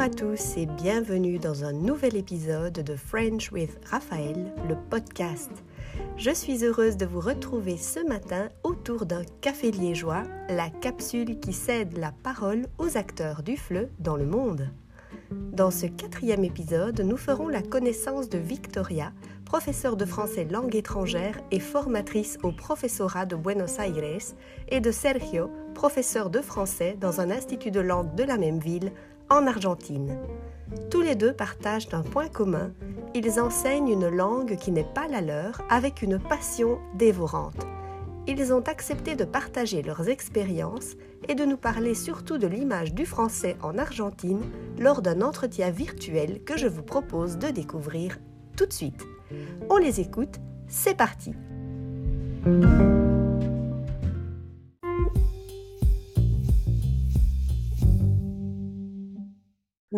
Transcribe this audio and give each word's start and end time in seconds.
Bonjour 0.00 0.12
à 0.12 0.16
tous 0.16 0.56
et 0.56 0.64
bienvenue 0.64 1.38
dans 1.38 1.62
un 1.62 1.74
nouvel 1.74 2.16
épisode 2.16 2.72
de 2.72 2.96
French 2.96 3.52
with 3.52 3.78
Raphaël, 3.84 4.50
le 4.66 4.74
podcast. 4.88 5.50
Je 6.16 6.30
suis 6.30 6.64
heureuse 6.64 6.96
de 6.96 7.04
vous 7.04 7.20
retrouver 7.20 7.76
ce 7.76 8.00
matin 8.08 8.48
autour 8.64 9.04
d'un 9.04 9.24
café 9.42 9.70
liégeois, 9.70 10.22
la 10.48 10.70
capsule 10.70 11.38
qui 11.38 11.52
cède 11.52 11.98
la 11.98 12.12
parole 12.12 12.66
aux 12.78 12.96
acteurs 12.96 13.42
du 13.42 13.58
FLE 13.58 13.90
dans 13.98 14.16
le 14.16 14.24
monde. 14.24 14.70
Dans 15.30 15.70
ce 15.70 15.84
quatrième 15.84 16.44
épisode, 16.44 17.02
nous 17.02 17.18
ferons 17.18 17.48
la 17.48 17.60
connaissance 17.60 18.30
de 18.30 18.38
Victoria, 18.38 19.12
professeure 19.44 19.96
de 19.96 20.06
français 20.06 20.46
langue 20.50 20.76
étrangère 20.76 21.38
et 21.50 21.60
formatrice 21.60 22.38
au 22.42 22.52
professorat 22.52 23.26
de 23.26 23.36
Buenos 23.36 23.78
Aires, 23.78 24.34
et 24.70 24.80
de 24.80 24.90
Sergio, 24.92 25.50
professeur 25.74 26.30
de 26.30 26.40
français 26.40 26.96
dans 26.98 27.20
un 27.20 27.30
institut 27.30 27.70
de 27.70 27.80
langue 27.80 28.14
de 28.14 28.24
la 28.24 28.38
même 28.38 28.60
ville, 28.60 28.92
en 29.30 29.46
Argentine. 29.46 30.18
Tous 30.90 31.00
les 31.00 31.14
deux 31.14 31.32
partagent 31.32 31.88
un 31.92 32.02
point 32.02 32.28
commun, 32.28 32.72
ils 33.14 33.40
enseignent 33.40 33.88
une 33.88 34.08
langue 34.08 34.56
qui 34.56 34.70
n'est 34.70 34.84
pas 34.84 35.08
la 35.08 35.20
leur 35.20 35.62
avec 35.70 36.02
une 36.02 36.18
passion 36.18 36.78
dévorante. 36.94 37.66
Ils 38.26 38.52
ont 38.52 38.60
accepté 38.60 39.16
de 39.16 39.24
partager 39.24 39.82
leurs 39.82 40.08
expériences 40.08 40.96
et 41.28 41.34
de 41.34 41.44
nous 41.44 41.56
parler 41.56 41.94
surtout 41.94 42.38
de 42.38 42.46
l'image 42.46 42.94
du 42.94 43.06
français 43.06 43.56
en 43.62 43.78
Argentine 43.78 44.42
lors 44.78 45.02
d'un 45.02 45.22
entretien 45.22 45.70
virtuel 45.70 46.42
que 46.44 46.56
je 46.56 46.68
vous 46.68 46.82
propose 46.82 47.38
de 47.38 47.48
découvrir 47.48 48.18
tout 48.56 48.66
de 48.66 48.72
suite. 48.72 49.04
On 49.68 49.78
les 49.78 50.00
écoute, 50.00 50.36
c'est 50.68 50.96
parti. 50.96 51.32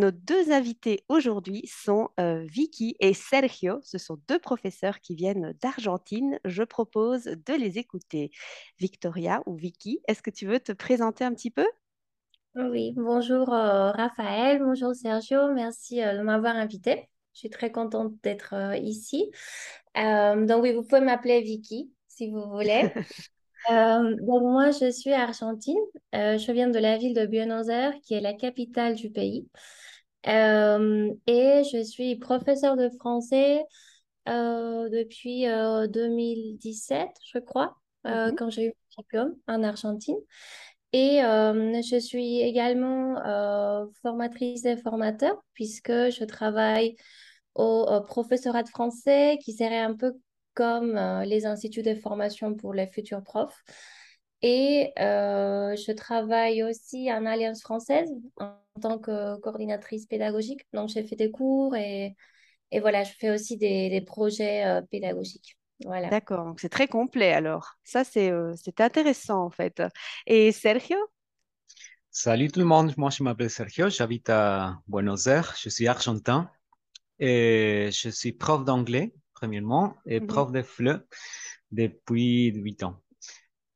Nos 0.02 0.10
deux 0.10 0.50
invités 0.50 1.04
aujourd'hui 1.08 1.62
sont 1.68 2.08
euh, 2.18 2.44
Vicky 2.44 2.96
et 2.98 3.14
Sergio. 3.14 3.78
Ce 3.84 3.98
sont 3.98 4.18
deux 4.26 4.40
professeurs 4.40 4.98
qui 4.98 5.14
viennent 5.14 5.54
d'Argentine. 5.62 6.40
Je 6.44 6.64
propose 6.64 7.22
de 7.22 7.54
les 7.56 7.78
écouter. 7.78 8.32
Victoria 8.80 9.44
ou 9.46 9.54
Vicky, 9.54 10.00
est-ce 10.08 10.20
que 10.20 10.30
tu 10.30 10.44
veux 10.44 10.58
te 10.58 10.72
présenter 10.72 11.22
un 11.22 11.32
petit 11.32 11.52
peu? 11.52 11.64
Oui, 12.56 12.94
bonjour 12.96 13.54
euh, 13.54 13.92
Raphaël, 13.92 14.58
bonjour 14.58 14.92
Sergio, 14.92 15.52
merci 15.54 16.02
euh, 16.02 16.18
de 16.18 16.22
m'avoir 16.22 16.56
invité. 16.56 17.08
Je 17.34 17.38
suis 17.38 17.50
très 17.50 17.70
contente 17.70 18.12
d'être 18.24 18.74
ici. 18.82 19.30
donc 19.94 20.64
oui, 20.64 20.72
vous 20.72 20.82
pouvez 20.82 21.00
m'appeler 21.00 21.42
Vicky 21.42 21.92
si 22.08 22.28
vous 22.28 22.42
voulez. 22.50 22.90
donc 23.70 24.42
moi, 24.42 24.72
je 24.72 24.90
suis 24.90 25.12
argentine. 25.12 25.78
je 26.12 26.52
viens 26.52 26.70
de 26.70 26.80
la 26.80 26.98
ville 26.98 27.14
de 27.14 27.24
Buenos 27.24 27.68
Aires, 27.68 27.94
qui 28.02 28.14
est 28.14 28.20
la 28.20 28.32
capitale 28.32 28.96
du 28.96 29.08
pays. 29.12 29.46
Euh, 30.28 31.12
et 31.26 31.62
je 31.72 31.82
suis 31.82 32.16
professeure 32.16 32.76
de 32.76 32.88
français 32.90 33.64
euh, 34.28 34.88
depuis 34.88 35.46
2017, 35.46 37.00
euh, 37.00 37.06
je 37.32 37.38
crois, 37.38 37.76
mhm. 38.04 38.34
quand 38.36 38.50
j'ai 38.50 38.66
eu 38.66 38.68
mon 38.68 39.02
diplôme 39.02 39.34
en 39.48 39.62
Argentine. 39.62 40.18
Et 40.92 41.20
je 41.20 41.98
suis 41.98 42.40
également 42.40 43.16
formatrice 44.02 44.64
et 44.66 44.76
formateur 44.76 45.42
puisque 45.54 45.90
je 45.90 46.24
travaille 46.24 46.96
au, 47.54 47.86
au, 47.88 48.00
professorat 48.02 48.62
de 48.62 48.68
français 48.68 49.38
qui 49.42 49.54
serait 49.54 49.80
un 49.80 49.94
peu 49.94 50.12
comme 50.54 51.00
les 51.24 51.46
instituts 51.46 51.82
de 51.82 51.94
formation 51.94 52.54
pour 52.54 52.74
les 52.74 52.86
futurs 52.88 53.22
profs. 53.22 53.62
Et 54.42 54.92
je 54.98 55.92
travaille 55.92 56.62
aussi 56.62 57.10
en 57.10 57.24
Alliance 57.24 57.62
française 57.62 58.12
en 58.36 58.61
tant 58.80 58.98
que 58.98 59.38
coordinatrice 59.40 60.06
pédagogique. 60.06 60.66
Donc, 60.72 60.88
j'ai 60.88 61.04
fait 61.04 61.16
des 61.16 61.30
cours 61.30 61.76
et, 61.76 62.16
et 62.70 62.80
voilà, 62.80 63.04
je 63.04 63.12
fais 63.12 63.30
aussi 63.30 63.56
des, 63.56 63.90
des 63.90 64.00
projets 64.00 64.64
euh, 64.64 64.82
pédagogiques. 64.82 65.58
Voilà. 65.84 66.08
D'accord, 66.08 66.44
donc 66.44 66.60
c'est 66.60 66.68
très 66.68 66.86
complet 66.86 67.32
alors. 67.32 67.74
Ça, 67.82 68.04
c'est 68.04 68.30
euh, 68.30 68.54
intéressant 68.78 69.44
en 69.44 69.50
fait. 69.50 69.82
Et 70.26 70.52
Sergio? 70.52 70.96
Salut 72.10 72.48
tout 72.48 72.60
le 72.60 72.66
monde, 72.66 72.92
moi 72.98 73.10
je 73.10 73.22
m'appelle 73.22 73.48
Sergio, 73.48 73.88
j'habite 73.88 74.28
à 74.28 74.78
Buenos 74.86 75.26
Aires, 75.26 75.54
je 75.58 75.70
suis 75.70 75.88
argentin 75.88 76.50
et 77.18 77.88
je 77.90 78.10
suis 78.10 78.32
prof 78.32 78.64
d'anglais, 78.64 79.14
premièrement, 79.32 79.96
et 80.04 80.20
prof 80.20 80.52
de 80.52 80.60
FLE 80.60 81.06
depuis 81.70 82.52
8 82.54 82.82
ans. 82.82 83.00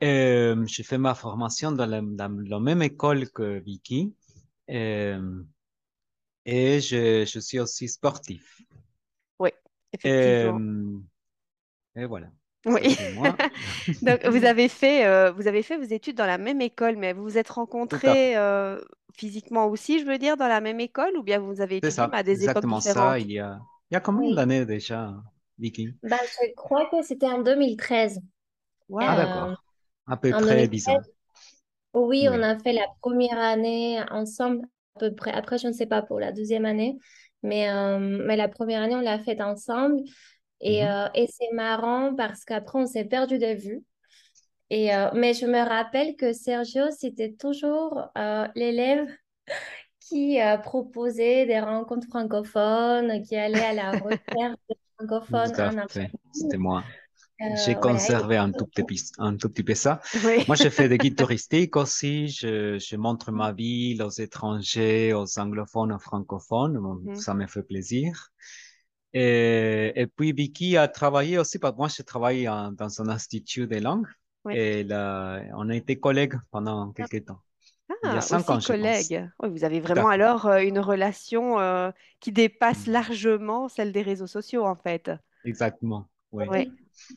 Euh, 0.03 0.67
j'ai 0.67 0.83
fait 0.83 0.99
ma 0.99 1.15
formation 1.15 1.73
dans 1.73 1.87
la, 1.87 2.03
dans 2.03 2.29
la, 2.47 2.61
même 2.61 2.83
école 2.83 3.31
que 3.31 3.61
Vicky. 3.61 4.15
Euh, 4.71 5.43
et 6.45 6.81
je, 6.81 7.25
je, 7.25 7.41
suis 7.41 7.59
aussi 7.59 7.89
sportif. 7.89 8.63
Oui, 9.39 9.51
effectivement. 9.93 10.59
Euh, 10.59 12.01
et 12.03 12.07
voilà. 12.07 12.29
Oui. 12.67 12.97
Donc, 14.03 14.27
vous 14.27 14.45
avez 14.45 14.69
fait, 14.69 15.07
euh, 15.07 15.31
vous 15.31 15.47
avez 15.47 15.63
fait 15.63 15.77
vos 15.77 15.85
études 15.85 16.17
dans 16.17 16.27
la 16.27 16.39
même 16.39 16.61
école, 16.61 16.97
mais 16.97 17.13
vous 17.13 17.23
vous 17.23 17.39
êtes 17.39 17.49
rencontrés 17.49 18.37
euh, 18.37 18.81
physiquement 19.15 19.67
aussi, 19.67 20.01
je 20.01 20.05
veux 20.05 20.19
dire, 20.19 20.37
dans 20.37 20.49
la 20.49 20.61
même 20.61 20.81
école, 20.81 21.17
ou 21.17 21.23
bien 21.23 21.39
vous 21.39 21.61
avez 21.61 21.77
étudié 21.77 21.91
ça, 21.93 22.11
à 22.13 22.23
des 22.23 22.33
exactement 22.33 22.79
époques 22.79 22.89
différentes? 22.89 23.13
Ça. 23.13 23.19
Il 23.21 23.31
y 23.31 23.39
a, 23.39 23.61
il 23.91 23.95
y 23.95 23.97
a 23.97 24.01
combien 24.01 24.35
d'années 24.35 24.67
déjà, 24.67 25.15
Vicky? 25.59 25.95
Bah, 26.03 26.17
je 26.23 26.55
crois 26.55 26.87
que 26.91 27.03
c'était 27.03 27.27
en 27.27 27.43
2013. 27.43 28.21
Wow. 28.89 29.01
Ah, 29.03 29.17
d'accord. 29.17 29.65
À 30.09 30.17
peu 30.17 30.31
près 30.31 30.69
10 30.69 30.89
ans. 30.89 31.01
Oui, 31.97 32.29
on 32.31 32.43
a 32.43 32.59
fait 32.59 32.75
la 32.75 32.87
première 33.01 33.39
année 33.39 33.99
ensemble, 34.11 34.67
à 34.97 35.01
peu 35.01 35.15
près. 35.15 35.33
Après, 35.33 35.57
je 35.57 35.67
ne 35.67 35.73
sais 35.73 35.87
pas 35.87 36.03
pour 36.03 36.21
la 36.21 36.31
deuxième 36.31 36.67
année, 36.67 36.99
mais, 37.43 37.71
euh, 37.71 37.99
mais 37.99 38.37
la 38.37 38.49
première 38.49 38.83
année, 38.83 38.95
on 38.95 39.01
l'a 39.01 39.19
faite 39.19 39.41
ensemble. 39.41 40.03
Et, 40.61 40.83
mhm. 40.83 40.91
euh, 40.91 41.09
et 41.15 41.27
c'est 41.27 41.55
marrant 41.55 42.15
parce 42.15 42.45
qu'après, 42.45 42.81
on 42.81 42.87
s'est 42.87 43.07
perdu 43.07 43.39
de 43.39 43.55
vue. 43.55 43.83
Et, 44.69 44.95
euh, 44.95 45.09
mais 45.15 45.33
je 45.33 45.47
me 45.47 45.59
rappelle 45.67 46.17
que 46.17 46.35
Sergio, 46.35 46.91
c'était 46.91 47.33
toujours 47.33 48.11
l'élève 48.55 49.09
qui 50.01 50.39
proposait 50.65 51.47
des 51.47 51.61
rencontres 51.61 52.09
francophones, 52.09 53.23
qui 53.23 53.37
allait 53.37 53.65
à 53.65 53.73
la 53.73 53.91
recherche 53.93 54.59
des 54.69 54.77
francophones. 54.99 55.87
C'était 56.31 56.59
moi. 56.59 56.85
J'ai 57.39 57.77
euh, 57.77 57.81
conservé 57.81 58.37
un, 58.37 58.51
tout 58.51 58.67
petit, 58.67 59.11
un 59.19 59.37
tout 59.37 59.51
petit 59.51 59.63
peu 59.63 59.75
ça. 59.75 60.01
Moi, 60.47 60.57
j'ai 60.57 60.71
fait 60.71 60.89
des 60.89 60.97
guides 60.97 61.17
touristiques 61.19 61.77
aussi. 61.77 62.29
Je, 62.29 62.79
je, 62.79 62.97
montre 62.97 63.31
ma 63.31 63.53
ville 63.53 64.03
aux 64.03 64.11
étrangers, 64.11 65.13
aux 65.13 65.39
anglophones, 65.39 65.93
aux 65.93 65.99
francophones. 65.99 66.79
Mhm. 66.79 67.17
Ça 67.17 67.35
me 67.35 67.47
fait 67.47 67.63
plaisir. 67.63 68.31
Et, 69.13 69.93
et, 69.95 70.07
puis, 70.07 70.33
Vicky 70.33 70.77
a 70.77 70.89
travaillé 70.89 71.39
aussi, 71.39 71.59
parce 71.59 71.73
que 71.75 71.79
moi, 71.79 71.89
j'ai 71.89 72.05
travaillé 72.05 72.47
dans 72.47 73.03
un 73.03 73.09
institut 73.09 73.67
de 73.67 73.77
langue. 73.77 74.07
Et 74.51 74.85
là, 74.85 75.43
on 75.55 75.69
a 75.69 75.75
été 75.75 75.99
collègues 75.99 76.39
pendant 76.51 76.93
quelques 76.93 77.27
temps. 77.27 77.41
Ah, 77.89 77.95
Il 78.03 78.15
y 78.15 78.17
a 78.17 78.21
cinq 78.21 78.49
ans, 78.51 78.59
collègues. 78.59 79.29
Oui, 79.43 79.49
vous 79.51 79.65
avez 79.65 79.81
vraiment 79.81 80.09
alors 80.09 80.47
euh, 80.47 80.59
une 80.59 80.79
relation 80.79 81.61
euh, 81.61 81.91
qui 82.21 82.33
dépasse 82.33 82.87
mm. 82.87 82.93
largement 82.93 83.69
celle 83.69 83.93
des 83.93 84.03
réseaux 84.03 84.27
sociaux, 84.27 84.65
en 84.65 84.77
fait. 84.77 85.11
Exactement. 85.45 86.09
Oui. 86.33 86.71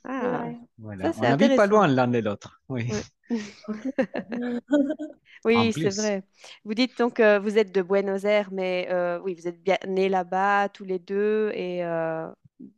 Ah, 0.04 0.46
voilà. 0.78 1.12
on 1.18 1.22
n'habite 1.22 1.56
pas 1.56 1.68
loin 1.68 1.88
l'un 1.88 2.08
de 2.08 2.20
l'autre. 2.20 2.62
Oui, 2.70 2.90
oui 5.46 5.74
c'est 5.74 5.90
vrai. 5.90 6.24
Vous 6.66 6.74
dites 6.74 6.98
donc 6.98 7.16
que 7.16 7.40
vous 7.40 7.58
êtes 7.58 7.74
de 7.74 7.82
Buenos 7.82 8.26
Aires, 8.26 8.50
mais 8.52 8.88
euh, 8.90 9.20
oui, 9.22 9.36
vous 9.36 9.48
êtes 9.48 9.62
bien 9.62 9.78
nés 9.88 10.10
là-bas 10.10 10.70
tous 10.70 10.86
les 10.86 11.00
deux 11.00 11.52
et 11.54 11.84
euh, 11.84 12.28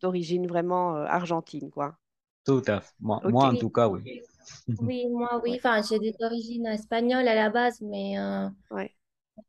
d'origine 0.02 0.48
vraiment 0.48 0.96
euh, 0.96 1.06
argentine, 1.06 1.70
quoi. 1.70 1.96
Tout 2.46 2.64
à 2.68 2.82
fait. 2.82 2.94
Moi, 3.00 3.22
moi 3.26 3.48
en 3.48 3.56
tout 3.56 3.70
cas, 3.70 3.88
oui. 3.88 4.22
Oui, 4.80 5.08
moi, 5.10 5.40
oui. 5.44 5.54
Enfin, 5.58 5.82
j'ai 5.88 6.00
des 6.00 6.16
origines 6.22 6.66
espagnoles 6.68 7.28
à 7.28 7.36
la 7.36 7.50
base, 7.50 7.80
mais 7.82 8.16
ouais. 8.72 8.92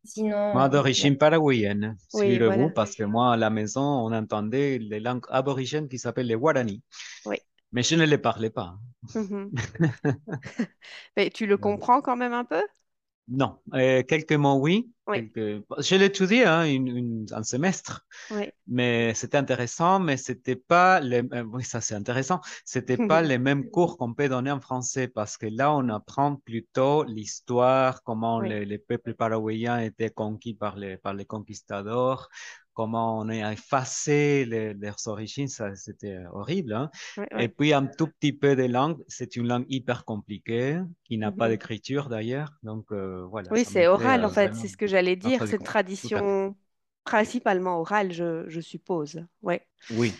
Sinon, 0.05 0.53
moi, 0.55 0.69
d'origine 0.69 1.17
paraguayenne, 1.17 1.97
oui, 2.15 2.39
vous, 2.39 2.71
parce 2.71 2.95
que 2.95 3.05
moi, 3.05 3.35
à 3.35 3.37
la 3.37 3.51
maison, 3.51 3.83
on 3.83 4.13
entendait 4.13 4.79
les 4.79 5.01
langues 5.01 5.25
aborigènes 5.29 5.89
qui 5.89 5.99
s'appellent 5.99 6.27
les 6.27 6.37
Guarani. 6.37 6.83
Oui. 7.27 7.37
Mais 7.73 7.83
je 7.83 7.95
ne 7.95 8.05
les 8.05 8.19
parlais 8.19 8.51
pas. 8.51 8.77
Mhm. 9.15 9.51
Mais 11.17 11.31
tu 11.31 11.47
le 11.47 11.57
comprends 11.57 12.03
quand 12.03 12.17
même 12.17 12.33
un 12.33 12.45
peu? 12.45 12.63
Non, 13.35 13.59
euh, 13.73 14.03
quelques 14.03 14.33
mots, 14.33 14.59
oui. 14.61 14.91
Je 15.09 15.97
l'ai 15.97 16.05
étudié 16.05 16.45
hein, 16.45 16.65
un 17.33 17.43
semestre, 17.43 18.07
mais 18.67 19.15
c'était 19.15 19.39
intéressant, 19.39 19.99
mais 19.99 20.17
c'était 20.19 20.57
pas 20.57 21.01
les... 21.01 21.23
Euh, 21.33 21.43
oui, 21.43 21.65
ça 21.65 21.81
c'est 21.81 21.95
intéressant. 21.95 22.41
C'était 22.65 22.99
pas 22.99 23.23
les 23.23 23.39
mêmes 23.39 23.71
cours 23.71 23.97
qu'on 23.97 24.13
peut 24.13 24.29
donner 24.29 24.51
en 24.51 24.61
français 24.61 25.09
parce 25.09 25.39
que 25.39 25.47
là 25.47 25.75
on 25.75 25.89
apprend 25.89 26.37
plutôt 26.37 27.05
l'histoire, 27.05 28.03
comment 28.03 28.41
les, 28.41 28.79
peuples 28.79 29.15
paraguayens 29.15 29.81
étaient 29.81 30.11
conquis 30.11 30.55
par 30.55 30.77
les 30.77 30.99
par 30.99 31.15
les 31.15 31.25
conquistadors, 31.25 32.29
comment 32.75 33.19
on 33.19 33.29
a 33.29 33.53
effacé 33.53 34.45
leurs 34.47 35.07
origines, 35.07 35.49
ça 35.49 35.75
c'était 35.75 36.19
horrible. 36.33 36.73
Hein. 36.73 36.91
Et 37.39 37.49
puis 37.49 37.73
un 37.73 37.87
tout 37.87 38.07
petit 38.07 38.33
peu 38.33 38.57
de 38.57 38.65
langue, 38.65 38.99
c'est 39.09 39.37
une 39.37 39.49
langue 39.49 39.67
hyper 39.69 40.05
compliquée 40.05 40.81
qui 41.05 41.19
n'a 41.19 41.33
pas 41.33 41.49
d'écriture 41.49 42.09
d'ailleurs, 42.09 42.53
donc 42.63 42.93
euh, 42.93 43.25
voilà. 43.31 43.51
Oui, 43.53 43.65
c'est 43.65 43.87
oral 43.87 44.25
en 44.25 44.31
fait, 44.31 44.55
c'est 44.55 44.69
ce 44.69 44.77
que 44.77 44.87
j'allais 44.87 45.17
dire, 45.17 45.47
cette 45.47 45.65
tradition 45.65 46.55
principalement 47.05 47.81
oral, 47.81 48.13
je, 48.13 48.45
je 48.49 48.61
suppose. 48.61 49.25
Ouais. 49.43 49.67
Oui, 49.91 50.15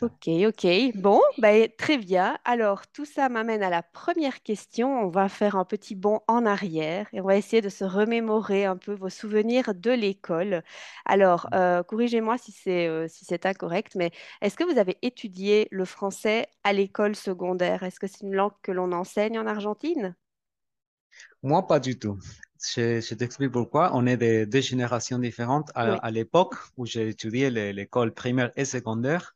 Ok, 0.00 0.28
ok. 0.46 0.66
Bon, 0.94 1.20
bah, 1.38 1.68
très 1.76 1.98
bien. 1.98 2.38
Alors, 2.44 2.86
tout 2.86 3.04
ça 3.04 3.28
m'amène 3.28 3.64
à 3.64 3.70
la 3.70 3.82
première 3.82 4.42
question. 4.44 4.88
On 5.02 5.08
va 5.08 5.28
faire 5.28 5.56
un 5.56 5.64
petit 5.64 5.96
bond 5.96 6.20
en 6.28 6.46
arrière 6.46 7.08
et 7.12 7.20
on 7.20 7.24
va 7.24 7.36
essayer 7.36 7.60
de 7.60 7.68
se 7.68 7.84
remémorer 7.84 8.64
un 8.64 8.76
peu 8.76 8.94
vos 8.94 9.08
souvenirs 9.08 9.74
de 9.74 9.90
l'école. 9.90 10.62
Alors, 11.04 11.48
euh, 11.52 11.82
corrigez-moi 11.82 12.38
si 12.38 12.52
c'est 12.52 12.86
euh, 12.86 13.08
si 13.08 13.24
c'est 13.24 13.44
incorrect, 13.44 13.96
mais 13.96 14.12
est-ce 14.40 14.56
que 14.56 14.64
vous 14.64 14.78
avez 14.78 14.98
étudié 15.02 15.66
le 15.72 15.84
français 15.84 16.46
à 16.62 16.72
l'école 16.72 17.16
secondaire? 17.16 17.82
Est-ce 17.82 17.98
que 17.98 18.06
c'est 18.06 18.20
une 18.22 18.34
langue 18.34 18.52
que 18.62 18.70
l'on 18.70 18.92
enseigne 18.92 19.36
en 19.38 19.46
Argentine? 19.48 20.14
Moi, 21.42 21.66
pas 21.66 21.80
du 21.80 21.98
tout. 21.98 22.18
Je, 22.62 23.14
t'explique 23.14 23.50
pourquoi. 23.50 23.90
On 23.94 24.06
est 24.06 24.16
de 24.16 24.44
deux 24.44 24.60
générations 24.60 25.18
différentes. 25.18 25.72
À, 25.74 26.10
l'époque 26.12 26.54
où 26.76 26.86
j'ai 26.86 27.08
étudié 27.08 27.50
l'école 27.50 28.14
primaire 28.14 28.52
et 28.56 28.64
secondaire, 28.64 29.34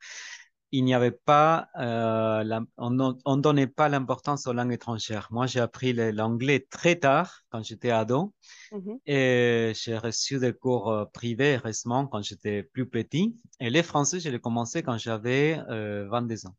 il 0.73 0.85
n'y 0.85 0.95
avait 0.95 1.13
pas, 1.13 1.69
euh, 1.79 2.61
on 2.77 2.91
ne 2.91 3.41
donnait 3.41 3.67
pas 3.67 3.89
l'importance 3.89 4.47
aux 4.47 4.53
langues 4.53 4.73
étrangères. 4.73 5.29
Moi, 5.31 5.47
j'ai 5.47 5.61
appris 5.61 5.93
l'anglais 5.93 6.67
très 6.71 6.97
tard, 6.97 7.43
quand 7.51 7.63
j'étais 7.63 7.91
ado, 7.91 8.35
mm-hmm. 8.73 8.99
et 9.07 9.73
j'ai 9.75 9.97
reçu 9.97 10.39
des 10.39 10.53
cours 10.53 10.91
euh, 10.91 11.05
privés 11.05 11.57
récemment 11.57 12.07
quand 12.07 12.23
j'étais 12.23 12.65
plus 12.65 12.89
petit. 12.89 13.37
Et 13.61 13.71
les 13.71 13.83
français, 13.83 14.19
je 14.19 14.29
l'ai 14.29 14.41
commencé 14.41 14.83
quand 14.83 14.99
j'avais 14.99 15.55
22 15.69 15.71
euh, 15.71 16.49
ans, 16.49 16.57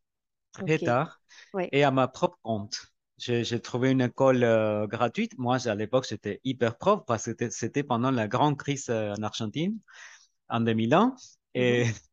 très 0.52 0.78
tard, 0.78 1.20
et 1.72 1.84
à 1.84 1.90
ma 1.90 2.08
propre 2.08 2.38
compte. 2.42 2.86
J'ai 3.18 3.60
trouvé 3.60 3.90
une 3.90 4.00
école 4.00 4.86
gratuite. 4.88 5.36
Moi, 5.38 5.66
à 5.66 5.74
l'époque, 5.74 6.06
j'étais 6.08 6.40
hyper 6.44 6.78
prof 6.78 7.02
parce 7.04 7.34
que 7.34 7.50
c'était 7.50 7.82
pendant 7.82 8.12
la 8.12 8.28
grande 8.28 8.56
crise 8.56 8.88
en 8.90 9.20
Argentine 9.24 9.76
en 10.48 10.60
2001. 10.60 11.16
Et 11.54 11.84
mm-hmm. 11.84 12.02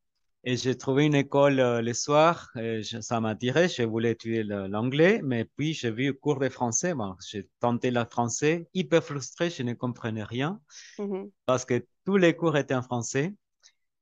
Et 0.48 0.58
j'ai 0.58 0.78
trouvé 0.78 1.06
une 1.06 1.16
école 1.16 1.60
euh, 1.60 1.82
le 1.82 1.94
soir, 1.94 2.52
et 2.56 2.84
ça 2.84 3.20
m'a 3.20 3.30
attiré, 3.30 3.68
je 3.68 3.82
voulais 3.82 4.12
étudier 4.12 4.44
l'anglais, 4.44 5.20
mais 5.24 5.44
puis 5.44 5.74
j'ai 5.74 5.90
vu 5.90 6.10
un 6.10 6.14
cours 6.14 6.38
de 6.38 6.50
français, 6.50 6.94
bon, 6.94 7.16
j'ai 7.28 7.50
tenté 7.60 7.90
le 7.90 8.06
français, 8.06 8.68
hyper 8.76 9.04
frustré, 9.04 9.50
je 9.50 9.64
ne 9.64 9.74
comprenais 9.74 10.24
rien, 10.24 10.62
mm-hmm. 11.00 11.32
parce 11.48 11.66
que 11.66 11.84
tous 12.06 12.18
les 12.18 12.36
cours 12.36 12.58
étaient 12.58 12.76
en 12.76 12.84
français, 12.84 13.34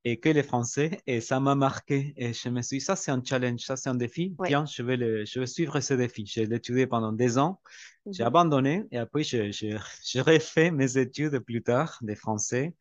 et 0.03 0.19
que 0.19 0.27
les 0.27 0.43
français, 0.43 0.99
et 1.07 1.21
ça 1.21 1.39
m'a 1.39 1.55
marqué, 1.55 2.13
et 2.17 2.33
je 2.33 2.49
me 2.49 2.61
suis 2.61 2.79
dit, 2.79 2.83
ça 2.83 2.97
c'est 2.97 3.11
un 3.11 3.23
challenge, 3.23 3.61
ça 3.61 3.77
c'est 3.77 3.87
un 3.87 3.95
défi, 3.95 4.35
tiens, 4.45 4.65
je 4.65 4.83
vais, 4.83 4.97
le, 4.97 5.23
je 5.23 5.39
vais 5.39 5.47
suivre 5.47 5.79
ce 5.79 5.93
défi. 5.93 6.25
J'ai 6.25 6.43
étudié 6.43 6.87
pendant 6.87 7.13
des 7.13 7.37
ans, 7.37 7.61
j'ai 8.05 8.21
mm-hmm. 8.21 8.27
abandonné, 8.27 8.83
et 8.91 8.97
après 8.97 9.23
j'ai 9.23 9.49
refait 10.19 10.71
mes 10.71 10.97
études 10.97 11.39
plus 11.39 11.63
tard 11.63 11.99
de 12.01 12.15
français, 12.15 12.73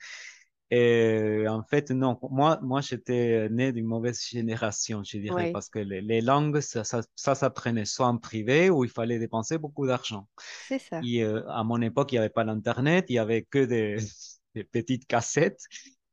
et 0.75 1.47
en 1.49 1.63
fait, 1.63 1.91
non, 1.91 2.19
moi, 2.31 2.59
moi 2.63 2.81
j'étais 2.81 3.47
né 3.51 3.73
d'une 3.73 3.85
mauvaise 3.85 4.25
génération, 4.27 5.03
je 5.05 5.19
dirais, 5.19 5.53
parce 5.53 5.69
que 5.69 5.79
les, 5.79 6.23
langues, 6.23 6.61
ça, 6.61 6.83
ça, 6.83 7.35
s'apprenait 7.35 7.85
soit 7.85 8.07
en 8.07 8.17
privé 8.17 8.71
où 8.71 8.83
il 8.83 8.91
fallait 8.91 9.19
dépenser 9.19 9.59
beaucoup 9.59 9.87
d'argent. 9.87 10.27
C'est 10.67 10.79
ça. 10.79 11.01
Et 11.05 11.23
euh, 11.23 11.47
à 11.51 11.63
mon 11.63 11.83
époque, 11.83 12.13
il 12.13 12.15
n'y 12.15 12.21
avait 12.21 12.31
pas 12.31 12.45
l'Internet, 12.45 13.05
il 13.11 13.13
n'y 13.13 13.19
avait 13.19 13.43
que 13.43 13.67
des, 13.67 13.97
des 14.55 14.65
petites 14.65 15.07
cassettes 15.07 15.61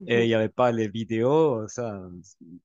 et 0.08 0.24
il 0.24 0.28
n'y 0.28 0.34
avait 0.34 0.50
pas 0.50 0.72
les 0.72 0.88
vidéos. 0.88 1.68
Ça, 1.68 2.02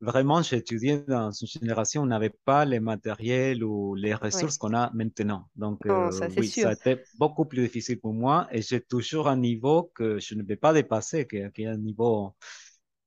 vraiment, 0.00 0.42
j'ai 0.42 0.56
étudié 0.56 0.98
dans 1.08 1.30
une 1.30 1.48
génération 1.48 2.02
où 2.02 2.04
on 2.04 2.08
n'avait 2.08 2.34
pas 2.44 2.64
les 2.64 2.80
matériels 2.80 3.64
ou 3.64 3.94
les 3.94 4.14
ressources 4.14 4.56
qu'on 4.56 4.74
a 4.74 4.90
maintenant. 4.94 5.48
Donc, 5.56 5.84
euh, 5.86 6.10
oui, 6.36 6.48
ça 6.48 6.70
a 6.70 6.72
été 6.72 7.02
beaucoup 7.18 7.44
plus 7.44 7.62
difficile 7.62 7.98
pour 7.98 8.14
moi 8.14 8.46
et 8.52 8.62
j'ai 8.62 8.80
toujours 8.80 9.28
un 9.28 9.36
niveau 9.36 9.90
que 9.94 10.18
je 10.20 10.34
ne 10.34 10.42
vais 10.42 10.56
pas 10.56 10.72
dépasser, 10.72 11.26
qui, 11.26 11.36
est 11.38 11.66
un 11.66 11.76
niveau. 11.76 12.34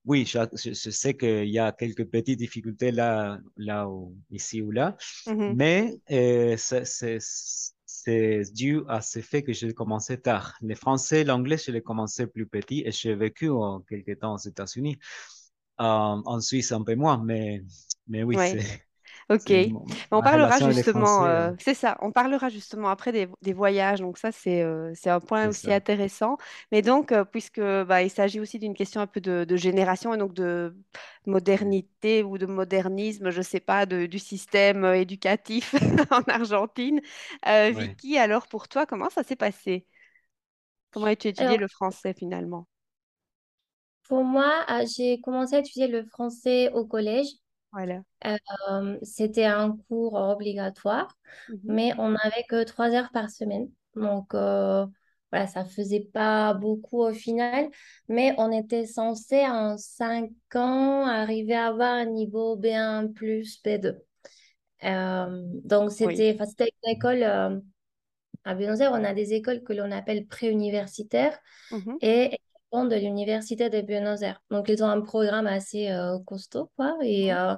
Oui, 0.05 0.25
je, 0.25 0.39
je 0.53 0.89
sais 0.89 1.17
qu'il 1.17 1.49
y 1.49 1.59
a 1.59 1.71
quelques 1.73 2.05
petites 2.05 2.39
difficultés 2.39 2.91
là, 2.91 3.39
là 3.57 3.89
ou 3.89 4.15
ici 4.31 4.61
ou 4.61 4.71
là, 4.71 4.95
mais 5.27 5.99
euh, 6.11 6.55
c'est 6.57 7.19
c'est 8.07 8.53
dû 8.53 8.83
à 8.87 9.01
ce 9.01 9.19
fait 9.19 9.43
que 9.43 9.51
j'ai 9.51 9.73
commencé 9.73 10.17
tard. 10.17 10.55
Le 10.61 10.75
français, 10.75 11.25
l'anglais, 11.25 11.57
je 11.57 11.71
l'ai 11.71 11.81
commencé 11.81 12.25
plus 12.25 12.47
petit 12.47 12.83
et 12.85 12.91
j'ai 12.93 13.15
vécu 13.15 13.49
en 13.49 13.81
quelque 13.81 14.13
temps 14.13 14.35
aux 14.35 14.37
États-Unis, 14.37 14.97
euh, 15.81 15.83
en 15.83 16.39
Suisse 16.39 16.71
un 16.71 16.83
peu 16.83 16.95
moins, 16.95 17.21
mais, 17.21 17.63
mais 18.07 18.23
oui, 18.23 18.37
c'est 18.39 18.86
Ok, 19.29 19.51
on 20.11 20.21
parlera 20.21 20.57
justement, 20.71 21.25
euh, 21.25 21.49
euh. 21.49 21.55
c'est 21.59 21.73
ça, 21.73 21.97
on 21.99 22.13
parlera 22.13 22.47
justement 22.47 22.87
après 22.87 23.11
des, 23.11 23.27
des 23.41 23.51
voyages, 23.51 23.99
donc 23.99 24.17
ça 24.17 24.31
c'est 24.31 24.61
euh, 24.61 24.93
un 25.05 25.19
point 25.19 25.49
aussi 25.49 25.71
intéressant. 25.71 26.37
Mais 26.71 26.81
donc, 26.81 27.13
puisque 27.31 27.59
bah, 27.59 28.03
il 28.03 28.09
s'agit 28.09 28.39
aussi 28.39 28.57
d'une 28.57 28.73
question 28.73 29.01
un 29.01 29.07
peu 29.07 29.19
de, 29.19 29.43
de, 29.43 29.55
génération 29.57 30.13
et 30.13 30.17
donc 30.17 30.33
de 30.33 30.77
modernité 31.25 32.23
ou 32.23 32.37
de 32.37 32.45
modernisme, 32.45 33.29
je 33.29 33.39
ne 33.39 33.43
sais 33.43 33.59
pas, 33.59 33.85
de, 33.85 34.05
du 34.05 34.17
système 34.17 34.85
éducatif 34.85 35.75
en 36.11 36.21
Argentine. 36.27 37.01
Vicky, 37.45 38.17
alors 38.17 38.47
pour 38.47 38.69
toi, 38.69 38.85
comment 38.85 39.09
ça 39.09 39.23
s'est 39.23 39.35
passé? 39.35 39.85
Comment 40.91 41.07
as-tu 41.07 41.27
étudié 41.27 41.57
le 41.57 41.67
français 41.67 42.13
finalement? 42.13 42.65
Pour 44.07 44.23
moi, 44.23 44.65
j'ai 44.95 45.19
commencé 45.19 45.55
à 45.55 45.59
étudier 45.59 45.87
le 45.87 46.05
français 46.05 46.71
au 46.71 46.85
collège. 46.85 47.27
Voilà. 47.71 48.01
Euh, 48.25 48.97
c'était 49.03 49.45
un 49.45 49.77
cours 49.87 50.13
obligatoire, 50.13 51.17
mhm. 51.49 51.59
mais 51.63 51.93
on 51.97 52.09
n'avait 52.09 52.45
que 52.49 52.63
trois 52.63 52.91
heures 52.91 53.11
par 53.11 53.29
semaine. 53.29 53.69
Donc, 53.95 54.33
euh, 54.33 54.85
voilà, 55.31 55.47
ça 55.47 55.65
faisait 55.65 56.07
pas 56.13 56.53
beaucoup 56.53 57.01
au 57.01 57.13
final, 57.13 57.69
mais 58.07 58.33
on 58.37 58.51
était 58.51 58.85
censé 58.85 59.45
en 59.45 59.77
cinq 59.77 60.31
ans 60.55 61.05
arriver 61.05 61.55
à 61.55 61.67
avoir 61.67 61.93
un 61.93 62.05
niveau 62.05 62.55
B1 62.55 63.11
plus 63.13 63.61
B2. 63.63 63.97
Euh, 64.83 65.43
donc, 65.63 65.91
c'était 65.91 66.37
c'était 66.45 66.69
une 66.83 66.91
école 66.91 67.23
à 68.47 68.55
Buenos 68.55 68.79
Aires, 68.79 68.93
on 68.93 69.03
a 69.03 69.13
des 69.13 69.33
écoles 69.33 69.61
que 69.61 69.73
l'on 69.73 69.91
appelle 69.91 70.25
préuniversitaires 70.25 71.37
mhm. 71.71 71.97
et 72.01 72.39
de 72.71 72.95
l'Université 72.95 73.69
de 73.69 73.81
Buenos 73.81 74.21
Aires. 74.21 74.41
Donc, 74.51 74.69
ils 74.69 74.83
ont 74.83 74.89
un 74.89 75.01
programme 75.01 75.47
assez 75.47 75.89
euh, 75.89 76.19
costaud, 76.25 76.69
quoi. 76.75 76.97
Et, 77.01 77.33
euh, 77.33 77.55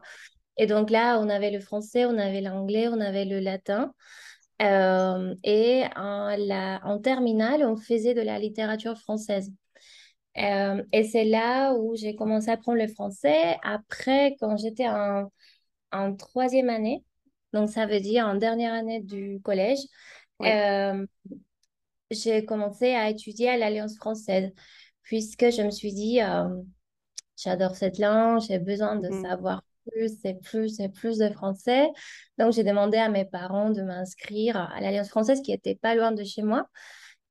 et 0.58 0.68
donc 0.68 0.90
là, 0.90 1.20
on 1.20 1.30
avait 1.30 1.52
le 1.52 1.60
français, 1.60 2.06
on 2.06 2.18
avait 2.18 2.42
l'anglais, 2.42 2.88
on 2.88 3.00
avait 3.00 3.26
le 3.26 3.40
latin. 3.40 3.94
Euh, 4.62 5.36
et 5.44 5.84
en, 5.96 6.36
la, 6.38 6.82
en 6.84 7.00
terminale, 7.00 7.64
on 7.64 7.78
faisait 7.78 8.14
de 8.14 8.22
la 8.22 8.40
littérature 8.40 8.98
française. 8.98 9.52
et 10.36 11.04
c'est 11.04 11.26
là 11.26 11.74
où 11.74 11.96
j'ai 11.96 12.16
commencé 12.16 12.50
à 12.50 12.54
apprendre 12.54 12.78
le 12.80 12.88
français. 12.88 13.58
Après, 13.64 14.36
quand 14.40 14.58
j'étais 14.58 14.88
en, 14.88 15.32
en, 15.92 16.16
troisième 16.16 16.70
année, 16.70 17.04
donc 17.54 17.70
ça 17.70 17.86
veut 17.88 18.00
dire 18.00 18.26
en 18.26 18.36
dernière 18.36 18.74
année 18.74 19.02
du 19.02 19.42
collège, 19.42 19.80
j'ai 22.12 22.46
commencé 22.46 22.94
à 22.94 23.10
étudier 23.10 23.50
à 23.50 23.58
l'Alliance 23.58 23.96
française 23.98 24.52
puisque 25.10 25.50
je 25.50 25.64
me 25.64 25.72
suis 25.72 25.92
dit, 25.92 26.22
euh, 26.22 26.62
j'adore 27.36 27.76
cette 27.76 27.98
langue, 27.98 28.42
j'ai 28.42 28.60
besoin 28.60 28.96
de 28.96 29.10
mm. 29.10 29.24
savoir 29.24 29.64
plus 29.88 30.24
et 30.24 30.36
plus 30.36 30.80
et 30.80 30.88
plus 30.88 31.18
de 31.18 31.30
français. 31.30 31.90
Donc, 32.38 32.54
j'ai 32.54 32.64
demandé 32.64 33.00
à 33.00 33.10
mes 33.10 33.26
parents 33.26 33.72
de 33.72 33.82
m'inscrire 33.82 34.56
à 34.56 34.80
l'Alliance 34.80 35.10
française 35.10 35.42
qui 35.42 35.52
était 35.52 35.74
pas 35.74 35.96
loin 35.96 36.12
de 36.12 36.24
chez 36.24 36.44
moi. 36.44 36.68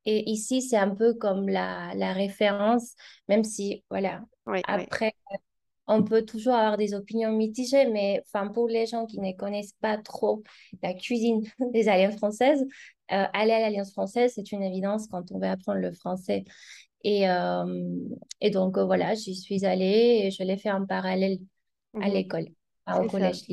Et 0.07 0.29
ici, 0.29 0.61
c'est 0.61 0.77
un 0.77 0.93
peu 0.93 1.15
comme 1.15 1.49
la, 1.49 1.93
la 1.95 2.13
référence, 2.13 2.95
même 3.29 3.45
si, 3.45 3.85
voilà, 3.91 4.23
après, 4.67 5.13
on 5.87 6.03
peut 6.03 6.25
toujours 6.25 6.55
avoir 6.55 6.79
des 6.79 6.95
opinions 6.95 7.31
mitigées, 7.31 7.87
mais 7.87 8.25
enfin, 8.27 8.49
pour 8.49 8.67
les 8.67 8.87
gens 8.87 9.07
qui 9.07 9.21
ne 9.21 9.31
connaissent 9.31 9.77
pas 9.81 9.99
trop 9.99 10.43
la 10.83 10.95
cuisine 10.95 11.45
des 11.73 11.89
Alliances 11.89 12.17
françaises, 12.17 12.67
euh, 13.13 13.25
aller 13.33 13.53
à 13.53 13.61
l'Alliance 13.61 13.93
française, 13.93 14.33
c'est 14.35 14.51
une 14.51 14.65
évidence 14.65 15.07
quand 15.07 15.31
on 15.31 15.39
veut 15.39 15.47
apprendre 15.47 15.79
le 15.79 15.93
français. 15.93 16.45
Et, 17.05 17.29
euh, 17.29 17.65
et 18.41 18.51
donc, 18.51 18.77
euh, 18.79 18.85
voilà, 18.85 19.15
j'y 19.15 19.35
suis 19.35 19.65
allée 19.65 20.23
et 20.25 20.31
je 20.31 20.43
l'ai 20.43 20.57
fait 20.57 20.71
en 20.71 20.87
parallèle 20.87 21.39
à 22.01 22.09
mmh 22.09 22.13
l'école, 22.13 22.47
au 22.87 23.07
collège. 23.07 23.45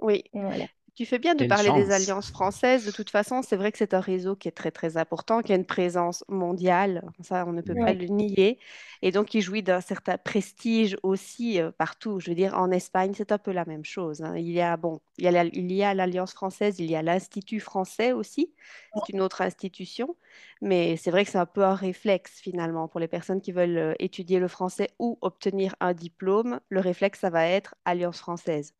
Oui. 0.00 0.24
Voilà. 0.32 0.66
Tu 0.98 1.06
fais 1.06 1.20
bien 1.20 1.36
de 1.36 1.44
parler 1.46 1.70
des 1.70 1.92
alliances 1.92 2.32
françaises. 2.32 2.84
De 2.84 2.90
toute 2.90 3.10
façon, 3.10 3.40
c'est 3.42 3.54
vrai 3.54 3.70
que 3.70 3.78
c'est 3.78 3.94
un 3.94 4.00
réseau 4.00 4.34
qui 4.34 4.48
est 4.48 4.50
très, 4.50 4.72
très 4.72 4.96
important, 4.96 5.42
qui 5.42 5.52
a 5.52 5.54
une 5.54 5.64
présence 5.64 6.24
mondiale. 6.26 7.04
Ça, 7.20 7.46
on 7.46 7.52
ne 7.52 7.62
peut 7.62 7.76
pas 7.76 7.92
le 7.92 8.06
nier. 8.06 8.58
Et 9.00 9.12
donc, 9.12 9.32
il 9.32 9.40
jouit 9.40 9.62
d'un 9.62 9.80
certain 9.80 10.18
prestige 10.18 10.96
aussi 11.04 11.60
euh, 11.60 11.70
partout. 11.70 12.18
Je 12.18 12.30
veux 12.30 12.34
dire, 12.34 12.54
en 12.54 12.72
Espagne, 12.72 13.12
c'est 13.16 13.30
un 13.30 13.38
peu 13.38 13.52
la 13.52 13.64
même 13.64 13.84
chose. 13.84 14.22
Hein. 14.22 14.36
Il 14.36 14.50
y 14.50 14.60
a, 14.60 14.76
bon, 14.76 15.00
il 15.18 15.24
y 15.26 15.28
a, 15.28 15.44
il 15.44 15.70
y 15.70 15.84
a 15.84 15.94
l'Alliance 15.94 16.32
française, 16.32 16.80
il 16.80 16.90
y 16.90 16.96
a 16.96 17.02
l'Institut 17.02 17.60
français 17.60 18.10
aussi. 18.10 18.52
C'est 18.92 19.12
une 19.12 19.20
autre 19.20 19.40
institution. 19.40 20.16
Mais 20.62 20.96
c'est 20.96 21.12
vrai 21.12 21.24
que 21.24 21.30
c'est 21.30 21.38
un 21.38 21.46
peu 21.46 21.62
un 21.62 21.76
réflexe, 21.76 22.40
finalement, 22.40 22.88
pour 22.88 22.98
les 22.98 23.06
personnes 23.06 23.40
qui 23.40 23.52
veulent 23.52 23.78
euh, 23.78 23.94
étudier 24.00 24.40
le 24.40 24.48
français 24.48 24.88
ou 24.98 25.16
obtenir 25.20 25.76
un 25.78 25.92
diplôme. 25.92 26.58
Le 26.70 26.80
réflexe, 26.80 27.20
ça 27.20 27.30
va 27.30 27.46
être 27.46 27.76
Alliance 27.84 28.18
française. 28.18 28.74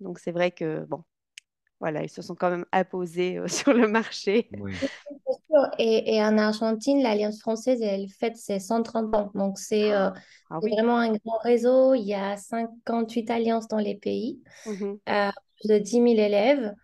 Donc, 0.00 0.18
c'est 0.18 0.32
vrai 0.32 0.50
que, 0.50 0.84
bon, 0.84 1.02
voilà, 1.80 2.02
ils 2.02 2.08
se 2.08 2.22
sont 2.22 2.34
quand 2.34 2.50
même 2.50 2.64
imposés 2.72 3.40
sur 3.48 3.72
le 3.72 3.88
marché. 3.88 4.48
Oui. 4.58 4.74
Et, 5.78 6.22
en 6.22 6.36
Argentine, 6.38 7.02
l'Alliance 7.02 7.40
française, 7.40 7.80
elle 7.80 8.08
fête 8.08 8.36
ses 8.36 8.58
130 8.58 9.14
ans. 9.14 9.30
Donc, 9.34 9.58
c'est 9.58 9.92
ah, 9.92 10.12
ah 10.50 10.58
vraiment 10.60 10.98
un 10.98 11.12
grand 11.12 11.38
réseau. 11.38 11.94
Il 11.94 12.04
y 12.04 12.14
a 12.14 12.36
58 12.36 13.30
alliances 13.30 13.68
dans 13.68 13.78
les 13.78 13.94
pays, 13.94 14.40
mmh 14.66 14.94
plus 15.58 15.68
de 15.70 15.78
10 15.78 15.90
000 15.90 16.06
élèves. 16.06 16.74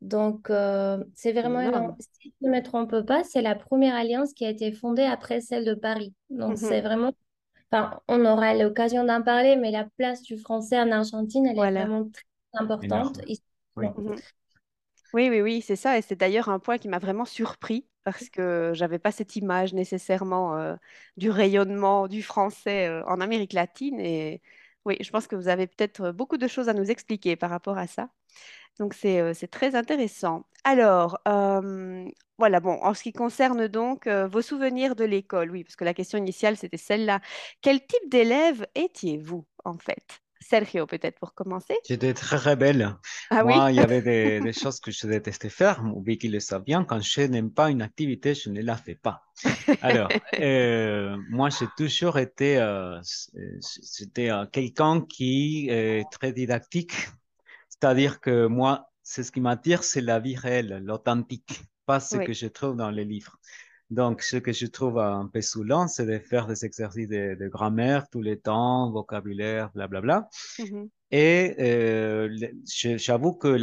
Donc, 0.00 0.50
c'est 1.14 1.32
vraiment, 1.32 1.94
si 1.98 2.34
je 2.40 2.46
ne 2.46 2.52
me 2.52 2.62
trompe 2.62 3.02
pas, 3.02 3.24
c'est 3.24 3.42
la 3.42 3.54
première 3.54 3.94
alliance 3.94 4.32
qui 4.32 4.46
a 4.46 4.48
été 4.48 4.72
fondée 4.72 5.04
après 5.04 5.42
celle 5.42 5.66
de 5.66 5.74
Paris. 5.74 6.14
Donc, 6.30 6.52
mmh 6.52 6.56
c'est 6.56 6.80
vraiment 6.80 7.12
Enfin, 7.72 8.00
on 8.06 8.24
aura 8.26 8.54
l'occasion 8.54 9.04
d'en 9.04 9.22
parler, 9.22 9.56
mais 9.56 9.70
la 9.70 9.86
place 9.96 10.22
du 10.22 10.36
français 10.36 10.78
en 10.78 10.90
Argentine, 10.90 11.46
elle 11.46 11.58
est 11.58 11.70
vraiment 11.70 12.04
très 12.10 12.62
importante. 12.62 13.18
Mhm. 13.76 14.16
Oui. 15.12 15.28
oui, 15.30 15.40
oui, 15.42 15.62
c'est 15.62 15.76
ça. 15.76 15.98
Et 15.98 16.02
c'est 16.02 16.16
d'ailleurs 16.16 16.48
un 16.48 16.58
point 16.58 16.78
qui 16.78 16.88
m'a 16.88 16.98
vraiment 16.98 17.24
surpris 17.26 17.86
parce 18.04 18.28
que 18.30 18.72
j'avais 18.74 18.98
pas 18.98 19.12
cette 19.12 19.36
image 19.36 19.74
nécessairement 19.74 20.56
euh, 20.56 20.74
du 21.16 21.30
rayonnement 21.30 22.08
du 22.08 22.22
français 22.22 22.88
euh, 22.88 23.04
en 23.06 23.20
Amérique 23.20 23.52
latine. 23.52 24.00
Et 24.00 24.40
oui, 24.84 24.96
je 25.00 25.10
pense 25.10 25.26
que 25.26 25.36
vous 25.36 25.48
avez 25.48 25.66
peut-être 25.66 26.10
beaucoup 26.12 26.38
de 26.38 26.48
choses 26.48 26.68
à 26.68 26.72
nous 26.74 26.90
expliquer 26.90 27.36
par 27.36 27.50
rapport 27.50 27.76
à 27.78 27.86
ça. 27.86 28.08
Donc, 28.80 28.94
c'est 28.94 29.20
euh, 29.20 29.34
très 29.50 29.74
intéressant. 29.76 30.46
Alors, 30.64 31.20
voilà, 32.38 32.60
bon, 32.60 32.72
en 32.82 32.94
ce 32.94 33.02
qui 33.02 33.12
concerne 33.12 33.68
donc 33.68 34.08
vos 34.08 34.42
souvenirs 34.42 34.96
de 34.96 35.04
l'école, 35.04 35.50
oui, 35.50 35.64
parce 35.64 35.76
que 35.76 35.84
la 35.84 35.94
question 35.94 36.18
initiale, 36.18 36.56
c'était 36.56 36.76
celle-là. 36.76 37.20
Quel 37.62 37.86
type 37.86 38.08
d'élève 38.10 38.66
étiez-vous, 38.74 39.46
en 39.64 39.78
fait? 39.78 40.21
Sergio, 40.42 40.86
peut-être 40.86 41.18
pour 41.18 41.34
commencer. 41.34 41.74
J'étais 41.88 42.14
très 42.14 42.36
rebelle. 42.36 42.96
Ah 43.30 43.44
Moi, 43.44 43.70
il 43.70 43.76
y 43.76 43.80
avait 43.80 44.02
des, 44.40 44.52
choses 44.52 44.80
que 44.80 44.90
je 44.90 45.06
détestais 45.06 45.48
faire. 45.48 45.82
Vicky 46.04 46.28
le 46.28 46.40
savait 46.40 46.64
bien. 46.64 46.84
Quand 46.84 47.00
je 47.00 47.22
n'aime 47.22 47.50
pas 47.50 47.70
une 47.70 47.82
activité, 47.82 48.34
je 48.34 48.50
ne 48.50 48.62
la 48.62 48.76
fais 48.76 48.94
pas. 48.94 49.22
Alors, 49.80 50.08
euh, 50.40 51.16
moi, 51.30 51.48
j'ai 51.50 51.66
toujours 51.76 52.18
été, 52.18 52.58
euh, 52.58 53.00
euh 54.18 54.46
quelqu'un 54.52 55.00
qui 55.00 55.68
est 55.70 56.04
très 56.10 56.32
didactique. 56.32 56.94
C'est-à-dire 57.68 58.20
que 58.20 58.46
moi, 58.46 58.90
c'est 59.02 59.22
ce 59.22 59.32
qui 59.32 59.40
m'attire, 59.40 59.82
c'est 59.82 60.00
la 60.00 60.20
vie 60.20 60.36
réelle, 60.36 60.82
l'authentique, 60.84 61.62
pas 61.86 62.00
ce 62.00 62.16
que 62.16 62.32
je 62.32 62.46
trouve 62.46 62.76
dans 62.76 62.90
les 62.90 63.04
livres. 63.04 63.36
Donc, 63.92 64.22
ce 64.22 64.38
que 64.38 64.52
je 64.52 64.64
trouve 64.64 64.98
un 64.98 65.26
peu 65.26 65.42
saoulant, 65.42 65.86
c'est 65.86 66.06
de 66.06 66.18
faire 66.18 66.46
des 66.46 66.64
exercices 66.64 67.08
de, 67.08 67.48
grammaire 67.48 68.08
tous 68.08 68.22
les 68.22 68.38
temps, 68.38 68.90
vocabulaire, 68.90 69.70
blablabla. 69.74 70.28
Bla, 70.56 70.66
bla. 70.70 70.84
Et 71.10 71.54
euh, 71.60 72.34
j'avoue 72.64 73.34
que 73.34 73.58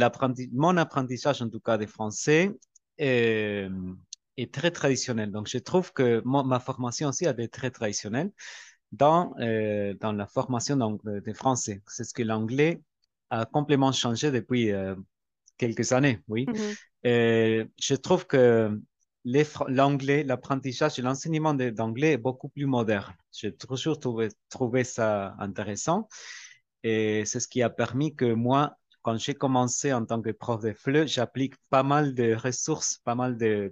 mon 0.52 0.76
apprentissage, 0.76 1.42
en 1.42 1.48
tout 1.48 1.58
cas 1.58 1.78
des 1.78 1.88
français, 1.88 2.56
est, 2.96 3.68
est, 4.36 4.54
très 4.54 4.70
traditionnel. 4.70 5.32
Donc, 5.32 5.48
je 5.48 5.58
trouve 5.58 5.92
que 5.92 6.22
ma 6.24 6.60
formation 6.60 7.08
aussi 7.08 7.26
a 7.26 7.32
été 7.32 7.48
très 7.48 7.72
traditionnelle 7.72 8.30
dans, 8.92 9.34
euh, 9.40 9.94
dans 9.94 10.12
la 10.12 10.28
formation 10.28 10.96
des 11.04 11.34
français. 11.34 11.82
C'est 11.88 12.04
ce 12.04 12.14
que 12.14 12.22
l'anglais 12.22 12.80
a 13.30 13.46
complètement 13.46 13.90
changé 13.90 14.30
depuis 14.30 14.70
euh, 14.70 14.94
quelques 15.56 15.90
années, 15.90 16.20
oui. 16.28 16.46
Mm-hmm. 16.46 16.76
Et 17.02 17.66
je 17.80 17.94
trouve 17.96 18.28
que 18.28 18.80
l'anglais, 19.24 20.22
l'apprentissage 20.24 20.98
et 20.98 21.02
l'enseignement 21.02 21.54
d'anglais 21.54 22.12
est 22.12 22.18
beaucoup 22.18 22.48
plus 22.48 22.66
moderne. 22.66 23.14
J'ai 23.32 23.54
toujours 23.54 23.98
trouvé, 23.98 24.28
trouvé 24.48 24.84
ça 24.84 25.34
intéressant. 25.38 26.08
Et 26.82 27.24
c'est 27.26 27.40
ce 27.40 27.48
qui 27.48 27.62
a 27.62 27.70
permis 27.70 28.14
que 28.14 28.32
moi, 28.32 28.76
quand 29.02 29.16
j'ai 29.16 29.34
commencé 29.34 29.92
en 29.92 30.04
tant 30.04 30.20
que 30.20 30.30
prof 30.30 30.62
de 30.62 30.72
FLE, 30.72 31.06
j'applique 31.06 31.54
pas 31.70 31.82
mal 31.82 32.14
de 32.14 32.34
ressources, 32.34 32.98
pas 32.98 33.14
mal 33.14 33.36
de, 33.36 33.70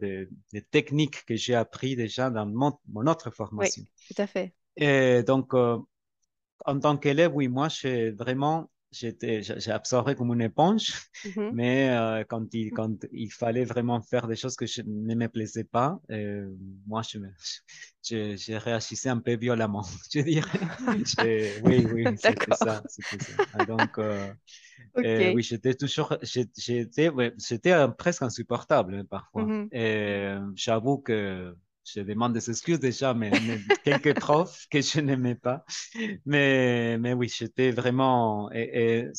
de, 0.53 0.61
techniques 0.71 1.25
que 1.25 1.37
j'ai 1.37 1.55
appris 1.55 1.97
déjà 1.97 2.31
dans 2.31 2.47
mon, 2.47 2.79
mon, 2.89 3.07
autre 3.07 3.31
formation. 3.31 3.83
Oui, 3.83 4.15
tout 4.15 4.23
à 4.23 4.27
fait. 4.27 4.55
Et 4.77 5.23
donc, 5.23 5.55
euh, 5.55 5.79
en 6.65 6.79
tant 6.79 6.97
qu'élève, 6.97 7.35
oui, 7.35 7.49
moi, 7.49 7.69
j'ai 7.69 8.11
vraiment 8.11 8.71
j'ai 8.91 9.71
absorbé 9.71 10.15
comme 10.15 10.33
une 10.33 10.41
éponge, 10.41 10.95
mais 11.53 11.91
euh, 11.91 12.25
quand, 12.27 12.47
il, 12.55 12.71
quand 12.71 13.05
il 13.13 13.31
fallait 13.31 13.65
vraiment 13.65 14.01
faire 14.01 14.27
des 14.27 14.37
choses 14.37 14.57
que 14.57 14.67
je 14.67 14.83
ne 14.83 15.15
me 15.15 15.29
plaisais 15.29 15.65
pas, 15.65 16.01
euh, 16.11 16.51
moi, 16.87 17.03
je, 17.03 17.19
je, 18.03 18.37
je, 18.37 18.53
réagissais 18.55 19.11
un 19.11 19.19
peu 19.19 19.37
violemment, 19.37 19.83
je 20.13 20.21
dirais. 20.21 20.59
oui, 21.65 21.87
oui, 21.93 22.05
c'était 22.17 22.55
ça, 22.55 22.83
ça. 22.87 23.05
Ah, 23.53 23.65
donc, 23.67 23.99
euh, 23.99 24.33
oui, 25.35 25.43
j'étais 25.43 25.75
toujours, 25.75 26.17
j'étais, 26.23 27.11
ouais, 27.11 27.35
presque 27.99 28.23
insupportable 28.23 28.95
hein, 28.95 29.05
parfois. 29.09 29.45
Mm-hmm. 29.45 29.69
Et 29.73 30.39
j'avoue 30.55 30.99
que 30.99 31.55
je 31.95 32.01
demande 32.01 32.33
des 32.33 32.51
excuses 32.51 32.81
déjà, 32.81 33.15
mais, 33.15 33.31
quelques 33.85 34.15
profs 34.21 34.67
que 34.71 34.81
je 34.81 35.01
n'aimais 35.01 35.35
pas. 35.35 35.65
Mais, 36.27 36.99
mais 36.99 37.13
oui, 37.13 37.29
j'étais 37.29 37.71
vraiment. 37.71 38.51
Et, 38.53 39.11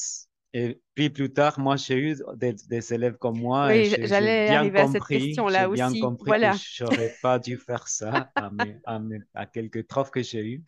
et, 0.54 0.82
puis 0.96 1.10
plus 1.10 1.32
tard, 1.32 1.60
moi, 1.60 1.76
j'ai 1.76 1.98
eu 1.98 2.18
des, 2.36 2.94
élèves 2.94 3.18
comme 3.18 3.40
moi. 3.40 3.68
Oui, 3.68 3.94
j'allais 4.04 4.50
arriver 4.50 4.82
compris, 4.82 4.98
à 4.98 5.00
cette 5.00 5.20
question-là 5.20 5.70
aussi. 5.70 5.82
Bien 5.82 6.02
compris 6.02 6.28
voilà. 6.28 6.54
que 6.54 6.58
je 6.60 6.84
n'aurais 6.84 7.16
pas 7.22 7.40
dû 7.40 7.58
faire 7.58 7.88
ça 7.88 8.32
à, 8.36 8.52
à, 8.86 9.00
à 9.36 9.46
quelques 9.46 9.86
profs 9.88 10.12
que 10.12 10.24
j'ai 10.24 10.44
eus. 10.44 10.64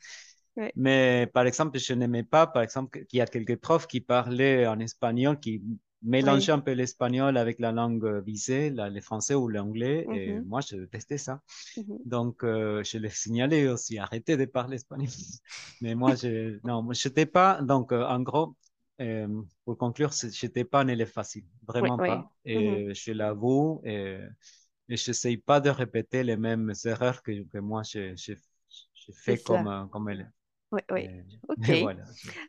Mais 0.75 1.27
par 1.33 1.45
exemple, 1.45 1.79
je 1.79 1.93
n'aimais 1.93 2.23
pas, 2.23 2.47
par 2.47 2.61
exemple, 2.61 3.05
qu'il 3.05 3.17
y 3.17 3.21
a 3.21 3.25
quelques 3.25 3.57
profs 3.57 3.87
qui 3.87 4.01
parlaient 4.01 4.67
en 4.67 4.79
espagnol, 4.79 5.39
qui 5.39 5.61
mélanger 6.01 6.51
un 6.51 6.59
peu 6.59 6.71
l'espagnol 6.71 7.37
avec 7.37 7.59
la 7.59 7.71
langue 7.71 8.21
visée, 8.25 8.69
le 8.71 9.01
français 9.01 9.35
ou 9.35 9.47
l'anglais. 9.47 10.07
Et 10.11 10.39
moi, 10.41 10.61
je 10.61 10.75
détestais 10.77 11.17
ça. 11.17 11.41
Donc, 12.05 12.43
euh, 12.43 12.83
je 12.83 12.97
l'ai 12.97 13.09
signalé 13.09 13.67
aussi, 13.67 13.99
arrêtez 13.99 14.37
de 14.37 14.45
parler 14.45 14.75
espagnol. 14.77 15.09
Mais 15.81 15.95
moi, 15.95 16.15
je 16.15 16.59
non, 16.65 16.87
je 16.93 17.07
n'étais 17.07 17.25
pas. 17.27 17.61
Donc, 17.61 17.91
euh, 17.91 18.05
en 18.07 18.21
gros, 18.21 18.55
euh, 19.01 19.27
pour 19.65 19.77
conclure, 19.77 20.11
je 20.11 20.27
n'étais 20.45 20.63
pas 20.65 20.81
un 20.81 20.87
élève 20.87 21.11
facile, 21.11 21.45
vraiment 21.67 21.99
pas. 21.99 22.31
Et 22.45 22.93
je 22.93 23.11
l'avoue. 23.11 23.81
Et, 23.85 24.19
et 24.89 24.97
je 24.97 25.11
n'essaye 25.11 25.37
pas 25.37 25.59
de 25.61 25.69
répéter 25.69 26.23
les 26.23 26.37
mêmes 26.37 26.73
erreurs 26.85 27.21
que, 27.23 27.43
que 27.49 27.57
moi, 27.59 27.83
j'ai 27.83 28.15
fait 29.13 29.39
comme, 29.39 29.89
comme 29.91 30.09
élève. 30.09 30.31
Oui, 30.71 30.81
oui. 30.91 31.09
Ok. 31.49 31.95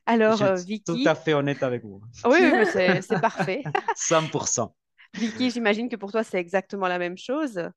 Alors, 0.07 0.37
je 0.37 0.57
suis 0.63 0.83
Tout 0.83 0.99
à 1.07 1.15
fait 1.15 1.35
honnête 1.35 1.63
avec 1.63 1.83
vous. 1.83 2.01
Oui, 2.25 2.39
oui 2.41 2.67
c'est 3.03 3.21
parfait. 3.21 3.63
100%. 3.97 4.73
Vicky, 5.15 5.51
j'imagine 5.51 5.89
que 5.89 5.97
pour 5.97 6.13
toi, 6.13 6.23
c'est 6.23 6.39
exactement 6.39 6.89
la 6.89 6.99
même 6.99 7.19
chose. 7.19 7.69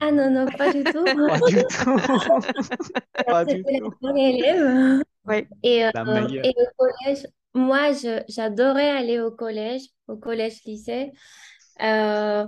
Ah 0.00 0.10
non, 0.10 0.30
non, 0.30 0.46
pas 0.46 0.72
du 0.72 0.84
tout. 0.84 1.04
pas 1.04 1.40
du 1.48 1.64
tout. 1.64 1.96
pas 3.26 3.44
du 3.44 3.62
tout. 3.62 4.16
élève. 4.16 5.02
Oui. 5.26 5.46
Et, 5.62 5.84
euh, 5.84 5.90
et 6.42 6.54
au 6.56 6.66
collège, 6.76 7.26
moi, 7.54 7.90
j'adorais 8.28 8.90
aller 8.90 9.20
au 9.20 9.30
collège, 9.30 9.82
au 10.08 10.16
collège-lycée. 10.16 11.12
Euh, 11.82 12.46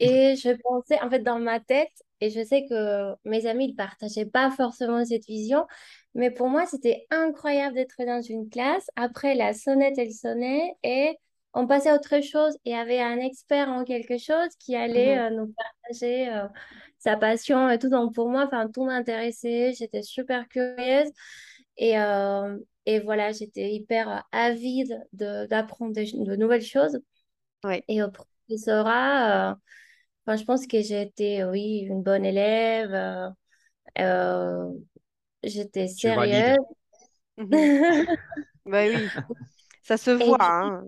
et 0.00 0.34
je 0.36 0.56
pensais, 0.62 1.00
en 1.02 1.10
fait, 1.10 1.20
dans 1.20 1.38
ma 1.38 1.60
tête, 1.60 1.92
et 2.20 2.30
je 2.30 2.44
sais 2.44 2.66
que 2.68 3.14
mes 3.24 3.46
amis 3.46 3.68
ne 3.68 3.76
partageaient 3.76 4.26
pas 4.26 4.50
forcément 4.50 5.04
cette 5.04 5.26
vision, 5.26 5.66
mais 6.14 6.30
pour 6.30 6.48
moi, 6.48 6.66
c'était 6.66 7.06
incroyable 7.10 7.76
d'être 7.76 8.04
dans 8.04 8.20
une 8.20 8.48
classe. 8.48 8.88
Après, 8.96 9.34
la 9.34 9.52
sonnette, 9.52 9.98
elle 9.98 10.12
sonnait 10.12 10.74
et 10.82 11.16
on 11.54 11.66
passait 11.66 11.90
à 11.90 11.94
autre 11.94 12.20
chose. 12.20 12.54
Et 12.64 12.70
il 12.70 12.72
y 12.72 12.74
avait 12.74 13.00
un 13.00 13.18
expert 13.18 13.68
en 13.68 13.84
quelque 13.84 14.18
chose 14.18 14.48
qui 14.58 14.74
allait 14.74 15.16
mhm. 15.16 15.20
euh, 15.20 15.36
nous 15.36 15.54
partager 15.54 16.28
euh, 16.28 16.48
sa 16.98 17.16
passion 17.16 17.70
et 17.70 17.78
tout. 17.78 17.88
Donc 17.88 18.14
pour 18.14 18.28
moi, 18.28 18.44
enfin, 18.46 18.68
tout 18.68 18.84
m'intéressait. 18.84 19.72
J'étais 19.72 20.02
super 20.02 20.48
curieuse. 20.48 21.10
Et, 21.76 21.98
euh, 21.98 22.58
et 22.86 23.00
voilà, 23.00 23.32
j'étais 23.32 23.72
hyper 23.72 24.24
avide 24.32 25.00
d'apprendre 25.12 25.94
de, 25.94 26.36
nouvelles 26.36 26.62
choses. 26.62 27.00
Ouais. 27.64 27.84
Et 27.88 28.02
au 28.02 28.10
professorat, 28.10 29.56
enfin, 30.26 30.36
je 30.36 30.44
pense 30.44 30.66
que 30.66 30.82
j'ai 30.82 31.02
été, 31.02 31.44
oui, 31.44 31.86
une 31.88 32.02
bonne 32.02 32.24
élève. 32.24 33.32
J'étais 35.42 35.88
sérieuse. 35.88 36.56
bah 38.66 38.84
oui, 38.86 39.08
ça 39.82 39.96
se 39.96 40.10
voit. 40.10 40.38
Hein. 40.40 40.86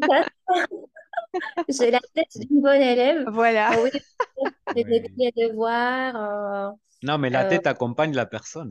J'ai 1.68 1.90
la 1.90 2.00
tête 2.14 2.38
d'une 2.38 2.60
bonne 2.62 2.80
élève. 2.80 3.24
Voilà. 3.28 3.70
Ah 3.72 3.76
oui, 3.82 3.90
j'ai 4.76 4.84
des 4.84 5.32
devoirs. 5.36 6.16
Euh, 6.16 6.70
non, 7.02 7.18
mais 7.18 7.30
la 7.30 7.44
euh, 7.44 7.48
tête 7.48 7.66
accompagne 7.66 8.14
la 8.14 8.26
personne 8.26 8.70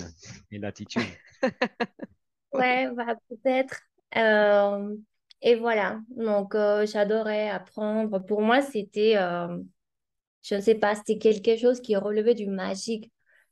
et 0.51 0.57
l'attitude. 0.57 1.03
ouais, 2.53 2.89
bah, 2.91 3.15
peut-être. 3.29 3.79
Euh, 4.15 4.95
et 5.41 5.55
voilà. 5.55 5.99
Donc, 6.09 6.53
j'adorais 6.85 7.49
apprendre. 7.49 8.19
Pour 8.19 8.41
moi, 8.41 8.61
c'était, 8.61 9.13
je 10.41 10.55
ne 10.55 10.61
sais 10.61 10.75
pas, 10.75 10.95
c'était 10.95 11.19
quelque 11.19 11.57
chose 11.57 11.79
qui 11.79 11.95
relevait 11.95 12.35
du 12.35 12.47
magique. 12.47 13.11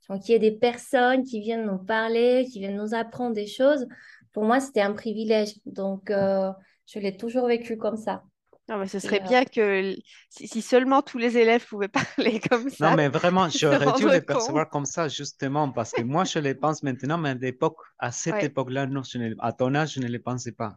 Donc, 0.10 0.22
qu'il 0.22 0.34
y 0.34 0.36
ait 0.36 0.40
des 0.40 0.58
personnes 0.58 1.24
qui 1.24 1.40
viennent 1.40 1.66
nous 1.66 1.80
parler, 1.80 2.46
qui 2.52 2.60
viennent 2.60 2.78
nous 2.78 2.94
apprendre 2.94 3.34
des 3.34 3.48
choses, 3.48 3.88
pour 4.34 4.44
moi, 4.44 4.60
c'était 4.60 4.82
un 4.82 4.94
privilège. 4.94 5.54
Donc, 5.66 6.12
euh, 6.12 6.52
je 6.86 7.00
l'ai 7.00 7.18
toujours 7.18 7.48
vécu 7.48 7.78
comme 7.78 7.98
ça. 7.98 8.24
Non, 8.68 8.80
mais 8.80 8.88
ce 8.88 8.98
serait 8.98 9.20
bien 9.20 9.46
que 9.46 9.96
si, 10.30 10.62
seulement 10.62 11.04
tous 11.04 11.20
les 11.20 11.38
élèves 11.38 11.66
pouvaient 11.68 11.88
parler 12.18 12.40
comme 12.50 12.70
ça. 12.70 12.90
Non, 12.90 12.98
mais 12.98 13.10
vraiment, 13.10 13.48
j'aurais 13.48 13.94
dû 13.94 14.10
les 14.10 14.22
percevoir 14.22 14.70
comme 14.70 14.86
ça, 14.86 15.08
justement, 15.08 15.72
parce 15.72 15.92
que 15.92 16.02
moi, 16.02 16.24
je 16.24 16.40
les 16.40 16.56
pense 16.56 16.82
maintenant, 16.82 17.20
mais 17.20 17.30
à 17.30 17.34
l'époque, 17.36 17.78
à 18.00 18.12
cette 18.12 18.44
époque-là, 18.44 18.88
non, 18.88 19.04
à 19.40 19.54
ton 19.54 19.76
âge, 19.76 19.94
je 19.94 20.00
ne 20.00 20.08
les 20.08 20.20
pensais 20.20 20.52
pas. 20.52 20.76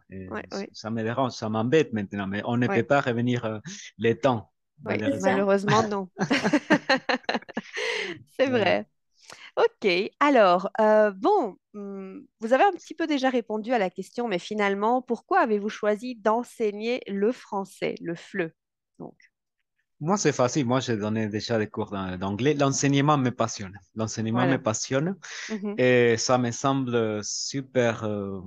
Ça 0.71 0.91
me 0.91 1.01
dérange, 1.01 1.31
ça 1.31 1.49
m'embête 1.49 1.91
maintenant, 1.93 2.27
mais 2.27 2.41
on 2.45 2.57
ne 2.57 2.67
peut 2.67 2.83
pas 2.83 3.01
revenir 3.01 3.45
euh, 3.45 3.57
les 3.97 4.17
temps. 4.17 4.51
Malheureusement, 4.83 5.87
non. 5.87 6.09
C'est 8.37 8.47
vrai. 8.47 8.87
Ok, 9.57 9.91
alors, 10.19 10.69
euh, 10.79 11.11
bon, 11.11 11.57
hmm, 11.73 12.19
vous 12.39 12.53
avez 12.53 12.63
un 12.63 12.71
petit 12.71 12.93
peu 12.93 13.07
déjà 13.07 13.29
répondu 13.29 13.73
à 13.73 13.77
la 13.77 13.89
question, 13.89 14.27
mais 14.27 14.39
finalement, 14.39 15.01
pourquoi 15.01 15.39
avez-vous 15.39 15.69
choisi 15.69 16.15
d'enseigner 16.15 17.01
le 17.07 17.31
français, 17.31 17.95
le 18.01 18.15
FLE 18.15 18.53
donc? 18.99 19.15
Moi, 20.01 20.15
c'est 20.15 20.31
facile. 20.31 20.65
Moi, 20.65 20.79
j'ai 20.79 20.95
donné 20.95 21.27
déjà 21.27 21.57
des 21.57 21.67
cours 21.67 21.91
d'anglais. 21.91 22.53
L'enseignement 22.53 23.17
me 23.17 23.31
passionne. 23.31 23.77
L'enseignement 23.95 24.47
me 24.47 24.57
passionne. 24.57 25.17
Mmh 25.49 25.73
Et 25.77 26.15
ça 26.17 26.37
me 26.37 26.51
semble 26.51 27.21
super, 27.21 28.05
euh, 28.05 28.39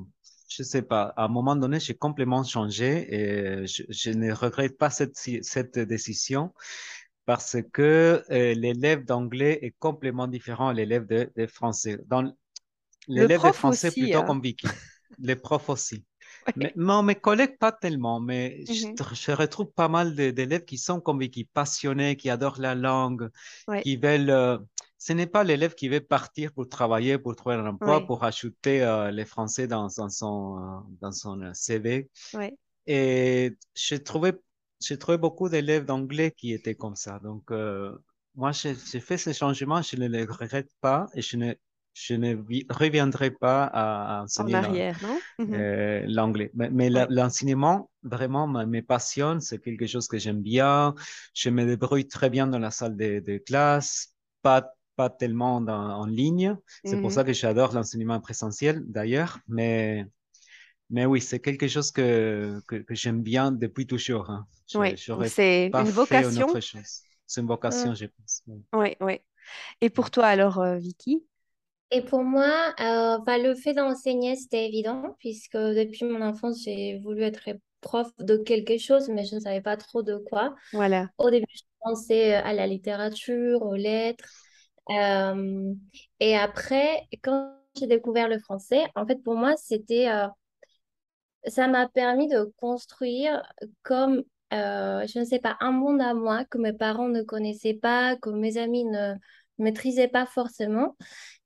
je 0.49 0.63
sais 0.63 0.81
pas, 0.81 1.13
à 1.15 1.25
un 1.25 1.29
moment 1.29 1.55
donné, 1.55 1.79
j'ai 1.79 1.95
complètement 1.95 2.43
changé 2.43 3.15
et 3.15 3.67
je, 3.67 4.11
ne 4.11 4.33
regrette 4.33 4.79
pas 4.79 4.89
cette, 4.89 5.17
cette 5.17 5.79
décision 5.79 6.55
parce 7.25 7.57
que 7.73 8.23
euh, 8.31 8.55
l'élève 8.55 9.05
d'anglais 9.05 9.59
est 9.63 9.75
complètement 9.79 10.27
différent 10.27 10.69
à 10.69 10.73
l'élève 10.73 11.07
de, 11.07 11.47
français. 11.47 11.99
L'élève 13.09 13.43
de 13.43 13.53
français 13.53 13.91
plutôt 13.91 14.19
hein. 14.19 14.25
compliqué. 14.25 14.69
Les 15.19 15.37
profs 15.37 15.69
aussi. 15.69 16.05
Mais, 16.57 16.73
non, 16.77 17.03
mes 17.03 17.15
collègues, 17.15 17.57
pas 17.59 17.71
tellement, 17.71 18.19
mais 18.19 18.65
je, 18.67 18.87
mm-hmm. 18.89 19.35
retrouve 19.35 19.71
pas 19.71 19.89
mal 19.89 20.15
d'élèves 20.17 20.65
qui 20.65 20.77
sont 20.79 21.01
convaincus, 21.01 21.47
passionnés, 21.53 22.17
qui 22.17 22.31
adorent 22.31 22.59
la 22.59 22.75
langue, 22.75 23.31
qui 23.83 23.97
veulent. 23.97 24.31
Euh, 24.31 24.59
ce 24.99 25.13
n'est 25.13 25.27
pas 25.27 25.45
l'élève 25.45 25.75
qui 25.75 25.89
veut 25.89 26.01
partir 26.01 26.53
pour 26.53 26.69
travailler, 26.69 27.19
pour 27.19 27.37
trouver 27.37 27.57
un 27.57 27.67
emploi, 27.67 28.07
pour 28.07 28.25
ajouter 28.25 28.83
euh, 28.83 29.11
les 29.11 29.25
français 29.25 29.67
dans, 29.67 29.89
dans 29.97 30.09
son, 30.09 30.83
dans 31.01 31.13
son 31.13 31.53
CV. 31.55 32.09
Et 32.87 33.57
je 33.75 33.95
trouvais 33.97 34.33
j'ai 34.83 34.99
trouvé 34.99 35.19
beaucoup 35.19 35.49
d'élèves 35.49 35.85
d'anglais 35.85 36.33
qui 36.33 36.53
étaient 36.53 36.75
comme 36.75 36.97
ça. 36.97 37.19
Donc, 37.21 37.51
euh, 37.51 37.97
moi, 38.35 38.53
j'ai 38.53 38.75
fait 38.75 39.19
ce 39.19 39.33
changement, 39.33 39.83
je 39.83 39.97
ne 39.97 40.09
le 40.09 40.25
regrette 40.31 40.71
pas 40.81 41.07
et 41.15 41.23
je 41.23 41.37
ne, 41.37 41.55
je 41.95 42.15
ne 42.15 42.37
reviendrai 42.71 43.31
pas 43.31 43.65
à, 43.65 44.23
enseigner 44.23 44.93
mhm. 45.39 45.55
euh, 45.55 46.05
l'anglais. 46.07 46.51
Mais, 46.55 46.91
l'enseignement, 46.91 47.91
vraiment, 48.03 48.47
me 48.49 48.81
passionne, 48.81 49.41
c'est 49.41 49.59
quelque 49.59 49.87
chose 49.87 50.09
que 50.09 50.19
j'aime 50.19 50.41
bien. 50.41 50.95
Je 51.35 51.51
me 51.51 51.65
débrouille 51.65 52.09
très 52.09 52.31
bien 52.31 52.47
dans 52.47 52.59
la 52.59 52.71
salle 52.71 52.97
de, 52.97 53.39
classe, 53.39 54.15
pas, 54.43 54.73
pas 54.97 55.11
tellement 55.11 55.57
en 55.57 56.07
ligne. 56.07 56.57
C'est 56.85 56.97
pour 56.97 57.11
mhm. 57.11 57.17
ça 57.17 57.25
que 57.25 57.33
j'adore 57.33 57.73
l'enseignement 57.75 58.21
présentiel, 58.21 58.83
d'ailleurs. 58.87 59.39
Mais 59.49 60.07
mais 60.93 61.07
oui, 61.07 61.23
c'est 61.23 61.41
quelque 61.41 61.67
chose 61.69 61.91
que, 61.91 62.61
que, 62.69 62.85
j'aime 62.91 63.23
bien 63.23 63.51
depuis 63.51 63.87
toujours. 63.87 64.29
Hein. 64.31 64.47
Oui, 64.75 64.95
c'est 65.27 65.71
une 65.73 65.91
vocation. 65.91 66.49
C'est 67.27 67.41
une 67.41 67.47
vocation, 67.47 67.95
je 67.95 68.07
pense. 68.07 68.43
Oui, 68.75 68.95
oui. 69.01 69.21
Et 69.81 69.89
pour 69.89 70.11
toi 70.11 70.27
alors, 70.27 70.61
euh, 70.61 70.77
Vicky? 70.77 71.25
Et 71.91 72.03
pour 72.03 72.23
moi, 72.23 72.75
euh, 72.81 73.19
bah, 73.19 73.39
le 73.39 73.55
fait 73.55 73.73
d'enseigner, 73.73 74.37
c'était 74.37 74.67
évident, 74.67 75.17
puisque 75.19 75.57
depuis 75.57 76.05
mon 76.05 76.21
enfance, 76.21 76.63
j'ai 76.65 76.99
voulu 76.99 77.23
être 77.23 77.49
prof 77.81 78.09
de 78.19 78.37
quelque 78.37 78.77
chose, 78.77 79.09
mais 79.09 79.25
je 79.25 79.37
ne 79.37 79.41
savais 79.41 79.63
pas 79.63 79.79
trop 79.79 80.03
de 80.03 80.17
quoi. 80.17 80.55
Voilà. 80.75 81.09
Au 81.17 81.31
début, 81.31 81.47
je 81.55 81.63
pensais 81.81 82.35
à 82.35 82.53
la 82.53 82.67
littérature, 82.67 83.63
aux 83.63 83.77
lettres. 83.77 84.29
Euh, 84.91 85.73
et 86.21 86.37
après, 86.37 87.09
quand 87.23 87.55
j'ai 87.79 87.87
découvert 87.87 88.29
le 88.29 88.39
français, 88.39 88.83
en 88.95 89.07
fait, 89.07 89.23
pour 89.23 89.37
moi, 89.37 89.55
c'était 89.57 90.07
ça 91.47 91.69
m'a 91.69 91.89
permis 91.89 92.29
de 92.29 92.53
construire 92.57 93.43
comme, 93.83 94.23
euh, 94.53 95.07
je 95.07 95.19
ne 95.19 95.25
sais 95.25 95.39
pas, 95.39 95.57
un 95.61 95.73
monde 95.73 96.01
à 96.01 96.15
moi 96.15 96.45
que 96.45 96.59
mes 96.59 96.73
parents 96.73 97.09
ne 97.09 97.23
connaissaient 97.23 97.75
pas, 97.75 98.17
que 98.17 98.31
mes 98.31 98.59
amis 98.59 98.85
ne 98.85 99.15
maîtrisaient 99.59 100.09
pas 100.09 100.27
forcément. 100.27 100.97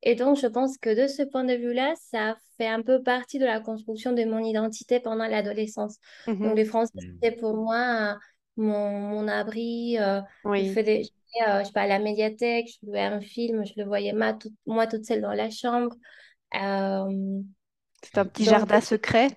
Et 0.02 0.14
donc, 0.14 0.36
je 0.38 0.46
pense 0.46 0.78
que 0.78 0.90
de 0.90 1.06
ce 1.06 1.22
point 1.22 1.44
de 1.44 1.54
vue-là, 1.54 1.94
ça 1.96 2.36
fait 2.56 2.66
un 2.68 2.82
peu 2.82 3.02
partie 3.02 3.38
de 3.38 3.46
la 3.46 3.60
construction 3.60 4.12
de 4.12 4.24
mon 4.24 4.38
identité 4.38 5.00
pendant 5.00 5.26
l'adolescence. 5.26 5.96
Donc, 6.26 6.38
mmh 6.38 6.54
les 6.54 6.64
Français, 6.64 6.92
mmh. 6.94 7.18
c'était 7.20 7.36
pour 7.36 7.56
moi 7.56 8.18
mon, 8.56 8.90
mon 8.90 9.28
abri. 9.28 9.98
Euh, 9.98 10.20
je 10.44 10.72
faisais, 10.72 11.02
euh, 11.46 11.60
je 11.60 11.64
sais 11.64 11.72
pas, 11.72 11.82
à 11.82 11.86
la 11.86 11.98
médiathèque, 11.98 12.68
je 12.68 12.86
louais 12.86 13.00
un 13.02 13.20
film, 13.20 13.64
je 13.66 13.72
le 13.76 13.84
voyais 13.84 14.12
moi 14.12 14.86
toute 14.86 15.04
seule 15.04 15.20
dans 15.22 15.32
la 15.32 15.50
chambre. 15.50 15.94
C'est 16.52 18.18
un 18.18 18.26
petit 18.26 18.44
jardin 18.44 18.80
secret. 18.80 19.28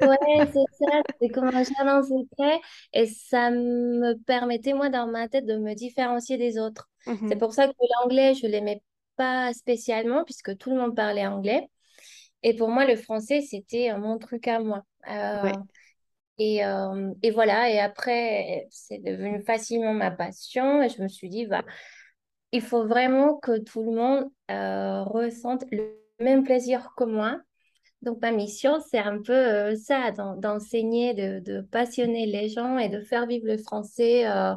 Ouais, 0.00 0.16
c'est 0.52 0.86
ça, 0.86 1.02
c'est 1.20 1.28
comme 1.28 1.48
un 1.48 1.62
jardin 1.62 2.02
secret 2.02 2.60
et 2.92 3.06
ça 3.06 3.50
me 3.50 4.14
permettait, 4.24 4.72
moi, 4.72 4.88
dans 4.88 5.06
ma 5.06 5.28
tête, 5.28 5.46
de 5.46 5.56
me 5.56 5.74
différencier 5.74 6.38
des 6.38 6.58
autres. 6.58 6.88
C'est 7.04 7.34
mmh 7.34 7.38
pour 7.38 7.52
ça 7.52 7.68
que 7.68 7.74
l'anglais, 8.02 8.34
je 8.34 8.46
ne 8.46 8.52
l'aimais 8.52 8.82
pas 9.16 9.52
spécialement 9.52 10.24
puisque 10.24 10.56
tout 10.56 10.70
le 10.70 10.76
monde 10.76 10.96
parlait 10.96 11.26
anglais. 11.26 11.68
Et 12.42 12.54
pour 12.54 12.68
moi, 12.68 12.86
le 12.86 12.96
français, 12.96 13.42
c'était 13.42 13.94
mon 13.98 14.18
truc 14.18 14.48
à 14.48 14.60
moi. 14.60 14.82
Euh, 15.10 15.52
et, 16.38 16.64
euh, 16.64 17.12
et, 17.22 17.30
voilà, 17.30 17.70
et 17.70 17.78
après, 17.78 18.66
c'est 18.70 18.98
devenu 18.98 19.42
facilement 19.42 19.92
ma 19.92 20.10
passion 20.10 20.82
et 20.82 20.88
je 20.88 21.02
me 21.02 21.08
suis 21.08 21.28
dit, 21.28 21.46
bah, 21.46 21.64
il 22.52 22.62
faut 22.62 22.86
vraiment 22.86 23.36
que 23.36 23.58
tout 23.58 23.82
le 23.82 23.96
monde 23.96 24.30
euh, 24.50 25.02
ressente 25.04 25.64
le 25.70 26.00
même 26.20 26.44
plaisir 26.44 26.94
que 26.96 27.04
moi 27.04 27.40
donc, 28.02 28.20
ma 28.22 28.32
mission, 28.32 28.78
c'est 28.90 28.98
un 28.98 29.20
peu 29.20 29.32
euh, 29.32 29.76
ça, 29.76 30.10
d'enseigner, 30.10 31.12
de, 31.14 31.60
passionner 31.60 32.26
les 32.26 32.48
gens 32.48 32.78
et 32.78 32.88
de 32.88 33.00
faire 33.02 33.26
vivre 33.26 33.46
le 33.46 33.58
français 33.58 34.26
euh, 34.26 34.54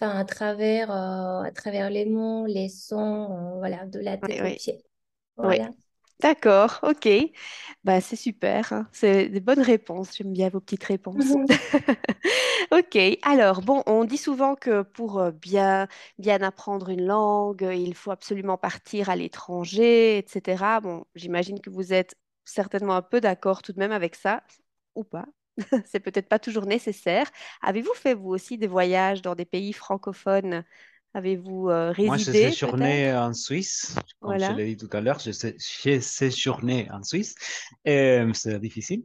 à, 0.00 0.24
travers, 0.24 0.90
euh, 0.90 1.42
à 1.42 1.50
travers 1.50 1.88
les 1.88 2.04
mots, 2.04 2.44
les 2.46 2.68
sons, 2.68 3.56
voilà, 3.56 3.86
de 3.86 4.00
la 4.00 4.18
tête 4.18 4.40
aux 4.40 4.56
pieds. 4.56 4.84
Voilà. 5.36 5.70
D'accord, 6.20 6.80
ok. 6.82 7.08
Bah, 7.84 8.00
c'est 8.00 8.16
super. 8.16 8.72
Hein. 8.72 8.88
C'est 8.92 9.28
des 9.28 9.38
bonnes 9.38 9.62
réponses. 9.62 10.16
J'aime 10.16 10.32
bien 10.32 10.48
vos 10.48 10.60
petites 10.60 10.84
réponses. 10.84 11.24
Mhm. 11.24 11.46
Ok, 12.70 12.98
alors 13.22 13.62
bon, 13.62 13.82
on 13.86 14.04
dit 14.04 14.18
souvent 14.18 14.54
que 14.54 14.82
pour 14.82 15.32
bien, 15.32 15.88
bien 16.18 16.42
apprendre 16.42 16.90
une 16.90 17.06
langue, 17.06 17.66
il 17.72 17.94
faut 17.94 18.10
absolument 18.10 18.58
partir 18.58 19.08
à 19.08 19.16
l'étranger, 19.16 20.18
etc. 20.18 20.80
Bon, 20.82 21.06
j'imagine 21.14 21.60
que 21.60 21.70
vous 21.70 21.94
êtes 21.94 22.14
certainement 22.48 22.96
un 22.96 23.02
peu 23.02 23.20
d'accord 23.20 23.62
tout 23.62 23.72
de 23.72 23.78
même 23.78 23.92
avec 23.92 24.14
ça, 24.14 24.42
ou 24.94 25.04
pas. 25.04 25.26
C'est 25.86 26.00
peut-être 26.00 26.28
pas 26.28 26.38
toujours 26.38 26.66
nécessaire. 26.66 27.30
Avez-vous 27.62 27.94
fait 27.94 28.14
vous 28.14 28.30
aussi 28.30 28.58
des 28.58 28.66
voyages 28.66 29.22
dans 29.22 29.34
des 29.34 29.44
pays 29.44 29.72
francophones? 29.72 30.64
Avez-vous 31.14 31.70
euh, 31.70 31.90
résidé 31.90 32.06
Moi, 32.06 32.16
j'ai 32.18 32.32
séjourné 32.50 33.14
en 33.14 33.32
Suisse, 33.32 33.94
comme 34.20 34.38
je 34.38 34.52
l'ai 34.52 34.74
dit 34.74 34.76
tout 34.76 34.94
à 34.96 35.00
l'heure. 35.00 35.18
J'ai 35.18 36.00
séjourné 36.00 36.88
en 36.90 37.02
Suisse. 37.02 37.34
et 37.84 38.22
C'est 38.34 38.60
difficile. 38.60 39.04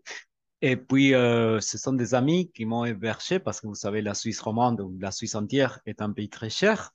Et 0.61 0.77
puis, 0.77 1.13
euh, 1.13 1.59
ce 1.59 1.77
sont 1.77 1.93
des 1.93 2.13
amis 2.13 2.51
qui 2.51 2.65
m'ont 2.65 2.85
hébergé 2.85 3.39
parce 3.39 3.59
que 3.59 3.67
vous 3.67 3.75
savez, 3.75 4.01
la 4.01 4.13
Suisse 4.13 4.39
romande 4.39 4.79
ou 4.79 4.97
la 4.99 5.11
Suisse 5.11 5.35
entière 5.35 5.79
est 5.85 6.01
un 6.01 6.11
pays 6.11 6.29
très 6.29 6.49
cher 6.49 6.93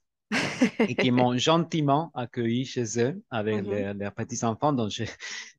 et 0.81 0.95
qui 0.95 1.11
m'ont 1.11 1.37
gentiment 1.38 2.11
accueilli 2.14 2.64
chez 2.64 3.01
eux 3.01 3.23
avec 3.31 3.64
mmh 3.64 3.99
leurs 3.99 4.14
petits-enfants. 4.14 4.73
Donc, 4.73 4.93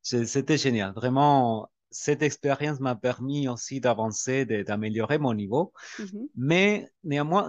c'était 0.01 0.57
génial. 0.57 0.93
Vraiment, 0.93 1.69
cette 1.91 2.21
expérience 2.21 2.79
m'a 2.79 2.95
permis 2.95 3.47
aussi 3.47 3.79
d'avancer, 3.79 4.45
d'améliorer 4.45 5.17
mon 5.17 5.33
niveau. 5.33 5.73
Mmh 5.97 6.03
Mais 6.35 6.91
néanmoins, 7.03 7.47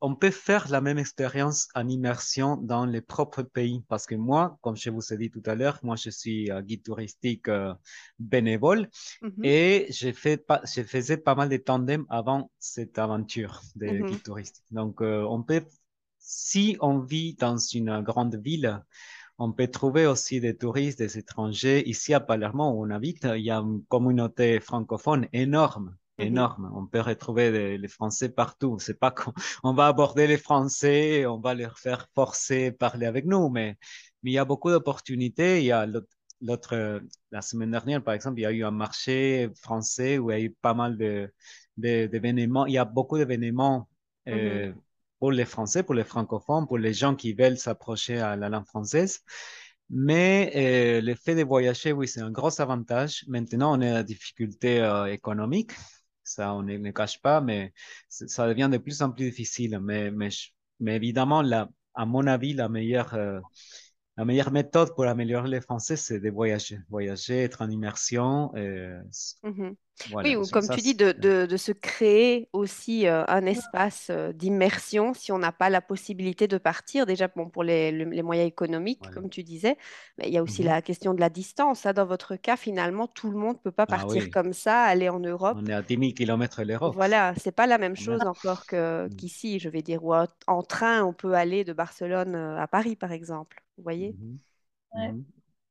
on 0.00 0.14
peut 0.14 0.30
faire 0.30 0.70
la 0.70 0.80
même 0.80 0.98
expérience 0.98 1.68
en 1.74 1.88
immersion 1.88 2.56
dans 2.56 2.86
les 2.86 3.00
propres 3.00 3.42
pays. 3.42 3.82
Parce 3.88 4.06
que 4.06 4.14
moi, 4.14 4.58
comme 4.60 4.76
je 4.76 4.90
vous 4.90 5.12
ai 5.12 5.16
dit 5.16 5.30
tout 5.30 5.42
à 5.46 5.54
l'heure, 5.54 5.80
moi, 5.82 5.96
je 5.96 6.10
suis 6.10 6.50
euh, 6.50 6.62
guide 6.62 6.82
touristique 6.82 7.48
euh, 7.48 7.74
bénévole 8.18 8.88
mmh 9.22 9.28
et 9.44 9.86
je, 9.90 10.12
fait 10.12 10.44
je 10.64 10.82
faisais 10.82 11.16
pas 11.16 11.34
mal 11.34 11.48
de 11.48 11.56
tandems 11.56 12.06
avant 12.08 12.50
cette 12.58 12.98
aventure 12.98 13.60
de 13.74 13.86
guide 13.86 14.22
touristique. 14.22 14.64
Donc, 14.70 15.02
euh, 15.02 15.24
on 15.28 15.42
peut 15.42 15.64
si 16.22 16.76
on 16.80 17.00
vit 17.00 17.34
dans 17.34 17.58
une 17.58 18.00
grande 18.00 18.36
ville, 18.36 18.82
on 19.38 19.52
peut 19.52 19.66
trouver 19.66 20.06
aussi 20.06 20.40
des 20.40 20.56
touristes, 20.56 20.98
des 20.98 21.18
étrangers. 21.18 21.88
Ici 21.88 22.14
à 22.14 22.20
Palermo, 22.20 22.70
où 22.70 22.86
on 22.86 22.90
habite, 22.90 23.26
il 23.34 23.42
y 23.42 23.50
a 23.50 23.58
une 23.58 23.84
communauté 23.86 24.60
francophone 24.60 25.26
énorme, 25.32 25.96
mhm. 26.18 26.26
énorme. 26.26 26.72
On 26.74 26.86
peut 26.86 27.00
retrouver 27.00 27.76
les 27.76 27.88
Français 27.88 28.28
partout. 28.28 28.78
C'est 28.78 28.98
pas 28.98 29.10
qu'on 29.10 29.32
va 29.74 29.88
aborder 29.88 30.28
les 30.28 30.38
Français, 30.38 31.26
on 31.26 31.40
va 31.40 31.54
leur 31.54 31.78
faire 31.78 32.08
forcer 32.14 32.70
parler 32.70 33.06
avec 33.06 33.26
nous, 33.26 33.48
mais, 33.48 33.76
mais 34.22 34.30
il 34.30 34.34
y 34.34 34.38
a 34.38 34.44
beaucoup 34.44 34.70
d'opportunités. 34.70 35.58
Il 35.58 35.64
y 35.64 35.72
a 35.72 35.86
l'autre, 36.40 37.02
la 37.32 37.42
semaine 37.42 37.72
dernière, 37.72 38.02
par 38.02 38.14
exemple, 38.14 38.38
il 38.38 38.42
y 38.42 38.46
a 38.46 38.52
eu 38.52 38.62
un 38.64 38.70
marché 38.70 39.50
français 39.56 40.18
où 40.18 40.30
il 40.30 40.38
y 40.38 40.40
a 40.40 40.44
eu 40.44 40.50
pas 40.50 40.74
mal 40.74 40.96
de, 40.96 41.32
d'événements. 41.76 42.66
Il 42.66 42.74
y 42.74 42.78
a 42.78 42.84
beaucoup 42.84 43.18
d'événements 43.18 43.88
mm-hmm. 44.26 44.74
Pour 45.22 45.30
les 45.30 45.44
Français, 45.44 45.84
pour 45.84 45.94
les 45.94 46.02
francophones, 46.02 46.66
pour 46.66 46.78
les 46.78 46.92
gens 46.92 47.14
qui 47.14 47.32
veulent 47.32 47.56
s'approcher 47.56 48.18
à 48.18 48.34
la 48.34 48.48
langue 48.48 48.66
française. 48.66 49.20
Mais 49.88 50.50
le 51.00 51.14
fait 51.14 51.36
de 51.36 51.44
voyager, 51.44 51.92
oui, 51.92 52.08
c'est 52.08 52.22
un 52.22 52.32
gros 52.32 52.60
avantage. 52.60 53.24
Maintenant, 53.28 53.78
on 53.78 53.80
a 53.82 53.92
la 53.92 54.02
difficulté 54.02 54.82
économique 55.10 55.70
ça, 56.24 56.54
on 56.54 56.62
ne 56.62 56.90
cache 56.90 57.20
pas, 57.20 57.40
mais 57.40 57.72
ça 58.08 58.48
devient 58.48 58.68
de 58.70 58.78
plus 58.78 59.00
en 59.02 59.10
plus 59.12 59.26
difficile. 59.30 59.78
Mais, 59.80 60.10
mais, 60.10 60.30
mais 60.80 60.96
évidemment, 60.96 61.42
la, 61.42 61.68
à 61.94 62.04
mon 62.04 62.26
avis, 62.26 62.54
la 62.54 62.68
meilleure, 62.68 63.14
euh, 63.14 63.40
la 64.22 64.26
meilleure 64.26 64.52
méthode 64.52 64.94
pour 64.94 65.04
améliorer 65.04 65.48
le 65.48 65.60
français, 65.60 65.96
c'est 65.96 66.20
de 66.20 66.30
voyager. 66.30 66.78
Voyager, 66.90 67.42
être 67.42 67.60
en 67.60 67.68
immersion. 67.68 68.52
Euh, 68.54 69.02
mmh 69.42 69.70
oui, 70.14 70.34
ou 70.36 70.44
comme 70.46 70.66
tu 70.68 70.80
dis, 70.80 70.94
de, 70.94 71.12
de, 71.12 71.56
se 71.56 71.70
créer 71.70 72.48
aussi 72.52 73.06
euh, 73.06 73.24
un 73.28 73.44
espace 73.44 74.10
d'immersion 74.34 75.12
si 75.14 75.30
on 75.30 75.38
n'a 75.38 75.52
pas 75.52 75.70
la 75.70 75.80
possibilité 75.80 76.48
de 76.48 76.58
partir. 76.58 77.06
Déjà, 77.06 77.28
bon, 77.28 77.48
pour 77.48 77.62
les, 77.62 77.92
les 77.92 78.22
moyens 78.22 78.48
économiques, 78.48 79.10
comme 79.12 79.28
tu 79.28 79.44
disais, 79.44 79.76
mais 80.18 80.24
il 80.26 80.32
y 80.32 80.38
a 80.38 80.42
aussi 80.42 80.62
mmh 80.62 80.66
la 80.66 80.82
question 80.82 81.14
de 81.14 81.20
la 81.20 81.28
distance. 81.28 81.86
Dans 81.86 82.06
votre 82.06 82.34
cas, 82.36 82.56
finalement, 82.56 83.06
tout 83.06 83.30
le 83.30 83.36
monde 83.36 83.56
ne 83.56 83.60
peut 83.60 83.70
pas 83.70 83.84
ah 83.86 83.96
partir 83.96 84.30
comme 84.30 84.54
ça, 84.54 84.82
aller 84.82 85.08
en 85.08 85.20
Europe. 85.20 85.58
On 85.60 85.66
est 85.66 85.74
à 85.74 85.82
10 85.82 85.98
000 85.98 86.12
km 86.12 86.62
de 86.62 86.68
l'Europe. 86.68 86.94
Voilà, 86.94 87.34
c'est 87.36 87.52
pas 87.52 87.66
la 87.66 87.78
même 87.78 87.96
chose 87.96 88.22
encore 88.22 88.64
mmh. 88.72 89.14
qu'ici, 89.16 89.58
je 89.60 89.68
vais 89.68 89.82
dire, 89.82 90.02
où 90.04 90.14
en 90.14 90.62
train, 90.62 91.04
on 91.04 91.12
peut 91.12 91.34
aller 91.34 91.64
de 91.64 91.74
Barcelone 91.74 92.34
à 92.34 92.66
Paris, 92.66 92.96
par 92.96 93.12
exemple. 93.12 93.62
Vous 93.76 93.82
voyez? 93.82 94.14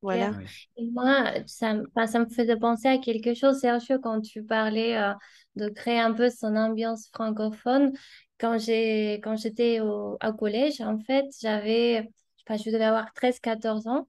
Voilà. 0.02 0.32
Et 0.76 0.86
moi, 0.86 1.32
ça, 1.46 1.76
ça 2.06 2.18
me 2.18 2.26
faisait 2.26 2.56
penser 2.56 2.88
à 2.88 2.98
quelque 2.98 3.34
chose, 3.34 3.60
Sergio, 3.60 4.00
quand 4.00 4.20
tu 4.20 4.42
parlais 4.42 4.96
euh, 4.96 5.12
de 5.54 5.68
créer 5.68 6.00
un 6.00 6.12
peu 6.12 6.28
son 6.28 6.56
ambiance 6.56 7.08
francophone. 7.12 7.92
Quand 8.38 8.58
j'ai, 8.58 9.20
quand 9.22 9.36
j'étais 9.36 9.78
au, 9.78 10.18
collège, 10.36 10.80
en 10.80 10.98
fait, 10.98 11.26
j'avais, 11.40 11.98
je 11.98 12.02
sais 12.02 12.44
pas, 12.46 12.56
je 12.56 12.68
devais 12.70 12.84
avoir 12.84 13.12
13-14 13.14 13.88
ans 13.88 14.08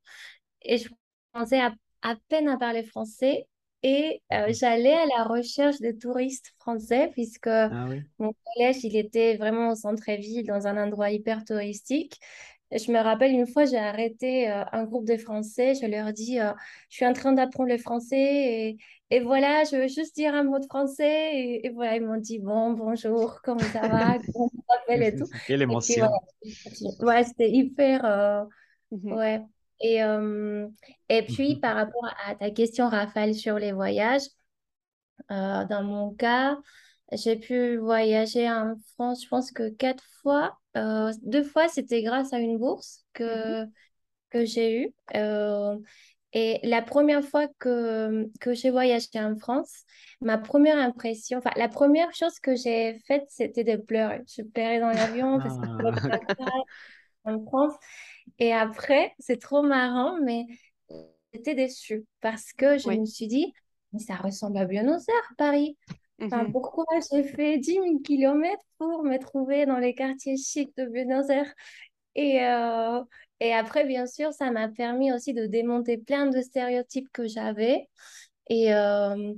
et 0.63 0.79
je 0.79 0.89
commençais 1.31 1.61
à, 1.61 1.71
à 2.01 2.15
peine 2.27 2.49
à 2.49 2.57
parler 2.57 2.83
français 2.83 3.47
et 3.83 4.23
euh, 4.31 4.47
mhm. 4.47 4.53
j'allais 4.53 4.93
à 4.93 5.05
la 5.17 5.23
recherche 5.25 5.79
des 5.79 5.95
touristes 5.95 6.53
français 6.57 7.09
puisque 7.11 7.47
ah 7.47 7.85
mon 8.17 8.33
collège, 8.55 8.83
il 8.83 8.95
était 8.95 9.37
vraiment 9.37 9.69
au 9.71 9.75
centre-ville, 9.75 10.47
dans 10.47 10.65
un 10.65 10.81
endroit 10.81 11.11
hyper 11.11 11.43
touristique 11.43 12.19
je 12.77 12.91
me 12.91 12.99
rappelle 12.99 13.31
une 13.31 13.47
fois, 13.47 13.65
j'ai 13.65 13.77
arrêté 13.77 14.49
euh, 14.49 14.63
un 14.71 14.83
groupe 14.85 15.05
de 15.05 15.17
Français. 15.17 15.73
Je 15.75 15.85
leur 15.85 16.11
dis, 16.11 16.39
euh, 16.39 16.51
je 16.89 16.97
suis 16.97 17.05
en 17.05 17.13
train 17.13 17.33
d'apprendre 17.33 17.69
le 17.69 17.77
français 17.77 18.17
et, 18.17 18.77
et, 19.09 19.19
voilà, 19.19 19.63
je 19.63 19.77
veux 19.77 19.87
juste 19.87 20.15
dire 20.15 20.33
un 20.33 20.43
mot 20.43 20.59
de 20.59 20.65
français. 20.65 21.59
Et, 21.63 21.69
voilà, 21.69 21.97
ils 21.97 22.05
m'ont 22.05 22.17
dit, 22.17 22.39
bon, 22.39 22.71
bonjour, 22.71 23.41
comment 23.43 23.59
ça 23.59 23.87
va, 23.87 24.17
comment 24.33 24.49
t'appelles 24.67 25.03
et 25.03 25.15
tout. 25.15 25.25
Quelle 25.47 25.61
émotion. 25.61 26.09
ouais, 27.01 27.23
c'était 27.23 27.51
hyper. 27.51 28.05
Euh, 28.05 28.43
mhm. 28.91 29.13
Ouais. 29.13 29.41
Et, 29.81 29.99
et 31.09 31.23
puis, 31.23 31.55
mhm. 31.55 31.59
par 31.59 31.75
rapport 31.75 32.09
à 32.25 32.35
ta 32.35 32.49
question, 32.51 32.87
Raphaël, 32.87 33.35
sur 33.35 33.59
les 33.59 33.73
voyages, 33.73 34.23
dans 35.29 35.83
mon 35.83 36.13
cas, 36.13 36.57
j'ai 37.15 37.37
pu 37.37 37.77
voyager 37.77 38.49
en 38.49 38.75
France, 38.93 39.23
je 39.23 39.29
pense 39.29 39.51
que 39.51 39.69
quatre 39.69 40.03
fois. 40.21 40.57
Euh, 40.77 41.11
deux 41.23 41.43
fois, 41.43 41.67
c'était 41.67 42.01
grâce 42.01 42.33
à 42.33 42.39
une 42.39 42.57
bourse 42.57 43.05
que, 43.13 43.63
mhm. 43.63 43.71
que 44.29 44.45
j'ai 44.45 44.81
eue. 44.81 44.93
Euh, 45.15 45.77
et 46.33 46.59
la 46.63 46.81
première 46.81 47.23
fois 47.23 47.47
que, 47.59 48.27
que 48.39 48.53
j'ai 48.53 48.71
voyagé 48.71 49.07
en 49.15 49.35
France, 49.37 49.83
ma 50.19 50.39
première 50.39 50.77
impression, 50.77 51.37
enfin, 51.37 51.51
la 51.55 51.69
première 51.69 52.13
chose 52.15 52.39
que 52.39 52.55
j'ai 52.55 52.99
faite, 53.05 53.25
c'était 53.29 53.63
de 53.63 53.75
pleurer. 53.75 54.21
Je 54.27 54.41
pleurais 54.41 54.79
dans 54.79 54.89
l'avion 54.89 55.39
parce 55.39 55.57
que 55.59 55.65
ah. 56.39 57.31
en 57.31 57.45
France. 57.45 57.73
Et 58.39 58.51
après, 58.51 59.13
c'est 59.19 59.39
trop 59.39 59.61
marrant, 59.61 60.19
mais 60.23 60.45
j'étais 61.33 61.53
déçue 61.53 62.05
parce 62.21 62.51
que 62.53 62.77
je 62.77 62.89
me 62.89 63.05
suis 63.05 63.27
dit, 63.27 63.53
mais 63.91 63.99
ça 63.99 64.15
ressemble 64.15 64.57
à 64.57 64.65
Buenos 64.65 65.07
Aires, 65.07 65.33
Paris. 65.37 65.77
Enfin, 66.25 66.43
mhm. 66.43 66.51
pourquoi 66.51 66.85
j'ai 67.11 67.23
fait 67.23 67.57
10 67.57 67.73
000 67.73 67.99
km 68.03 68.61
pour 68.77 69.03
me 69.03 69.17
trouver 69.17 69.65
dans 69.65 69.77
les 69.77 69.95
quartiers 69.95 70.37
chics 70.37 70.75
de 70.77 70.85
Buenos 70.85 71.29
Aires 71.29 71.53
et, 72.15 72.43
euh, 72.43 73.03
et 73.39 73.53
après, 73.53 73.85
bien 73.85 74.05
sûr, 74.05 74.33
ça 74.33 74.51
m'a 74.51 74.69
permis 74.69 75.11
aussi 75.11 75.33
de 75.33 75.45
démonter 75.45 75.97
plein 75.97 76.27
de 76.27 76.41
stéréotypes 76.41 77.09
que 77.11 77.27
j'avais. 77.27 77.89
Et, 78.49 78.73
euh, 78.73 79.33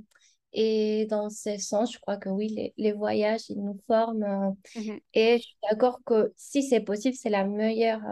et 0.52 1.06
dans 1.06 1.28
ce 1.30 1.58
sens, 1.58 1.92
je 1.92 1.98
crois 1.98 2.16
que 2.16 2.28
oui, 2.28 2.48
les, 2.48 2.74
les 2.76 2.92
voyages, 2.92 3.48
ils 3.50 3.62
nous 3.62 3.78
forment. 3.86 4.24
Euh, 4.24 4.80
mhm. 4.80 5.00
Et 5.14 5.38
je 5.38 5.42
suis 5.42 5.58
d'accord 5.68 6.00
que 6.04 6.32
si 6.36 6.62
c'est 6.62 6.80
possible, 6.80 7.16
c'est 7.16 7.30
la 7.30 7.44
meilleure 7.44 8.02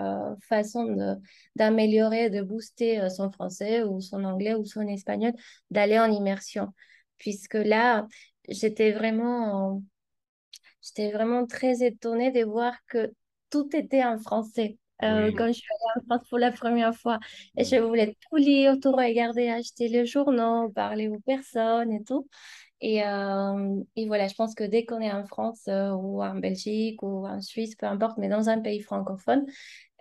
façon 0.48 1.18
d'améliorer, 1.56 2.30
de, 2.30 2.42
booster 2.42 3.08
son 3.10 3.30
français 3.30 3.82
ou 3.82 4.00
son 4.00 4.24
anglais 4.24 4.54
ou 4.54 4.64
son 4.64 4.86
espagnol, 4.88 5.32
d'aller 5.70 5.98
en 5.98 6.10
immersion. 6.10 6.68
Puisque 7.18 7.54
là, 7.54 8.06
j'étais 8.48 8.92
vraiment, 8.92 9.82
j'étais 10.82 11.12
vraiment 11.12 11.46
très 11.46 11.82
étonnée 11.84 12.30
de 12.32 12.44
voir 12.44 12.74
que 12.88 13.12
tout 13.50 13.68
était 13.76 14.04
en 14.04 14.18
français. 14.18 14.78
Euh, 15.02 15.32
quand 15.36 15.48
je 15.48 15.52
suis 15.52 15.64
allée 15.70 16.02
en 16.02 16.06
France 16.18 16.28
pour 16.28 16.38
la 16.38 16.52
première 16.52 16.94
fois, 16.94 17.18
et 17.56 17.64
je 17.64 17.76
voulais 17.76 18.16
tout 18.30 18.36
lire, 18.36 18.76
tout 18.80 18.92
regarder, 18.92 19.48
acheter 19.48 19.88
les 19.88 20.06
journaux, 20.06 20.70
parler 20.70 21.08
aux 21.08 21.18
personnes 21.20 21.92
et 21.92 22.02
tout. 22.04 22.28
Et, 22.80 23.04
euh, 23.04 23.82
et 23.96 24.06
voilà, 24.06 24.28
je 24.28 24.34
pense 24.34 24.54
que 24.54 24.64
dès 24.64 24.84
qu'on 24.86 25.00
est 25.00 25.12
en 25.12 25.26
France 25.26 25.62
euh, 25.68 25.90
ou 25.92 26.22
en 26.22 26.34
Belgique 26.36 27.02
ou 27.02 27.26
en 27.26 27.40
Suisse, 27.40 27.76
peu 27.76 27.86
importe, 27.86 28.18
mais 28.18 28.28
dans 28.28 28.48
un 28.50 28.60
pays 28.60 28.80
francophone, 28.82 29.46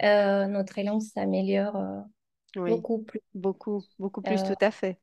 notre 0.02 0.82
langue 0.82 1.02
s'améliore 1.02 2.06
beaucoup 2.68 3.04
plus. 3.04 3.22
Beaucoup, 3.34 3.84
beaucoup 4.00 4.22
plus, 4.22 4.44
tout 4.44 4.56
à 4.62 4.72
fait. 4.72 5.00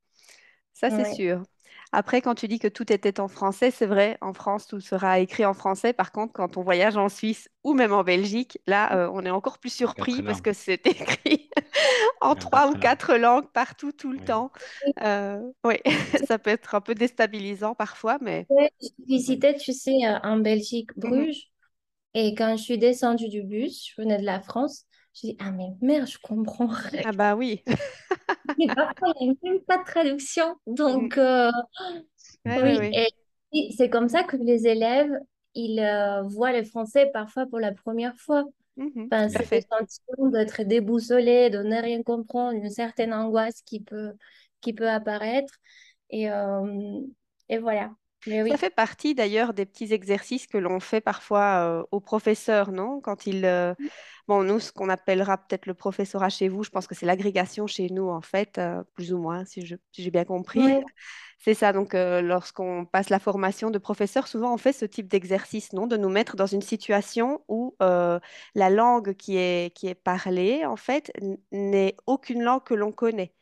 Ça, 0.75 0.91
c'est 0.91 1.05
sûr. 1.05 1.45
Après, 1.93 2.21
quand 2.21 2.37
tu 2.37 2.47
dis 2.47 2.59
que 2.59 2.69
tout 2.69 2.93
était 2.93 3.19
en 3.19 3.27
français, 3.27 3.71
c'est 3.71 3.87
vrai, 3.87 4.17
en 4.21 4.33
France, 4.33 4.67
tout 4.67 4.81
sera 4.81 5.19
écrit 5.19 5.45
en 5.45 5.55
français. 5.55 5.93
Par 5.93 6.13
contre, 6.13 6.33
quand 6.33 6.57
on 6.57 6.63
voyage 6.63 6.97
en 6.97 7.09
Suisse 7.09 7.49
ou 7.65 7.75
même 7.75 7.93
en 7.93 8.05
Belgique, 8.05 8.59
là, 8.67 8.97
euh, 8.97 9.11
on 9.13 9.25
est 9.25 9.31
encore 9.31 9.59
plus 9.59 9.73
surpris 9.73 10.23
parce 10.23 10.41
que 10.41 10.53
c'est 10.53 10.87
écrit 10.87 11.51
en 12.21 12.37
trois 12.37 12.71
ou 12.71 12.75
quatre 12.75 13.17
langues 13.17 13.51
partout, 13.53 13.93
tout 13.93 14.13
le 14.13 14.21
temps. 14.21 14.53
Euh, 15.03 15.41
oui, 15.65 15.77
ça 16.29 16.39
peut 16.39 16.51
être 16.51 16.75
un 16.77 16.81
peu 16.81 16.95
déstabilisant 16.95 17.75
parfois, 17.75 18.19
mais... 18.21 18.47
je 18.81 18.89
visitais, 19.07 19.57
tu 19.57 19.73
sais, 19.73 19.97
euh, 20.07 20.19
en 20.23 20.37
Belgique, 20.37 20.97
mmh 20.97 21.01
Bruges. 21.01 21.51
Et 22.15 22.35
quand 22.35 22.57
je 22.57 22.63
suis 22.63 22.79
descendue 22.79 23.29
du 23.29 23.43
bus, 23.43 23.89
je 23.89 24.01
venais 24.01 24.19
de 24.19 24.25
la 24.25 24.41
France, 24.41 24.85
je 25.15 25.29
dis, 25.29 25.37
ah 25.41 25.51
mais 25.51 25.71
merde, 25.81 26.07
je 26.07 26.19
comprends 26.19 26.69
rien. 26.69 27.03
Ah 27.05 27.13
bah 27.13 27.35
oui. 27.35 27.63
Mais 28.59 28.67
parfois, 28.67 29.13
il 29.21 29.29
n'y 29.29 29.49
a 29.49 29.53
même 29.53 29.61
pas 29.61 29.79
de 29.79 29.85
traduction. 29.85 30.57
Donc, 30.67 31.17
mm. 31.17 31.21
euh, 31.21 31.51
oui. 32.47 32.91
Et 33.53 33.73
c'est 33.77 33.91
comme 33.91 34.09
ça 34.09 34.23
que 34.23 34.37
les 34.37 34.67
élèves, 34.67 35.13
ils 35.55 35.81
euh, 35.81 36.23
voient 36.23 36.53
le 36.53 36.65
français 36.65 37.11
parfois 37.13 37.47
pour 37.47 37.59
la 37.59 37.73
première 37.73 38.17
fois. 38.17 38.45
Mm-hmm. 38.77 39.07
enfin, 39.07 39.29
c'est 39.29 39.57
le 39.57 39.79
sentiment 39.79 40.31
d'être 40.31 40.63
déboussolé, 40.63 41.51
de 41.51 41.59
ne 41.59 41.81
rien 41.81 42.03
comprendre, 42.03 42.53
une 42.53 42.71
certaine 42.71 43.13
angoisse 43.13 43.63
qui 43.63 43.81
peut, 43.81 44.13
qui 44.61 44.73
peut 44.73 44.89
apparaître. 44.89 45.53
Et, 46.11 46.31
euh, 46.31 47.01
et 47.49 47.59
voilà. 47.59 47.91
Ça 48.27 48.57
fait 48.57 48.75
partie 48.75 49.15
d'ailleurs 49.15 49.55
des 49.55 49.67
petits 49.67 49.93
exercices 49.93 50.47
que 50.47 50.59
l'on 50.59 50.81
fait 50.81 51.01
parfois 51.01 51.87
aux 51.91 52.01
professeurs, 52.01 52.73
non? 52.73 53.01
Quand 53.01 53.27
ils, 53.27 53.47
mm. 53.47 53.89
bon, 54.29 54.43
nous, 54.43 54.61
ce 54.61 54.73
qu'on 54.73 54.89
appellera 54.89 55.39
peut-être 55.39 55.67
le 55.67 55.75
professorat 55.75 56.29
chez 56.29 56.49
vous, 56.49 56.63
je 56.63 56.71
pense 56.71 56.87
que 56.87 56.95
c'est 56.95 57.07
l'agrégation 57.07 57.67
chez 57.67 57.89
nous, 57.91 58.09
en 58.09 58.21
fait, 58.21 58.61
plus 58.95 59.13
ou 59.13 59.19
moins, 59.19 59.45
si 59.45 59.65
j'ai 59.93 60.11
bien 60.11 60.25
compris. 60.25 60.63
C'est 61.43 61.55
ça, 61.55 61.73
donc 61.73 61.95
lorsqu'on 61.95 62.85
passe 62.85 63.09
la 63.09 63.19
formation 63.19 63.71
de 63.71 63.79
professeur, 63.79 64.29
souvent 64.29 64.53
on 64.53 64.59
fait 64.59 64.75
ce 64.75 64.85
type 64.85 65.09
d'exercice, 65.09 65.73
non? 65.73 65.87
De 65.87 65.97
nous 65.97 66.11
mettre 66.11 66.37
dans 66.37 66.47
une 66.47 66.61
situation 66.61 67.43
où 67.49 67.75
la 67.81 68.71
langue 68.71 69.15
qui 69.15 69.39
est, 69.39 69.75
qui 69.75 69.89
est 69.89 69.95
parlée, 69.95 70.67
en 70.67 70.77
fait, 70.77 71.11
n'est 71.51 71.97
aucune 72.07 72.43
langue 72.43 72.63
que 72.65 72.75
l'on 72.75 72.93
connaît. 72.93 73.33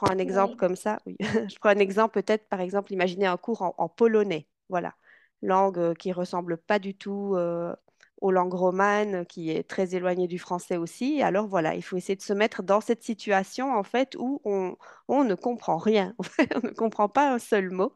Prends 0.00 0.14
un 0.14 0.18
exemple 0.18 0.56
comme 0.56 0.76
ça. 0.76 0.98
Oui. 1.04 1.16
je 1.20 1.58
prends 1.58 1.68
un 1.68 1.78
exemple 1.78 2.22
peut-être, 2.22 2.48
par 2.48 2.62
exemple, 2.62 2.90
imaginez 2.90 3.26
un 3.26 3.36
cours 3.36 3.74
en, 3.76 3.88
polonais. 3.90 4.48
Voilà, 4.70 4.94
langue 5.42 5.78
euh, 5.78 5.92
qui 5.92 6.10
ressemble 6.10 6.56
pas 6.56 6.78
du 6.78 6.94
tout 6.94 7.34
euh, 7.36 7.76
aux 8.22 8.30
langues 8.30 8.54
romanes, 8.54 9.26
qui 9.26 9.50
est 9.50 9.62
très 9.62 9.94
éloignée 9.94 10.26
du 10.26 10.38
français 10.38 10.78
aussi. 10.78 11.20
Alors 11.22 11.48
voilà, 11.48 11.74
il 11.74 11.82
faut 11.82 11.98
essayer 11.98 12.16
de 12.16 12.22
se 12.22 12.32
mettre 12.32 12.62
dans 12.62 12.80
cette 12.80 13.02
situation 13.02 13.74
en 13.74 13.82
fait 13.82 14.16
où 14.18 14.40
on, 14.46 14.74
ne 15.22 15.34
comprend 15.34 15.76
rien, 15.76 16.14
on 16.54 16.68
ne 16.68 16.72
comprend 16.72 17.10
pas 17.10 17.34
un 17.34 17.38
seul 17.38 17.68
mot. 17.68 17.92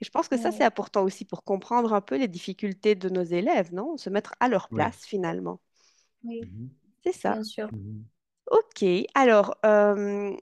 Et 0.00 0.04
je 0.04 0.10
pense 0.10 0.26
que 0.26 0.36
ça, 0.36 0.50
c'est 0.50 0.64
important 0.64 1.04
aussi 1.04 1.24
pour 1.24 1.44
comprendre 1.44 1.92
un 1.92 2.00
peu 2.00 2.16
les 2.16 2.26
difficultés 2.26 2.96
de 2.96 3.08
nos 3.08 3.22
élèves, 3.22 3.72
non? 3.72 3.96
Se 3.96 4.10
mettre 4.10 4.34
à 4.40 4.48
leur 4.48 4.68
place 4.70 5.04
finalement. 5.04 5.60
Oui, 6.24 6.50
c'est 7.04 7.12
ça. 7.12 7.34
Bien 7.34 7.44
sûr. 7.44 7.70
Ok, 8.50 8.84
alors, 9.14 9.54
euh, 9.64 10.34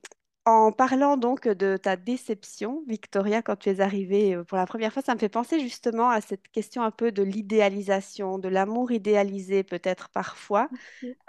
En 0.44 0.72
parlant 0.72 1.16
donc 1.16 1.46
de 1.46 1.76
ta 1.76 1.94
déception, 1.96 2.82
Victoria, 2.88 3.42
quand 3.42 3.54
tu 3.56 3.70
es 3.70 3.80
arrivée 3.80 4.34
euh, 4.34 4.42
pour 4.42 4.58
la 4.58 4.66
première 4.66 4.92
fois, 4.92 5.00
ça 5.02 5.14
me 5.14 5.20
fait 5.20 5.28
penser 5.28 5.60
justement 5.60 6.10
à 6.10 6.20
cette 6.20 6.48
question 6.48 6.82
un 6.82 6.90
peu 6.90 7.12
de 7.12 7.22
l'idéalisation, 7.22 8.38
de 8.38 8.48
l'amour 8.48 8.90
idéalisé 8.90 9.62
peut-être 9.62 10.08
parfois. 10.08 10.68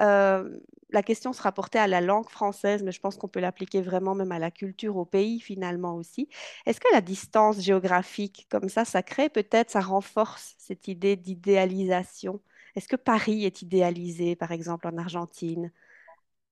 Euh, 0.01 0.57
la 0.91 1.03
question 1.03 1.33
se 1.33 1.41
rapportait 1.43 1.79
à 1.79 1.87
la 1.87 2.01
langue 2.01 2.29
française, 2.29 2.83
mais 2.83 2.91
je 2.93 3.01
pense 3.01 3.17
qu'on 3.17 3.27
peut 3.29 3.39
l'appliquer 3.41 3.81
vraiment 3.81 4.15
même 4.15 4.31
à 4.33 4.39
la 4.39 4.51
culture, 4.51 4.97
au 4.97 5.05
pays 5.05 5.39
finalement 5.41 5.95
aussi. 5.95 6.29
Est-ce 6.65 6.79
que 6.81 6.87
la 6.93 7.01
distance 7.01 7.61
géographique 7.61 8.47
comme 8.51 8.69
ça, 8.69 8.85
ça 8.85 9.03
crée 9.03 9.29
peut-être, 9.29 9.71
ça 9.71 9.81
renforce 9.81 10.55
cette 10.59 10.87
idée 10.89 11.15
d'idéalisation? 11.17 12.41
Est-ce 12.75 12.87
que 12.89 12.95
Paris 12.97 13.45
est 13.45 13.61
idéalisé, 13.63 14.35
par 14.35 14.51
exemple, 14.53 14.87
en 14.87 14.97
Argentine? 14.97 15.71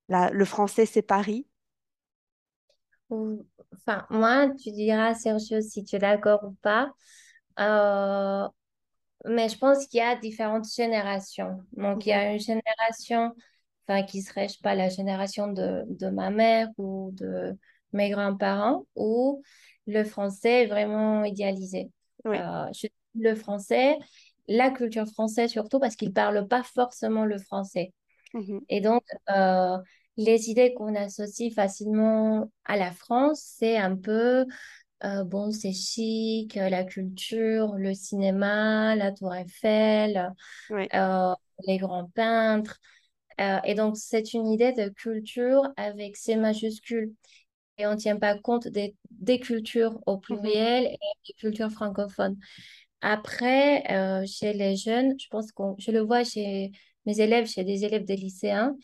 La- 0.09 0.31
le 0.31 0.45
français, 0.45 0.85
c'est 0.87 1.01
Paris? 1.03 1.47
Enfin, 3.73 4.05
moi, 4.09 4.49
tu 4.61 4.71
diras, 4.71 5.15
Sergio, 5.15 5.61
si 5.61 5.83
tu 5.83 5.95
es 5.95 5.99
d'accord 5.99 6.43
ou 6.43 6.53
pas. 6.61 6.91
Euh, 7.59 8.47
mais 9.25 9.49
je 9.49 9.57
pense 9.57 9.87
qu'il 9.87 9.99
y 9.99 10.01
a 10.01 10.15
différentes 10.15 10.67
générations. 10.73 11.61
Donc, 11.73 12.05
il 12.05 12.09
y 12.09 12.13
a 12.13 12.33
une 12.33 12.39
génération, 12.39 13.33
enfin, 13.87 14.03
qui 14.03 14.21
serait, 14.21 14.47
je 14.47 14.53
sais 14.53 14.59
pas, 14.63 14.75
la 14.75 14.89
génération 14.89 15.47
de, 15.51 15.83
de 15.89 16.09
ma 16.09 16.29
mère 16.31 16.69
ou 16.77 17.11
de 17.13 17.57
mes 17.93 18.09
grands-parents, 18.09 18.85
où 18.95 19.43
le 19.87 20.03
français 20.03 20.63
est 20.63 20.67
vraiment 20.67 21.23
idéalisé. 21.23 21.91
Oui. 22.25 22.37
Euh, 22.37 22.65
je- 22.73 22.87
le 23.15 23.35
français, 23.35 23.97
la 24.47 24.71
culture 24.71 25.07
française 25.07 25.51
surtout, 25.51 25.79
parce 25.79 25.95
qu'ils 25.97 26.09
ne 26.09 26.13
parlent 26.13 26.47
pas 26.47 26.63
forcément 26.63 27.25
le 27.25 27.37
français. 27.39 27.93
Mhm. 28.33 28.61
Et 28.69 28.81
donc, 28.81 29.03
euh, 29.29 29.77
les 30.17 30.49
idées 30.49 30.73
qu'on 30.73 30.95
associe 30.95 31.53
facilement 31.53 32.51
à 32.65 32.77
la 32.77 32.91
France, 32.91 33.41
c'est 33.57 33.77
un 33.77 33.95
peu, 33.95 34.45
euh, 35.05 35.23
bon, 35.25 35.51
c'est 35.51 35.73
chic, 35.73 36.57
euh, 36.57 36.69
la 36.69 36.83
culture, 36.85 37.75
le 37.75 37.93
cinéma, 37.93 38.95
la 38.95 39.11
Tour 39.11 39.33
Eiffel, 39.35 40.33
euh, 40.95 41.33
les 41.67 41.77
grands 41.77 42.09
peintres. 42.15 42.79
Euh, 43.41 43.59
et 43.65 43.75
donc, 43.75 43.97
c'est 43.97 44.33
une 44.33 44.47
idée 44.47 44.73
de 44.73 44.89
culture 44.89 45.63
avec 45.77 46.17
C 46.17 46.35
majuscules. 46.35 47.13
Et 47.77 47.87
on 47.87 47.91
ne 47.93 47.97
tient 47.97 48.17
pas 48.19 48.37
compte 48.37 48.67
des, 48.67 48.95
des 49.11 49.39
cultures 49.39 49.99
au 50.05 50.17
Mhm. 50.29 50.37
pluriel 50.41 50.85
et 50.85 50.97
des 51.27 51.33
cultures 51.33 51.71
francophones. 51.71 52.37
Après, 53.01 53.83
chez 54.27 54.53
les 54.53 54.75
jeunes, 54.75 55.15
je 55.19 55.27
pense 55.29 55.51
qu'on, 55.51 55.75
je 55.79 55.91
le 55.91 55.99
vois 56.01 56.23
chez 56.23 56.71
mes 57.05 57.19
élèves, 57.19 57.47
chez 57.47 57.63
des 57.63 57.85
élèves 57.85 58.05
des 58.05 58.15
lycéens, 58.15 58.75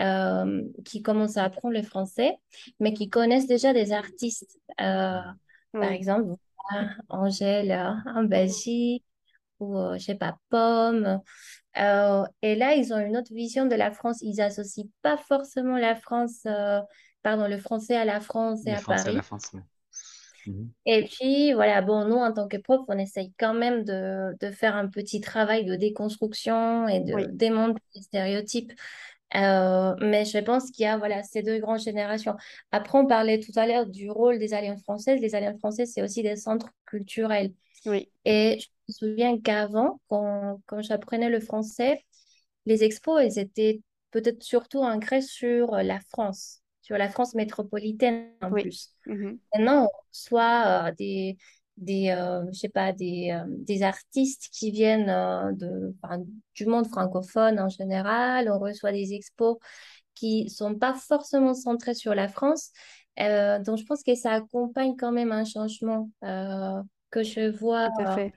euh, 0.00 0.62
qui 0.84 1.02
commencent 1.02 1.36
à 1.36 1.44
apprendre 1.44 1.74
le 1.74 1.82
français, 1.82 2.36
mais 2.80 2.92
qui 2.94 3.08
connaissent 3.10 3.46
déjà 3.46 3.72
des 3.72 3.92
artistes. 3.92 4.58
Euh, 4.80 5.20
par 5.72 5.90
exemple, 5.92 6.34
Angèle 7.08 7.70
euh, 7.72 7.92
en 8.14 8.24
Belgique 8.24 9.04
ou, 9.60 9.76
je 9.94 9.98
sais 9.98 10.14
pas, 10.16 10.38
Pomme. 10.50 11.20
Euh, 11.78 12.24
et 12.42 12.56
là, 12.56 12.74
ils 12.74 12.92
ont 12.94 12.98
une 12.98 13.16
autre 13.16 13.32
vision 13.34 13.66
de 13.66 13.74
la 13.74 13.90
France. 13.92 14.18
Ils 14.22 14.40
associent 14.40 14.86
pas 15.02 15.16
forcément 15.16 15.76
la 15.78 15.96
France, 15.96 16.42
euh, 16.46 16.80
pardon, 17.22 17.48
le 17.48 17.58
français 17.58 17.96
à 17.96 18.04
la 18.04 18.20
France 18.20 18.66
et 18.66 18.70
Le 18.70 18.76
à 18.76 18.80
français, 18.80 19.12
la 19.12 19.22
Paris. 19.22 19.22
France. 19.22 19.50
oui. 19.54 19.60
Mhm. 20.46 20.72
Et 20.88 21.04
puis, 21.04 21.52
voilà, 21.52 21.82
bon, 21.82 22.04
nous, 22.06 22.14
en 22.16 22.32
tant 22.32 22.46
que 22.46 22.56
prof, 22.58 22.80
on 22.88 22.96
essaye 22.98 23.32
quand 23.38 23.54
même 23.54 23.82
de, 23.84 24.36
de 24.40 24.50
faire 24.52 24.76
un 24.76 24.86
petit 24.88 25.20
travail 25.20 25.64
de 25.64 25.74
déconstruction 25.74 26.86
et 26.86 27.00
de 27.00 27.14
Oui. 27.14 27.26
démonter 27.32 27.82
les 27.94 28.02
stéréotypes. 28.02 28.72
Euh, 29.34 29.94
mais 30.00 30.24
je 30.24 30.38
pense 30.38 30.70
qu'il 30.70 30.84
y 30.84 30.86
a 30.86 30.96
voilà, 30.98 31.22
ces 31.22 31.42
deux 31.42 31.58
grandes 31.58 31.80
générations. 31.80 32.36
Après, 32.70 32.98
on 32.98 33.06
parlait 33.06 33.40
tout 33.40 33.52
à 33.56 33.66
l'heure 33.66 33.86
du 33.86 34.10
rôle 34.10 34.38
des 34.38 34.54
Alliances 34.54 34.82
françaises. 34.82 35.20
Les 35.20 35.34
Alliances 35.34 35.58
françaises, 35.58 35.92
c'est 35.94 36.02
aussi 36.02 36.22
des 36.22 36.36
centres 36.36 36.70
culturels. 36.86 37.52
Oui. 37.86 38.10
Et 38.24 38.58
je 38.60 38.66
me 38.88 38.92
souviens 39.10 39.40
qu'avant, 39.40 40.00
quand, 40.08 40.60
quand 40.66 40.82
j'apprenais 40.82 41.30
le 41.30 41.40
français, 41.40 42.04
les 42.66 42.84
expos, 42.84 43.20
elles 43.22 43.38
étaient 43.38 43.80
peut-être 44.10 44.42
surtout 44.42 44.80
ancrées 44.80 45.22
sur 45.22 45.72
la 45.76 46.00
France, 46.10 46.62
sur 46.82 46.98
la 46.98 47.08
France 47.08 47.34
métropolitaine 47.34 48.30
en 48.42 48.52
Oui. 48.52 48.62
plus. 48.62 48.92
Mhm. 49.06 49.38
Maintenant, 49.54 49.84
on 49.84 49.98
reçoit 50.12 50.88
euh, 50.88 50.92
des, 50.98 51.36
des, 51.76 52.10
euh, 52.10 52.44
je 52.52 52.58
sais 52.58 52.68
pas, 52.68 52.92
des, 52.92 53.30
euh, 53.32 53.44
des 53.48 53.82
artistes 53.82 54.48
qui 54.52 54.70
viennent 54.70 55.10
euh, 55.10 55.52
de, 55.52 55.94
enfin, 56.02 56.22
du 56.54 56.66
monde 56.66 56.86
francophone 56.88 57.60
en 57.60 57.68
général. 57.68 58.50
On 58.50 58.58
reçoit 58.58 58.92
des 58.92 59.12
expos 59.14 59.56
qui 60.14 60.50
sont 60.50 60.74
pas 60.76 60.94
forcément 60.94 61.54
centrés 61.54 61.94
sur 61.94 62.14
la 62.14 62.28
France. 62.28 62.70
Euh, 63.20 63.58
donc, 63.62 63.78
je 63.78 63.84
pense 63.84 64.02
que 64.02 64.14
ça 64.14 64.32
accompagne 64.32 64.96
quand 64.96 65.12
même 65.12 65.32
un 65.32 65.44
changement 65.44 66.10
euh, 66.24 66.82
que 67.10 67.22
je 67.22 67.50
vois. 67.50 67.90
Tout 67.94 68.02
à 68.02 68.06
fait. 68.06 68.32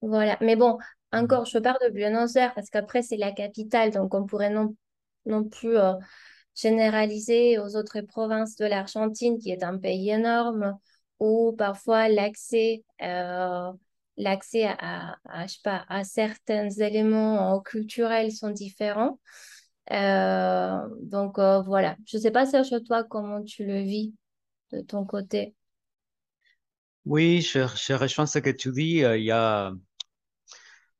voilà. 0.00 0.36
Mais 0.40 0.56
bon, 0.56 0.78
Mhm. 1.20 1.26
encore, 1.26 1.46
je 1.46 1.58
pars 1.58 1.78
de 1.84 1.90
Buenos 1.92 2.36
Aires 2.36 2.54
parce 2.54 2.70
qu'après, 2.70 3.02
c'est 3.02 3.16
la 3.16 3.32
capitale. 3.32 3.90
Donc, 3.92 4.14
on 4.14 4.26
pourrait 4.26 4.50
non, 4.50 4.76
non 5.26 5.44
plus 5.44 5.76
euh, 5.76 5.92
généraliser 6.54 7.58
aux 7.58 7.76
autres 7.76 8.00
provinces 8.02 8.56
de 8.56 8.66
l'Argentine, 8.66 9.38
qui 9.38 9.50
est 9.50 9.62
un 9.64 9.78
pays 9.78 10.10
énorme, 10.10 10.78
où 11.20 11.52
parfois 11.56 12.08
l'accès 12.08 12.84
euh, 13.02 13.72
l'accès 14.16 14.64
à, 14.66 15.16
je 15.46 15.52
sais 15.54 15.58
pas, 15.62 15.84
à 15.88 16.04
certains 16.04 16.70
éléments 16.70 17.56
euh, 17.56 17.60
culturels 17.60 18.32
sont 18.32 18.50
différents. 18.50 19.20
Euh, 19.92 20.80
donc, 21.02 21.38
voilà. 21.38 21.96
Je 22.06 22.18
sais 22.18 22.30
pas, 22.30 22.46
Serge, 22.46 22.70
toi, 22.84 23.04
comment 23.04 23.42
tu 23.42 23.64
le 23.66 23.80
vis 23.80 24.14
de 24.72 24.80
ton 24.80 25.04
côté? 25.04 25.54
Oui, 27.04 27.40
je, 27.40 27.60
je 27.76 27.92
rejoins 27.94 28.26
ce 28.26 28.38
que 28.40 28.50
tu 28.50 28.72
dis. 28.72 28.98
Il 28.98 29.22
y 29.22 29.30
a, 29.30 29.72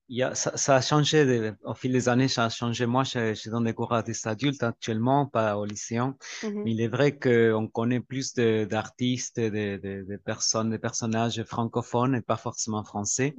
y 0.09 0.23
a, 0.23 0.35
ça, 0.35 0.57
ça 0.57 0.77
a 0.77 0.81
changé 0.81 1.25
de- 1.25 1.55
au 1.65 1.75
fil 1.75 1.93
des 1.93 2.09
années, 2.09 2.29
ça 2.29 2.45
a 2.45 2.49
changé. 2.49 2.87
Moi, 2.87 3.05
je, 3.05 3.35
je 3.35 3.51
donne 3.51 3.65
des 3.65 3.75
cours 3.75 3.93
à 3.93 4.03
des 4.03 4.27
adultes 4.27 4.63
actuellement, 4.63 5.27
pas 5.27 5.57
aux 5.59 5.65
lycéens. 5.65 6.17
Mhm. 6.43 6.63
Mais 6.65 6.73
il 6.73 6.81
est 6.81 6.89
vrai 6.89 7.19
qu'on 7.19 7.69
connaît 7.69 8.01
plus 8.01 8.35
d'artistes, 8.35 9.41
de, 9.41 9.77
de, 9.79 10.07
de 10.09 10.17
personnes, 10.17 10.71
de 10.71 10.77
personnages 10.77 11.43
francophones 11.45 12.15
et 12.15 12.23
pas 12.23 12.37
forcément 12.37 12.85
français. 12.85 13.37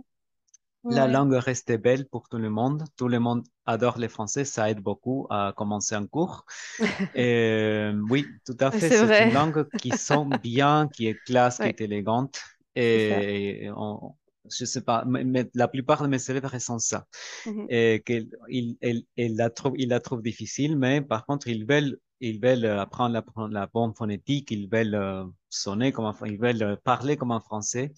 La 0.89 1.07
langue 1.07 1.33
reste 1.33 1.71
belle 1.81 2.07
pour 2.07 2.29
tout 2.29 2.37
le 2.37 2.49
monde. 2.49 2.83
Tout 2.95 3.09
le 3.09 3.19
monde 3.19 3.45
adore 3.65 3.97
les 3.97 4.07
Français. 4.07 4.45
Ça 4.45 4.69
aide 4.69 4.79
beaucoup 4.79 5.27
à 5.29 5.53
commencer 5.55 5.95
un 5.95 6.07
cours. 6.07 6.45
Et, 7.13 7.91
oui, 8.09 8.37
tout 8.45 8.55
à 8.59 8.71
fait. 8.71 8.91
C'est 8.91 9.19
une 9.19 9.31
langue 9.33 9.67
qui 9.77 9.91
sonne 9.93 10.37
bien, 10.37 10.87
qui 10.93 11.07
est 11.07 11.21
classe, 11.25 11.59
qui 11.59 11.67
est 11.67 11.81
élégante. 11.81 12.39
Et 12.75 13.69
on, 13.75 14.13
je 14.57 14.65
sais 14.65 14.81
pas, 14.81 15.03
mais, 15.05 15.23
mais 15.23 15.49
la 15.53 15.67
plupart 15.67 16.01
de 16.03 16.07
mes 16.07 16.29
élèves 16.29 16.45
ressentent 16.45 16.81
ça. 16.81 17.07
Mhm. 17.45 17.67
Et 17.69 18.03
qu'ils 18.05 18.29
ils, 18.49 18.77
ils- 18.81 19.05
ils 19.17 19.35
la 19.35 19.49
trouvent, 19.49 19.75
ils 19.77 19.89
la 19.89 19.99
trouvent 19.99 20.21
difficile, 20.23 20.77
mais 20.77 21.01
par 21.01 21.25
contre, 21.25 21.47
ils 21.49 21.65
veulent, 21.65 21.99
ils 22.21 22.39
veulent 22.41 22.65
apprendre 22.65 23.13
la, 23.13 23.23
la 23.49 23.67
bonne 23.67 23.93
phonétique, 23.95 24.51
ils 24.51 24.69
veulent 24.69 24.95
euh, 24.95 25.25
sonner 25.49 25.91
comme 25.91 26.05
un, 26.05 26.15
ils 26.25 26.39
veulent 26.39 26.63
euh, 26.63 26.75
parler 26.83 27.17
comme 27.17 27.31
un 27.31 27.41
français. 27.41 27.93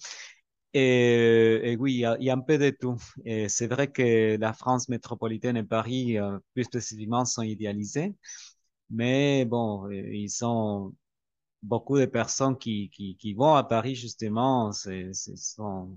Et, 0.74 1.72
et 1.72 1.76
oui, 1.76 1.94
il 1.94 1.98
y, 2.00 2.04
a, 2.04 2.16
il 2.20 2.24
y 2.26 2.30
a 2.30 2.34
un 2.34 2.40
peu 2.40 2.58
de 2.58 2.70
tout. 2.70 2.96
Et 3.24 3.48
c'est 3.48 3.66
vrai 3.66 3.90
que 3.90 4.36
la 4.38 4.52
France 4.52 4.88
métropolitaine 4.88 5.56
et 5.56 5.64
Paris, 5.64 6.18
euh, 6.18 6.38
plus 6.54 6.64
spécifiquement, 6.64 7.24
sont 7.24 7.42
idéalisés. 7.42 8.14
Mais 8.90 9.44
bon, 9.46 9.86
euh, 9.90 9.94
ils 10.14 10.44
ont 10.44 10.94
beaucoup 11.62 11.98
de 11.98 12.06
personnes 12.06 12.58
qui, 12.58 12.90
qui, 12.90 13.16
qui 13.16 13.34
vont 13.34 13.54
à 13.54 13.64
Paris, 13.64 13.94
justement, 13.96 14.72
c'est- 14.72 15.12
sont, 15.36 15.96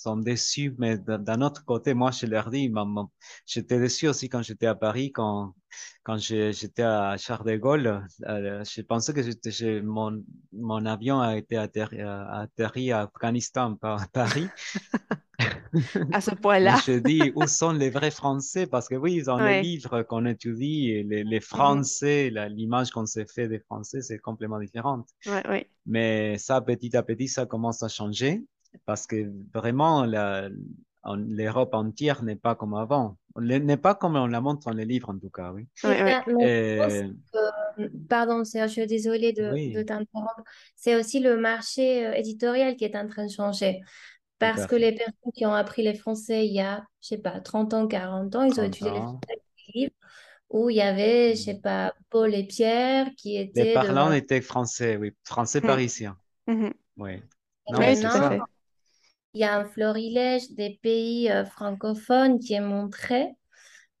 sont 0.00 0.16
déçus. 0.16 0.74
Mais 0.78 0.98
d'un 0.98 1.40
autre 1.42 1.64
côté, 1.64 1.94
moi, 1.94 2.10
je 2.10 2.26
leur 2.26 2.50
dis, 2.50 2.68
maman, 2.68 3.10
j'étais 3.46 3.78
déçu 3.78 4.08
aussi 4.08 4.28
quand 4.28 4.42
j'étais 4.42 4.66
à 4.66 4.74
Paris, 4.74 5.12
quand, 5.12 5.54
quand 6.02 6.16
j'étais 6.18 6.82
à 6.82 7.16
Charles 7.18 7.46
de 7.50 7.56
Gaulle. 7.56 8.06
Euh, 8.28 8.64
je 8.64 8.82
pensais 8.82 9.12
que 9.14 9.80
mon, 9.82 10.22
mon 10.52 10.86
avion 10.86 11.20
a 11.20 11.36
été 11.36 11.56
atterri, 11.56 12.00
a 12.00 12.40
atterri 12.40 12.92
à 12.92 13.02
Afghanistan, 13.02 13.76
pas 13.76 13.96
à 14.02 14.06
Paris. 14.12 14.54
À 16.12 16.20
ce 16.20 16.30
point-là. 16.34 16.84
je 16.84 16.98
dis, 16.98 17.32
où 17.34 17.46
sont 17.46 17.72
les 17.72 17.90
vrais 17.90 18.10
Français? 18.10 18.66
Parce 18.66 18.88
que 18.88 18.94
oui, 18.94 19.22
dans 19.22 19.38
les 19.40 19.44
Ouais. 19.44 19.62
livres 19.62 20.02
qu'on 20.02 20.26
étudie, 20.26 21.02
les, 21.04 21.24
les 21.24 21.40
Mhm. 21.52 21.86
Français, 21.86 22.30
l'image 22.50 22.90
qu'on 22.90 23.06
s'est 23.06 23.26
fait 23.26 23.48
des 23.48 23.60
Français, 23.60 24.02
c'est 24.02 24.18
complètement 24.18 24.58
différente. 24.60 25.08
Ouais, 25.26 25.46
ouais. 25.48 25.70
Mais 25.86 26.36
ça, 26.38 26.60
petit 26.60 26.96
à 26.96 27.02
petit, 27.02 27.28
ça 27.28 27.46
commence 27.46 27.82
à 27.82 27.88
changer 27.88 28.44
parce 28.84 29.06
que 29.06 29.32
vraiment, 29.54 30.04
l'Europe 31.04 31.74
entière 31.74 32.22
n'est 32.22 32.36
pas 32.36 32.54
comme 32.54 32.74
avant. 32.74 33.16
Elle 33.36 33.64
N'est 33.64 33.76
pas 33.76 33.94
comme 33.94 34.16
on 34.16 34.26
la 34.26 34.40
montre 34.40 34.66
dans 34.68 34.76
les 34.76 34.84
livres, 34.84 35.10
en 35.10 35.18
tout 35.18 35.30
cas, 35.30 35.52
oui. 35.52 35.68
Ouais, 35.84 35.96
C'est 35.96 36.02
ouais. 36.02 36.12
ça, 36.12 36.24
mais 36.26 36.48
je 36.64 36.74
pense 36.76 36.94
Et, 36.94 37.10
que, 37.32 37.88
pardon 38.08 38.44
Sergio, 38.44 38.86
désolée 38.86 39.32
de, 39.32 39.42
de 39.42 39.52
oui, 39.52 39.72
t'interrompre, 39.84 40.42
c'est 40.76 40.96
aussi 40.96 41.20
le 41.20 41.38
marché 41.38 42.06
euh, 42.06 42.12
éditorial 42.14 42.76
qui 42.76 42.84
est 42.84 42.96
en 42.96 43.06
train 43.08 43.26
de 43.26 43.30
changer. 43.30 43.80
Parce 44.38 44.66
que 44.66 44.74
les 44.76 44.92
personnes 44.92 45.32
qui 45.34 45.44
ont 45.46 45.52
appris 45.54 45.82
les 45.82 45.94
français 45.94 46.46
il 46.46 46.54
y 46.54 46.60
a, 46.60 46.84
je 47.02 47.08
sais 47.08 47.18
pas, 47.18 47.40
30 47.40 47.74
ans, 47.74 47.86
40 47.86 48.34
ans, 48.36 48.42
ils 48.42 48.60
ont 48.60 48.64
30 48.64 48.66
étudié 48.66 48.90
les 48.92 48.98
ans. 48.98 49.02
français 49.02 49.26
avec 49.28 49.42
des 49.74 49.80
livres. 49.80 49.92
où 50.50 50.70
il 50.70 50.76
y 50.76 50.80
avait, 50.80 51.36
je 51.36 51.42
sais 51.42 51.60
pas, 51.60 51.94
Paul 52.10 52.34
et 52.34 52.44
Pierre 52.46 53.08
qui 53.16 53.36
étaient. 53.36 53.64
Les 53.64 53.74
parlants 53.74 54.12
étaient 54.12 54.40
français, 54.40 54.96
oui, 54.96 55.12
français 55.24 55.60
mmh. 55.60 55.66
parisiens. 55.66 56.18
Mmh 56.46 56.70
oui. 56.96 57.22
oui, 57.68 58.00
tout 58.00 58.06
à 58.06 58.30
fait. 58.30 58.38
Il 59.34 59.40
y 59.40 59.44
a 59.44 59.58
un 59.58 59.64
florilège 59.64 60.50
des 60.52 60.78
pays 60.82 61.30
euh, 61.30 61.44
francophones 61.44 62.38
qui 62.40 62.54
est 62.54 62.60
montré. 62.60 63.28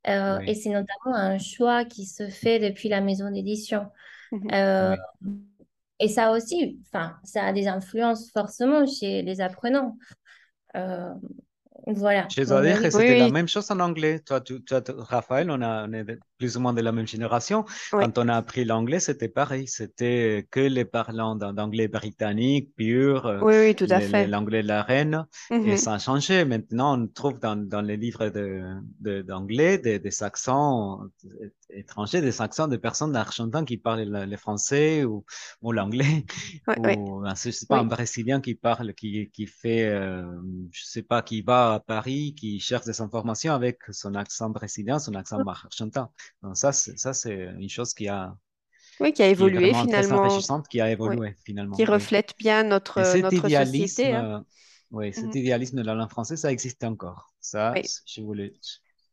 Euh, 0.08 0.38
et 0.40 0.54
c'est 0.54 0.70
notamment 0.70 1.14
un 1.14 1.38
choix 1.38 1.84
qui 1.84 2.06
se 2.06 2.28
fait 2.28 2.58
depuis 2.58 2.88
la 2.88 3.00
maison 3.00 3.30
d'édition. 3.30 3.86
Mmh 4.32 4.48
euh, 4.52 4.96
et 6.02 6.08
ça 6.08 6.32
aussi, 6.32 6.80
enfin, 6.86 7.18
ça 7.24 7.44
a 7.44 7.52
des 7.52 7.68
influences 7.68 8.30
forcément 8.30 8.86
chez 8.86 9.20
les 9.20 9.42
apprenants. 9.42 9.98
Voilà. 11.86 12.26
Je 12.34 12.42
dois 12.42 12.62
dire 12.62 12.80
que 12.80 12.90
c'était 12.90 13.18
la 13.18 13.30
même 13.30 13.48
chose 13.48 13.70
en 13.70 13.80
anglais. 13.80 14.20
Toi, 14.20 14.40
toi, 14.40 14.82
Raphaël, 14.96 15.50
on, 15.50 15.60
a, 15.60 15.86
on 15.86 15.92
est 15.92 16.04
plus 16.40 16.56
ou 16.56 16.60
moins 16.60 16.72
de 16.72 16.80
la 16.80 16.90
même 16.90 17.06
génération. 17.06 17.66
Quand 17.90 18.16
on 18.16 18.26
a 18.28 18.34
appris 18.34 18.64
l'anglais, 18.64 18.98
c'était 18.98 19.28
pareil. 19.28 19.68
C'était 19.68 20.46
que 20.50 20.60
les 20.60 20.86
parlants 20.86 21.36
d'anglais 21.36 21.86
britannique 21.86 22.74
pur. 22.74 23.26
Euh, 23.26 23.40
oui, 23.42 23.54
oui, 23.60 23.74
tout 23.74 23.90
à 23.90 24.00
fait. 24.00 24.26
L'anglais 24.26 24.62
de 24.62 24.68
la 24.68 24.82
reine. 24.82 25.26
Et 25.50 25.58
mhm. 25.58 25.76
ça 25.76 25.92
a 25.94 25.98
changé. 25.98 26.46
Maintenant, 26.46 26.98
on 26.98 27.06
trouve 27.08 27.38
dans, 27.38 27.56
dans 27.56 27.82
les 27.82 27.98
livres 27.98 28.28
d'anglais 29.00 29.76
de, 29.76 29.82
des, 29.82 29.98
des 29.98 30.22
accents 30.22 31.02
étrangers, 31.68 32.22
des 32.22 32.40
accents 32.40 32.68
de 32.68 32.78
personnes 32.78 33.12
d'Argentin 33.12 33.66
qui 33.66 33.76
parlent 33.76 34.08
le, 34.32 34.36
français 34.38 35.04
ou, 35.04 35.26
ou 35.60 35.72
l'anglais. 35.72 36.24
ou, 36.68 37.20
ben, 37.20 37.34
je 37.34 37.50
sais 37.50 37.66
pas, 37.66 37.80
un 37.80 37.84
Brésilien 37.84 38.40
qui 38.40 38.54
parle, 38.54 38.94
qui, 38.94 39.30
qui 39.30 39.46
fait, 39.46 39.84
euh, 39.84 40.24
je 40.72 40.84
sais 40.84 41.02
pas, 41.02 41.20
qui 41.20 41.42
va 41.42 41.74
à 41.74 41.80
Paris, 41.80 42.34
qui 42.34 42.60
cherche 42.60 42.86
des 42.86 43.02
informations 43.02 43.52
avec 43.52 43.80
son 43.90 44.14
accent 44.14 44.48
brésilien, 44.48 44.98
son 44.98 45.14
accent 45.14 45.38
argentin. 45.46 46.10
Donc 46.42 46.56
ça, 46.56 46.72
ça 46.72 47.12
c'est 47.12 47.50
une 47.58 47.68
chose 47.68 47.94
qui 47.94 48.08
a 48.08 48.34
oui, 49.00 49.12
qui 49.12 49.22
a 49.22 49.28
évolué 49.28 49.72
finalement. 49.72 50.62
qui 50.68 50.80
a 50.80 50.90
évolué 50.90 51.34
finalement. 51.44 51.74
Qui 51.74 51.84
reflète 51.84 52.34
bien 52.38 52.64
notre, 52.64 53.00
notre 53.18 53.48
société. 53.48 54.12
Hein. 54.12 54.44
Oui, 54.90 55.12
cet 55.12 55.26
mhm. 55.26 55.36
idéalisme 55.36 55.76
de 55.76 55.82
la 55.82 55.94
langue 55.94 56.10
française, 56.10 56.40
ça 56.40 56.50
existe 56.50 56.82
encore. 56.84 57.32
Ça, 57.40 57.74
je 58.06 58.20
voulais, 58.20 58.52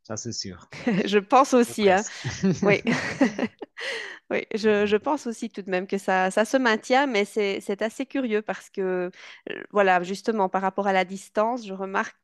ça, 0.04 0.18
c'est 0.18 0.32
sûr. 0.32 0.68
je 1.06 1.20
pense 1.20 1.54
aussi. 1.54 1.90
Hein. 1.90 2.02
oui. 2.64 2.82
oui, 4.32 4.46
je, 4.56 4.86
je, 4.86 4.98
pense 4.98 5.28
aussi 5.28 5.50
tout 5.50 5.62
de 5.62 5.70
même 5.70 5.86
que 5.86 5.98
ça, 5.98 6.32
ça 6.32 6.46
se 6.46 6.58
maintient, 6.58 7.06
mais 7.06 7.26
c'est 7.26 7.82
assez 7.82 8.06
curieux 8.06 8.42
parce 8.42 8.70
que, 8.70 9.12
euh, 9.52 9.64
voilà, 9.72 10.02
justement, 10.04 10.50
par 10.50 10.64
rapport 10.64 10.88
à 10.88 10.94
la 10.94 11.06
distance, 11.06 11.66
je 11.66 11.74
remarque 11.74 12.16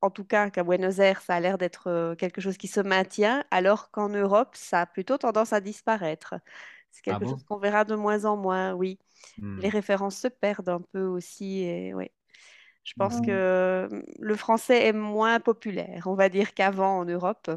en 0.00 0.10
tout 0.10 0.24
cas 0.24 0.50
qu'à 0.50 0.62
Buenos 0.62 0.98
Aires, 0.98 1.20
ça 1.20 1.34
a 1.34 1.40
l'air 1.40 1.58
d'être 1.58 1.88
euh, 1.88 2.14
quelque 2.14 2.40
chose 2.40 2.56
qui 2.56 2.68
se 2.68 2.80
maintient, 2.80 3.44
alors 3.50 3.90
qu'en 3.90 4.08
Europe, 4.08 4.54
ça 4.54 4.82
a 4.82 4.86
plutôt 4.86 5.18
tendance 5.18 5.52
à 5.52 5.60
disparaître. 5.60 6.34
C'est 6.90 7.02
ah 7.06 7.18
quelque 7.18 7.28
chose 7.28 7.44
qu'on 7.44 7.58
verra 7.58 7.84
de 7.84 7.94
moins 7.94 8.24
en 8.24 8.36
moins, 8.36 8.72
oui. 8.72 8.98
Les 9.38 9.68
hmm. 9.68 9.70
références 9.70 10.16
se 10.16 10.28
perdent 10.28 10.68
un 10.68 10.80
peu 10.92 11.02
aussi, 11.02 11.62
et 11.62 11.94
oui. 11.94 12.10
Je 12.84 12.94
pense 12.96 13.18
mmh. 13.18 13.26
que 13.26 13.88
mmh, 13.90 14.02
le 14.20 14.36
français 14.36 14.86
est 14.86 14.92
moins 14.92 15.40
populaire, 15.40 16.04
on 16.06 16.14
va 16.14 16.28
dire, 16.28 16.54
qu'avant 16.54 16.98
en 16.98 17.04
Europe. 17.04 17.50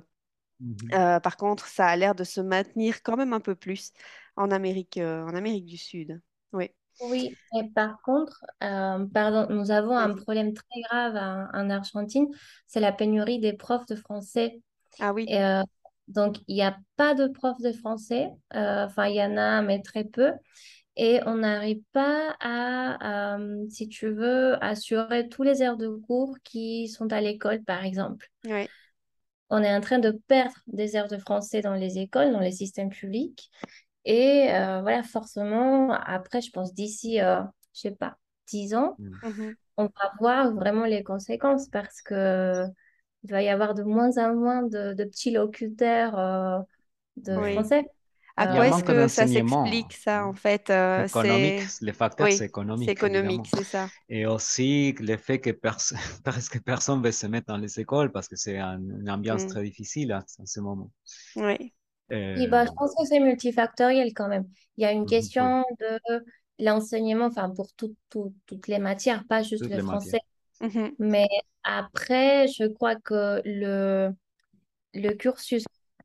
Mmh 0.60 0.76
euh, 0.93 1.19
par 1.22 1.38
contre, 1.38 1.67
ça 1.67 1.88
a 1.88 1.95
l'air 1.95 2.15
de 2.15 2.26
se 2.26 2.41
maintenir 2.41 3.02
quand 3.02 3.15
même 3.15 3.32
un 3.32 3.39
peu 3.39 3.56
plus 3.56 3.93
en 4.36 4.52
Amérique, 4.52 4.98
euh, 4.98 5.24
en 5.24 5.36
Amérique 5.36 5.65
du 5.65 5.78
Sud. 5.78 6.19
Oui. 6.52 6.72
Oui, 7.02 7.36
et 7.56 7.64
par 7.70 8.02
contre, 8.02 8.46
euh, 8.64 9.06
pardon, 9.14 9.48
nous 9.50 9.72
avons 9.72 9.98
un 9.98 10.14
problème 10.14 10.54
très 10.54 10.82
grave 10.90 11.16
en, 11.54 11.70
Argentine, 11.70 12.28
c'est 12.68 12.80
la 12.80 12.92
pénurie 12.92 13.40
des 13.40 13.54
profs 13.54 13.86
de 13.86 13.96
français. 13.96 14.62
Ah 15.00 15.14
oui. 15.14 15.28
donc, 16.08 16.38
il 16.48 16.56
n'y 16.56 16.64
a 16.64 16.78
pas 16.98 17.14
de 17.14 17.28
profs 17.28 17.62
de 17.62 17.72
français, 17.72 18.30
enfin, 18.54 19.06
il 19.08 19.16
y 19.16 19.24
en 19.24 19.38
a, 19.38 19.62
mais 19.62 19.82
très 19.82 20.04
peu 20.04 20.32
et 21.02 21.22
on 21.26 21.36
n'arrive 21.36 21.82
pas 21.94 22.36
à, 22.42 23.38
euh, 23.38 23.66
si 23.70 23.88
tu 23.88 24.10
veux, 24.10 24.62
assurer 24.62 25.30
tous 25.30 25.44
les 25.44 25.62
heures 25.62 25.78
de 25.78 25.88
cours 25.88 26.36
qui 26.44 26.90
sont 26.90 27.14
à 27.14 27.22
l'école, 27.22 27.64
par 27.64 27.86
exemple. 27.86 28.30
On 29.50 29.64
est 29.64 29.74
en 29.74 29.80
train 29.80 30.00
de 30.00 30.12
perdre 30.12 30.58
des 30.68 30.98
heures 30.98 31.08
de 31.08 31.18
français 31.18 31.62
dans 31.62 31.74
les 31.74 32.00
écoles, 32.00 32.34
dans 32.34 32.42
les 32.42 32.52
systèmes 32.52 32.90
publics. 32.90 33.50
Et 34.10 34.52
euh, 34.52 34.82
voilà, 34.82 35.04
forcément, 35.04 35.91
après, 35.91 36.41
je 36.41 36.50
pense 36.50 36.74
d'ici, 36.74 37.22
euh, 37.22 37.41
je 37.76 37.82
sais 37.82 37.91
pas, 37.91 38.17
10 38.48 38.74
ans, 38.74 38.95
mmh. 38.98 39.28
mmh 39.28 39.56
on 39.78 39.84
va 39.84 40.12
voir 40.19 40.54
vraiment 40.54 40.84
les 40.84 41.04
conséquences 41.04 41.69
parce 41.69 42.02
que 42.02 42.65
il 43.24 43.32
va 43.32 43.41
y 43.41 43.48
avoir 43.48 43.76
de 43.76 43.84
moins 43.84 44.17
en 44.17 44.36
moins 44.36 44.63
de, 44.63 44.93
petits 45.06 45.32
locuteurs 45.32 46.65
de 47.15 47.54
français. 47.54 47.86
À 48.39 48.48
quoi 48.48 48.67
est-ce 48.67 48.84
que 48.86 49.08
ça 49.10 49.28
s'explique, 49.28 49.93
ça, 49.93 50.26
en 50.26 50.34
fait 50.34 50.69
euh, 50.69 51.06
Économique, 51.06 51.63
les 51.82 51.91
facteurs, 51.91 52.28
oui, 52.28 52.34
c'est 52.34 52.45
économique. 52.45 52.88
C'est 52.88 52.93
économique, 52.93 53.48
c'est 53.54 53.63
ça. 53.65 53.89
Et 54.08 54.26
aussi 54.26 54.93
le 54.93 55.17
fait 55.17 55.39
que 55.39 55.50
presque 56.24 56.62
personne 56.63 57.00
ne 57.00 57.06
veut 57.06 57.12
se 57.12 57.28
mettre 57.28 57.48
dans 57.48 57.58
les 57.58 57.82
écoles 57.82 58.13
parce 58.13 58.30
que 58.30 58.38
c'est 58.38 58.58
une 58.58 59.10
ambiance 59.10 59.43
mm. 59.43 59.48
très 59.48 59.63
difficile 59.63 60.13
à, 60.13 60.24
ce 60.45 60.60
moment. 60.62 60.89
Oui. 61.36 61.74
Euh... 62.12 62.48
bah, 62.48 62.65
je 62.65 62.72
pense 62.72 62.93
que 62.95 63.06
c'est 63.06 63.19
multifactoriel 63.19 64.13
quand 64.13 64.28
même. 64.28 64.48
Il 64.78 64.84
y 64.84 64.86
a 64.86 64.91
une 64.91 65.06
question 65.06 65.63
de 65.80 66.24
l'enseignement, 66.60 67.26
enfin 67.26 67.50
pour 67.50 67.67
toutes 67.74 68.67
les 68.67 68.80
matières, 68.80 69.26
pas 69.28 69.43
juste 69.43 69.67
le 69.67 69.82
français. 69.82 70.22
Mm-hmm. 70.62 70.95
Mais 71.00 71.28
après, 71.63 72.48
je 72.48 72.65
crois 72.67 72.95
que 72.95 73.41
le, 73.45 74.12
le 74.93 75.13
cursus 75.13 75.63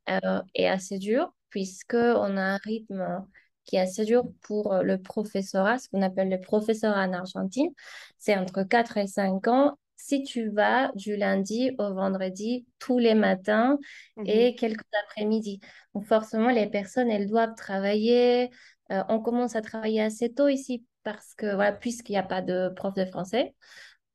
euh, 0.09 0.41
est 0.53 0.67
assez 0.67 0.97
dur 0.97 1.33
puisqu'on 1.49 2.37
a 2.37 2.41
un 2.41 2.57
rythme 2.57 3.25
qui 3.63 3.77
est 3.77 3.79
assez 3.79 4.05
dur 4.05 4.23
pour 4.41 4.75
le 4.75 5.01
professorat, 5.01 5.79
ce 5.79 5.89
qu'on 5.89 6.01
appelle 6.01 6.29
le 6.29 6.39
professorat 6.39 7.05
en 7.07 7.13
Argentine. 7.13 7.71
C'est 8.17 8.37
entre 8.37 8.63
4 8.63 8.97
et 8.97 9.07
5 9.07 9.47
ans 9.47 9.77
si 9.95 10.23
tu 10.23 10.49
vas 10.49 10.91
du 10.95 11.15
lundi 11.15 11.71
au 11.79 11.93
vendredi 11.93 12.65
tous 12.79 12.99
les 12.99 13.15
matins 13.15 13.77
et 14.25 14.51
mhm. 14.51 14.55
quelques 14.55 14.85
après-midi. 15.03 15.59
Donc 15.93 16.05
forcément, 16.05 16.49
les 16.49 16.67
personnes, 16.67 17.09
elles 17.09 17.27
doivent 17.27 17.55
travailler. 17.55 18.49
Euh, 18.91 19.03
on 19.09 19.19
commence 19.19 19.55
à 19.55 19.61
travailler 19.61 20.01
assez 20.01 20.33
tôt 20.33 20.47
ici 20.47 20.85
parce 21.03 21.33
que, 21.35 21.53
voilà, 21.53 21.71
puisqu'il 21.71 22.13
n'y 22.13 22.17
a 22.17 22.23
pas 22.23 22.41
de 22.41 22.69
prof 22.75 22.93
de 22.93 23.05
français 23.05 23.53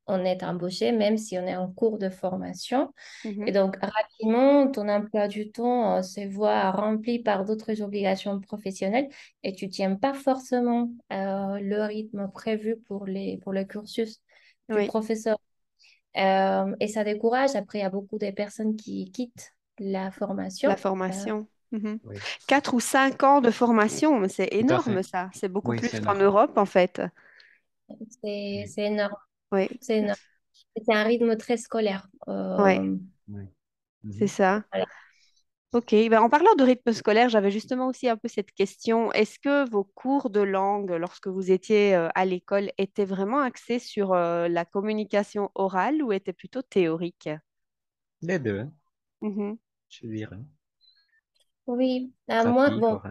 on 0.07 0.25
est 0.25 0.43
embauché 0.43 0.91
même 0.91 1.17
si 1.17 1.37
on 1.37 1.45
est 1.45 1.55
en 1.55 1.71
cours 1.71 1.97
de 1.97 2.09
formation. 2.09 2.93
Mhm. 3.23 3.47
Et 3.47 3.51
donc, 3.51 3.77
rapidement, 3.77 4.69
ton 4.69 4.89
emploi 4.89 5.27
du 5.27 5.51
temps 5.51 5.97
euh, 5.97 6.01
se 6.01 6.27
voit 6.27 6.71
rempli 6.71 7.19
par 7.19 7.45
d'autres 7.45 7.81
obligations 7.81 8.39
professionnelles 8.39 9.09
et 9.43 9.53
tu 9.53 9.67
ne 9.67 9.71
tiens 9.71 9.95
pas 9.95 10.13
forcément 10.13 10.89
euh, 11.11 11.59
le 11.59 11.81
rythme 11.83 12.29
prévu 12.31 12.77
pour, 12.77 13.05
les, 13.05 13.37
pour 13.37 13.53
le 13.53 13.63
cursus 13.63 14.21
du 14.69 14.87
professeur. 14.87 15.37
Euh, 16.17 16.75
et 16.79 16.87
ça 16.87 17.03
décourage. 17.03 17.55
Après, 17.55 17.79
il 17.79 17.81
y 17.81 17.85
a 17.85 17.89
beaucoup 17.89 18.17
de 18.17 18.29
personnes 18.31 18.75
qui 18.75 19.11
quittent 19.11 19.53
la 19.79 20.11
formation. 20.11 20.69
La 20.69 20.77
formation. 20.77 21.47
Mhm. 21.71 21.99
Quatre 22.47 22.73
ou 22.73 22.79
cinq 22.81 23.23
ans 23.23 23.39
de 23.39 23.49
formation, 23.49 24.21
c'est 24.27 24.49
énorme 24.51 25.03
ça. 25.03 25.29
C'est 25.33 25.47
beaucoup 25.47 25.73
plus 25.75 26.01
qu'en 26.01 26.15
Europe 26.15 26.57
en 26.57 26.65
fait. 26.65 27.01
C'est 28.21 28.67
énorme. 28.77 29.15
Oui. 29.51 29.69
C'est 29.81 30.05
un 30.89 31.03
rythme 31.03 31.35
très 31.37 31.57
scolaire. 31.57 32.07
Euh, 32.27 32.97
oui. 33.29 33.45
C'est 34.17 34.27
ça. 34.27 34.63
Ok, 35.73 35.91
ben, 36.09 36.19
en 36.21 36.29
parlant 36.29 36.53
de 36.55 36.63
rythme 36.65 36.91
scolaire, 36.91 37.29
j'avais 37.29 37.49
justement 37.51 37.87
aussi 37.87 38.09
un 38.09 38.17
peu 38.17 38.27
cette 38.27 38.51
question. 38.51 39.11
Est-ce 39.13 39.39
que 39.39 39.69
vos 39.69 39.85
cours 39.85 40.29
de 40.29 40.41
langue, 40.41 40.91
lorsque 40.91 41.27
vous 41.27 41.49
étiez 41.49 41.95
euh, 41.95 42.09
à 42.13 42.25
l'école, 42.25 42.71
étaient 42.77 43.05
vraiment 43.05 43.39
axés 43.39 43.79
sur 43.79 44.11
euh, 44.13 44.49
la 44.49 44.65
communication 44.65 45.49
orale 45.55 46.03
ou 46.03 46.11
étaient 46.11 46.33
plutôt 46.33 46.61
théoriques? 46.61 47.29
Les 48.23 48.39
deux, 48.39 48.67
mmh 49.21 49.57
je 49.89 50.07
dirais. 50.07 50.39
Oui, 51.67 52.13
moi, 52.27 52.69
bon, 52.71 53.01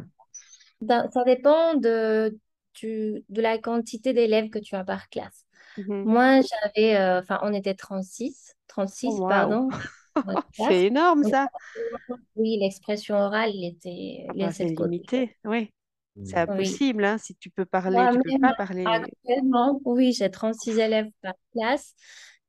ça 0.88 1.25
dépend 1.25 1.75
de, 1.75 2.38
de 2.83 3.42
la 3.42 3.59
quantité 3.59 4.12
d'élèves 4.12 4.51
que 4.51 4.59
tu 4.59 4.75
as 4.77 4.85
par 4.85 5.09
classe. 5.09 5.46
Mmh 5.77 6.05
Moi, 6.05 6.40
j'avais, 6.42 6.96
euh, 6.96 7.20
enfin, 7.20 7.40
on 7.42 7.55
était 7.55 7.75
36, 7.75 8.55
36, 8.68 9.22
pardon. 9.22 9.70
C'est 10.53 10.87
énorme 10.87 11.25
ça. 11.25 11.47
Oui, 12.37 12.59
l'expression 12.61 13.17
orale 13.17 13.53
était 13.63 14.27
ah 14.29 14.33
bah, 14.35 14.53
c'est 14.53 14.65
limité, 14.65 15.37
oui. 15.45 15.71
C'est 16.25 16.37
impossible, 16.37 17.05
hein, 17.05 17.19
si 17.19 17.35
tu 17.37 17.51
peux 17.51 17.65
parler, 17.65 17.97
tu 18.11 18.19
ne 18.19 18.23
peux 18.23 18.41
pas 18.41 18.55
parler. 18.55 18.85
Actuellement, 18.87 19.81
oui, 19.85 20.13
j'ai 20.13 20.31
36 20.31 20.79
élèves 20.79 21.09
par 21.23 21.35
classe. 21.53 21.95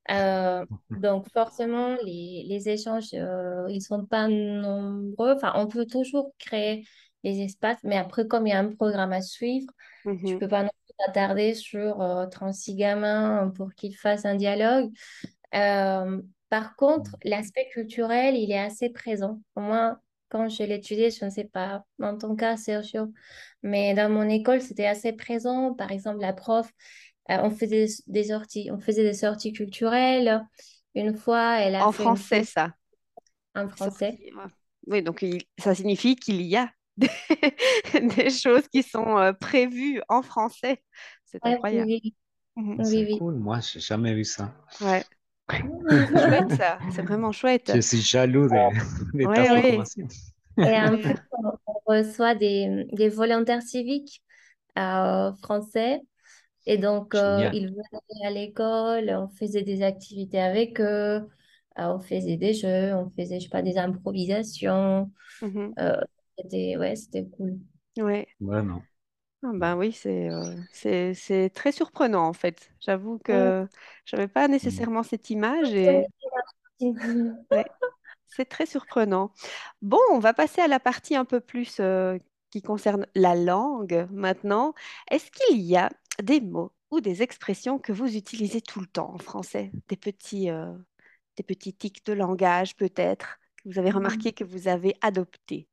Euh, 0.10 0.66
donc 0.90 1.30
forcément, 1.32 1.96
les, 2.04 2.46
les 2.48 2.70
échanges, 2.70 3.14
euh, 3.14 3.66
ils 3.70 3.76
ne 3.76 3.80
sont 3.80 4.06
pas 4.06 4.28
nombreux. 4.28 5.34
Enfin, 5.36 5.54
on 5.56 5.68
peut 5.68 5.86
toujours 5.86 6.32
créer 6.40 6.86
les 7.24 7.42
espaces, 7.42 7.78
mais 7.84 7.98
après, 7.98 8.28
comme 8.28 8.48
il 8.48 8.50
y 8.50 8.54
a 8.54 8.60
un 8.60 8.74
programme 8.74 9.14
à 9.14 9.22
suivre, 9.22 9.72
tu 10.04 10.10
ne 10.10 10.14
mmh 10.14 10.40
peux 10.40 10.48
pas 10.48 10.64
non 10.64 10.72
s'attarder 11.00 11.54
sur 11.54 12.04
36 12.32 12.74
euh, 12.74 12.76
gamins 12.78 13.52
pour 13.56 13.74
qu'ils 13.74 13.96
fassent 13.96 14.26
un 14.26 14.36
dialogue. 14.36 14.92
Par 16.52 16.76
contre, 16.76 17.16
l'aspect 17.24 17.70
culturel, 17.72 18.36
il 18.36 18.52
est 18.52 18.60
assez 18.60 18.90
présent. 18.90 19.42
Au 19.56 19.62
moins, 19.62 20.02
quand 20.28 20.50
je 20.50 20.64
l'étudiais, 20.64 21.10
je 21.10 21.24
ne 21.24 21.30
sais 21.30 21.46
pas, 21.46 21.86
dans 21.98 22.18
ton 22.18 22.36
cas, 22.36 22.58
Sergio, 22.58 23.14
mais 23.64 23.94
dans 23.94 24.12
mon 24.12 24.28
école, 24.28 24.60
c'était 24.60 24.86
assez 24.86 25.14
présent. 25.14 25.74
Par 25.74 25.94
exemple, 25.94 26.20
la 26.20 26.34
prof, 26.34 26.70
euh, 27.30 27.38
on 27.42 27.52
faisait 27.52 27.88
des, 28.08 28.24
sorties, 28.26 28.70
on 28.70 28.82
faisait 28.82 29.04
des 29.04 29.14
sorties 29.14 29.54
culturelles. 29.54 30.46
Une 30.94 31.16
fois, 31.16 31.62
elle 31.62 31.76
a 31.76 31.88
en 31.88 31.94
français, 31.94 32.44
ça. 32.44 32.74
En 33.56 33.70
français. 33.70 34.20
Oui, 34.88 35.02
donc 35.02 35.26
ça 35.58 35.74
signifie 35.74 36.18
qu'il 36.18 36.42
y 36.42 36.58
a 36.58 36.70
des, 37.94 38.30
choses 38.30 38.68
qui 38.68 38.84
sont 38.84 39.18
euh, 39.18 39.32
prévues 39.32 40.02
en 40.10 40.22
français. 40.22 40.84
C'est 41.24 41.40
incroyable. 41.44 41.88
Oui, 41.88 42.14
mhm. 42.58 42.84
C'est 42.84 43.18
cool, 43.18 43.36
moi, 43.36 43.62
je 43.62 43.78
n'ai 43.78 43.82
jamais 43.82 44.14
vu 44.14 44.26
ça. 44.26 44.54
Ouais. 44.82 45.06
C'est 45.90 46.08
chouette, 46.08 46.52
ça. 46.58 46.80
C'est 46.92 47.02
vraiment 47.02 47.32
chouette. 47.32 47.72
Je 47.74 47.82
suis 47.82 48.02
jaloux 48.02 48.48
de, 48.48 49.18
de 49.18 49.34
ta 49.34 49.46
formation. 49.46 50.08
Et 50.58 50.80
en 50.80 50.98
plus, 51.02 51.16
on, 51.66 51.74
reçoit 51.86 52.36
des, 52.36 52.86
des 52.94 53.10
volontaires 53.10 53.62
civiques 53.62 54.22
euh, 54.78 55.34
français. 55.42 56.02
Et 56.66 56.78
donc, 56.78 57.16
euh, 57.16 57.50
ils 57.54 57.70
venaient 57.70 58.26
à 58.26 58.30
l'école, 58.30 59.10
on 59.10 59.30
faisait 59.30 59.64
des 59.64 59.82
activités 59.82 60.40
avec 60.40 60.80
eux, 60.80 60.86
euh, 60.86 61.26
on 61.78 62.00
faisait 62.00 62.38
des 62.38 62.54
jeux, 62.54 62.94
on 62.94 63.10
faisait, 63.10 63.40
je 63.40 63.46
sais 63.46 63.50
pas, 63.50 63.64
des 63.64 63.78
improvisations. 63.78 65.12
C'était, 66.38 66.78
ouais, 66.78 66.96
c'était 66.96 67.26
cool. 67.26 67.58
Ouais. 67.98 68.28
Vraiment. 68.40 68.84
Ah 69.44 69.52
ben 69.54 69.76
oui, 69.76 69.92
c'est 69.92 70.30
c'est 71.14 71.50
très 71.54 71.72
surprenant 71.72 72.28
en 72.28 72.34
fait. 72.34 72.72
J'avoue 72.80 73.18
que 73.20 73.68
je 74.06 74.16
n'avais 74.16 74.28
pas 74.28 74.48
nécessairement 74.48 75.04
cette 75.04 75.30
image 75.30 75.74
et 75.74 76.06
c'est 78.28 78.46
très 78.46 78.66
surprenant. 78.66 79.32
Bon, 79.82 80.00
on 80.12 80.20
va 80.20 80.34
passer 80.34 80.62
à 80.62 80.68
la 80.68 80.80
partie 80.80 81.16
un 81.16 81.26
peu 81.26 81.40
plus 81.40 81.82
qui 82.52 82.62
concerne 82.62 83.08
la 83.16 83.36
langue 83.36 84.08
maintenant. 84.12 84.74
Est-ce 85.10 85.32
qu'il 85.32 85.62
y 85.62 85.76
a 85.76 85.90
des 86.22 86.40
mots 86.40 86.72
ou 86.92 87.02
des 87.02 87.24
expressions 87.24 87.80
que 87.80 87.94
vous 87.94 88.16
utilisez 88.16 88.62
tout 88.62 88.80
le 88.80 88.88
temps 88.88 89.12
en 89.14 89.18
français? 89.18 89.72
Des 89.88 89.98
petits, 89.98 90.50
des 91.38 91.44
petits 91.44 91.74
tics 91.74 92.06
de 92.06 92.14
langage 92.14 92.76
peut-être 92.76 93.40
que 93.58 93.70
vous 93.70 93.80
avez 93.80 93.92
mmh. 93.92 93.96
remarqué 93.96 94.34
que 94.34 94.44
vous 94.44 94.68
avez 94.68 94.96
adoptés? 95.02 95.68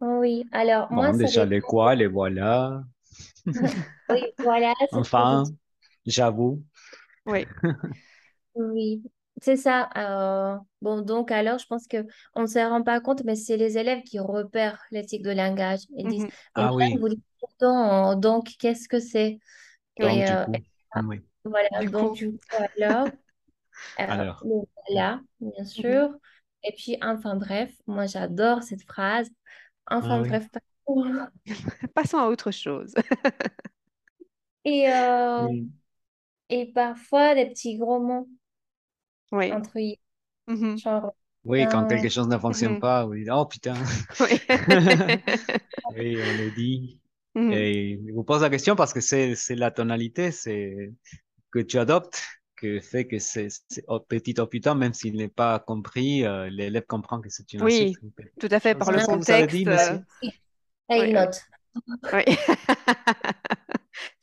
Oui, 0.00 0.46
alors 0.52 0.90
moi, 0.92 1.10
Bon, 1.10 1.16
déjà 1.16 1.44
les 1.46 1.60
quoi, 1.60 1.94
les 1.94 2.06
voilà. 2.06 2.82
Oui, 4.08 4.34
voilà, 4.38 4.74
Enfin, 4.92 5.44
j'avoue. 6.06 6.62
Oui. 7.26 7.46
Oui, 8.54 9.02
c'est 9.40 9.56
ça. 9.56 9.88
Euh, 9.96 10.58
bon, 10.82 11.02
donc 11.02 11.30
alors, 11.30 11.58
je 11.58 11.66
pense 11.66 11.86
que 11.86 12.04
on 12.34 12.42
ne 12.42 12.46
se 12.46 12.58
rend 12.58 12.82
pas 12.82 13.00
compte, 13.00 13.22
mais 13.24 13.36
c'est 13.36 13.56
les 13.56 13.78
élèves 13.78 14.02
qui 14.02 14.18
repèrent 14.18 14.82
l'éthique 14.90 15.22
de 15.22 15.30
langage. 15.30 15.80
Ils 15.96 16.08
disent, 16.08 16.26
Mhm. 16.26 16.30
Ah 16.54 16.72
oui, 16.74 17.00
vous 17.00 17.08
dites 17.08 17.24
tout 17.60 18.16
donc 18.16 18.48
qu'est-ce 18.58 18.88
que 18.88 18.98
c'est? 19.00 19.38
donc 20.00 20.24
Et 20.24 20.24
du 20.24 20.36
euh, 20.36 20.44
coup, 20.44 20.64
oui. 20.96 21.20
voilà, 21.44 21.68
Du 21.78 21.90
donc 21.90 22.12
coup, 22.12 22.16
du 22.16 22.32
coup, 22.32 22.38
alors, 22.78 23.10
euh, 24.00 24.04
Alors, 24.06 24.46
voilà, 24.88 25.20
bien 25.40 25.64
Mhm. 25.76 26.04
sûr. 26.04 26.10
Et 26.64 26.72
puis, 26.76 26.98
enfin 27.02 27.36
bref, 27.36 27.72
moi 27.86 28.06
j'adore 28.06 28.62
cette 28.62 28.82
phrase. 28.84 29.30
Enfin 29.90 30.18
ah 30.18 30.22
oui, 30.22 30.28
bref, 30.28 30.46
Passons 31.94 32.18
à 32.18 32.26
autre 32.28 32.50
chose. 32.50 32.94
Et, 34.64 34.88
euh, 34.90 35.48
oui, 35.48 35.70
et 36.50 36.66
parfois 36.72 37.34
des 37.34 37.46
petits 37.46 37.78
gros 37.78 37.98
mots 37.98 38.28
Oui. 39.32 39.56
entre 39.56 39.78
eux, 39.78 39.96
Mhm. 40.48 40.82
genre 40.82 41.12
oui, 41.44 41.68
quand 41.68 41.86
putain. 41.86 41.86
quelque 41.86 42.08
chose 42.08 42.28
ne 42.28 42.38
fonctionne 42.38 42.76
Mhm. 42.76 42.80
pas, 42.80 43.06
oui, 43.06 43.26
oh 43.30 43.46
putain, 43.46 43.74
Oui. 44.20 44.40
oui, 45.90 46.22
on 46.22 46.32
le 46.32 46.50
dit. 46.50 47.00
Mhm. 47.34 47.52
Et 47.52 48.00
je 48.06 48.12
vous 48.12 48.24
pose 48.24 48.42
la 48.42 48.50
question 48.50 48.76
parce 48.76 48.92
que 48.92 49.00
c'est 49.00 49.34
c'est 49.34 49.56
la 49.56 49.70
tonalité, 49.70 50.30
c'est 50.32 50.92
que 51.52 51.60
tu 51.60 51.78
adoptes, 51.78 52.22
que 52.60 52.80
fait 52.80 53.06
que 53.06 53.18
c'est 53.18 53.48
petit 54.08 54.40
au 54.40 54.46
putain, 54.46 54.74
même 54.74 54.92
s'il 54.94 55.16
n'est 55.16 55.28
pas 55.28 55.58
compris, 55.60 56.24
euh, 56.24 56.48
l'élève 56.50 56.86
comprend 56.86 57.20
que 57.20 57.28
c'est 57.30 57.52
une 57.52 57.62
Oui, 57.62 58.00
tout 58.38 58.48
à 58.50 58.60
fait, 58.60 58.74
par 58.74 58.90
le 58.92 59.00
Est-ce 59.00 59.08
que 59.08 59.16
vous 59.16 59.30
avez 59.30 59.46
dit, 59.46 59.64
contexte. 59.64 59.68
euh? 59.68 59.98
Et 60.90 60.96
Oui, 60.96 61.06
une 61.06 61.12
note. 61.14 61.42
Oui. 62.12 62.24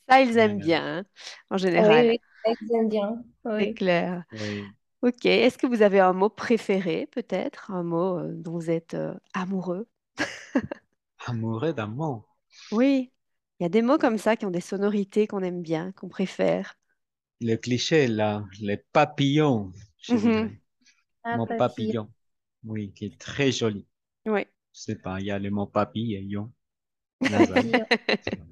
Ça, 0.09 0.21
ils 0.21 0.37
aiment 0.37 0.59
bien, 0.59 0.99
hein, 0.99 1.05
en 1.49 1.57
général. 1.57 2.07
oui, 2.09 2.19
ça, 2.45 2.51
j'aime 2.69 2.89
bien. 2.89 3.23
C'est 3.57 3.67
Oui. 3.67 3.73
clair. 3.73 4.23
Oui. 4.31 4.75
Ok. 5.03 5.25
Est-ce 5.25 5.57
que 5.57 5.67
vous 5.67 5.81
avez 5.83 5.99
un 5.99 6.13
mot 6.13 6.29
préféré, 6.29 7.07
peut-être? 7.07 7.71
Un 7.71 7.83
mot 7.83 8.19
euh, 8.19 8.33
dont 8.35 8.53
vous 8.53 8.71
êtes 8.71 8.93
euh, 8.95 9.13
amoureux? 9.33 9.87
Amoureux 11.27 11.73
d'amour? 11.73 12.25
Oui. 12.71 13.11
Il 13.59 13.63
y 13.63 13.65
a 13.65 13.69
des 13.69 13.81
mots 13.81 13.97
comme 13.97 14.17
ça 14.17 14.35
qui 14.37 14.45
ont 14.45 14.51
des 14.51 14.61
sonorités 14.61 15.27
qu'on 15.27 15.41
aime 15.43 15.61
bien, 15.61 15.91
qu'on 15.93 16.07
préfère. 16.09 16.77
Le 17.41 17.55
cliché, 17.55 18.07
là, 18.07 18.45
les 18.61 18.77
papillons, 18.77 19.73
Mhm. 20.09 20.57
Mon 21.33 21.47
papillon. 21.47 21.57
papillon, 21.57 22.11
oui, 22.65 22.93
qui 22.93 23.05
est 23.05 23.19
très 23.19 23.51
joli. 23.51 23.85
Oui. 24.25 24.47
Je 24.73 24.81
sais 24.81 24.95
pas, 24.95 25.19
il 25.21 25.27
y 25.27 25.31
a 25.31 25.39
le 25.39 25.51
mot 25.51 25.67
papillon. 25.67 26.51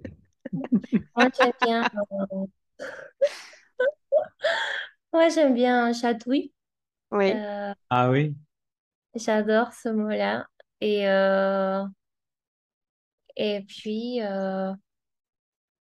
Moi, 1.16 1.28
j'aime 1.40 1.54
bien. 1.62 1.88
euh, 1.96 2.46
Moi, 5.14 5.30
j'aime 5.30 5.54
bien 5.54 5.94
chatouille. 5.94 6.54
Oui. 7.12 7.34
Euh, 7.34 7.74
Ah 7.90 8.10
oui? 8.12 8.36
j'adore 9.16 9.74
ce 9.74 9.90
mot-là. 9.90 10.48
Et, 10.82 11.08
euh, 11.10 11.84
et 13.38 13.62
puis, 13.68 14.22
euh, 14.22 14.74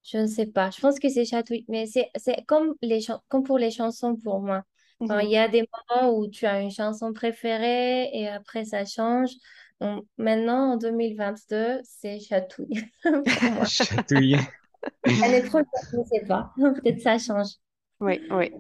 je 0.03 0.19
ne 0.19 0.27
sais 0.27 0.47
pas. 0.47 0.71
Je 0.71 0.81
pense 0.81 0.99
que 0.99 1.09
c'est 1.09 1.25
chatouille. 1.25 1.65
Mais 1.69 1.87
c'est, 1.87 2.11
c'est 2.17 2.45
comme, 2.47 2.75
les 2.83 3.01
comme 3.29 3.43
pour 3.45 3.59
les 3.59 3.71
chansons 3.71 4.17
pour 4.17 4.41
moi. 4.41 4.63
Enfin, 5.01 5.21
il 5.21 5.31
y 5.31 5.37
a 5.37 5.49
des 5.49 5.65
moments 5.91 6.17
où 6.17 6.29
tu 6.29 6.47
as 6.47 6.61
une 6.61 6.71
chanson 6.71 7.13
préférée 7.13 8.11
et 8.13 8.29
après 8.29 8.65
ça 8.65 8.85
change. 8.85 9.31
Donc, 9.81 10.07
maintenant, 10.17 10.75
en 10.75 10.77
2022, 10.77 11.81
c'est 11.83 12.21
chatouille. 12.21 12.85
Chatouiller. 13.67 14.39
L'année 15.05 15.43
prochaine, 15.43 15.67
je 15.93 15.97
ne 15.97 16.05
sais 16.05 16.25
pas. 16.27 16.53
Peut-être 16.57 17.01
ça 17.01 17.19
change. 17.19 17.49
Oui, 18.01 18.21
oui. 18.31 18.53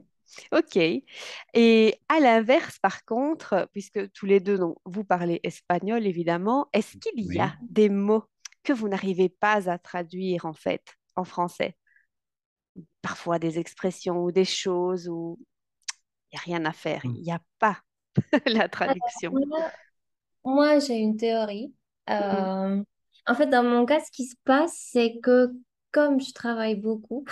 Ok. 0.52 0.76
Et 0.76 2.00
à 2.08 2.20
l'inverse, 2.20 2.78
par 2.78 3.04
contre, 3.04 3.68
puisque 3.72 4.10
tous 4.12 4.26
les 4.26 4.40
deux, 4.40 4.58
donc, 4.58 4.78
vous 4.84 5.04
parlez 5.04 5.40
espagnol, 5.42 6.06
évidemment, 6.06 6.68
est-ce 6.72 6.96
qu'il 6.96 7.20
y 7.20 7.38
a 7.38 7.54
Oui. 7.60 7.66
des 7.70 7.88
mots 7.88 8.24
que 8.64 8.72
vous 8.72 8.88
n'arrivez 8.88 9.28
pas 9.28 9.70
à 9.70 9.78
traduire, 9.78 10.46
en 10.46 10.54
fait, 10.54 10.82
en 11.16 11.24
français? 11.24 11.76
Parfois 13.02 13.38
des 13.38 13.58
expressions 13.58 14.22
ou 14.24 14.30
des 14.32 14.44
choses 14.44 15.08
où 15.08 15.38
il 16.32 16.36
n'y 16.36 16.40
a 16.40 16.42
rien 16.58 16.66
à 16.66 16.72
faire. 16.72 17.02
Il 17.04 17.22
n'y 17.22 17.32
a 17.32 17.40
pas 17.58 17.80
la 18.46 18.68
traduction. 18.68 19.38
Moi, 19.46 19.72
moi, 20.44 20.78
j'ai 20.78 20.96
une 20.98 21.16
théorie. 21.16 21.74
Mhm. 22.18 22.52
Euh, 22.78 22.82
en 23.26 23.34
fait, 23.34 23.46
dans 23.46 23.62
mon 23.64 23.86
cas, 23.86 24.00
ce 24.00 24.10
qui 24.10 24.26
se 24.26 24.36
passe, 24.44 24.74
c'est 24.92 25.20
que 25.22 25.52
comme 25.92 26.20
je 26.20 26.32
travaille 26.32 26.76
beaucoup, 26.76 27.24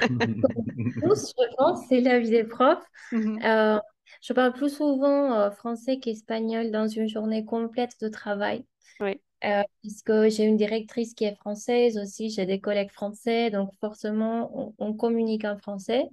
tous, 1.00 1.32
je 1.38 1.56
pense, 1.56 1.86
c'est 1.88 2.00
la 2.00 2.18
vie 2.20 2.30
des 2.30 2.44
profs, 2.44 2.84
Mhm. 3.12 3.38
euh, 3.44 3.78
je 4.22 4.32
parle 4.32 4.52
plus 4.52 4.70
souvent 4.70 5.32
euh, 5.34 5.50
français 5.50 5.98
qu'espagnol 5.98 6.70
dans 6.70 6.88
une 6.88 7.08
journée 7.08 7.44
complète 7.44 8.00
de 8.00 8.08
travail. 8.08 8.66
Oui. 9.00 9.20
Euh, 9.44 9.62
puisque 9.80 10.28
j'ai 10.28 10.44
une 10.44 10.56
directrice 10.56 11.14
qui 11.14 11.24
est 11.24 11.34
française 11.34 11.98
aussi, 11.98 12.30
j'ai 12.30 12.46
des 12.46 12.60
collègues 12.60 12.92
français, 12.92 13.50
donc 13.50 13.70
forcément, 13.80 14.50
on, 14.56 14.74
on 14.78 14.94
communique 14.94 15.44
en 15.44 15.58
français. 15.58 16.04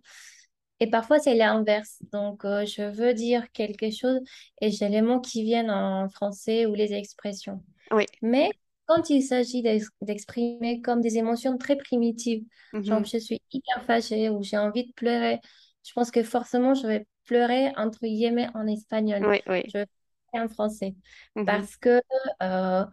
Et 0.80 0.88
parfois, 0.88 1.20
c'est 1.20 1.36
l'inverse. 1.36 1.98
Donc, 2.12 2.46
euh, 2.46 2.66
je 2.66 2.84
veux 2.84 3.14
dire 3.14 3.52
quelque 3.52 3.92
chose 3.92 4.20
et 4.62 4.72
j'ai 4.72 4.88
les 4.90 5.02
mots 5.02 5.20
qui 5.20 5.44
viennent 5.44 5.70
en 5.72 6.08
français 6.10 6.66
ou 6.66 6.74
les 6.74 6.94
expressions. 6.94 7.62
Oui. 7.92 8.06
Mais 8.22 8.50
quand 8.86 9.10
il 9.10 9.22
s'agit 9.22 9.62
d'ex- 9.62 9.90
d'exprimer 10.02 10.82
comme 10.82 11.02
des 11.02 11.18
émotions 11.18 11.58
très 11.58 11.76
primitives, 11.76 12.46
genre 12.82 13.00
Mhm. 13.00 13.06
je 13.06 13.18
suis 13.18 13.42
hyper 13.52 13.84
fâchée 13.86 14.30
ou 14.30 14.42
j'ai 14.44 14.58
envie 14.58 14.88
de 14.88 14.94
pleurer, 14.94 15.40
je 15.86 15.94
pense 15.94 16.12
que 16.12 16.24
forcément, 16.24 16.74
je 16.74 16.88
vais 16.88 17.08
pleurer 17.26 17.72
entre 17.78 18.00
guillemets 18.02 18.50
en 18.56 18.66
espagnol. 18.68 19.24
Oui, 19.26 19.42
oui. 19.48 19.64
Je 19.68 19.80
vais 19.80 19.86
pleurer 20.32 20.46
en 20.46 20.50
français. 20.50 20.96
Mhm. 21.36 21.46
Parce 21.46 21.78
que 21.78 22.02
euh, 22.42 22.86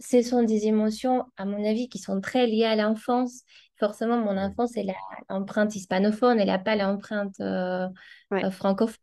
ce 0.00 0.22
sont 0.22 0.42
des 0.42 0.66
émotions, 0.66 1.24
à 1.36 1.44
mon 1.44 1.64
avis, 1.64 1.88
qui 1.88 1.98
sont 1.98 2.20
très 2.20 2.46
liées 2.46 2.64
à 2.64 2.76
l'enfance. 2.76 3.42
Forcément, 3.78 4.18
mon 4.18 4.36
enfance, 4.38 4.76
elle 4.76 4.90
a 4.90 4.94
l'empreinte 5.30 5.74
hispanophone, 5.76 6.40
elle 6.40 6.48
n'a 6.48 6.58
pas 6.58 6.76
l'empreinte 6.76 7.38
euh, 7.40 7.88
euh, 8.44 8.50
francophone. 8.50 8.96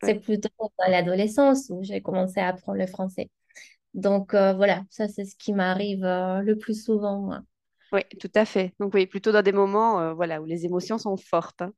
C'est 0.00 0.16
plutôt 0.16 0.48
dans 0.60 0.90
l'adolescence 0.90 1.68
où 1.70 1.82
j'ai 1.84 2.02
commencé 2.02 2.40
à 2.40 2.48
apprendre 2.48 2.78
le 2.78 2.86
français. 2.86 3.30
Donc 3.94 4.34
euh, 4.34 4.54
voilà, 4.54 4.82
ça 4.90 5.08
c'est 5.08 5.24
ce 5.26 5.36
qui 5.36 5.52
m'arrive 5.54 6.04
euh, 6.04 6.40
le 6.42 6.56
plus 6.58 6.82
souvent, 6.84 7.20
moi. 7.20 7.42
Oui, 7.92 8.02
tout 8.20 8.30
à 8.34 8.44
fait. 8.44 8.74
Donc 8.80 8.94
oui, 8.94 9.06
plutôt 9.06 9.32
dans 9.32 9.42
des 9.42 9.52
moments 9.52 10.00
euh, 10.00 10.12
voilà, 10.14 10.40
où 10.42 10.44
les 10.44 10.64
émotions 10.64 10.98
sont 10.98 11.16
fortes. 11.16 11.62
hein. 11.62 11.72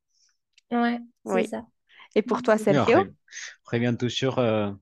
Ouais, 0.71 0.99
c'est 1.25 1.43
Oui. 1.43 1.45
ça. 1.45 1.67
Et 2.15 2.23
pour 2.23 2.43
toi, 2.43 2.57
C'est 2.57 2.61
ça. 2.61 2.65
Oui, 2.69 2.79
on 2.79 2.85
Sergio? 2.85 2.99
revient, 3.03 3.09
on 3.67 3.71
revient 3.77 3.97
toujours 3.99 4.39
euh, 4.39 4.73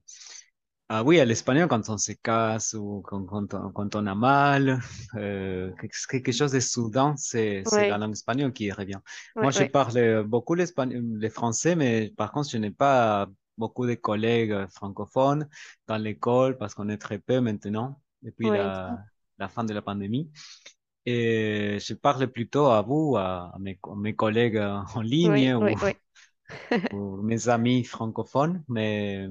Ah 0.88 1.02
oui, 1.02 1.18
à 1.18 1.24
l'espagnol, 1.24 1.66
quand 1.66 1.88
on 1.88 1.98
se 1.98 2.12
casse 2.12 2.74
ou 2.74 3.02
quand, 3.04 3.26
quand, 3.26 3.96
on 3.96 4.06
a 4.06 4.14
mal, 4.14 4.78
euh, 5.16 5.72
quelque 6.08 6.30
chose 6.30 6.52
de 6.52 6.60
soudain, 6.60 7.14
c'est 7.16 7.64
la 7.72 7.98
langue 7.98 8.12
espagnole 8.12 8.52
qui 8.52 8.70
revient. 8.70 9.00
Moi, 9.34 9.50
je 9.50 9.64
parle 9.64 10.22
beaucoup 10.22 10.54
l'espagnol, 10.54 11.02
le 11.02 11.28
français, 11.28 11.74
mais 11.74 12.12
par 12.16 12.30
contre, 12.30 12.50
je 12.50 12.58
n'ai 12.58 12.70
pas 12.70 13.26
beaucoup 13.58 13.84
de 13.84 13.94
collègues 13.94 14.66
francophones 14.68 15.48
dans 15.88 15.96
l'école 15.96 16.56
parce 16.56 16.74
qu'on 16.74 16.88
est 16.88 16.98
très 16.98 17.18
peu 17.18 17.40
maintenant, 17.40 18.00
depuis 18.22 18.48
la, 18.48 18.96
la, 19.38 19.48
fin 19.48 19.64
de 19.64 19.74
la 19.74 19.82
pandémie. 19.82 20.30
Et 21.04 21.78
je 21.80 21.94
parle 21.94 22.28
plutôt 22.28 22.66
à 22.66 22.82
vous, 22.82 23.16
à, 23.16 23.52
mes, 23.58 23.76
mes, 23.96 24.14
collègues 24.14 24.58
en 24.58 25.00
ligne 25.00 25.54
ou, 25.54 25.66
ou 26.92 27.22
mes 27.22 27.48
amis 27.48 27.82
francophones, 27.82 28.62
mais 28.68 29.28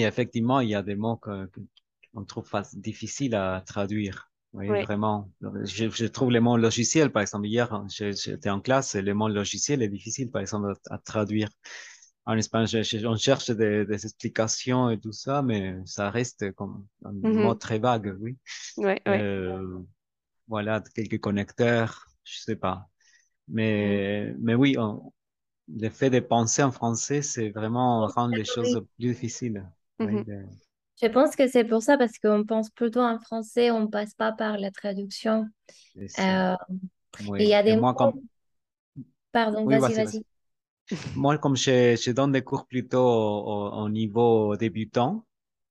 effectivement, 0.00 0.60
il 0.60 0.70
y 0.70 0.74
a 0.74 0.82
des 0.82 0.96
mots 0.96 1.16
qu'on 1.16 2.24
trouve 2.24 2.50
difficiles 2.74 3.34
à 3.34 3.62
traduire. 3.66 4.30
Oui, 4.52 4.68
vraiment. 4.82 5.30
Je, 5.40 6.06
trouve 6.06 6.30
les 6.30 6.40
mots 6.40 6.58
logiciels, 6.58 7.10
par 7.10 7.22
exemple, 7.22 7.46
hier, 7.46 7.84
j'étais 7.88 8.50
en 8.50 8.60
classe 8.60 8.94
et 8.94 9.02
le 9.02 9.14
mot 9.14 9.28
logiciel 9.28 9.82
est 9.82 9.88
difficile, 9.88 10.30
par 10.30 10.42
exemple, 10.42 10.74
à, 10.90 10.98
traduire. 10.98 11.48
En 12.26 12.36
espagnol, 12.36 12.84
on 13.06 13.16
cherche 13.16 13.50
des, 13.50 13.86
explications 13.90 14.90
et 14.90 15.00
tout 15.00 15.12
ça, 15.12 15.42
mais 15.42 15.76
ça 15.86 16.10
reste 16.10 16.52
comme 16.52 16.86
un 17.04 17.12
mot 17.12 17.54
très 17.54 17.78
vague, 17.78 18.14
oui. 18.20 18.36
Euh, 19.08 19.78
voilà, 20.48 20.82
quelques 20.94 21.18
connecteurs, 21.18 22.06
je 22.24 22.38
sais 22.40 22.56
pas. 22.56 22.88
Mais, 23.48 24.34
mais 24.38 24.54
oui, 24.54 24.76
le 25.68 25.88
fait 25.88 26.10
de 26.10 26.20
penser 26.20 26.62
en 26.62 26.72
français, 26.72 27.22
c'est 27.22 27.50
vraiment 27.50 28.06
rendre 28.06 28.36
les 28.36 28.44
choses 28.44 28.84
plus 28.98 29.08
difficiles. 29.08 29.66
Mhm. 29.98 30.24
Je 31.00 31.06
pense 31.08 31.34
que 31.34 31.48
c'est 31.48 31.64
pour 31.64 31.82
ça, 31.82 31.98
parce 31.98 32.18
qu'on 32.18 32.44
pense 32.44 32.70
plutôt 32.70 33.00
en 33.00 33.18
français, 33.18 33.70
on 33.70 33.80
ne 33.80 33.86
passe 33.86 34.14
pas 34.14 34.32
par 34.32 34.58
la 34.58 34.70
traduction. 34.70 35.46
Euh, 35.96 36.56
il 37.38 37.46
y 37.46 37.54
a 37.54 37.62
des 37.62 37.76
mots... 37.76 37.94
Pardon, 39.32 39.64
vas-y, 39.64 39.94
vas-y. 39.94 40.24
Moi, 41.16 41.38
comme 41.38 41.56
je, 41.56 41.96
je, 41.96 42.10
donne 42.10 42.32
des 42.32 42.42
cours 42.42 42.66
plutôt 42.66 42.98
au 43.00 43.88
niveau 43.88 44.56
débutant, 44.56 45.24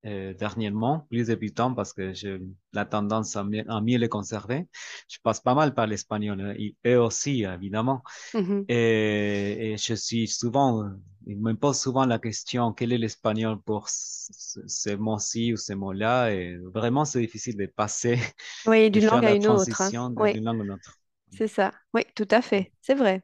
euh, 0.06 0.34
dernièrement, 0.34 1.06
plus 1.10 1.28
débutant 1.28 1.74
parce 1.76 1.94
que 1.94 2.14
j'ai 2.14 2.40
la 2.74 2.86
tendance 2.86 3.36
à 3.36 3.44
mieux, 3.44 3.64
à 3.70 3.82
mieux, 3.82 3.98
les 3.98 4.10
conserver. 4.10 4.68
Je 5.08 5.20
passe 5.22 5.40
pas 5.40 5.54
mal 5.54 5.76
par 5.76 5.86
l'espagnol, 5.86 6.42
hein, 6.42 6.56
eux 6.88 7.00
aussi, 7.00 7.44
évidemment. 7.44 8.02
Mm-hmm. 8.34 8.66
et, 8.68 9.74
et, 9.74 9.78
je 9.78 9.94
suis 9.94 10.28
souvent, 10.28 10.90
ils 11.28 11.40
me 11.40 11.54
posent 11.54 11.80
souvent 11.80 12.06
la 12.06 12.18
question, 12.18 12.74
quel 12.74 12.94
est 12.94 12.98
l'espagnol 12.98 13.62
pour 13.62 13.90
ce, 13.90 14.96
mot-ci 14.96 15.54
ou 15.54 15.58
ce 15.58 15.74
mot-là? 15.74 16.34
Et 16.34 16.58
vraiment, 16.74 17.06
c'est 17.06 17.22
difficile 17.22 17.58
de 17.58 17.68
passer 17.68 18.20
oui, 18.66 18.90
d'une 18.92 19.06
langue 19.06 19.26
à 19.26 19.36
une 19.36 19.48
autre. 19.48 19.82
Hein. 19.82 20.14
Oui. 20.18 20.40
langue 20.40 20.62
à 20.62 20.64
une 20.64 20.72
autre. 20.72 20.98
C'est 21.38 21.48
ça, 21.48 21.72
oui, 21.94 22.02
tout 22.16 22.28
à 22.32 22.42
fait, 22.42 22.74
c'est 22.82 22.96
vrai. 22.96 23.24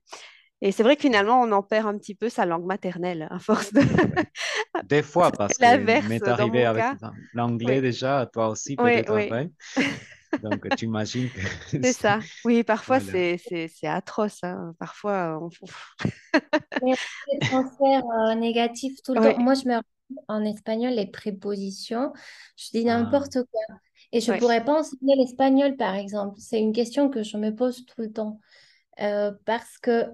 Et 0.62 0.72
c'est 0.72 0.84
vrai 0.84 0.96
que 0.96 1.02
finalement, 1.02 1.42
on 1.42 1.52
en 1.52 1.62
perd 1.62 1.88
un 1.88 1.98
petit 1.98 2.16
peu 2.16 2.30
sa 2.30 2.46
langue 2.46 2.66
maternelle 2.66 3.28
à 3.30 3.38
force 3.38 3.72
de. 3.74 3.82
Des 4.86 5.02
fois, 5.04 5.32
parce 5.32 5.58
que 5.58 6.08
m'est 6.08 6.28
arrivé 6.28 6.66
avec 6.66 6.86
l'anglais 7.34 7.82
déjà, 7.82 8.28
toi 8.32 8.50
aussi 8.50 8.76
peut-être 8.76 9.14
oui, 9.14 9.84
Donc, 10.44 10.68
tu 10.76 10.86
imagines 10.86 11.30
que. 11.30 11.40
C'est 11.84 11.94
ça. 11.94 12.20
Oui, 12.44 12.64
parfois, 12.64 13.00
c'est 13.00 13.40
atroce. 13.84 14.40
Hein. 14.44 14.74
Parfois, 14.78 15.40
on. 15.42 15.50
des 16.84 17.40
transferts 17.40 18.04
euh, 18.06 18.36
négatifs 18.36 19.02
tout 19.04 19.14
le 19.14 19.22
temps. 19.22 19.40
Moi, 19.40 19.54
je 19.54 19.68
me 19.68 19.80
en 20.28 20.44
espagnol 20.44 20.94
les 20.94 21.08
prépositions. 21.08 22.14
Je 22.56 22.70
dis 22.74 22.90
ah. 22.90 22.98
n'importe 22.98 23.38
quoi. 23.52 23.78
Et 24.12 24.22
je 24.22 24.32
ne 24.32 24.38
pourrais 24.38 24.64
pas 24.64 24.80
enseigner 24.80 25.16
l'espagnol, 25.16 25.76
par 25.76 25.96
exemple. 25.96 26.36
C'est 26.40 26.60
une 26.60 26.74
question 26.74 27.10
que 27.10 27.24
je 27.24 27.38
me 27.38 27.54
pose 27.54 27.86
tout 27.86 28.02
le 28.02 28.12
temps. 28.12 28.40
Euh, 29.00 29.32
parce 29.46 29.78
que 29.78 30.06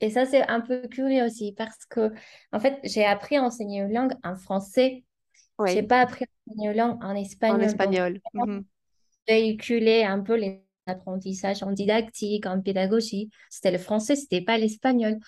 et 0.00 0.10
ça, 0.10 0.26
c'est 0.26 0.46
un 0.48 0.60
peu 0.60 0.86
curieux 0.88 1.24
aussi 1.24 1.52
parce 1.52 1.84
que, 1.86 2.12
en 2.52 2.60
fait, 2.60 2.78
j'ai 2.84 3.04
appris 3.04 3.36
à 3.36 3.42
enseigner 3.42 3.80
une 3.80 3.92
langue 3.92 4.14
en 4.24 4.36
français. 4.36 5.04
Je 5.64 5.74
n'ai 5.74 5.82
pas 5.82 6.00
appris 6.00 6.24
à 6.24 6.50
enseigner 6.50 6.70
une 6.70 6.76
langue 6.76 6.98
en 7.02 7.14
espagnol. 7.14 7.60
En 7.60 7.64
espagnol. 7.64 8.20
Mhm. 8.34 8.64
Véhiculer 9.28 10.02
un 10.02 10.20
peu 10.20 10.34
les 10.34 10.64
apprentissages 10.86 11.62
en 11.62 11.70
didactique, 11.70 12.46
en 12.46 12.60
pédagogie. 12.60 13.30
C'était 13.50 13.70
le 13.70 13.78
français, 13.78 14.16
ce 14.16 14.22
n'était 14.22 14.42
pas 14.42 14.58
l'espagnol. 14.58 15.18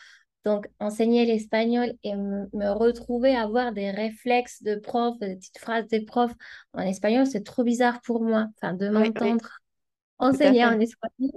Donc, 0.45 0.69
enseigner 0.79 1.25
l'espagnol 1.25 1.95
et 2.03 2.15
me 2.15 2.71
retrouver 2.73 3.35
à 3.35 3.43
avoir 3.43 3.73
des 3.73 3.91
réflexes 3.91 4.63
de 4.63 4.75
prof, 4.75 5.19
des 5.21 5.37
petites 5.37 5.59
phrases 5.59 5.87
des 5.87 6.03
profs 6.03 6.35
en 6.75 6.81
espagnol, 6.81 7.27
c'est 7.27 7.45
trop 7.45 7.63
bizarre 7.63 8.03
pour 8.03 8.23
moi. 8.23 8.49
Enfin, 8.57 8.75
de 8.75 8.89
m'entendre 8.91 9.49
enseigner 10.19 10.65
en 10.65 10.79
espagnol. 10.79 11.31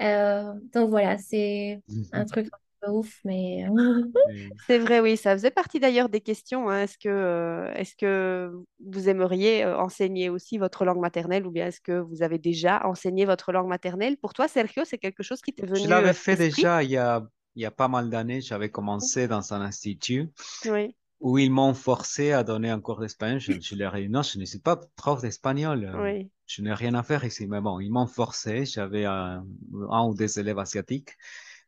Euh, 0.00 0.52
donc 0.72 0.90
voilà, 0.90 1.18
c'est 1.18 1.80
un 2.12 2.20
mhm. 2.20 2.26
truc 2.26 2.46
un 2.46 2.86
peu 2.86 2.92
ouf, 2.92 3.20
mais. 3.24 3.66
c'est 4.66 4.78
vrai, 4.78 5.00
oui, 5.00 5.16
ça 5.16 5.32
faisait 5.32 5.50
partie 5.50 5.80
d'ailleurs 5.80 6.08
des 6.08 6.20
questions. 6.20 6.70
Hein. 6.70 6.82
Est-ce 6.82 6.98
que, 6.98 7.08
euh, 7.08 7.72
est-ce 7.74 7.94
que 7.96 8.52
vous 8.84 9.08
aimeriez 9.08 9.64
euh, 9.64 9.78
enseigner 9.78 10.30
aussi 10.30 10.58
votre 10.58 10.84
langue 10.84 11.00
maternelle 11.00 11.46
ou 11.46 11.50
bien 11.50 11.66
est-ce 11.66 11.80
que 11.80 12.00
vous 12.00 12.22
avez 12.22 12.38
déjà 12.38 12.86
enseigné 12.86 13.24
votre 13.26 13.52
langue 13.52 13.68
maternelle? 13.68 14.16
Pour 14.16 14.32
toi, 14.32 14.48
Sergio, 14.48 14.84
c'est 14.84 14.98
quelque 14.98 15.22
chose 15.22 15.40
qui 15.42 15.52
t'est 15.52 15.66
venu 15.66 15.84
Je 15.84 15.88
l'avais 15.88 16.14
fait 16.14 16.36
déjà 16.36 16.82
il 16.82 16.90
y 16.90 16.96
a, 16.96 17.26
il 17.54 17.62
y 17.62 17.66
a 17.66 17.70
pas 17.70 17.88
mal 17.88 18.08
d'années. 18.08 18.40
J'avais 18.40 18.70
commencé 18.70 19.28
dans 19.28 19.52
un 19.52 19.60
institut. 19.60 20.30
Oui 20.66 20.94
où 21.20 21.38
ils 21.38 21.50
m'ont 21.50 21.74
forcé 21.74 22.32
à 22.32 22.42
donner 22.42 22.70
un 22.70 22.80
cours 22.80 23.00
d'espagnol. 23.00 23.40
Je, 23.40 23.52
je, 23.60 23.74
leur 23.74 23.94
ai 23.94 24.02
dit 24.02 24.08
non, 24.08 24.22
je 24.22 24.38
ne 24.38 24.44
suis 24.44 24.58
pas 24.58 24.80
prof 24.96 25.20
d'espagnol. 25.20 25.92
Oui 26.02 26.30
je 26.50 26.62
n'ai 26.62 26.74
rien 26.74 26.94
à 26.94 27.02
faire 27.02 27.24
ici. 27.24 27.46
Mais 27.46 27.60
bon, 27.60 27.78
ils 27.78 27.90
m'ont 27.90 28.06
forcé. 28.06 28.64
J'avais 28.66 29.04
un, 29.04 29.44
ou 29.72 30.14
deux 30.14 30.38
élèves 30.38 30.58
asiatiques. 30.58 31.10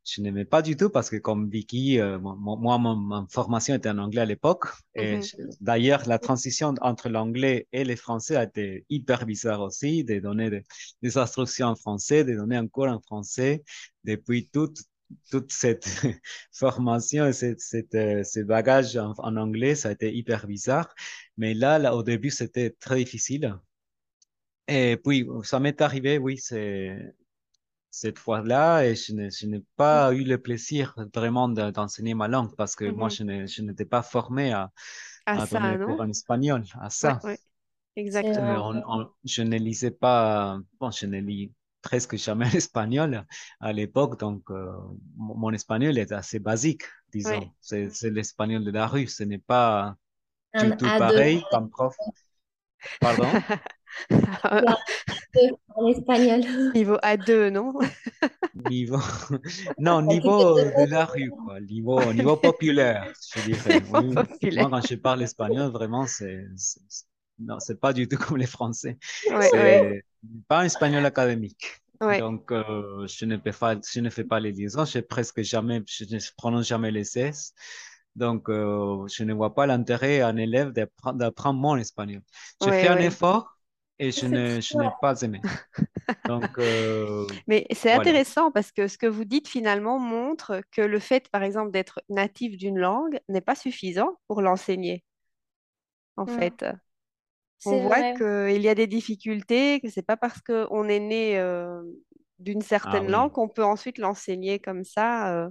Je 0.05 0.21
n'aimais 0.21 0.45
pas 0.45 0.63
du 0.63 0.77
tout 0.77 0.91
parce 0.91 1.09
que 1.09 1.17
comme 1.17 1.49
Vicky, 1.49 2.01
euh, 2.01 2.19
moi, 2.19 2.79
ma, 2.79 3.25
formation 3.31 3.77
était 3.77 3.91
en 3.91 3.99
anglais 3.99 4.23
à 4.23 4.25
l'époque. 4.25 4.65
Et 4.97 5.19
mhm. 5.19 5.23
d'ailleurs, 5.61 6.03
la 6.09 6.19
transition 6.19 6.75
entre 6.81 7.09
l'anglais 7.09 7.69
et 7.73 7.85
le 7.85 7.95
français 7.95 8.35
a 8.35 8.43
été 8.43 8.85
hyper 8.91 9.25
bizarre 9.25 9.61
aussi, 9.61 10.03
de 10.03 10.19
donner 10.19 10.65
des, 11.03 11.17
instructions 11.17 11.69
en 11.69 11.77
français, 11.77 12.25
de 12.25 12.35
donner 12.35 12.57
un 12.57 12.67
cours 12.67 12.89
en 12.89 13.01
français. 13.01 13.63
Depuis 14.03 14.49
toute, 14.49 14.79
toute 15.31 15.53
cette 15.53 15.87
formation 16.53 17.27
et 17.27 17.33
cette, 17.33 17.61
cette, 17.61 17.95
euh, 17.95 18.23
ce 18.25 18.41
bagage 18.41 18.97
en, 18.97 19.15
en, 19.19 19.37
anglais, 19.37 19.75
ça 19.75 19.89
a 19.89 19.93
été 19.93 20.15
hyper 20.15 20.47
bizarre. 20.47 20.95
Mais 21.37 21.55
là, 21.55 21.79
là 21.79 21.95
au 21.95 22.03
début, 22.03 22.31
c'était 22.31 22.71
très 22.71 23.05
difficile 23.05 23.57
et 24.69 24.97
puis, 24.97 25.27
ça 25.43 25.61
m'est 25.61 25.81
arrivé, 25.81 26.19
oui, 26.19 26.39
c'est 26.39 27.15
cette 27.91 28.19
fois-là, 28.19 28.87
et 28.87 28.95
je 28.95 29.47
n'ai 29.47 29.63
pas 29.77 30.15
eu 30.15 30.25
le 30.25 30.39
plaisir 30.39 30.95
vraiment 31.15 31.49
d'enseigner 31.49 32.15
ma 32.15 32.27
langue 32.27 32.55
parce 32.57 32.75
que 32.75 32.87
moi, 32.87 33.09
mm-hmm. 33.09 33.55
je 33.55 33.63
n'étais 33.63 33.85
pas 33.85 34.03
formé 34.03 34.53
à, 34.53 34.73
à, 35.27 35.47
donner 35.47 35.85
cours 35.85 36.01
en 36.01 36.09
espagnol, 36.09 36.65
à 36.81 36.89
ça. 36.89 37.21
Exactement. 37.95 39.13
je 39.25 39.43
ne 39.43 39.59
lisais 39.59 39.91
pas, 39.91 40.59
bon, 40.81 40.91
je 40.91 41.05
ne 41.05 41.21
lis 41.21 41.53
presque 41.83 42.17
jamais 42.17 42.49
l'espagnol 42.55 43.27
à 43.61 43.73
l'époque, 43.73 44.19
donc 44.19 44.51
euh, 44.51 44.73
mon, 45.17 45.53
espagnol 45.53 45.99
est 45.99 46.13
assez 46.13 46.39
basique, 46.39 46.85
disons. 47.13 47.51
C'est 47.61 48.11
l'espagnol 48.11 48.65
de 48.65 48.71
la 48.71 48.87
rue, 48.87 49.07
ce 49.07 49.25
n'est 49.25 49.39
pas 49.39 49.97
du 50.59 50.77
tout 50.77 50.87
pareil 50.87 51.45
comme 51.51 51.69
prof. 51.69 51.95
Pardon? 53.01 53.29
En 55.75 55.89
espagnol. 55.89 56.41
Niveau 56.75 56.97
A2, 56.97 57.51
non? 57.51 57.73
Niveau... 58.69 58.99
Non, 59.79 60.03
niveau 60.03 60.55
de 60.61 60.91
la 60.91 61.05
rue, 61.05 61.31
quoi. 61.31 61.61
Niveau, 61.61 62.13
niveau 62.13 62.37
populaire, 62.37 63.11
je 63.35 63.41
dirais. 63.47 63.81
Moi, 63.91 64.25
quand 64.71 64.87
je 64.87 64.95
parle 64.97 65.23
espagnol, 65.23 65.71
vraiment, 65.71 66.07
c'est... 66.07 66.47
Non, 67.39 67.59
c'est 67.59 67.81
pas 67.81 67.93
du 67.93 68.09
tout 68.09 68.17
comme 68.17 68.37
les 68.37 68.47
Français. 68.47 68.99
Ouais, 69.31 69.49
c'est 69.51 70.05
pas 70.49 70.61
un 70.61 70.65
espagnol 70.65 71.05
académique. 71.05 71.83
Donc, 72.01 72.51
euh, 72.51 73.07
je, 73.07 73.25
ne 73.27 73.39
fais 73.39 73.53
pas, 73.53 73.77
je 73.77 74.01
ne 74.01 74.11
fais 74.11 74.25
pas 74.25 74.41
les 74.41 74.51
liaisons, 74.51 74.85
je 74.85 74.99
presque 74.99 75.43
jamais, 75.43 75.83
je 75.87 76.05
ne 76.05 76.19
prononce 76.37 76.67
jamais 76.67 76.91
les 76.91 77.17
S. 77.17 77.55
Donc, 78.17 78.49
euh, 78.49 79.07
je 79.07 79.23
ne 79.25 79.33
vois 79.33 79.55
pas 79.55 79.67
l'intérêt 79.67 80.21
à 80.21 80.29
un 80.29 80.37
élève 80.37 80.73
d'apprendre 80.73 81.61
mon 81.61 81.77
espagnol. 81.77 82.23
Je 82.61 82.71
fais 82.71 82.89
un 82.89 82.99
effort, 82.99 83.57
et 83.99 84.11
je 84.11 84.27
n'ai 84.27 84.89
pas 85.01 85.21
aimé. 85.23 85.41
Donc, 86.27 86.59
euh, 86.59 87.27
Mais 87.47 87.67
c'est 87.71 87.93
intéressant 87.93 88.51
parce 88.51 88.73
que 88.73 88.89
ce 88.89 88.99
que 88.99 89.07
vous 89.07 89.25
dites 89.25 89.49
finalement 89.49 89.99
montre 89.99 90.61
que 90.73 90.83
le 90.83 90.99
fait, 90.99 91.29
par 91.29 91.45
exemple, 91.45 91.71
d'être 91.71 92.03
natif 92.09 92.57
d'une 92.57 92.79
langue 92.79 93.21
n'est 93.29 93.41
pas 93.41 93.55
suffisant 93.55 94.19
pour 94.27 94.43
l'enseigner. 94.43 95.05
En 96.17 96.25
mmh. 96.25 96.39
fait, 96.39 96.67
on 97.67 97.87
voit 97.87 98.13
qu'il 98.15 98.63
y 98.63 98.69
a 98.69 98.75
des 98.75 98.87
difficultés, 98.87 99.81
que 99.81 99.89
c'est 99.89 100.03
pas 100.03 100.17
parce 100.17 100.41
qu'on 100.41 100.89
est 100.89 101.01
né 101.01 101.39
euh, 101.39 101.83
d'une 102.39 102.63
ah 102.63 102.67
certaine 102.67 103.11
langue 103.11 103.33
qu'on 103.33 103.49
peut 103.49 103.65
ensuite 103.65 103.99
l'enseigner 103.99 104.59
comme 104.59 104.85
ça. 104.85 105.35
Euh. 105.35 105.49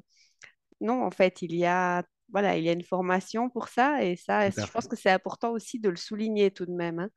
Non, 0.79 1.03
en 1.03 1.11
fait, 1.11 1.41
il 1.41 1.55
y 1.55 1.65
a 1.65 2.03
voilà, 2.31 2.57
il 2.57 2.63
y 2.63 2.69
a 2.69 2.71
une 2.71 2.83
formation 2.83 3.49
pour 3.49 3.67
ça 3.67 4.03
et 4.03 4.15
ça, 4.15 4.49
je 4.49 4.71
pense 4.71 4.87
que 4.87 4.95
c'est 4.95 5.09
important 5.09 5.51
aussi 5.51 5.79
de 5.79 5.89
le 5.89 5.97
souligner 5.97 6.49
tout 6.49 6.65
de 6.65 6.71
même. 6.71 6.99
Hein. 6.99 7.09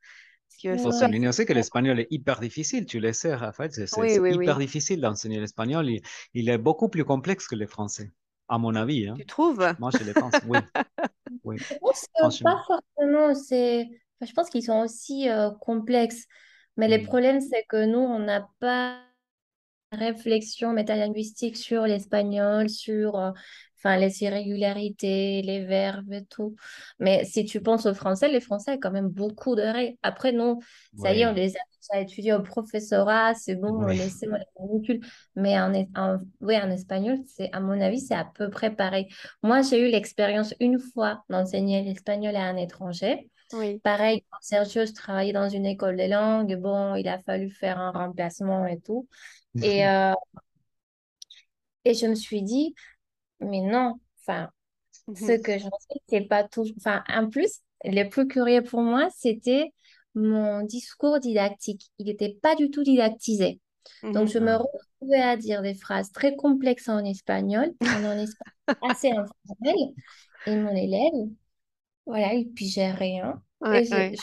Il 0.63 0.79
faut 0.79 0.91
souligner 0.91 1.27
aussi 1.27 1.45
que 1.45 1.53
l'espagnol 1.53 1.99
est 1.99 2.07
hyper 2.11 2.39
difficile, 2.39 2.85
tu 2.85 2.99
le 2.99 3.13
sais, 3.13 3.35
Raphaël, 3.35 3.71
c'est 3.71 3.87
hyper 3.87 4.57
difficile 4.57 5.01
d'enseigner 5.01 5.39
l'espagnol. 5.39 5.89
Il, 6.33 6.49
est 6.49 6.57
beaucoup 6.57 6.89
plus 6.89 7.03
complexe 7.03 7.47
que 7.47 7.55
le 7.55 7.67
français, 7.67 8.11
à 8.47 8.57
mon 8.57 8.75
avis. 8.75 9.07
Hein. 9.07 9.15
Tu 9.17 9.25
trouves? 9.25 9.75
Moi, 9.79 9.91
je 9.91 10.03
le 10.03 10.13
pense, 10.13 10.33
oui. 10.47 10.57
oui. 11.43 11.57
Je 11.57 11.75
pense 12.21 12.39
pas 12.39 12.63
forcément, 12.65 13.33
je 14.21 14.31
pense 14.33 14.49
qu'ils 14.49 14.63
sont 14.63 14.79
aussi 14.79 15.29
euh, 15.29 15.51
complexes. 15.61 16.25
Mais 16.77 16.87
le 16.87 17.03
problème, 17.03 17.39
c'est 17.41 17.63
que 17.69 17.85
nous, 17.85 17.99
on 17.99 18.19
n'a 18.19 18.47
pas 18.59 19.01
réflexion 19.91 20.73
métalinguistique 20.73 21.57
sur 21.57 21.83
l'espagnol, 21.85 22.69
sur 22.69 23.17
euh, 23.17 23.31
enfin, 23.77 23.97
les 23.97 24.23
irrégularités, 24.23 25.41
les 25.41 25.65
verbes 25.65 26.11
et 26.11 26.25
tout. 26.25 26.55
Mais 26.99 27.23
si 27.25 27.45
tu 27.45 27.61
penses 27.61 27.85
au 27.85 27.93
français, 27.93 28.27
les 28.27 28.41
français 28.41 28.73
ont 28.73 28.79
quand 28.79 28.91
même 28.91 29.09
beaucoup 29.09 29.55
de 29.55 29.61
règles. 29.61 29.97
Après, 30.03 30.31
non, 30.31 30.59
ça 30.97 31.13
y 31.13 31.21
est, 31.21 31.27
on 31.27 31.33
les 31.33 31.53
a 31.91 31.99
étudiés 32.01 32.33
au 32.33 32.41
professorat, 32.41 33.35
c'est 33.35 33.55
bon, 33.55 33.83
on 33.83 33.87
les 33.87 34.09
sait, 34.09 34.27
on 34.55 34.81
les 34.87 34.99
Mais 35.35 35.59
en, 35.59 35.73
en, 35.95 36.17
oui, 36.41 36.57
en 36.57 36.71
espagnol, 36.71 37.19
c'est, 37.27 37.51
à 37.53 37.59
mon 37.59 37.79
avis, 37.79 37.99
c'est 38.01 38.15
à 38.15 38.25
peu 38.25 38.49
près 38.49 38.75
pareil. 38.75 39.07
Moi, 39.43 39.61
j'ai 39.61 39.87
eu 39.87 39.91
l'expérience 39.91 40.53
une 40.59 40.79
fois 40.79 41.23
d'enseigner 41.29 41.83
l'espagnol 41.83 42.35
à 42.35 42.43
un 42.43 42.57
étranger. 42.57 43.29
Oui. 43.53 43.79
Pareil, 43.79 44.23
quand 44.29 44.37
Sergio 44.41 44.85
travaillait 44.85 45.33
dans 45.33 45.49
une 45.49 45.65
école 45.65 45.97
de 45.97 46.09
langue, 46.09 46.55
bon, 46.55 46.95
il 46.95 47.07
a 47.07 47.19
fallu 47.19 47.51
faire 47.51 47.79
un 47.79 47.91
remplacement 47.91 48.65
et 48.65 48.79
tout. 48.79 49.07
Et, 49.61 49.85
euh, 49.87 50.13
et 51.85 51.93
je 51.93 52.07
me 52.07 52.15
suis 52.15 52.41
dit, 52.41 52.75
mais 53.39 53.61
non, 53.61 53.99
enfin, 54.19 54.49
ce 55.15 55.37
que 55.41 55.57
j'en 55.59 55.69
sais, 55.79 55.99
c'est 56.09 56.27
pas 56.27 56.43
tout. 56.43 56.65
Enfin, 56.77 57.03
en 57.07 57.29
plus, 57.29 57.61
le 57.83 58.09
plus 58.09 58.27
curieux 58.27 58.63
pour 58.63 58.81
moi, 58.81 59.09
c'était 59.15 59.73
mon 60.15 60.63
discours 60.63 61.19
didactique. 61.19 61.91
Il 61.99 62.07
n'était 62.07 62.37
pas 62.41 62.55
du 62.55 62.71
tout 62.71 62.83
didactisé. 62.83 63.59
Donc, 64.03 64.29
je 64.29 64.39
me 64.39 64.55
retrouvais 64.55 65.21
à 65.21 65.37
dire 65.37 65.61
des 65.61 65.75
phrases 65.75 66.11
très 66.11 66.35
complexes 66.35 66.89
en 66.89 67.03
espagnol, 67.05 67.71
en 67.81 68.17
espagnol 68.17 68.77
assez 68.81 69.09
informel. 69.09 69.93
Et 70.47 70.55
mon 70.55 70.75
élève, 70.75 71.29
voilà, 72.05 72.33
il 72.33 72.51
pigeait 72.51 72.91
rien. 72.91 73.41
je, 73.63 74.15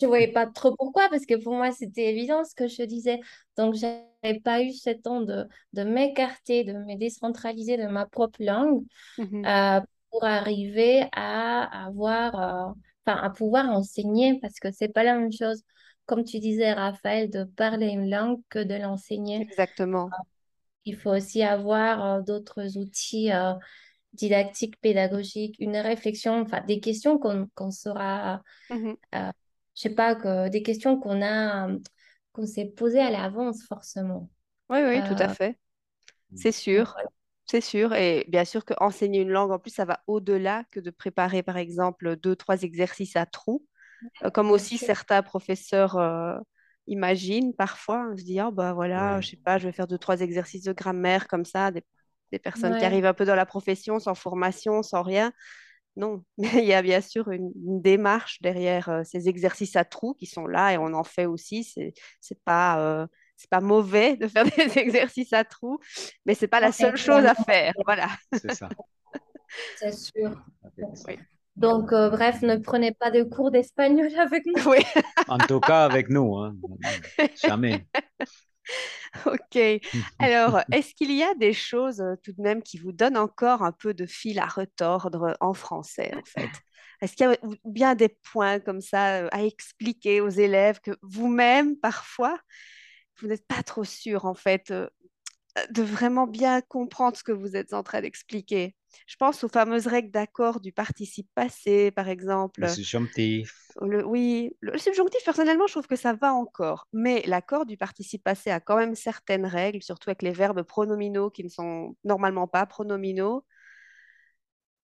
je 0.00 0.06
voyais 0.06 0.32
pas 0.32 0.46
trop 0.46 0.74
pourquoi, 0.76 1.08
parce 1.08 1.26
que 1.26 1.34
pour 1.42 1.54
moi, 1.54 1.70
c'était 1.72 2.10
évident 2.10 2.44
ce 2.44 2.54
que 2.54 2.66
je 2.66 2.82
disais. 2.82 3.20
Donc, 3.56 3.74
je 3.74 3.86
n'avais 4.22 4.40
pas 4.40 4.62
eu 4.62 4.72
ce 4.72 4.90
temps 4.90 5.20
de, 5.20 5.46
de 5.72 5.84
m'écarter, 5.84 6.64
de 6.64 6.72
me 6.72 6.96
décentraliser 6.96 7.76
de 7.76 7.86
ma 7.86 8.06
propre 8.06 8.42
langue 8.42 8.84
mmh 9.18 9.46
euh, 9.46 9.80
pour 10.10 10.24
arriver 10.24 11.06
à 11.12 11.86
avoir, 11.86 12.34
euh, 12.34 12.72
enfin, 13.06 13.18
à 13.22 13.30
pouvoir 13.30 13.70
enseigner, 13.70 14.38
parce 14.40 14.58
que 14.58 14.70
c'est 14.70 14.88
pas 14.92 15.04
la 15.04 15.14
même 15.14 15.32
chose, 15.32 15.62
comme 16.04 16.24
tu 16.24 16.38
disais, 16.38 16.72
Raphaël, 16.72 17.30
de 17.30 17.44
parler 17.44 17.88
une 17.88 18.10
langue 18.10 18.40
que 18.50 18.58
de 18.58 18.74
l'enseigner. 18.74 19.40
Exactement. 19.40 20.06
Euh, 20.06 20.22
il 20.84 20.96
faut 20.96 21.10
aussi 21.10 21.42
avoir 21.42 22.22
d'autres 22.24 22.76
outils 22.76 23.30
didactiques, 24.12 24.80
pédagogiques, 24.80 25.56
une 25.58 25.76
réflexion, 25.76 26.40
enfin, 26.40 26.60
des 26.66 26.80
questions 26.80 27.18
qu'on 27.18 27.70
saura 27.70 28.42
mmh 28.70 28.92
je 29.74 29.80
sais 29.80 29.94
pas, 29.94 30.14
que 30.14 30.48
des 30.48 30.62
questions 30.62 30.98
qu'on 30.98 31.22
a, 31.22 31.68
qu'on 32.32 32.46
s'est 32.46 32.66
posées 32.66 33.00
à 33.00 33.10
l'avance 33.10 33.64
forcément. 33.66 34.28
Oui, 34.68 34.80
oui, 34.84 35.00
tout 35.04 35.16
à 35.18 35.30
euh, 35.30 35.34
fait. 35.34 35.58
C'est 36.34 36.52
sûr. 36.52 36.94
C'est 37.46 37.60
sûr. 37.60 37.94
Et 37.94 38.24
bien 38.28 38.44
sûr 38.44 38.64
qu'enseigner 38.64 39.20
une 39.20 39.30
langue, 39.30 39.50
en 39.50 39.58
plus, 39.58 39.70
ça 39.70 39.84
va 39.84 40.00
au-delà 40.06 40.64
que 40.70 40.80
de 40.80 40.90
préparer, 40.90 41.42
par 41.42 41.56
exemple, 41.56 42.16
deux, 42.16 42.36
trois 42.36 42.62
exercices 42.62 43.16
à 43.16 43.26
trous. 43.26 43.64
Euh, 44.24 44.30
comme 44.30 44.50
aussi 44.50 44.78
certains 44.78 45.22
professeurs 45.22 45.96
euh, 45.96 46.36
imaginent 46.86 47.54
parfois. 47.54 48.08
On 48.12 48.16
se 48.16 48.24
dit, 48.24 48.40
oh, 48.40 48.50
bah 48.50 48.72
voilà, 48.72 49.20
je 49.20 49.30
sais 49.30 49.36
pas, 49.36 49.58
je 49.58 49.66
vais 49.66 49.72
faire 49.72 49.86
deux, 49.86 49.98
trois 49.98 50.20
exercices 50.20 50.64
de 50.64 50.72
grammaire 50.72 51.28
comme 51.28 51.44
ça. 51.44 51.70
Des, 51.70 51.84
des 52.32 52.38
personnes 52.38 52.76
qui 52.78 52.84
arrivent 52.84 53.06
un 53.06 53.14
peu 53.14 53.24
dans 53.24 53.36
la 53.36 53.46
profession, 53.46 53.98
sans 54.00 54.14
formation, 54.14 54.82
sans 54.82 55.02
rien. 55.02 55.32
Non, 55.96 56.24
il 56.38 56.64
y 56.64 56.72
a 56.72 56.82
bien 56.82 57.00
sûr 57.00 57.30
une, 57.30 57.52
démarche 57.54 58.40
derrière 58.40 58.88
euh, 58.88 59.02
ces 59.04 59.28
exercices 59.28 59.76
à 59.76 59.84
trous 59.84 60.14
qui 60.14 60.26
sont 60.26 60.46
là 60.46 60.72
et 60.72 60.78
on 60.78 60.94
en 60.94 61.04
fait 61.04 61.26
aussi. 61.26 61.64
C'est 61.64 61.92
n'est 62.30 62.40
pas, 62.44 62.80
euh, 62.80 63.06
pas 63.50 63.60
mauvais 63.60 64.16
de 64.16 64.26
faire 64.26 64.44
des 64.56 64.78
exercices 64.78 65.32
à 65.32 65.44
trous, 65.44 65.78
mais 66.24 66.34
c'est 66.34 66.48
pas 66.48 66.60
la 66.60 66.72
seule 66.72 66.96
chose 66.96 67.24
à 67.24 67.34
faire. 67.34 67.74
Voilà. 67.84 68.08
C'est 68.32 68.54
ça. 68.54 68.68
C'est 69.76 69.92
sûr. 69.92 70.34
Donc, 71.56 71.92
euh, 71.92 72.08
bref, 72.08 72.40
ne 72.40 72.56
prenez 72.56 72.92
pas 72.92 73.10
de 73.10 73.22
cours 73.22 73.50
d'espagnol 73.50 74.08
avec 74.18 74.46
nous. 74.46 74.54
Oui. 74.66 74.78
en 75.28 75.36
tout 75.36 75.60
cas, 75.60 75.84
avec 75.84 76.08
nous. 76.08 76.38
Hein. 76.38 76.56
Jamais. 77.44 77.86
Ok. 79.26 79.58
Alors, 80.18 80.60
est-ce 80.70 80.94
qu'il 80.94 81.12
y 81.12 81.22
a 81.22 81.34
des 81.34 81.52
choses 81.52 82.02
tout 82.22 82.32
de 82.32 82.42
même 82.42 82.62
qui 82.62 82.78
vous 82.78 82.92
donnent 82.92 83.16
encore 83.16 83.62
un 83.62 83.72
peu 83.72 83.94
de 83.94 84.06
fil 84.06 84.38
à 84.38 84.46
retordre 84.46 85.36
en 85.40 85.54
français, 85.54 86.12
en 86.14 86.24
fait? 86.24 86.50
Est-ce 87.00 87.16
qu'il 87.16 87.26
y 87.26 87.30
a 87.32 87.36
bien 87.64 87.94
des 87.94 88.08
points 88.32 88.60
comme 88.60 88.80
ça 88.80 89.26
à 89.28 89.42
expliquer 89.42 90.20
aux 90.20 90.28
élèves 90.28 90.80
que 90.80 90.92
vous-même, 91.02 91.76
parfois, 91.76 92.38
vous 93.20 93.28
n'êtes 93.28 93.46
pas 93.46 93.62
trop 93.62 93.84
sûr, 93.84 94.24
en 94.24 94.34
fait, 94.34 94.72
de 95.70 95.82
vraiment 95.82 96.26
bien 96.26 96.60
comprendre 96.62 97.16
ce 97.16 97.22
que 97.22 97.32
vous 97.32 97.56
êtes 97.56 97.72
en 97.74 97.82
train 97.82 98.00
d'expliquer 98.00 98.74
je 99.06 99.16
pense 99.16 99.44
aux 99.44 99.48
fameuses 99.48 99.86
règles 99.86 100.10
d'accord 100.10 100.60
du 100.60 100.72
participe 100.72 101.28
passé, 101.34 101.90
par 101.90 102.08
exemple. 102.08 102.62
Le 102.62 102.68
subjonctif. 102.68 103.68
oui, 103.80 104.56
le 104.60 104.78
subjonctif, 104.78 105.24
personnellement, 105.24 105.66
je 105.66 105.72
trouve 105.72 105.86
que 105.86 105.96
ça 105.96 106.14
va 106.14 106.32
encore. 106.32 106.88
Mais 106.92 107.22
l'accord 107.26 107.66
du 107.66 107.76
participe 107.76 108.22
passé 108.22 108.50
a 108.50 108.60
quand 108.60 108.76
même 108.76 108.94
certaines 108.94 109.46
règles, 109.46 109.82
surtout 109.82 110.10
avec 110.10 110.22
les 110.22 110.32
verbes 110.32 110.62
pronominaux 110.62 111.30
qui 111.30 111.44
ne 111.44 111.48
sont 111.48 111.96
normalement 112.04 112.46
pas 112.46 112.66
pronominaux. 112.66 113.44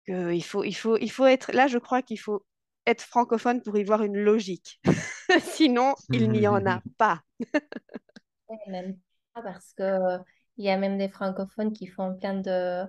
il, 0.06 0.44
faut, 0.44 0.64
il, 0.64 0.74
faut, 0.74 0.96
il 0.96 1.10
faut 1.10 1.26
être. 1.26 1.52
Là, 1.52 1.66
je 1.66 1.78
crois 1.78 2.02
qu'il 2.02 2.18
faut 2.18 2.44
être 2.86 3.02
francophone 3.02 3.62
pour 3.62 3.76
y 3.76 3.84
voir 3.84 4.02
une 4.02 4.16
logique. 4.16 4.80
Sinon, 5.52 5.94
il 6.12 6.30
n'y 6.30 6.48
en 6.48 6.64
a 6.66 6.82
pas. 6.98 7.22
même 8.66 8.98
pas 9.34 9.42
parce 9.42 9.74
que 9.74 10.18
il 10.58 10.64
y 10.64 10.70
a 10.70 10.76
même 10.76 10.98
des 10.98 11.08
francophones 11.08 11.72
qui 11.72 11.86
font 11.86 12.14
plein 12.14 12.34
de 12.34 12.84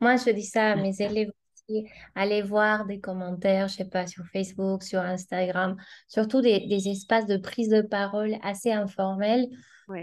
moi, 0.00 0.16
je 0.16 0.30
dis 0.30 0.44
ça 0.44 0.72
à 0.72 0.76
mes 0.76 1.00
élèves 1.00 1.30
aussi. 1.68 1.86
Allez 2.14 2.42
voir 2.42 2.86
des 2.86 3.00
commentaires, 3.00 3.68
je 3.68 3.76
sais 3.76 3.84
pas, 3.84 4.06
sur 4.06 4.24
Facebook, 4.32 4.82
sur 4.82 5.00
Instagram, 5.00 5.76
surtout 6.06 6.40
des, 6.40 6.66
des 6.66 6.88
espaces 6.88 7.26
de 7.26 7.36
prise 7.36 7.68
de 7.68 7.82
parole 7.82 8.36
assez 8.42 8.72
informels 8.72 9.46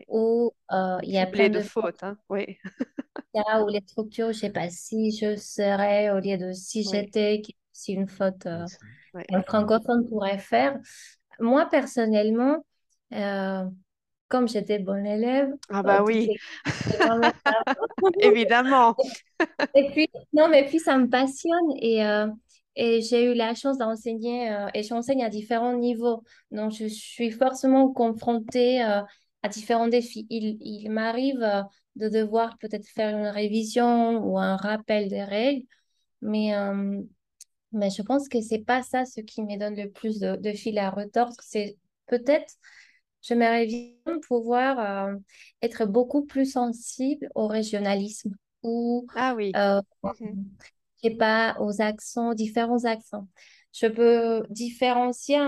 où 0.07 0.51
euh, 0.71 0.97
il 1.03 1.11
y 1.11 1.17
a 1.17 1.27
plein 1.27 1.49
de, 1.49 1.61
fautes. 1.61 2.03
Hein. 2.03 2.17
Oui. 2.29 2.57
où 3.33 3.67
les 3.67 3.81
structures, 3.85 4.31
je 4.31 4.39
sais 4.39 4.49
pas, 4.49 4.69
si 4.69 5.11
je 5.11 5.35
serais 5.35 6.09
au 6.11 6.19
lieu 6.19 6.37
de 6.37 6.53
si 6.53 6.83
j'étais, 6.83 7.41
c'est 7.71 7.91
une 7.91 8.07
faute 8.07 8.45
euh, 8.45 8.65
un 9.31 9.43
francophone 9.43 10.07
pourrait 10.07 10.39
faire. 10.39 10.79
Moi, 11.39 11.67
personnellement, 11.69 12.65
euh, 13.13 13.65
comme 14.27 14.47
j'étais 14.47 14.79
bonne 14.79 15.05
élève. 15.05 15.49
Ah 15.69 15.83
bah 15.83 16.03
oui, 16.03 16.29
évidemment. 18.19 18.95
et 19.75 19.89
puis, 19.91 20.07
non, 20.33 20.47
mais 20.47 20.65
puis 20.65 20.79
ça 20.79 20.97
me 20.97 21.07
passionne 21.09 21.71
et, 21.79 22.05
euh, 22.05 22.27
et 22.75 23.01
j'ai 23.01 23.25
eu 23.31 23.33
la 23.33 23.53
chance 23.55 23.77
d'enseigner 23.77 24.51
euh, 24.51 24.67
et 24.73 24.83
j'enseigne 24.83 25.23
à 25.23 25.29
différents 25.29 25.77
niveaux. 25.77 26.23
Donc, 26.51 26.71
je 26.71 26.87
suis 26.87 27.31
forcément 27.31 27.91
confrontée 27.91 28.83
euh, 28.83 29.01
à 29.43 29.49
différents 29.49 29.87
défis. 29.87 30.25
Il, 30.29 30.57
il 30.61 30.89
m'arrive 30.89 31.39
de 31.95 32.09
devoir 32.09 32.57
peut-être 32.57 32.87
faire 32.87 33.15
une 33.17 33.27
révision 33.27 34.17
ou 34.25 34.39
un 34.39 34.57
rappel 34.57 35.07
des 35.07 35.23
règles, 35.23 35.65
mais, 36.21 36.53
mais 37.71 37.89
je 37.89 38.01
pense 38.01 38.27
que 38.29 38.41
c'est 38.41 38.59
pas 38.65 38.81
ça 38.83 39.05
ce 39.05 39.21
qui 39.21 39.41
me 39.43 39.57
donne 39.57 39.75
le 39.75 39.89
plus 39.89 40.19
de, 40.19 40.35
de 40.35 40.51
fil 40.51 40.77
à 40.79 40.89
retordre. 40.89 41.35
C'est 41.41 41.77
peut-être 42.07 42.53
J'aimerais 43.25 43.65
bien 43.65 44.19
pouvoir 44.27 44.79
euh, 44.79 45.15
être 45.63 45.85
beaucoup 45.85 46.25
plus 46.25 46.45
sensible 46.45 47.27
au 47.33 47.47
régionalisme 47.47 48.35
ou 48.61 49.07
ah 49.15 49.33
oui. 49.35 49.51
Euh, 49.55 49.81
mhm. 50.03 50.45
sais 51.01 51.09
pas, 51.09 51.57
aux 51.59 51.81
accents, 51.81 52.35
différents 52.35 52.85
accents. 52.85 53.27
Je 53.73 53.87
peux 53.87 54.43
différencier 54.51 55.39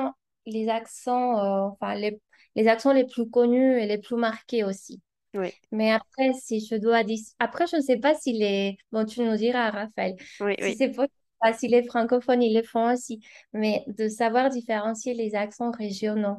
les 0.48 0.70
accents, 0.70 1.38
euh, 1.38 1.70
enfin 1.70 1.94
les, 1.94 2.20
les 2.56 2.68
accents 2.68 2.94
les 2.94 3.06
plus 3.06 3.30
connus 3.30 3.80
et 3.80 3.86
les 3.86 4.00
plus 4.00 4.18
marqués 4.18 4.64
aussi. 4.64 5.00
Oui. 5.36 5.54
Mais 5.72 5.92
après, 5.92 6.34
si 6.34 6.66
je 6.66 6.76
dois 6.76 7.04
dire... 7.04 7.20
Après, 7.38 7.68
je 7.68 7.76
ne 7.76 7.82
sais 7.82 7.98
pas 7.98 8.16
si 8.16 8.34
les... 8.34 8.78
Bon, 8.92 9.06
tu 9.06 9.22
nous 9.22 9.36
diras, 9.36 9.70
Raphaël. 9.70 10.16
Oui, 10.40 10.56
si 10.60 10.78
c'est 10.78 10.92
pas 11.40 11.54
si 11.54 11.68
les 11.68 11.84
francophones, 11.84 12.42
ils 12.42 12.56
le 12.56 12.64
font 12.64 12.92
aussi. 12.92 13.22
Mais 13.54 13.84
de 13.86 14.08
savoir 14.08 14.50
différencier 14.50 15.14
les 15.14 15.36
accents 15.36 15.70
régionaux. 15.70 16.38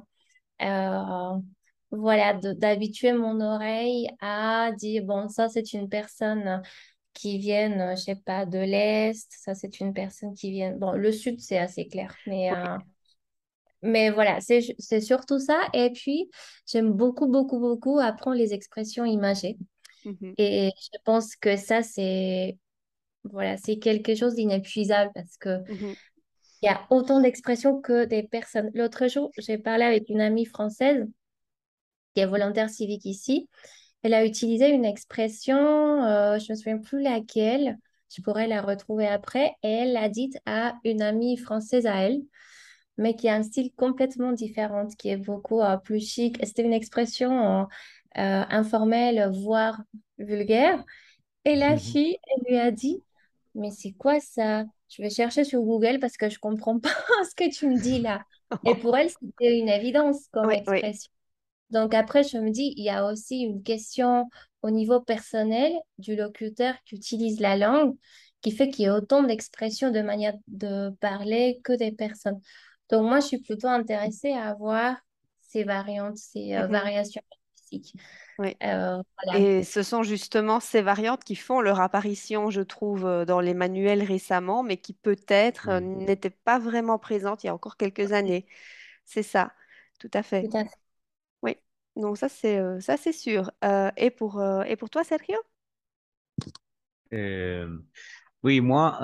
Euh, 0.62 1.38
voilà, 1.90 2.34
d'habituer 2.34 3.12
mon 3.12 3.40
oreille 3.40 4.08
à 4.20 4.72
dire, 4.76 5.04
bon, 5.04 5.28
ça, 5.28 5.48
c'est 5.48 5.72
une 5.72 5.88
personne 5.88 6.62
qui 7.14 7.38
viennent, 7.38 7.96
je 7.96 8.02
sais 8.02 8.16
pas, 8.16 8.46
de 8.46 8.58
l'Est. 8.58 9.26
Ça, 9.30 9.54
c'est 9.54 9.80
une 9.80 9.92
personne 9.92 10.34
qui 10.34 10.50
vient... 10.50 10.72
Bon, 10.72 10.92
le 10.92 11.12
Sud, 11.12 11.40
c'est 11.40 11.58
assez 11.58 11.86
clair, 11.86 12.14
mais... 12.26 12.50
Mais 13.82 14.10
voilà, 14.10 14.38
c'est 14.40 15.00
surtout 15.00 15.38
ça. 15.38 15.68
Et 15.72 15.90
puis, 15.90 16.30
j'aime 16.66 16.92
beaucoup, 16.92 17.28
beaucoup, 17.28 17.60
beaucoup 17.60 17.98
apprendre 17.98 18.36
les 18.36 18.52
expressions 18.52 19.04
imagées. 19.04 19.56
Mmh 20.04 20.32
Et 20.38 20.70
je 20.76 20.98
pense 21.04 21.36
que 21.36 21.56
ça, 21.56 21.82
c'est 21.82 22.58
voilà, 23.24 23.56
c'est 23.56 23.78
quelque 23.78 24.14
chose 24.14 24.34
d'inépuisable 24.34 25.10
parce 25.14 25.36
que 25.36 25.58
mmh 25.58 25.94
il 26.62 26.66
y 26.66 26.68
a 26.68 26.80
autant 26.90 27.20
d'expressions 27.20 27.80
que 27.80 28.04
des 28.04 28.22
personnes. 28.22 28.70
L'autre 28.74 29.06
jour, 29.08 29.30
j'ai 29.38 29.58
parlé 29.58 29.84
avec 29.84 30.08
une 30.08 30.20
amie 30.20 30.46
française 30.46 31.06
qui 32.14 32.20
est 32.20 32.26
volontaire 32.26 32.70
civique 32.70 33.04
ici. 33.04 33.48
Elle 34.02 34.14
a 34.14 34.24
utilisé 34.24 34.68
une 34.70 34.84
expression, 34.84 36.04
euh, 36.04 36.38
je 36.38 36.44
ne 36.44 36.50
me 36.50 36.54
souviens 36.56 36.78
plus 36.78 37.02
laquelle, 37.02 37.78
je 38.14 38.22
pourrais 38.22 38.46
la 38.46 38.62
retrouver 38.62 39.06
après, 39.06 39.52
et 39.62 39.70
elle 39.70 39.92
l'a 39.92 40.08
dite 40.08 40.38
à 40.46 40.74
une 40.84 41.02
amie 41.02 41.36
française 41.36 41.86
à 41.86 41.96
elle 41.96 42.22
mais 42.98 43.14
qui 43.14 43.28
a 43.28 43.34
un 43.36 43.42
style 43.42 43.72
complètement 43.74 44.32
différent, 44.32 44.86
qui 44.98 45.08
est 45.08 45.16
beaucoup 45.16 45.62
euh, 45.62 45.76
plus 45.76 46.00
chic. 46.00 46.36
C'était 46.44 46.64
une 46.64 46.72
expression 46.72 47.62
euh, 47.62 47.66
informelle, 48.14 49.30
voire 49.32 49.80
vulgaire. 50.18 50.84
Et 51.44 51.54
la 51.54 51.72
mhm. 51.72 51.78
fille, 51.78 52.18
elle 52.26 52.52
lui 52.52 52.58
a 52.58 52.70
dit, 52.70 53.02
mais 53.54 53.70
c'est 53.70 53.92
quoi 53.92 54.20
ça? 54.20 54.64
Je 54.88 55.02
vais 55.02 55.10
chercher 55.10 55.44
sur 55.44 55.60
Google 55.62 55.98
parce 56.00 56.16
que 56.16 56.28
je 56.28 56.38
comprends 56.38 56.78
pas 56.78 56.88
ce 57.30 57.34
que 57.34 57.50
tu 57.50 57.68
me 57.68 57.78
dis 57.78 58.00
là. 58.00 58.22
Et 58.64 58.74
pour 58.74 58.96
elle, 58.96 59.10
c'était 59.10 59.58
une 59.58 59.68
évidence 59.68 60.28
comme 60.32 60.50
expression. 60.50 61.10
Donc 61.70 61.92
après, 61.92 62.22
je 62.22 62.38
me 62.38 62.50
dis, 62.50 62.72
il 62.76 62.84
y 62.84 62.90
a 62.90 63.04
aussi 63.06 63.40
une 63.40 63.62
question 63.62 64.28
au 64.62 64.70
niveau 64.70 65.00
personnel 65.00 65.72
du 65.98 66.16
locuteur 66.16 66.74
qui 66.86 66.96
utilise 66.96 67.40
la 67.40 67.56
langue, 67.56 67.94
qui 68.40 68.50
fait 68.52 68.70
qu'il 68.70 68.86
y 68.86 68.88
a 68.88 68.94
autant 68.94 69.22
d'expressions 69.22 69.90
de 69.90 70.00
manière 70.00 70.34
de 70.46 70.90
parler 71.00 71.60
que 71.62 71.74
des 71.74 71.92
personnes. 71.92 72.40
Donc, 72.88 73.02
moi, 73.02 73.20
je 73.20 73.26
suis 73.26 73.38
plutôt 73.38 73.68
intéressée 73.68 74.32
à 74.32 74.48
avoir 74.48 74.96
ces 75.40 75.64
variantes, 75.64 76.16
ces 76.16 76.54
euh, 76.54 76.64
mhm. 76.64 76.72
variations 76.72 77.22
Oui. 78.38 78.56
Euh, 78.62 79.02
Et 79.34 79.64
ce 79.64 79.82
sont 79.82 80.02
justement 80.04 80.60
ces 80.60 80.80
variantes 80.80 81.24
qui 81.24 81.34
font 81.36 81.60
leur 81.60 81.80
apparition, 81.80 82.50
je 82.50 82.60
trouve, 82.60 83.04
euh, 83.04 83.24
dans 83.24 83.40
les 83.40 83.52
manuels 83.54 84.02
récemment, 84.02 84.62
mais 84.62 84.76
qui 84.76 84.92
peut-être 84.94 85.70
n'étaient 85.80 86.30
pas 86.30 86.58
vraiment 86.58 86.98
présentes 86.98 87.42
il 87.42 87.48
y 87.48 87.50
a 87.50 87.54
encore 87.54 87.76
quelques 87.76 88.12
années. 88.12 88.46
C'est 89.04 89.22
ça, 89.24 89.52
tout 89.98 90.10
à 90.14 90.22
fait. 90.22 90.48
Tout 90.50 90.56
à 90.56 90.64
fait. 90.64 90.70
Oui, 91.42 91.56
donc 91.96 92.18
ça 92.18 92.28
c'est 92.28 92.60
ça 92.80 92.96
c'est 92.96 93.12
sûr. 93.12 93.50
et 93.96 94.10
pour 94.10 94.42
et 94.66 94.76
pour 94.76 94.90
toi, 94.90 95.04
Sergio? 95.04 95.36
oui, 98.42 98.60
moi, 98.60 98.98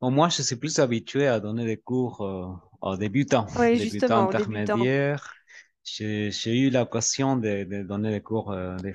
moi, 0.00 0.28
je 0.28 0.42
suis 0.42 0.56
plus 0.56 0.78
habitué 0.78 1.26
à 1.26 1.40
donner 1.40 1.64
des 1.66 1.76
cours 1.76 2.20
au 2.80 2.96
débutant, 2.96 3.46
oui, 3.58 3.78
débutant 3.78 4.24
intermédiaire. 4.24 5.37
J'ai 5.96 6.58
eu 6.58 6.70
l'occasion 6.70 7.36
de, 7.36 7.64
de, 7.64 7.82
donner 7.82 8.10
des 8.10 8.20
cours 8.20 8.52
euh, 8.52 8.76
de 8.76 8.92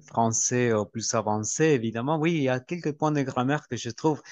français 0.00 0.72
au 0.72 0.84
plus 0.84 1.14
avancé, 1.14 1.64
évidemment. 1.64 2.18
Oui, 2.18 2.34
il 2.34 2.42
y 2.42 2.48
a 2.48 2.60
quelques 2.60 2.92
points 2.92 3.12
de 3.12 3.22
grammaire 3.22 3.66
que 3.68 3.76
je 3.76 3.90
trouve. 3.90 4.22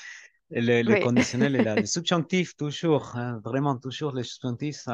Le, 0.51 0.83
le 0.83 1.03
conditionnel 1.03 1.57
et 1.57 1.65
le 1.65 1.87
subjonctif, 1.87 2.57
toujours, 2.57 3.17
hein, 3.17 3.41
vraiment, 3.43 3.79
toujours, 3.79 4.13
le 4.13 4.23
subjonctif, 4.23 4.87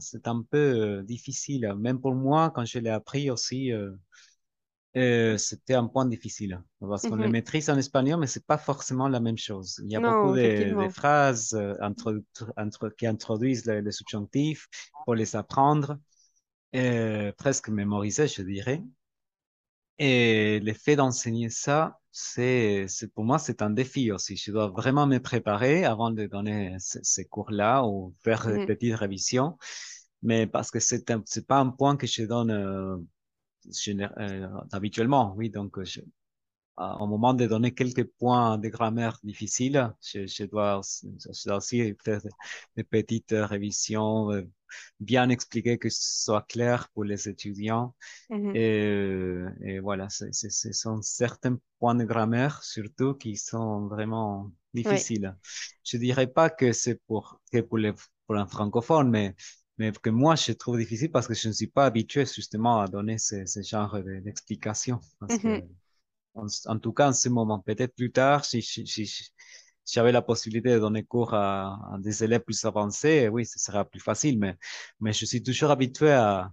c'est 0.00 0.26
un 0.26 0.42
peu 0.50 0.56
euh, 0.56 1.02
difficile. 1.02 1.74
Même 1.78 2.00
pour 2.00 2.14
moi, 2.14 2.50
quand 2.54 2.64
je 2.64 2.78
l'ai 2.78 2.88
appris 2.88 3.30
aussi, 3.30 3.72
euh, 3.72 3.90
euh, 4.94 5.38
c'était 5.38 5.72
un 5.72 5.86
point 5.86 6.04
difficile 6.04 6.62
parce 6.78 7.08
qu'on 7.08 7.16
le 7.16 7.28
maîtrise 7.28 7.70
en 7.70 7.78
espagnol, 7.78 8.20
mais 8.20 8.26
c'est 8.26 8.44
pas 8.44 8.58
forcément 8.58 9.08
la 9.08 9.20
même 9.20 9.38
chose. 9.38 9.80
Il 9.84 9.90
y 9.90 9.96
a 9.96 10.00
beaucoup 10.00 10.36
de, 10.36 10.88
phrases 10.90 11.54
euh, 11.54 11.74
qui 12.98 13.06
introduisent 13.06 13.64
le, 13.64 13.90
subjonctif 13.90 14.68
pour 15.04 15.14
les 15.14 15.34
apprendre, 15.34 15.96
euh, 16.74 17.32
presque 17.32 17.68
mémoriser, 17.68 18.28
je 18.28 18.42
dirais. 18.42 18.82
Et 19.98 20.60
le 20.60 20.72
fait 20.72 20.96
d'enseigner 20.96 21.48
ça, 21.50 22.00
c'est, 22.10 22.86
pour 23.14 23.24
moi, 23.24 23.38
c'est 23.38 23.62
un 23.62 23.70
défi 23.70 24.10
aussi. 24.10 24.36
Je 24.36 24.50
dois 24.50 24.68
vraiment 24.68 25.06
me 25.06 25.18
préparer 25.18 25.84
avant 25.84 26.10
de 26.10 26.26
donner 26.26 26.76
ces 26.78 27.24
cours-là 27.26 27.84
ou 27.84 28.14
faire 28.22 28.46
des 28.46 28.66
petites 28.66 28.94
révisions. 28.94 29.56
Mais 30.22 30.46
parce 30.46 30.70
que 30.70 30.80
c'est 30.80 31.04
c'est 31.26 31.46
pas 31.46 31.58
un 31.58 31.70
point 31.70 31.96
que 31.96 32.06
je 32.06 32.24
donne 32.24 32.50
euh, 32.50 32.96
habituellement, 34.72 35.34
oui. 35.36 35.50
Donc, 35.50 35.82
je, 35.84 36.00
au 37.00 37.06
moment 37.06 37.34
de 37.34 37.46
donner 37.46 37.72
quelques 37.72 38.04
points 38.04 38.58
de 38.58 38.68
grammaire 38.68 39.18
difficiles, 39.22 39.92
je, 40.00 40.26
je, 40.26 40.44
dois, 40.44 40.80
je 41.02 41.48
dois 41.48 41.56
aussi 41.56 41.94
faire 42.04 42.20
des 42.76 42.84
petites 42.84 43.34
révisions, 43.36 44.30
euh, 44.32 44.42
bien 45.00 45.28
expliquer 45.28 45.78
que 45.78 45.88
ce 45.90 46.24
soit 46.24 46.42
clair 46.42 46.88
pour 46.94 47.04
les 47.04 47.28
étudiants. 47.28 47.94
Mm-hmm. 48.30 48.56
et, 48.56 49.74
et, 49.74 49.78
voilà, 49.80 50.08
ce 50.08 50.72
sont 50.72 51.02
certains 51.02 51.58
points 51.78 51.94
de 51.94 52.04
grammaire, 52.04 52.62
surtout, 52.62 53.14
qui 53.14 53.36
sont 53.36 53.86
vraiment 53.86 54.50
difficiles. 54.72 55.36
Je 55.84 55.96
dirais 55.98 56.26
pas 56.26 56.50
que 56.50 56.72
c'est 56.72 57.00
pour, 57.06 57.40
que 57.52 57.60
pour, 57.60 57.78
les, 57.78 57.92
pour 58.26 58.36
un 58.36 58.46
francophone, 58.46 59.10
mais 59.10 59.34
mais 59.78 59.90
que 59.90 60.10
moi, 60.10 60.34
je 60.36 60.52
trouve 60.52 60.76
difficile 60.76 61.10
parce 61.10 61.26
que 61.26 61.34
je 61.34 61.48
ne 61.48 61.52
suis 61.54 61.66
pas 61.66 61.86
habitué 61.86 62.26
justement 62.26 62.80
à 62.80 62.88
donner 62.88 63.16
ce, 63.16 63.46
ce 63.46 63.62
genre 63.62 63.98
d'explications. 64.22 65.00
Mm 65.42 65.60
en, 66.34 66.78
tout 66.78 66.92
cas, 66.92 67.10
en 67.10 67.12
ce 67.12 67.28
moment, 67.28 67.60
peut-être 67.60 67.94
plus 67.94 68.12
tard, 68.12 68.44
si, 68.44 68.62
si, 68.62 68.86
si, 68.86 69.32
j'avais 69.86 70.12
la 70.12 70.22
possibilité 70.22 70.74
de 70.74 70.78
donner 70.78 71.04
cours 71.04 71.34
à, 71.34 71.94
à, 71.94 71.98
des 71.98 72.24
élèves 72.24 72.42
plus 72.42 72.64
avancés, 72.64 73.28
oui, 73.28 73.44
ce 73.46 73.58
sera 73.58 73.84
plus 73.84 74.00
facile, 74.00 74.38
mais, 74.38 74.56
mais 75.00 75.12
je 75.12 75.24
suis 75.26 75.42
toujours 75.42 75.70
habitué 75.70 76.12
à, 76.12 76.52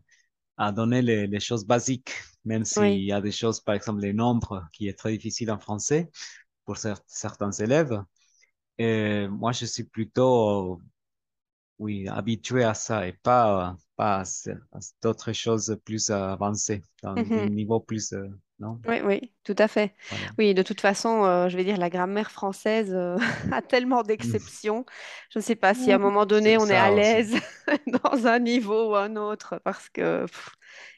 à 0.57 0.71
donner 0.71 1.01
les, 1.01 1.27
les 1.27 1.39
choses 1.39 1.65
basiques, 1.65 2.11
même 2.45 2.65
s'il 2.65 3.03
y 3.03 3.11
a 3.11 3.21
des 3.21 3.31
choses, 3.31 3.59
par 3.61 3.75
exemple, 3.75 4.01
les 4.01 4.13
nombres, 4.13 4.67
qui 4.73 4.87
est 4.87 4.97
très 4.97 5.11
difficile 5.13 5.51
en 5.51 5.59
français 5.59 6.09
pour 6.65 6.77
certains 7.07 7.51
élèves. 7.51 8.03
Et 8.77 9.27
moi, 9.27 9.51
je 9.51 9.65
suis 9.65 9.83
plutôt 9.83 10.81
oui, 11.79 12.07
habitué 12.07 12.63
à 12.63 12.73
ça 12.73 13.07
et 13.07 13.13
pas, 13.13 13.75
pas 13.95 14.21
à, 14.21 14.79
d'autres 15.01 15.33
choses 15.33 15.79
plus 15.85 16.09
avancées, 16.09 16.83
dans 17.01 17.11
un 17.11 17.23
mm-hmm. 17.23 17.49
niveau 17.49 17.79
plus, 17.79 18.13
euh, 18.13 18.27
non? 18.59 18.79
Oui, 18.87 19.01
oui, 19.03 19.31
tout 19.43 19.55
à 19.57 19.67
fait. 19.67 19.93
Oui, 20.37 20.53
de 20.53 20.61
toute 20.63 20.81
façon, 20.81 21.23
euh, 21.23 21.49
je 21.49 21.57
vais 21.57 21.63
dire, 21.63 21.77
la 21.77 21.89
grammaire 21.89 22.31
française 22.31 22.93
euh, 22.93 23.17
a 23.51 23.61
tellement 23.61 24.03
d'exceptions. 24.03 24.85
Je 25.31 25.39
ne 25.39 25.43
sais 25.43 25.55
pas 25.55 25.73
si 25.73 25.91
à 25.91 25.95
un 25.95 25.99
moment 25.99 26.25
donné, 26.25 26.57
on 26.57 26.65
est 26.65 26.75
à 26.75 26.93
l'aise 26.93 27.35
dans 28.03 28.27
un 28.27 28.39
niveau 28.39 28.91
ou 28.91 28.95
un 28.95 29.15
autre, 29.15 29.59
parce 29.63 29.89
que 29.89 30.25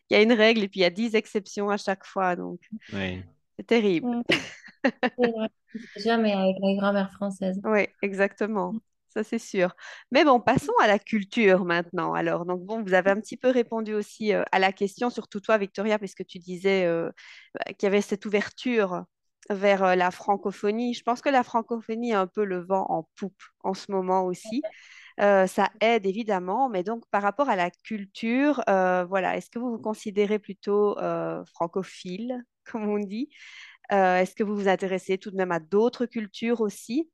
il 0.09 0.16
y 0.16 0.18
a 0.18 0.22
une 0.22 0.34
règle 0.34 0.64
et 0.64 0.68
puis 0.68 0.82
il 0.82 0.84
y 0.84 0.86
a 0.86 0.89
dix 0.89 1.16
exceptions 1.16 1.70
à 1.70 1.78
chaque 1.78 2.05
fois, 2.05 2.36
donc 2.36 2.59
c'est 3.57 3.66
terrible. 3.66 4.24
Jamais 5.97 6.34
avec 6.34 6.55
la 6.62 6.76
grammaire 6.76 7.12
française. 7.12 7.59
Oui, 7.64 7.88
exactement 8.01 8.74
ça 9.14 9.24
c'est 9.24 9.39
sûr. 9.39 9.76
Mais 10.12 10.24
bon, 10.24 10.39
passons 10.39 10.74
à 10.82 10.88
la 10.88 10.99
culture 10.99 11.66
maintenant. 11.66 12.14
Alors, 12.14 12.45
donc 12.45 12.62
bon, 12.66 12.82
vous 12.84 12.93
avez 12.93 13.12
un 13.12 13.20
petit 13.20 13.38
peu 13.38 13.49
répondu 13.49 13.93
aussi 13.93 14.34
euh, 14.34 14.43
à 14.51 14.59
la 14.59 14.72
question, 14.72 15.09
surtout 15.09 15.39
toi, 15.41 15.57
Victoria, 15.57 15.99
puisque 15.99 16.26
tu 16.26 16.39
disais 16.39 16.86
euh, 16.86 17.12
bah, 17.53 17.74
qu'il 17.74 17.84
y 17.84 17.88
avait 17.88 18.01
cette 18.01 18.26
ouverture 18.26 19.03
vers 19.49 19.84
euh, 19.84 19.95
la 19.95 20.12
francophonie. 20.12 20.93
Je 20.93 21.03
pense 21.03 21.22
que 21.22 21.30
la 21.30 21.43
francophonie 21.43 22.14
a 22.14 22.22
un 22.22 22.28
peu 22.28 22.45
le 22.45 22.59
vent 22.59 22.86
en 22.89 23.07
poupe 23.16 23.41
en 23.64 23.74
ce 23.74 23.91
moment 23.91 24.26
aussi. 24.26 24.62
ça 25.20 25.70
aide 25.82 26.05
évidemment, 26.05 26.70
mais 26.70 26.84
donc 26.84 27.03
par 27.12 27.22
rapport 27.22 27.49
à 27.49 27.55
la 27.55 27.70
culture, 27.70 28.64
voilà, 28.68 29.38
est-ce 29.38 29.49
que 29.49 29.59
vous 29.59 29.72
vous 29.72 29.82
considérez 29.82 30.39
plutôt 30.39 30.97
francophile, 31.53 32.43
comme 32.72 32.88
on 32.88 32.97
dit? 32.97 33.30
Est-ce 33.91 34.34
que 34.36 34.43
vous 34.43 34.55
vous 34.55 34.70
intéressez 34.70 35.18
tout 35.18 35.32
de 35.32 35.36
même 35.36 35.51
à 35.51 35.59
d'autres 35.59 36.05
cultures 36.05 36.62
aussi? 36.62 37.09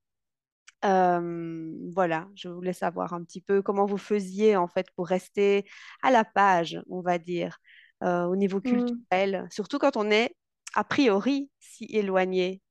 Voilà, 0.83 2.27
je 2.35 2.49
voulais 2.49 2.73
savoir 2.73 3.13
un 3.13 3.23
petit 3.23 3.41
peu 3.41 3.61
comment 3.61 3.85
vous 3.85 3.97
faisiez 3.97 4.55
en 4.55 4.67
fait 4.67 4.87
pour 4.95 5.07
rester 5.07 5.65
à 6.03 6.11
la 6.11 6.23
page, 6.23 6.81
on 6.89 7.01
va 7.01 7.17
dire, 7.17 7.57
au 8.01 8.35
niveau 8.35 8.59
mmh. 8.59 8.61
culturel, 8.61 9.47
surtout 9.49 9.79
quand 9.79 9.97
on 9.97 10.11
est 10.11 10.35
a 10.75 10.83
priori 10.83 11.49
si 11.59 11.85
éloigné 11.85 12.61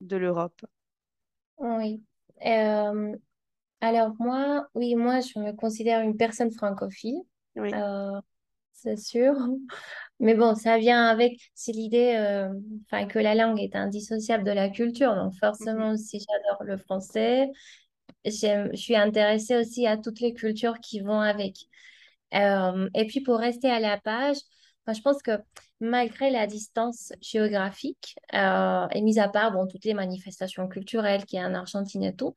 de 0.00 0.16
l'Europe? 0.16 0.64
Oui. 1.58 2.02
alors 3.80 4.14
moi, 4.18 4.68
oui, 4.74 4.94
moi 4.94 5.20
je 5.20 5.38
me 5.38 5.52
considère 5.52 6.02
une 6.02 6.16
personne 6.16 6.52
francophile, 6.52 7.22
oui. 7.56 7.70
C'est 8.76 8.96
sûr. 8.96 9.34
Mais 10.20 10.34
bon, 10.34 10.54
ça 10.54 10.78
vient 10.78 11.06
avec, 11.06 11.50
c'est 11.54 11.72
l'idée 11.72 12.14
euh, 12.16 12.48
que 13.06 13.18
la 13.18 13.34
langue 13.34 13.60
est 13.60 13.76
indissociable 13.76 14.44
de 14.44 14.52
la 14.52 14.70
culture. 14.70 15.14
Donc 15.14 15.34
forcément, 15.34 15.90
mhm. 15.90 15.96
si 15.96 16.20
j'adore 16.20 16.64
le 16.64 16.76
français, 16.78 17.50
je 18.24 18.70
suis 18.74 18.96
intéressée 18.96 19.56
aussi 19.56 19.86
à 19.86 19.96
toutes 19.96 20.20
les 20.20 20.34
cultures 20.34 20.78
qui 20.80 21.00
vont 21.00 21.20
avec. 21.20 21.56
Euh, 22.34 22.88
et 22.94 23.06
puis 23.06 23.20
pour 23.20 23.38
rester 23.38 23.70
à 23.70 23.80
la 23.80 23.98
page, 23.98 24.38
je 24.88 25.00
pense 25.00 25.22
que 25.22 25.32
malgré 25.80 26.30
la 26.30 26.46
distance 26.46 27.12
géographique, 27.20 28.16
euh, 28.34 28.86
et 28.92 29.02
mis 29.02 29.18
à 29.18 29.28
part 29.28 29.52
bon, 29.52 29.66
toutes 29.66 29.84
les 29.84 29.94
manifestations 29.94 30.68
culturelles 30.68 31.24
qu'il 31.26 31.38
y 31.38 31.42
a 31.42 31.46
en 31.46 31.54
Argentine 31.54 32.04
et 32.04 32.14
tout, 32.14 32.34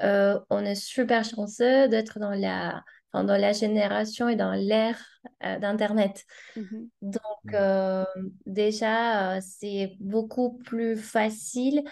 on 0.00 0.60
est 0.64 0.76
super 0.76 1.24
chanceux 1.24 1.88
d'être 1.88 2.20
dans 2.20 2.30
la, 2.30 2.84
dans 3.14 3.40
la 3.40 3.52
génération 3.52 4.28
et 4.28 4.36
dans 4.36 4.52
l'ère 4.52 4.98
euh, 5.44 5.58
d'Internet. 5.58 6.24
Mm-hmm. 6.56 6.88
Donc, 7.02 8.26
déjà, 8.46 9.40
c'est 9.40 9.96
beaucoup 10.00 10.58
plus 10.58 10.96
facile 10.96 11.82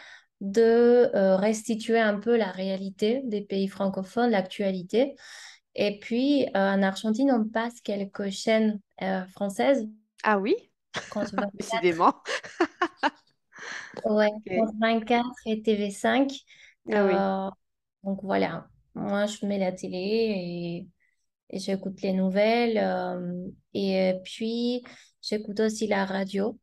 de 0.41 1.11
restituer 1.37 1.99
un 1.99 2.21
peu 2.21 2.37
la 2.37 2.51
réalité 2.51 3.23
des 3.25 3.41
pays 3.41 3.69
francophones, 3.69 4.31
l'actualité. 4.31 5.15
Et 5.77 5.99
puis, 5.99 6.47
euh, 6.47 6.49
en 6.55 6.83
Argentine, 6.83 7.31
on 7.31 7.45
passe 7.47 7.83
quelques 7.83 8.31
chaînes 8.31 8.81
euh, 9.03 9.27
françaises. 9.27 9.87
Ah 10.23 10.39
oui? 10.39 10.57
Décidément. 11.55 12.15
ouais, 14.07 14.31
France 14.47 14.73
24 14.81 15.27
et 15.45 15.61
TV5. 15.61 16.45
Ah 16.91 17.49
euh, 17.49 17.51
donc 18.05 18.21
voilà, 18.23 18.69
moi 18.95 19.27
je 19.27 19.45
mets 19.45 19.59
la 19.59 19.73
télé 19.73 19.99
et, 19.99 20.87
et 21.51 21.59
j'écoute 21.59 22.01
les 22.03 22.13
nouvelles. 22.13 22.79
et 23.75 24.15
puis, 24.25 24.83
j'écoute 25.23 25.61
aussi 25.61 25.87
la 25.87 26.05
radio, 26.05 26.59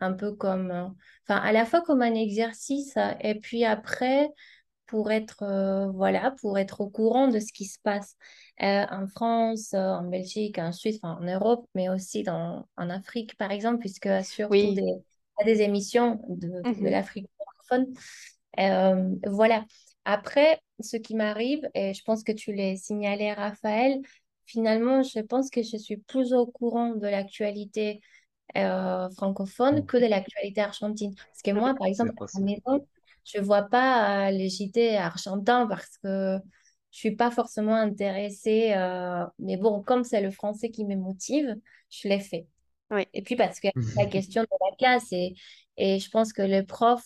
un 0.00 0.12
peu 0.12 0.34
comme, 0.34 0.94
enfin, 1.24 1.40
à 1.40 1.52
la 1.52 1.64
fois 1.64 1.80
comme 1.82 2.02
un 2.02 2.14
exercice. 2.14 2.94
Et 3.20 3.36
puis 3.36 3.64
après, 3.64 4.28
pour 4.86 5.10
être, 5.10 5.42
euh, 5.42 5.90
voilà, 5.90 6.32
pour 6.40 6.58
être 6.58 6.80
au 6.80 6.88
courant 6.88 7.28
de 7.28 7.40
ce 7.40 7.52
qui 7.52 7.66
se 7.66 7.78
passe 7.80 8.16
euh, 8.62 8.86
en 8.90 9.06
France, 9.06 9.74
euh, 9.74 9.78
en 9.78 10.04
Belgique, 10.04 10.58
en 10.58 10.72
Suisse, 10.72 10.98
en 11.02 11.20
Europe, 11.20 11.68
mais 11.74 11.88
aussi 11.88 12.22
dans, 12.22 12.66
en 12.76 12.90
Afrique, 12.90 13.36
par 13.36 13.50
exemple, 13.50 13.80
puisque 13.80 14.08
surtout 14.24 14.54
des, 14.74 14.94
des 15.44 15.62
émissions 15.62 16.20
de, 16.28 16.48
de 16.48 16.68
mmh 16.68 16.88
l'Afrique 16.88 17.28
francophone. 17.68 17.92
voilà. 19.26 19.64
Après, 20.04 20.60
ce 20.80 20.96
qui 20.96 21.14
m'arrive, 21.14 21.68
et 21.74 21.94
je 21.94 22.02
pense 22.02 22.22
que 22.22 22.32
tu 22.32 22.52
l'as 22.52 22.76
signalé, 22.76 23.32
Raphaël, 23.32 24.00
finalement, 24.44 25.02
je 25.02 25.20
pense 25.20 25.50
que 25.50 25.62
je 25.62 25.76
suis 25.76 25.96
plus 25.96 26.32
au 26.32 26.46
courant 26.46 26.94
de 26.94 27.06
l'actualité 27.06 28.00
francophone 29.16 29.80
mmh. 29.80 29.86
que 29.86 29.96
de 29.96 30.06
l'actualité 30.06 30.60
argentine. 30.60 31.14
Parce 31.14 31.42
que 31.42 31.50
moi, 31.50 31.74
par 31.74 31.86
exemple, 31.86 32.12
à 32.18 32.26
la 32.38 32.44
maison, 32.44 32.86
je 33.24 33.40
vois 33.40 33.62
pas 33.62 34.28
euh, 34.28 34.30
les 34.30 34.48
JT 34.48 34.96
argentins 34.96 35.66
parce 35.66 35.98
que 35.98 36.38
je 36.92 36.98
suis 36.98 37.16
pas 37.16 37.30
forcément 37.30 37.74
intéressée. 37.74 38.72
Euh, 38.74 39.24
mais 39.38 39.56
bon, 39.56 39.82
comme 39.82 40.04
c'est 40.04 40.20
le 40.20 40.30
français 40.30 40.70
qui 40.70 40.84
me 40.84 40.96
motive, 40.96 41.56
je 41.90 42.08
l'ai 42.08 42.20
fait. 42.20 42.46
Oui. 42.90 43.06
Et 43.12 43.22
puis 43.22 43.36
parce 43.36 43.60
que 43.60 43.68
la 43.96 44.06
question 44.06 44.42
de 44.42 44.48
la 44.60 44.76
classe 44.76 45.12
et, 45.12 45.34
et 45.76 45.98
je 45.98 46.10
pense 46.10 46.32
que 46.32 46.42
le 46.42 46.64
prof 46.64 47.02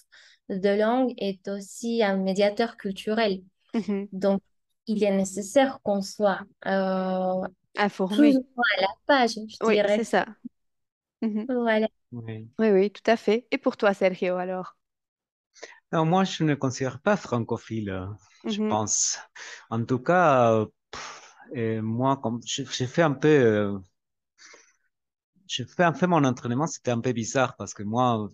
de 0.49 0.69
langue 0.69 1.15
est 1.17 1.49
aussi 1.49 2.03
un 2.03 2.17
médiateur 2.17 2.77
culturel. 2.77 3.43
Donc, 4.13 4.43
il 4.87 5.03
est 5.05 5.17
nécessaire 5.17 5.81
qu'on 5.83 6.03
soit 6.03 6.41
euh, 6.67 7.43
informé 7.77 8.35
à 8.79 8.81
la 8.81 8.89
page, 9.07 9.35
je 9.35 9.67
oui, 9.67 9.81
c'est 9.87 10.05
ça. 10.05 10.27
Voilà. 11.49 11.89
Oui. 12.13 12.49
oui, 12.59 12.71
oui, 12.71 12.91
tout 12.91 13.09
à 13.09 13.17
fait. 13.17 13.47
Et 13.51 13.59
pour 13.59 13.77
toi, 13.77 13.95
Sergio, 13.95 14.37
alors? 14.37 14.77
Non, 15.93 16.05
moi, 16.07 16.25
je 16.25 16.45
ne 16.45 16.55
considère 16.55 17.01
pas 17.01 17.17
francophile, 17.17 18.09
je 18.47 18.61
pense. 18.69 19.19
En 19.71 19.85
tout 19.85 19.99
cas, 19.99 20.67
et 21.53 21.81
moi, 21.81 22.17
comme 22.17 22.41
j'ai 22.45 22.87
fait 22.87 23.03
un 23.03 23.13
peu, 23.13 23.29
euh, 23.29 23.79
j'ai 25.47 25.65
fait 25.67 25.85
un 25.85 25.93
peu 25.93 26.07
mon 26.07 26.25
entraînement, 26.25 26.67
c'était 26.67 26.91
un 26.93 27.01
peu 27.01 27.13
bizarre 27.13 27.57
parce 27.57 27.75
que 27.75 27.83
moi, 27.83 28.29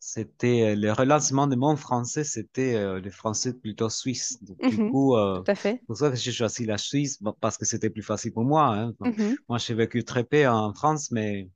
c'était 0.00 0.74
le 0.74 0.92
relancement 0.92 1.46
de 1.46 1.56
mon 1.56 1.76
français, 1.76 2.24
c'était 2.24 2.74
euh, 2.74 3.00
le 3.00 3.10
français 3.10 3.52
plutôt 3.52 3.90
suisse. 3.90 4.42
Du 4.42 4.54
mm-hmm. 4.54 4.90
coup, 4.90 5.14
euh, 5.14 5.42
Tout 5.42 5.50
à 5.50 5.54
fait. 5.54 5.82
pour 5.86 5.96
ça 5.98 6.10
que 6.10 6.16
j'ai 6.16 6.32
choisi 6.32 6.64
la 6.64 6.78
Suisse, 6.78 7.22
parce 7.40 7.58
que 7.58 7.66
c'était 7.66 7.90
plus 7.90 8.02
facile 8.02 8.32
pour 8.32 8.44
moi. 8.44 8.74
Hein. 8.74 8.94
Mm-hmm. 9.00 9.36
Moi, 9.50 9.58
j'ai 9.58 9.74
vécu 9.74 10.02
très 10.02 10.24
peu 10.24 10.48
en 10.48 10.72
France, 10.72 11.10
mais 11.12 11.50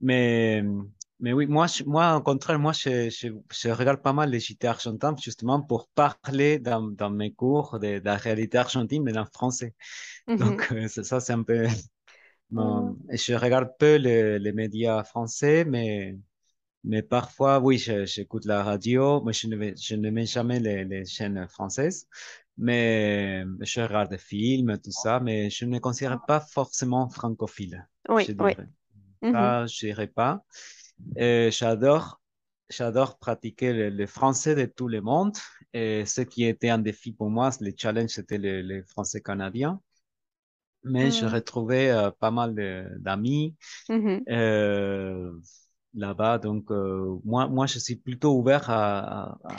mais 0.00 0.64
mais 1.20 1.32
oui, 1.32 1.46
moi, 1.46 1.66
je, 1.68 1.84
moi, 1.84 2.16
au 2.16 2.22
contraire, 2.22 2.58
moi, 2.58 2.72
je, 2.72 3.08
je, 3.10 3.28
je, 3.52 3.68
regarde 3.68 4.02
pas 4.02 4.14
mal 4.14 4.30
les 4.30 4.40
JT 4.40 4.66
argentins 4.66 5.14
justement 5.22 5.60
pour 5.60 5.88
parler 5.94 6.58
dans, 6.58 6.80
dans 6.80 7.10
mes 7.10 7.32
cours 7.32 7.78
de, 7.78 7.98
de, 7.98 8.04
la 8.04 8.16
réalité 8.16 8.56
argentine, 8.58 9.02
mais 9.04 9.16
en 9.18 9.26
français. 9.26 9.74
Mm 10.26 10.34
-hmm. 10.34 10.38
Donc, 10.38 10.72
euh, 10.72 10.88
ça, 10.88 11.20
c'est 11.20 11.34
un 11.34 11.44
peu. 11.44 11.66
Bon, 12.50 12.96
mm. 13.10 13.16
Je 13.16 13.34
regarde 13.34 13.68
peu 13.78 13.94
les, 13.96 14.38
les, 14.38 14.52
médias 14.52 15.04
français, 15.04 15.64
mais, 15.64 16.16
mais 16.84 17.02
parfois, 17.02 17.60
oui, 17.60 17.78
j'écoute 17.78 18.44
la 18.46 18.62
radio, 18.62 19.22
mais 19.22 19.32
je 19.32 19.46
ne, 19.48 19.56
vais, 19.56 19.74
je 19.76 19.94
ne 19.94 20.10
mets 20.10 20.26
jamais 20.26 20.60
les, 20.60 20.84
les 20.84 21.04
chaînes 21.04 21.46
françaises. 21.48 22.06
Mais 22.56 23.44
je 23.60 23.80
regarde 23.80 24.10
des 24.10 24.18
films, 24.18 24.78
tout 24.78 24.90
ça, 24.90 25.20
mais 25.20 25.50
je 25.50 25.64
ne 25.64 25.70
me 25.70 25.78
considère 25.78 26.20
pas 26.26 26.40
forcément 26.40 27.08
francophile. 27.08 27.88
Oui, 28.08 28.24
je 28.26 28.32
dirais. 28.32 28.56
oui. 29.22 29.32
Ça, 29.32 29.66
je 29.66 29.86
dirais 29.86 30.06
pas. 30.06 30.44
J'adore, 31.16 32.20
j'adore 32.68 33.18
pratiquer 33.18 33.90
le, 33.90 34.06
français 34.06 34.54
de 34.54 34.64
tout 34.66 34.88
le 34.88 35.00
monde. 35.00 35.36
Et 35.72 36.04
ce 36.04 36.20
qui 36.22 36.44
était 36.44 36.68
un 36.68 36.78
défi 36.78 37.12
pour 37.12 37.30
moi, 37.30 37.50
le 37.60 37.72
challenge, 37.76 38.10
c'était 38.10 38.38
le, 38.38 38.82
français 38.84 39.20
canadien. 39.20 39.80
Mais 40.82 41.10
je 41.10 41.26
mm. 41.26 41.28
retrouvais 41.28 41.90
euh, 41.90 42.10
pas 42.10 42.30
mal 42.30 42.54
d'amis 43.00 43.54
mm-hmm. 43.90 44.22
euh, 44.30 45.30
là-bas. 45.94 46.38
Donc, 46.38 46.70
euh, 46.70 47.18
moi, 47.24 47.48
moi, 47.48 47.66
je 47.66 47.78
suis 47.78 47.96
plutôt 47.96 48.36
ouvert 48.36 48.68
à, 48.70 49.38
à 49.44 49.56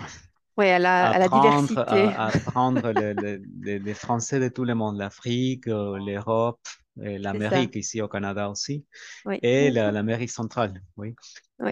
à 0.57 0.79
la, 0.79 1.09
à 1.09 1.19
la 1.19 1.27
diversité. 1.27 1.81
À, 1.81 2.27
apprendre 2.27 2.91
les, 2.91 3.93
Français 3.93 4.39
de 4.39 4.47
tout 4.47 4.63
le 4.63 4.75
monde, 4.75 4.97
l'Afrique, 4.97 5.65
l'Europe, 5.65 6.59
l'Amérique 6.97 7.75
ici 7.75 8.01
au 8.01 8.07
Canada 8.07 8.49
aussi, 8.49 8.85
et 9.41 9.71
l'Amérique 9.71 10.31
centrale, 10.31 10.81
oui. 10.97 11.15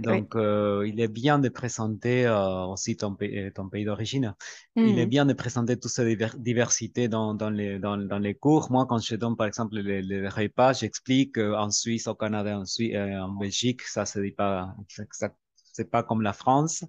Donc, 0.01 0.36
euh, 0.36 0.86
il 0.88 0.99
est 0.99 1.07
bien 1.07 1.39
de 1.39 1.49
présenter 1.49 2.28
euh, 2.28 2.65
aussi 2.65 2.95
ton, 2.95 3.17
euh, 3.22 3.49
ton 3.49 3.70
pays 3.70 3.86
d'origine. 3.86 4.36
Il 4.76 4.99
est 4.99 5.07
bien 5.07 5.26
de 5.26 5.34
présenter 5.34 5.78
toute 5.80 5.91
cette 5.91 6.07
diversité 6.41 7.07
dans, 7.07 7.34
dans, 7.34 7.49
les, 7.49 7.80
dans, 7.80 7.97
dans, 7.97 8.20
les 8.20 8.36
cours. 8.36 8.72
Moi, 8.72 8.86
quand 8.86 8.99
je 8.99 9.15
donne, 9.15 9.36
par 9.36 9.47
exemple, 9.47 9.76
les, 9.78 10.28
repas, 10.28 10.74
j'explique 10.74 11.38
en 11.38 11.72
Suisse, 11.72 12.07
au 12.07 12.13
Canada, 12.13 12.59
en, 12.59 12.65
Suisse, 12.65 12.95
en 12.95 13.30
Belgique, 13.30 13.82
ça 13.82 14.05
se 14.05 14.20
dit 14.20 14.32
pas, 14.32 14.76
ça, 15.11 15.34
c'est 15.80 15.90
pas 15.90 16.04
comme 16.04 16.22
la 16.22 16.34
France. 16.34 16.84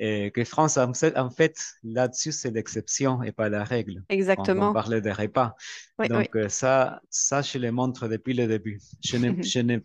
Et 0.00 0.32
que 0.32 0.42
France, 0.44 0.76
en 0.76 1.30
fait, 1.30 1.64
là-dessus, 1.84 2.32
c'est 2.32 2.50
l'exception 2.50 3.22
et 3.22 3.30
pas 3.30 3.48
la 3.48 3.62
règle. 3.62 4.02
Exactement. 4.08 4.70
on 4.70 4.72
parlait 4.72 5.00
des 5.00 5.12
repas. 5.12 5.54
Donc, 6.08 6.36
ça, 6.48 7.00
ça, 7.10 7.42
je 7.42 7.58
le 7.58 7.70
montre 7.70 8.08
depuis 8.08 8.34
le 8.34 8.48
début. 8.48 8.80
Je 9.04 9.16
ne, 9.18 9.40
je 9.42 9.60
ne, 9.60 9.78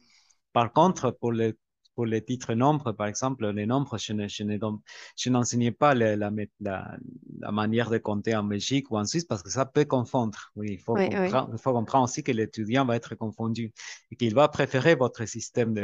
par 0.52 0.74
contre, 0.74 1.12
pour 1.12 1.32
les, 1.32 1.54
pour 1.94 2.08
les 2.08 2.24
titres 2.24 2.56
nombres, 2.56 2.92
par 2.92 3.06
exemple, 3.06 3.48
les 3.52 3.68
nombres, 3.68 4.00
je, 4.00 4.14
ne, 4.14 4.28
je, 4.28 5.30
n'enseignais 5.30 5.72
pas 5.72 5.94
la, 5.94 6.16
la, 6.16 6.32
la, 6.60 7.52
manière 7.52 7.92
de 7.92 8.00
compter 8.00 8.36
en 8.36 8.44
Belgique 8.44 8.90
ou 8.90 8.98
en 8.98 9.06
Suisse 9.06 9.26
parce 9.26 9.44
que 9.44 9.52
ça 9.52 9.66
peut 9.66 9.86
confondre. 9.86 10.52
Oui, 10.56 10.70
il 10.72 10.80
faut, 10.80 10.96
comprendre, 10.96 11.50
il 11.54 11.60
faut 11.60 11.74
comprendre 11.74 12.06
aussi 12.06 12.24
que 12.24 12.32
l'étudiant 12.32 12.86
va 12.86 12.96
être 12.96 13.14
confondu 13.14 13.74
et 14.12 14.16
qu'il 14.16 14.34
va 14.34 14.48
préférer 14.48 14.96
votre 14.96 15.26
système 15.26 15.76
de, 15.76 15.84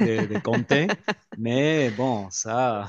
de, 0.00 0.38
compter. 0.40 0.88
mais 1.38 1.90
bon, 1.90 2.28
ça, 2.30 2.88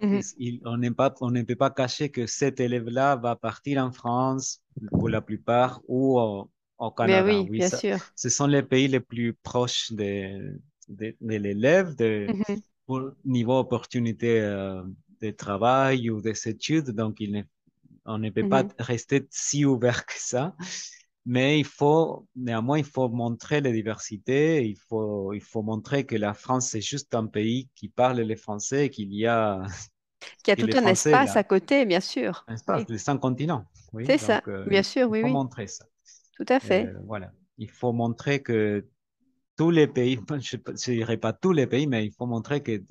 on, 0.00 0.92
pas, 0.92 1.14
on 1.20 1.30
ne 1.30 1.42
peut 1.42 1.56
pas 1.56 1.70
cacher 1.70 2.10
que 2.10 2.26
cet 2.26 2.60
élève-là 2.60 3.16
va 3.16 3.36
partir 3.36 3.82
en 3.82 3.92
France 3.92 4.62
pour 4.90 5.08
la 5.08 5.20
plupart 5.20 5.80
ou 5.88 6.18
au, 6.18 6.50
Canada. 6.90 7.24
oui, 7.24 7.48
bien 7.48 7.68
sûr. 7.68 7.98
Ce 8.14 8.28
sont 8.28 8.46
les 8.46 8.62
pays 8.62 8.88
les 8.88 9.00
plus 9.00 9.32
proches 9.32 9.90
de, 9.92 10.60
de, 10.88 11.14
l'élève 11.20 11.94
de, 11.96 12.26
niveau 13.24 13.58
opportunité 13.58 14.40
euh, 14.40 14.82
de 15.22 15.30
travail 15.30 16.10
ou 16.10 16.20
des 16.20 16.48
études. 16.48 16.90
Donc, 16.90 17.20
il 17.20 17.46
on 18.06 18.18
ne 18.18 18.28
peut 18.28 18.48
pas 18.48 18.64
rester 18.78 19.26
si 19.30 19.64
ouvert 19.64 20.04
que 20.04 20.12
ça. 20.16 20.54
Mais 21.26 21.58
il 21.58 21.64
faut, 21.64 22.26
néanmoins, 22.36 22.78
il 22.78 22.84
faut 22.84 23.08
montrer 23.08 23.60
la 23.62 23.72
diversité, 23.72 24.66
il 24.66 24.76
faut, 24.76 25.32
il 25.32 25.40
faut 25.40 25.62
montrer 25.62 26.04
que 26.04 26.16
la 26.16 26.34
France, 26.34 26.68
c'est 26.68 26.82
juste 26.82 27.14
un 27.14 27.26
pays 27.26 27.70
qui 27.74 27.88
parle 27.88 28.20
le 28.20 28.36
français, 28.36 28.90
qu'il 28.90 29.12
y 29.14 29.26
a... 29.26 29.62
Qu'il 30.42 30.58
y 30.58 30.62
a 30.62 30.66
tout 30.66 30.78
un 30.78 30.86
espace 30.86 31.36
à 31.36 31.44
côté, 31.44 31.84
bien 31.84 32.00
sûr. 32.00 32.44
Un 32.48 32.54
espace 32.54 32.86
de 32.86 32.96
cinq 32.96 33.18
continents. 33.18 33.66
Oui. 33.92 34.04
C'est 34.06 34.16
ça, 34.16 34.40
euh, 34.48 34.64
bien 34.64 34.82
sûr, 34.82 35.10
oui. 35.10 35.18
Il 35.18 35.26
faut 35.26 35.32
montrer 35.32 35.66
ça. 35.66 35.84
Tout 36.38 36.46
à 36.48 36.60
fait. 36.60 36.86
Euh, 36.86 36.98
voilà. 37.06 37.30
Il 37.58 37.68
faut 37.68 37.92
montrer 37.92 38.42
que 38.42 38.86
tous 39.56 39.70
les 39.70 39.86
pays, 39.86 40.18
je 40.40 40.56
ne 40.56 40.96
dirais 40.96 41.18
pas 41.18 41.34
tous 41.34 41.52
les 41.52 41.66
pays, 41.66 41.86
mais 41.86 42.06
il 42.06 42.12
faut 42.12 42.24
montrer 42.24 42.62
que 42.62 42.82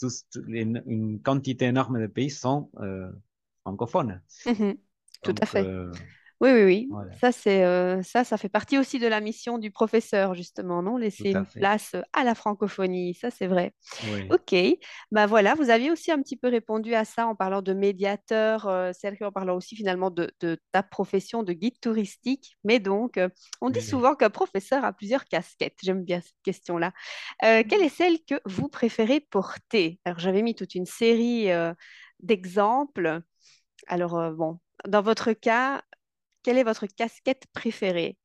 tous, 0.00 0.24
une 0.46 1.20
quantité 1.22 1.66
énorme 1.66 2.00
de 2.00 2.06
pays 2.06 2.30
sont 2.30 2.70
euh, 2.80 3.10
francophones. 3.62 4.22
Mmh 4.46 4.72
tout 5.22 5.34
à 5.42 5.44
fait. 5.44 5.66
Oui, 6.40 6.50
oui, 6.52 6.64
oui. 6.64 6.88
Ça, 7.20 7.32
c'est 7.32 7.64
euh, 7.64 8.02
ça, 8.02 8.24
ça 8.24 8.38
fait 8.38 8.48
partie 8.48 8.78
aussi 8.78 8.98
de 8.98 9.06
la 9.06 9.20
mission 9.20 9.58
du 9.58 9.70
professeur, 9.70 10.32
justement, 10.32 10.82
non? 10.82 10.96
Laisser 10.96 11.32
une 11.32 11.44
place 11.44 11.94
à 12.14 12.24
la 12.24 12.34
francophonie, 12.34 13.12
ça, 13.12 13.30
c'est 13.30 13.46
vrai. 13.46 13.74
Ok, 14.30 14.54
bah 15.10 15.26
voilà, 15.26 15.54
vous 15.54 15.68
aviez 15.68 15.90
aussi 15.90 16.10
un 16.10 16.22
petit 16.22 16.38
peu 16.38 16.48
répondu 16.48 16.94
à 16.94 17.04
ça 17.04 17.26
en 17.26 17.34
parlant 17.34 17.60
de 17.60 17.74
médiateur, 17.74 18.66
euh, 18.68 18.90
Sergio, 18.94 19.26
en 19.26 19.32
parlant 19.32 19.54
aussi 19.54 19.76
finalement 19.76 20.10
de, 20.10 20.32
ta 20.72 20.82
profession 20.82 21.42
de 21.42 21.52
guide 21.52 21.78
touristique. 21.78 22.56
Mais 22.64 22.78
donc, 22.78 23.18
euh, 23.18 23.28
on 23.60 23.68
dit 23.68 23.82
souvent 23.82 24.14
qu'un 24.14 24.30
professeur 24.30 24.82
a 24.82 24.94
plusieurs 24.94 25.26
casquettes. 25.26 25.76
J'aime 25.82 26.04
bien 26.04 26.22
cette 26.22 26.40
question-là. 26.42 26.92
quelle 27.40 27.82
est 27.82 27.90
celle 27.90 28.16
que 28.26 28.40
vous 28.46 28.68
préférez 28.68 29.20
porter? 29.20 30.00
Alors, 30.06 30.18
j'avais 30.18 30.40
mis 30.40 30.54
toute 30.54 30.74
une 30.74 30.86
série 30.86 31.48
d'exemples. 32.20 33.20
Alors, 33.88 34.32
bon, 34.32 34.58
dans 34.86 35.02
votre 35.02 35.32
cas, 35.32 35.82
quelle 36.42 36.58
est 36.58 36.64
votre 36.64 36.86
casquette 36.86 37.46
préférée? 37.52 38.16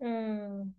Hmm. 0.00 0.72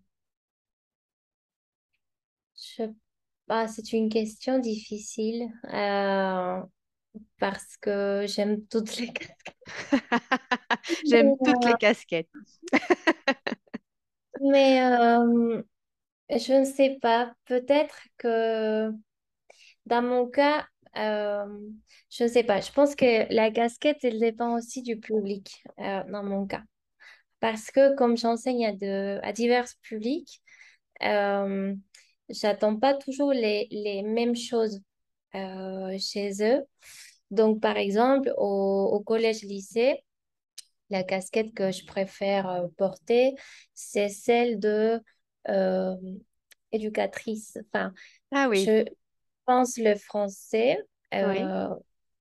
bah, 3.48 3.68
c'est 3.68 3.92
une 3.92 4.08
question 4.08 4.58
difficile 4.58 5.48
euh, 5.72 6.60
parce 7.38 7.76
que 7.78 8.24
j'aime 8.28 8.66
toutes 8.68 8.96
les 8.98 9.08
casquettes. 9.12 9.56
J'aime 11.04 11.36
toutes 11.42 11.64
les 11.64 11.74
casquettes. 11.76 12.28
Mais 14.40 14.82
euh, 14.82 15.62
je 16.30 16.52
ne 16.60 16.64
sais 16.64 16.98
pas, 17.00 17.34
peut-être 17.46 17.98
que 18.18 18.90
dans 19.86 20.02
mon 20.02 20.26
cas, 20.28 20.66
euh, 20.96 21.46
je 22.10 22.24
ne 22.24 22.28
sais 22.28 22.44
pas. 22.44 22.60
Je 22.60 22.72
pense 22.72 22.94
que 22.94 23.32
la 23.32 23.50
casquette, 23.50 23.98
elle 24.04 24.18
dépend 24.20 24.56
aussi 24.56 24.82
du 24.82 24.98
public, 24.98 25.62
euh, 25.78 26.02
dans 26.10 26.22
mon 26.22 26.46
cas. 26.46 26.62
Parce 27.40 27.70
que 27.70 27.94
comme 27.96 28.16
j'enseigne 28.16 28.66
à, 28.66 28.72
de, 28.72 29.20
à 29.22 29.32
divers 29.32 29.68
publics, 29.82 30.40
euh, 31.02 31.74
j'attends 32.28 32.76
pas 32.76 32.94
toujours 32.94 33.32
les, 33.32 33.68
les 33.70 34.02
mêmes 34.02 34.36
choses 34.36 34.80
euh, 35.34 35.96
chez 35.98 36.32
eux. 36.42 36.62
Donc, 37.30 37.60
par 37.60 37.76
exemple, 37.76 38.32
au, 38.36 38.90
au 38.92 39.00
collège-lycée, 39.00 40.04
la 40.90 41.02
casquette 41.02 41.52
que 41.54 41.72
je 41.72 41.84
préfère 41.84 42.66
porter, 42.76 43.34
c'est 43.74 44.08
celle 44.08 44.58
de 44.60 45.00
éducatrice. 46.72 47.58
Enfin, 47.72 47.92
ah 48.32 48.48
oui. 48.48 48.64
je, 48.64 48.84
pense 49.46 49.76
le 49.76 49.94
français 49.96 50.78
euh, 51.14 51.68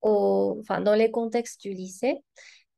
au, 0.01 0.57
enfin, 0.61 0.81
dans 0.81 0.95
les 0.95 1.11
contextes 1.11 1.61
du 1.61 1.73
lycée, 1.73 2.17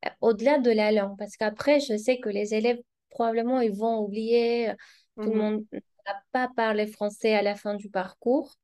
euh, 0.05 0.09
au-delà 0.21 0.59
de 0.59 0.71
la 0.71 0.91
langue. 0.91 1.17
Parce 1.17 1.37
qu'après, 1.37 1.79
je 1.79 1.97
sais 1.97 2.19
que 2.19 2.29
les 2.29 2.53
élèves, 2.53 2.79
probablement, 3.09 3.61
ils 3.61 3.75
vont 3.75 3.99
oublier, 3.99 4.69
euh, 4.69 4.73
tout 5.17 5.29
le 5.29 5.35
mhm. 5.35 5.37
monde 5.37 5.65
n'a 5.71 6.21
pas 6.31 6.49
parlé 6.55 6.87
français 6.87 7.33
à 7.33 7.41
la 7.41 7.55
fin 7.55 7.75
du 7.75 7.89
parcours. 7.89 8.55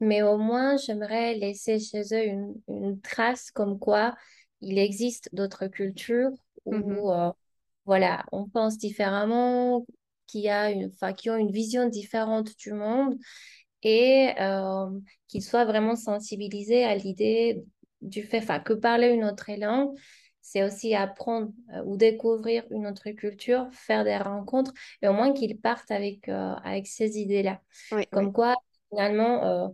mais 0.00 0.22
au 0.22 0.38
moins, 0.38 0.76
j'aimerais 0.76 1.34
laisser 1.34 1.78
chez 1.78 2.02
eux 2.12 2.24
une, 2.24 2.54
une, 2.68 3.00
trace 3.00 3.50
comme 3.50 3.78
quoi 3.78 4.14
il 4.60 4.78
existe 4.78 5.28
d'autres 5.32 5.66
cultures 5.66 6.30
où, 6.64 6.74
mhm. 6.74 7.32
voilà, 7.84 8.24
on 8.32 8.48
pense 8.48 8.78
différemment, 8.78 9.84
qui, 10.32 10.48
a 10.48 10.70
une, 10.70 10.90
qui 11.16 11.28
ont 11.28 11.36
une 11.36 11.50
vision 11.50 11.88
différente 11.88 12.56
du 12.56 12.72
monde 12.72 13.18
et 13.82 14.30
euh, 14.40 14.86
qu'ils 15.28 15.42
soient 15.42 15.64
vraiment 15.64 15.96
sensibilisés 15.96 16.84
à 16.84 16.94
l'idée 16.94 17.62
du 18.00 18.22
fait 18.22 18.44
que 18.64 18.72
parler 18.72 19.08
une 19.08 19.24
autre 19.24 19.50
langue, 19.58 19.96
c'est 20.40 20.64
aussi 20.64 20.94
apprendre 20.94 21.52
euh, 21.74 21.82
ou 21.84 21.96
découvrir 21.96 22.64
une 22.70 22.86
autre 22.86 23.10
culture, 23.10 23.68
faire 23.72 24.04
des 24.04 24.16
rencontres, 24.16 24.72
et 25.00 25.08
au 25.08 25.12
moins 25.12 25.32
qu'ils 25.32 25.58
partent 25.58 25.90
avec, 25.90 26.28
euh, 26.28 26.54
avec 26.64 26.86
ces 26.86 27.18
idées-là. 27.18 27.60
Comme 28.10 28.32
quoi, 28.32 28.56
finalement, 28.90 29.72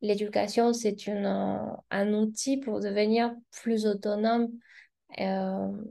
l'éducation, 0.00 0.72
c'est 0.72 0.96
un 1.08 2.12
outil 2.12 2.58
pour 2.58 2.80
devenir 2.80 3.34
plus 3.50 3.86
autonome. 3.86 4.48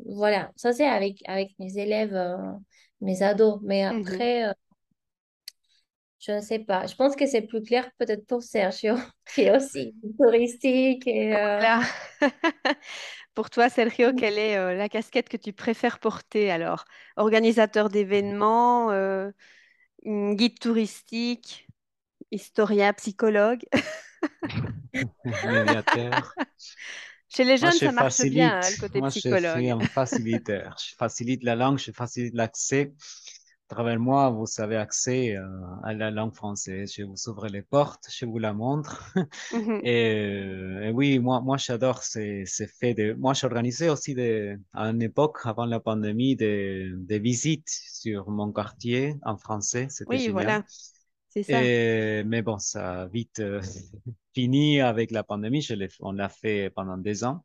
voilà, 0.05 0.51
ça 0.55 0.72
c'est 0.74 0.88
avec, 0.88 1.22
avec 1.28 1.51
mes 1.59 1.78
élèves, 1.78 2.18
mes 3.01 3.22
ados, 3.22 3.59
mais 3.61 3.86
mmh 3.86 3.99
après... 3.99 4.53
Je 6.26 6.32
ne 6.32 6.39
sais 6.39 6.59
pas. 6.59 6.88
Je 6.88 6.95
pense 6.95 7.17
que 7.17 7.26
c'est 7.28 7.41
plus 7.41 7.61
clair 7.61 7.89
peut-être 7.97 8.26
pour 8.26 8.43
Sergio, 8.43 8.95
qui 9.36 9.41
est 9.41 9.55
aussi 9.55 9.93
touristique. 10.17 11.05
Et, 11.05 11.36
euh, 11.36 11.59
pour 13.36 13.49
toi, 13.49 13.67
Sergio, 13.69 14.13
quelle 14.13 14.38
est 14.38 14.55
euh, 14.55 14.74
la 14.74 14.88
casquette 14.88 15.28
que 15.28 15.36
tu 15.36 15.51
préfères 15.51 15.99
porter 15.99 16.49
alors? 16.49 16.86
Organisateur 17.17 17.89
d'événements, 17.89 18.89
euh, 18.91 19.32
guide 20.05 20.59
touristique, 20.59 21.67
historien, 22.32 22.93
psychologue? 22.93 23.63
Médiateur. 25.43 26.34
Chez 27.28 27.43
les 27.43 27.57
jeunes, 27.57 27.71
ça 27.71 27.91
marche 27.91 28.21
bien, 28.21 28.61
hein, 28.61 28.69
le 28.69 28.80
côté 28.80 29.01
psychologue. 29.09 29.41
Moi, 29.41 29.55
je 29.55 29.59
suis 29.59 29.71
un 29.71 29.80
facilitateur. 29.80 30.78
Je 30.80 30.95
facilite 30.95 31.43
la 31.43 31.55
langue, 31.55 31.80
je 31.80 31.91
facilite 31.91 32.34
l'accès 32.34 32.93
travers 33.74 33.99
moi, 33.99 34.30
vous 34.30 34.45
avez 34.57 34.78
accès 34.78 35.36
euh, 35.36 35.45
à 35.84 35.93
la 35.93 36.11
langue 36.11 36.34
française. 36.34 36.93
Je 36.95 37.03
vous 37.03 37.28
ouvre 37.28 37.47
les 37.47 37.61
portes, 37.61 38.07
je 38.09 38.26
vous 38.26 38.39
la 38.39 38.53
montre. 38.53 39.13
Mhm. 39.53 39.82
et, 39.84 40.91
oui, 40.93 41.19
moi, 41.19 41.41
moi 41.41 41.57
j'adore 41.57 42.03
ces, 42.03 42.45
ces 42.45 42.67
faits. 42.67 42.97
De... 42.97 43.13
Moi, 43.13 43.34
j'organisais 43.34 43.89
aussi 43.89 44.13
de, 44.13 44.59
à 44.74 44.89
une 44.89 45.01
époque, 45.01 45.39
avant 45.45 45.65
la 45.65 45.80
pandémie, 45.80 46.36
des, 46.36 46.91
des 46.95 47.19
visites 47.19 47.69
sur 47.69 48.30
mon 48.30 48.51
quartier 48.51 49.15
en 49.24 49.38
français. 49.38 49.88
C'était 49.89 50.09
oui, 50.09 50.28
voilà. 50.30 50.63
C'est 51.30 51.43
ça. 51.43 51.59
mais 51.61 52.43
bon, 52.43 52.59
ça 52.59 53.01
a 53.01 53.07
vite 53.07 53.39
euh, 53.39 53.59
fini 54.36 54.82
avec 54.82 55.09
la 55.09 55.24
pandémie. 55.24 55.61
Je 55.61 55.74
on 56.01 56.11
l'a 56.11 56.30
fait 56.30 56.69
pendant 56.69 56.97
deux 56.97 57.24
ans. 57.24 57.43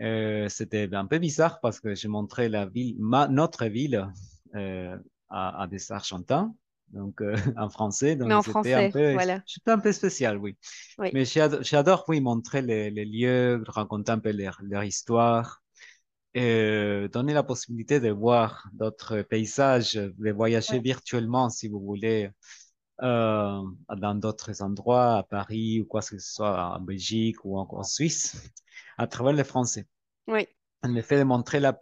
Euh, 0.00 0.48
c'était 0.48 0.92
un 0.94 1.06
peu 1.06 1.18
bizarre 1.18 1.60
parce 1.60 1.80
que 1.80 1.94
je 1.94 2.08
montrais 2.08 2.48
la 2.48 2.66
ville, 2.66 2.96
ma, 2.98 3.28
notre 3.28 3.66
ville, 3.66 4.08
euh, 4.54 4.96
à, 5.32 5.66
des 5.68 5.92
Argentins, 5.92 6.54
donc 6.88 7.20
euh, 7.22 7.34
en 7.56 7.70
français. 7.70 8.16
Donc 8.16 8.28
Mais 8.28 8.34
en 8.34 8.42
français, 8.42 8.74
un 8.74 8.90
peu, 8.90 9.12
voilà. 9.12 9.42
C'était 9.46 9.70
un 9.70 9.78
peu 9.78 9.92
spécial, 9.92 10.38
oui. 10.38 10.56
Mais 10.98 11.24
j'adore, 11.24 12.04
oui, 12.08 12.20
montrer 12.20 12.62
les, 12.62 12.90
les, 12.90 13.04
lieux, 13.04 13.62
raconter 13.66 14.12
un 14.12 14.18
peu 14.18 14.32
leur, 14.32 14.58
leur 14.62 14.84
histoire, 14.84 15.62
et 16.34 17.08
donner 17.12 17.34
la 17.34 17.42
possibilité 17.42 18.00
de 18.00 18.10
voir 18.10 18.68
d'autres 18.72 19.22
paysages, 19.22 19.94
de 19.94 20.32
voyager 20.32 20.78
virtuellement, 20.78 21.50
si 21.50 21.68
vous 21.68 21.80
voulez, 21.80 22.30
euh, 23.02 23.62
dans 23.96 24.14
d'autres 24.14 24.62
endroits, 24.62 25.16
à 25.16 25.22
Paris 25.24 25.80
ou 25.80 25.84
quoi 25.86 26.00
que 26.00 26.06
ce 26.06 26.18
soit, 26.18 26.76
en 26.76 26.80
Belgique 26.80 27.44
ou 27.44 27.58
encore 27.58 27.80
en 27.80 27.84
Suisse, 27.84 28.50
à 28.98 29.06
travers 29.06 29.32
le 29.32 29.44
français. 29.44 29.86
Oui 30.26 30.46
le 30.84 31.02
fait 31.02 31.18
de 31.18 31.24
montrer 31.24 31.60
la, 31.60 31.72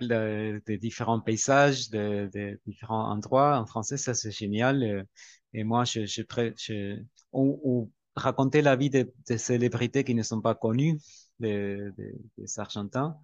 des 0.66 0.78
différents 0.78 1.20
paysages, 1.20 1.90
de, 1.90 2.30
de, 2.32 2.60
différents 2.66 3.10
endroits 3.10 3.58
en 3.58 3.66
français, 3.66 3.96
ça 3.96 4.14
c'est 4.14 4.30
génial. 4.30 4.82
Euh, 4.82 5.02
et, 5.52 5.64
moi, 5.64 5.84
je, 5.84 6.06
je, 6.06 6.22
je 6.56 7.02
ou, 7.32 7.90
raconter 8.16 8.60
la 8.62 8.76
vie 8.76 8.90
des 8.90 9.04
de 9.28 9.36
célébrités 9.36 10.04
qui 10.04 10.14
ne 10.14 10.22
sont 10.22 10.40
pas 10.40 10.54
connues, 10.54 10.98
des, 11.38 11.78
des 12.36 12.58
Argentins, 12.60 13.16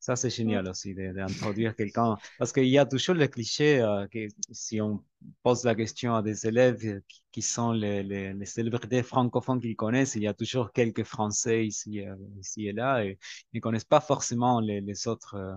ça, 0.00 0.16
c'est 0.16 0.30
génial 0.30 0.66
aussi 0.66 0.94
d'introduire 0.94 1.76
quelqu'un. 1.76 2.16
Parce 2.38 2.52
qu'il 2.52 2.68
y 2.68 2.78
a 2.78 2.86
toujours 2.86 3.14
le 3.14 3.28
cliché 3.28 3.80
euh, 3.80 4.08
que 4.08 4.28
si 4.50 4.80
on 4.80 5.04
pose 5.42 5.62
la 5.64 5.74
question 5.74 6.14
à 6.14 6.22
des 6.22 6.46
élèves 6.46 7.02
qui, 7.30 7.42
sont 7.42 7.72
les, 7.72 8.02
les, 8.02 8.32
les 8.32 8.46
célébrités 8.46 9.02
francophones 9.02 9.60
qu'ils 9.60 9.76
connaissent, 9.76 10.14
il 10.14 10.22
y 10.22 10.26
a 10.26 10.32
toujours 10.32 10.72
quelques 10.72 11.04
Français 11.04 11.66
ici, 11.66 12.00
euh, 12.00 12.16
ici 12.40 12.66
et 12.66 12.72
là. 12.72 13.04
Et 13.04 13.18
ils 13.52 13.58
ne 13.58 13.60
connaissent 13.60 13.84
pas 13.84 14.00
forcément 14.00 14.60
les, 14.60 14.80
les 14.80 15.06
autres 15.06 15.34
euh, 15.34 15.54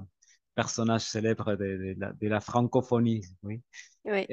personnages 0.55 1.03
célèbres 1.05 1.55
de, 1.55 1.95
de, 1.97 2.27
la, 2.27 2.41
francophonie. 2.41 3.23
Oui. 3.43 3.61
oui. 4.03 4.25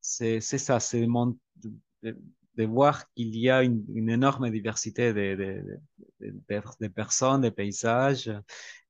c'est 0.00 0.40
ça, 0.40 0.80
c'est 0.80 1.06
de, 1.06 2.16
de, 2.56 2.64
voir 2.64 3.08
qu'il 3.14 3.36
y 3.36 3.48
a 3.48 3.62
une, 3.62 3.84
une, 3.94 4.10
énorme 4.10 4.50
diversité 4.50 5.12
de, 5.12 5.36
de, 5.36 6.32
de, 6.80 6.88
personnes, 6.88 7.42
de 7.42 7.48
paysages 7.48 8.30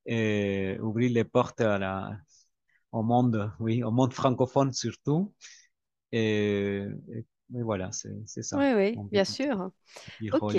et 0.08 0.78
ouvrir 0.80 1.12
les 1.12 1.24
portes 1.24 1.60
à 1.60 1.78
la, 1.78 2.16
au 2.92 3.02
monde, 3.02 3.52
oui, 3.60 3.82
au 3.82 3.90
monde 3.90 4.14
francophone 4.14 4.72
surtout. 4.72 5.32
Et, 6.10 6.86
voilà, 7.50 7.90
c'est 7.92 8.42
ça. 8.42 8.56
Oui, 8.58 8.72
oui, 8.74 8.96
bien 9.12 9.24
sûr. 9.24 9.70
Ok. 10.32 10.56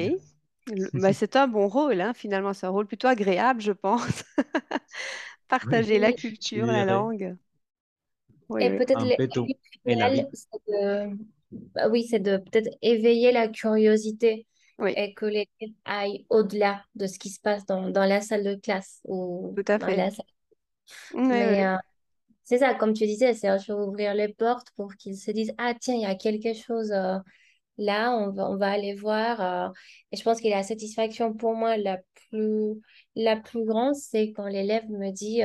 Bah, 0.93 1.13
c'est 1.13 1.35
un 1.35 1.47
bon 1.47 1.67
rôle, 1.67 1.99
hein, 1.99 2.13
finalement. 2.13 2.53
C'est 2.53 2.67
un 2.67 2.69
rôle 2.69 2.85
plutôt 2.85 3.07
agréable, 3.07 3.59
je 3.59 3.71
pense. 3.71 4.23
Partager 5.47 5.97
la 5.97 6.13
culture, 6.13 6.67
la 6.67 6.85
langue. 6.85 7.35
et 8.59 8.69
peut-être 8.69 9.03
la 9.87 10.11
bah 11.73 11.87
oui, 11.89 12.05
c'est 12.07 12.19
de 12.19 12.37
peut-être 12.37 12.69
éveiller 12.81 13.31
la 13.31 13.47
curiosité 13.47 14.45
et 14.95 15.13
que 15.13 15.25
les 15.25 15.47
élèves 15.59 15.75
aillent 15.85 16.25
au-delà 16.29 16.83
de 16.95 17.07
ce 17.07 17.19
qui 17.19 17.29
se 17.29 17.39
passe 17.39 17.65
dans, 17.65 17.89
dans 17.89 18.05
la 18.05 18.21
salle 18.21 18.43
de 18.43 18.55
classe 18.55 19.01
ou 19.05 19.55
Tout 19.55 19.71
à 19.71 19.77
dans 19.79 19.87
la 19.87 20.09
salle. 20.11 20.25
Oui, 21.13 21.21
Mais 21.29 21.43
oui. 21.59 21.65
euh, 21.65 21.75
c'est 22.43 22.59
ça, 22.59 22.73
comme 22.75 22.93
tu 22.93 23.05
disais, 23.05 23.33
c'est 23.33 23.49
ouvrir 23.71 24.13
les 24.15 24.29
portes 24.29 24.69
pour 24.75 24.95
qu'ils 24.95 25.17
se 25.17 25.31
disent, 25.31 25.53
ah 25.57 25.73
tiens, 25.79 25.95
il 25.95 26.01
y 26.01 26.05
a 26.05 26.15
quelque 26.15 26.53
chose 26.53 26.91
euh, 26.91 27.17
là, 27.77 28.13
on 28.17 28.31
va, 28.31 28.49
on 28.49 28.57
va 28.57 28.71
aller 28.71 28.95
voir. 28.95 29.41
euh. 29.41 29.69
et 30.11 30.17
je 30.17 30.23
pense 30.23 30.41
que 30.41 30.47
la 30.49 30.63
satisfaction 30.63 31.33
pour 31.33 31.55
moi 31.55 31.77
la 31.77 31.99
plus, 32.29 32.81
la 33.15 33.37
plus 33.37 33.65
grande, 33.65 33.95
c'est 33.95 34.31
quand 34.33 34.47
l'élève 34.47 34.89
me 34.89 35.11
dit, 35.11 35.41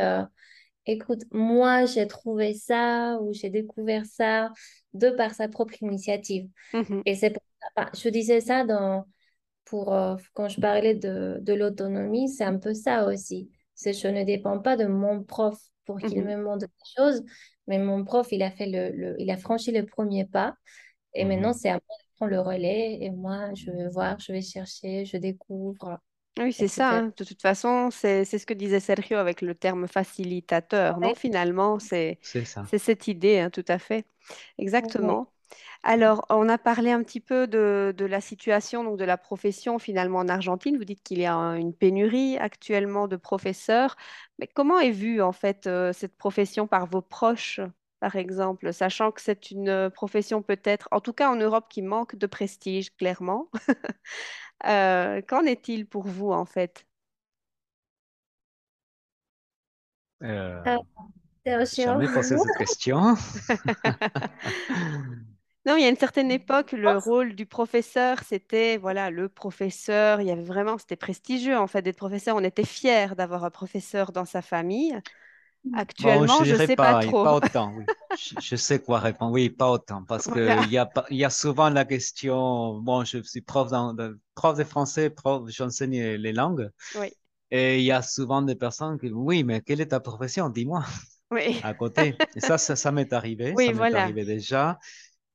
écoute, 0.87 1.23
moi 1.33 1.87
j'ai 1.87 2.07
trouvé 2.07 2.55
ça 2.55 3.19
ou 3.21 3.33
j'ai 3.33 3.51
découvert 3.51 4.05
ça 4.07 4.53
de 4.93 5.11
par 5.11 5.35
sa 5.35 5.49
propre 5.49 5.75
initiative. 5.83 6.49
Mhm. 6.73 7.03
Et 7.07 7.15
c'est 7.15 7.31
pour 7.31 7.43
ça, 7.61 7.69
enfin, 7.77 7.91
je 7.95 8.09
disais 8.11 8.41
ça 8.41 8.65
dans, 8.65 9.07
pour, 9.65 9.93
euh, 9.95 10.17
quand 10.35 10.49
je 10.49 10.61
parlais 10.61 10.95
de, 10.95 11.39
de 11.43 11.53
l'autonomie, 11.55 12.29
c'est 12.29 12.45
un 12.45 12.59
peu 12.59 12.75
ça 12.75 13.07
aussi. 13.07 13.51
C'est 13.75 13.93
je 13.93 14.09
ne 14.09 14.25
dépends 14.25 14.61
pas 14.61 14.77
de 14.77 14.87
mon 14.87 15.23
prof 15.25 15.59
pour 15.87 16.01
qu'il 16.03 16.23
Mhm. 16.23 16.25
me 16.25 16.37
montre 16.37 16.67
des 16.67 16.73
choses, 16.97 17.23
mais 17.67 17.79
mon 17.79 18.05
prof, 18.05 18.29
il 18.33 18.43
a 18.43 18.51
fait 18.51 18.67
le, 18.67 18.91
le- 18.97 19.17
il 19.21 19.31
a 19.31 19.37
franchi 19.37 19.73
le 19.73 19.85
premier 19.87 20.25
pas. 20.27 20.55
Et 21.15 21.25
maintenant, 21.25 21.53
Mhm. 21.53 21.55
c'est 21.55 21.71
à 21.71 21.75
moi 21.75 21.97
de 22.01 22.17
prendre 22.17 22.33
le 22.33 22.41
relais. 22.41 22.99
Et 23.03 23.11
moi, 23.11 23.55
je 23.55 23.71
vais 23.71 23.89
voir, 23.91 24.19
je 24.21 24.33
vais 24.33 24.43
chercher, 24.43 25.05
je 25.07 25.17
découvre, 25.19 25.99
Oui, 26.39 26.53
c'est 26.53 26.67
ça. 26.69 26.97
hein. 26.99 27.13
De 27.17 27.25
toute 27.25 27.41
façon, 27.43 27.91
c'est 27.93 28.25
c'est 28.25 28.39
ce 28.41 28.47
que 28.47 28.55
disait 28.55 28.81
Sergio 28.81 29.17
avec 29.19 29.41
le 29.41 29.55
terme 29.55 29.87
facilitateur, 29.87 30.99
non? 30.99 31.15
Finalement, 31.15 31.79
c'est 31.79 32.19
C'est 32.21 32.45
ça. 32.45 32.67
c'est 32.67 32.79
cette 32.79 33.07
idée, 33.07 33.39
hein, 33.39 33.51
tout 33.51 33.65
à 33.69 33.79
fait. 33.79 34.05
Ouais. 34.81 35.15
Exactement. 35.15 35.33
Alors, 35.87 36.25
on 36.31 36.49
a 36.49 36.57
parlé 36.57 36.91
un 36.93 37.03
petit 37.03 37.21
peu 37.21 37.47
de, 37.47 37.95
de 37.97 38.05
la 38.07 38.21
situation, 38.23 38.85
donc 38.85 38.99
de 38.99 39.05
la 39.05 39.19
profession 39.19 39.79
finalement 39.79 40.19
en 40.21 40.29
Argentine. 40.29 40.79
Vous 40.79 40.85
dites 40.87 41.03
qu'il 41.03 41.19
y 41.19 41.27
a 41.27 41.35
un- 41.35 41.57
une 41.57 41.75
pénurie 41.75 42.39
actuellement 42.39 43.07
de 43.07 43.17
professeurs. 43.17 43.97
Mais 44.39 44.47
comment 44.47 44.79
est 44.81 44.91
vue 44.93 45.21
en 45.21 45.33
fait 45.33 45.67
euh, 45.67 45.93
cette 45.93 46.17
profession 46.17 46.67
par 46.67 46.87
vos 46.87 47.03
proches, 47.03 47.61
par 48.01 48.17
exemple, 48.17 48.73
sachant 48.73 49.13
que 49.13 49.21
c'est 49.21 49.51
une 49.51 49.69
euh, 49.69 49.91
profession 49.91 50.43
peut-être, 50.43 50.89
en 50.91 51.01
tout 51.01 51.13
cas 51.13 51.31
en 51.31 51.37
Europe, 51.37 51.67
qui 51.69 51.83
manque 51.83 52.17
de 52.17 52.27
prestige, 52.27 52.95
clairement? 52.97 53.51
Euh, 54.67 55.21
qu'en 55.23 55.45
est-il 55.45 55.87
pour 55.87 56.05
vous 56.07 56.31
en 56.33 56.47
fait? 56.47 56.87
Euh, 60.23 60.69
jamais 61.77 62.09
posé 62.09 62.37
cette 62.39 62.57
question. 62.57 63.15
Non, 65.67 65.77
il 65.77 65.83
y 65.83 65.87
a 65.87 65.89
une 65.89 65.97
certaine 65.97 66.31
époque, 66.31 66.73
le 66.73 66.99
rôle 66.99 67.35
du 67.35 67.47
professeur, 67.47 68.23
c'était, 68.23 68.77
voilà, 68.77 69.11
le 69.11 69.29
professeur. 69.31 70.21
Il 70.21 70.27
y 70.27 70.31
avait 70.31 70.43
vraiment, 70.43 70.77
c'était 70.77 70.97
prestigieux 70.97 71.57
en 71.57 71.67
fait 71.67 71.81
d'être 71.83 71.97
professeur. 71.97 72.37
On 72.37 72.45
était 72.45 72.65
fiers 72.67 73.15
d'avoir 73.17 73.45
un 73.45 73.51
professeur 73.51 74.13
dans 74.13 74.27
sa 74.27 74.43
famille. 74.43 74.95
Bon, 75.99 76.27
je 76.27 76.35
Actuellement, 76.35 76.45
je 76.45 76.57
dirais 76.57 76.69
sais 76.69 76.77
pas 76.77 76.95
pas, 76.95 76.97
trop. 76.97 77.29
pas 77.33 77.35
autant, 77.37 77.73
oui. 77.75 77.87
Je, 78.15 78.37
je 78.39 78.57
sais 78.57 78.81
quoi 78.83 78.99
répondre. 79.01 79.33
Oui, 79.33 79.49
pas 79.51 79.71
autant, 79.71 80.05
parce 80.05 80.29
que 80.29 80.41
Voilà. 80.47 80.63
il 80.63 80.69
y 80.69 80.79
a, 80.79 80.87
pas- 80.87 81.05
il 81.11 81.17
y 81.17 81.25
a 81.25 81.31
souvent 81.31 81.71
la 81.71 81.85
question, 81.85 82.81
bon, 82.81 83.05
je 83.05 83.23
suis 83.23 83.41
prof, 83.41 83.71
dans, 83.71 83.93
de, 83.95 84.21
prof 84.35 84.57
de 84.57 84.65
français, 84.65 85.11
prof, 85.11 85.45
j'enseigne 85.49 86.15
les 86.17 86.33
langues, 86.33 86.69
Oui, 86.95 87.15
et 87.51 87.79
il 87.81 87.85
y 87.85 87.93
a 87.93 88.03
souvent 88.03 88.43
des 88.43 88.57
personnes 88.57 88.99
qui, 88.99 89.11
oui, 89.13 89.45
mais 89.45 89.63
quelle 89.63 89.81
est 89.83 89.89
ta 89.89 90.01
profession? 90.01 90.51
Dis-moi, 90.51 90.85
oui, 91.31 91.63
à 91.63 91.75
côté. 91.75 92.23
Et 92.35 92.41
ça, 92.41 92.59
ça, 92.59 92.77
ça 92.77 92.93
m'est 92.93 93.13
arrivé, 93.13 93.57
oui, 93.57 93.73
ça 93.73 93.75
m'est 93.75 93.95
voilà. 93.95 93.95
arrivé 93.95 94.25
déjà. 94.25 94.79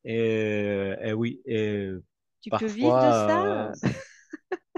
Et, 0.06 0.93
et 1.02 1.14
oui, 1.14 1.41
et 1.45 1.91
Tu 2.41 2.52
peux 2.52 2.68
vivre 2.68 2.97
de 3.00 3.12
parfois, 3.12 3.14
ça? 3.14 3.72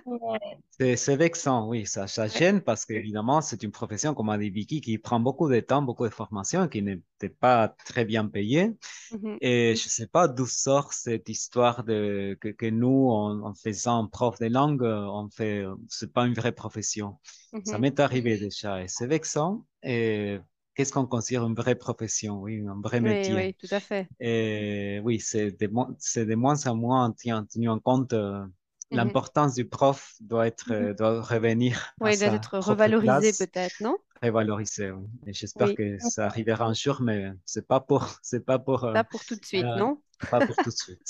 euh, 0.08 0.38
c'est 0.96 1.16
vexant, 1.16 1.68
oui, 1.68 1.86
ça, 1.86 2.08
gêne 2.28 2.62
parce 2.62 2.86
qu'évidemment, 2.86 3.42
c'est 3.42 3.62
une 3.64 3.72
profession, 3.72 4.14
comme 4.14 4.30
a 4.30 4.38
dit 4.38 4.50
Vicky, 4.50 4.82
qui 4.82 4.98
prend 4.98 5.20
beaucoup 5.20 5.50
de 5.50 5.60
temps, 5.60 5.82
beaucoup 5.82 6.06
de 6.08 6.14
formation, 6.14 6.68
qui 6.68 6.82
n'était 6.82 7.30
pas 7.30 7.70
très 7.86 8.04
bien 8.06 8.28
payée. 8.28 8.72
Mhm, 9.12 9.40
Et 9.42 9.76
je 9.76 9.90
sais 9.90 10.08
pas 10.08 10.28
d'où 10.28 10.48
sort 10.48 10.94
cette 10.94 11.30
histoire 11.30 11.84
de 11.84 12.38
que, 12.42 12.50
que 12.50 12.68
nous, 12.68 13.10
en, 13.10 13.42
en 13.44 13.54
faisant 13.56 14.08
prof 14.08 14.40
de 14.40 14.48
langue, 14.48 14.84
euh, 14.84 15.06
on 15.08 15.30
fait, 15.30 15.64
euh, 15.64 15.76
c'est 15.90 16.14
pas 16.14 16.26
une 16.28 16.34
vraie 16.36 16.54
profession. 16.54 17.20
Ça 17.64 17.78
mhm. 17.78 17.82
m'est 17.82 18.00
arrivé 18.00 18.38
déjà 18.38 18.84
et 18.84 18.88
c'est 18.88 19.08
vexant. 19.08 19.66
Et 19.84 20.40
qu'est-ce 20.76 20.94
qu'on 20.94 21.06
considère 21.08 21.46
une 21.48 21.56
vraie 21.56 21.76
profession? 21.76 22.40
Oui, 22.42 22.62
un 22.68 22.80
vrai 22.82 23.02
métier. 23.02 23.36
oui, 23.36 23.54
tout 23.56 23.68
à 23.72 23.80
fait. 23.80 24.10
Et 24.20 25.02
oui, 25.04 25.20
c'est 25.20 25.52
de, 25.52 25.68
de 25.68 26.36
moins 26.36 26.68
en 26.68 26.76
moins 26.76 27.12
tenu, 27.14 27.70
en 27.70 27.80
compte. 27.80 28.14
euh, 28.14 28.46
Mhm. 28.92 29.16
l'importance 29.16 29.56
du 29.56 29.66
prof 29.68 30.16
doit 30.22 30.48
être, 30.48 30.72
euh, 30.74 30.94
doit 30.94 31.22
revenir 31.22 31.94
Oui, 32.02 32.18
doit 32.18 32.34
être 32.36 32.58
revalorisé 32.60 33.32
peut-être, 33.32 33.76
non? 33.80 33.98
révalorisée. 34.22 34.92
oui. 34.92 35.08
Et 35.28 35.34
j'espère 35.34 35.74
Oui, 35.74 35.76
que 35.76 35.98
ça 36.00 36.26
arrivera 36.28 36.66
un 36.66 36.74
jour, 36.74 37.02
mais 37.02 37.32
c'est 37.46 37.68
pas 37.68 37.80
pour, 37.82 38.08
c'est 38.24 38.46
pas 38.46 38.60
pour, 38.60 38.84
euh, 38.86 38.94
pas 38.94 39.04
pour 39.04 39.26
tout 39.26 39.36
de 39.36 39.46
suite, 39.46 39.70
euh, 39.76 39.76
non? 39.76 40.02
pas 40.30 40.42
pour 40.42 40.60
tout 40.62 40.70
de 40.72 40.76
suite. 40.78 41.02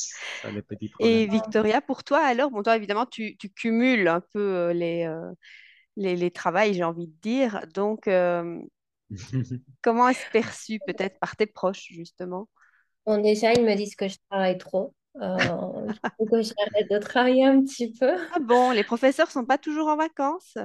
Ça, 0.42 0.52
les 0.52 0.62
petits 0.62 0.90
Et. 1.00 1.28
Victoria, 1.28 1.82
pour 1.82 2.04
toi 2.04 2.20
alors, 2.26 2.52
bon, 2.52 2.62
toi 2.64 2.76
évidemment, 2.78 3.06
tu, 3.06 3.36
tu 3.38 3.50
cumules 3.50 4.08
un 4.08 4.22
peu 4.22 4.72
les, 4.72 5.06
euh, 5.06 5.32
les, 5.98 6.16
les 6.16 6.32
travails, 6.32 6.74
j'ai 6.76 6.84
envie 6.84 7.08
de 7.08 7.16
dire. 7.22 7.62
Donc, 7.74 8.08
euh, 8.08 8.60
comment 9.82 10.10
est-ce 10.10 10.26
perçu 10.32 10.80
peut-être 10.80 11.20
par 11.20 11.36
tes 11.36 11.46
proches, 11.46 11.88
justement? 11.92 12.50
Bon, 13.06 13.22
déjà, 13.22 13.54
ils 13.54 13.64
me 13.66 13.76
disent 13.76 13.96
que 13.96 14.08
je 14.08 14.18
travaille 14.30 14.58
trop. 14.58 14.94
Euh, 15.22 15.38
il 15.92 16.00
faut 16.18 16.26
que 16.32 16.42
j'arrête 16.42 16.90
de 16.90 16.98
travailler 17.00 17.46
un 17.46 17.62
petit 17.64 17.92
peu. 17.94 18.16
Ah 18.30 18.40
bon, 18.40 18.72
les 18.72 18.84
professeurs 18.84 19.30
sont 19.32 19.46
pas 19.46 19.58
toujours 19.58 19.88
en 19.88 19.96
vacances? 19.98 20.58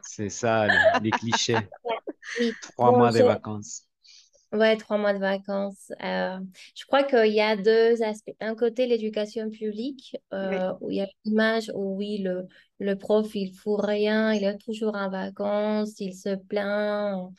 C'est 0.00 0.28
ça, 0.30 0.66
les, 0.68 0.90
les 1.00 1.12
clichés. 1.12 1.68
Oui. 2.38 2.58
Trois 2.60 2.92
Bon, 2.92 2.92
mois 2.92 3.12
de 3.12 3.20
vacances. 3.22 3.85
Ouais, 4.56 4.76
trois 4.76 4.96
mois 4.96 5.12
de 5.12 5.18
vacances. 5.18 5.92
Euh, 6.02 6.38
je 6.74 6.84
crois 6.86 7.02
qu'il 7.04 7.32
y 7.32 7.40
a 7.40 7.56
deux 7.56 8.02
aspects. 8.02 8.30
D'un 8.40 8.54
côté, 8.54 8.86
l'éducation 8.86 9.50
publique, 9.50 10.16
Oui. 10.40 10.56
euh, 10.60 10.72
où 10.80 10.90
il 10.90 10.96
y 10.96 11.00
a 11.02 11.06
l'image 11.24 11.70
où 11.74 11.96
oui, 11.96 12.18
le, 12.18 12.46
le 12.78 12.96
prof, 12.96 13.34
il 13.34 13.52
fout 13.52 13.80
rien, 13.84 14.32
il 14.32 14.44
est 14.44 14.56
toujours 14.58 14.94
en 14.94 15.10
vacances, 15.10 16.00
il 16.00 16.14
se 16.14 16.36
plaint, 16.36 17.30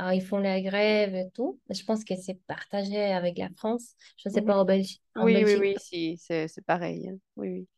euh, 0.00 0.14
ils 0.14 0.22
font 0.24 0.38
la 0.38 0.60
grève 0.62 1.14
et 1.14 1.28
tout. 1.34 1.60
Je 1.68 1.82
pense 1.84 2.04
que 2.04 2.14
c'est 2.16 2.40
partagé 2.46 2.96
avec 3.12 3.36
la 3.38 3.50
France. 3.56 3.94
Je 4.16 4.28
ne 4.28 4.34
sais 4.34 4.42
pas, 4.42 4.56
en 4.56 4.64
Belgique, 4.64 5.02
Oui, 5.16 5.44
oui, 5.44 5.56
oui, 5.56 5.78
si, 5.78 6.16
c'est 6.18 6.48
pareil. 6.66 7.08
hein. 7.08 7.18
Oui, 7.36 7.48
oui. 7.50 7.68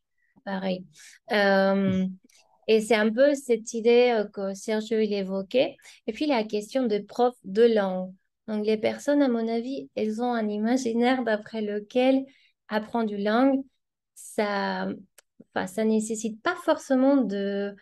pareil. 0.44 0.84
Et 2.66 2.80
c'est 2.80 2.94
un 2.94 3.12
peu 3.12 3.34
cette 3.34 3.72
idée 3.74 4.22
que 4.32 4.54
Sergio 4.54 4.98
il 4.98 5.12
évoquait. 5.12 5.76
Et 6.06 6.12
puis 6.12 6.26
la 6.26 6.44
question 6.44 6.86
de 6.86 6.98
prof 6.98 7.34
de 7.44 7.62
langue. 7.62 8.14
Donc 8.48 8.66
les 8.66 8.76
personnes, 8.76 9.22
à 9.22 9.28
mon 9.28 9.48
avis, 9.48 9.90
elles 9.94 10.22
ont 10.22 10.32
un 10.34 10.48
imaginaire 10.48 11.24
d'après 11.24 11.62
lequel 11.62 12.24
apprendre 12.68 13.12
une 13.12 13.24
langue, 13.24 13.64
ça, 14.14 14.88
enfin, 15.54 15.66
ça 15.66 15.84
nécessite 15.84 16.42
pas 16.42 16.56
forcément 16.64 17.16
de 17.16 17.74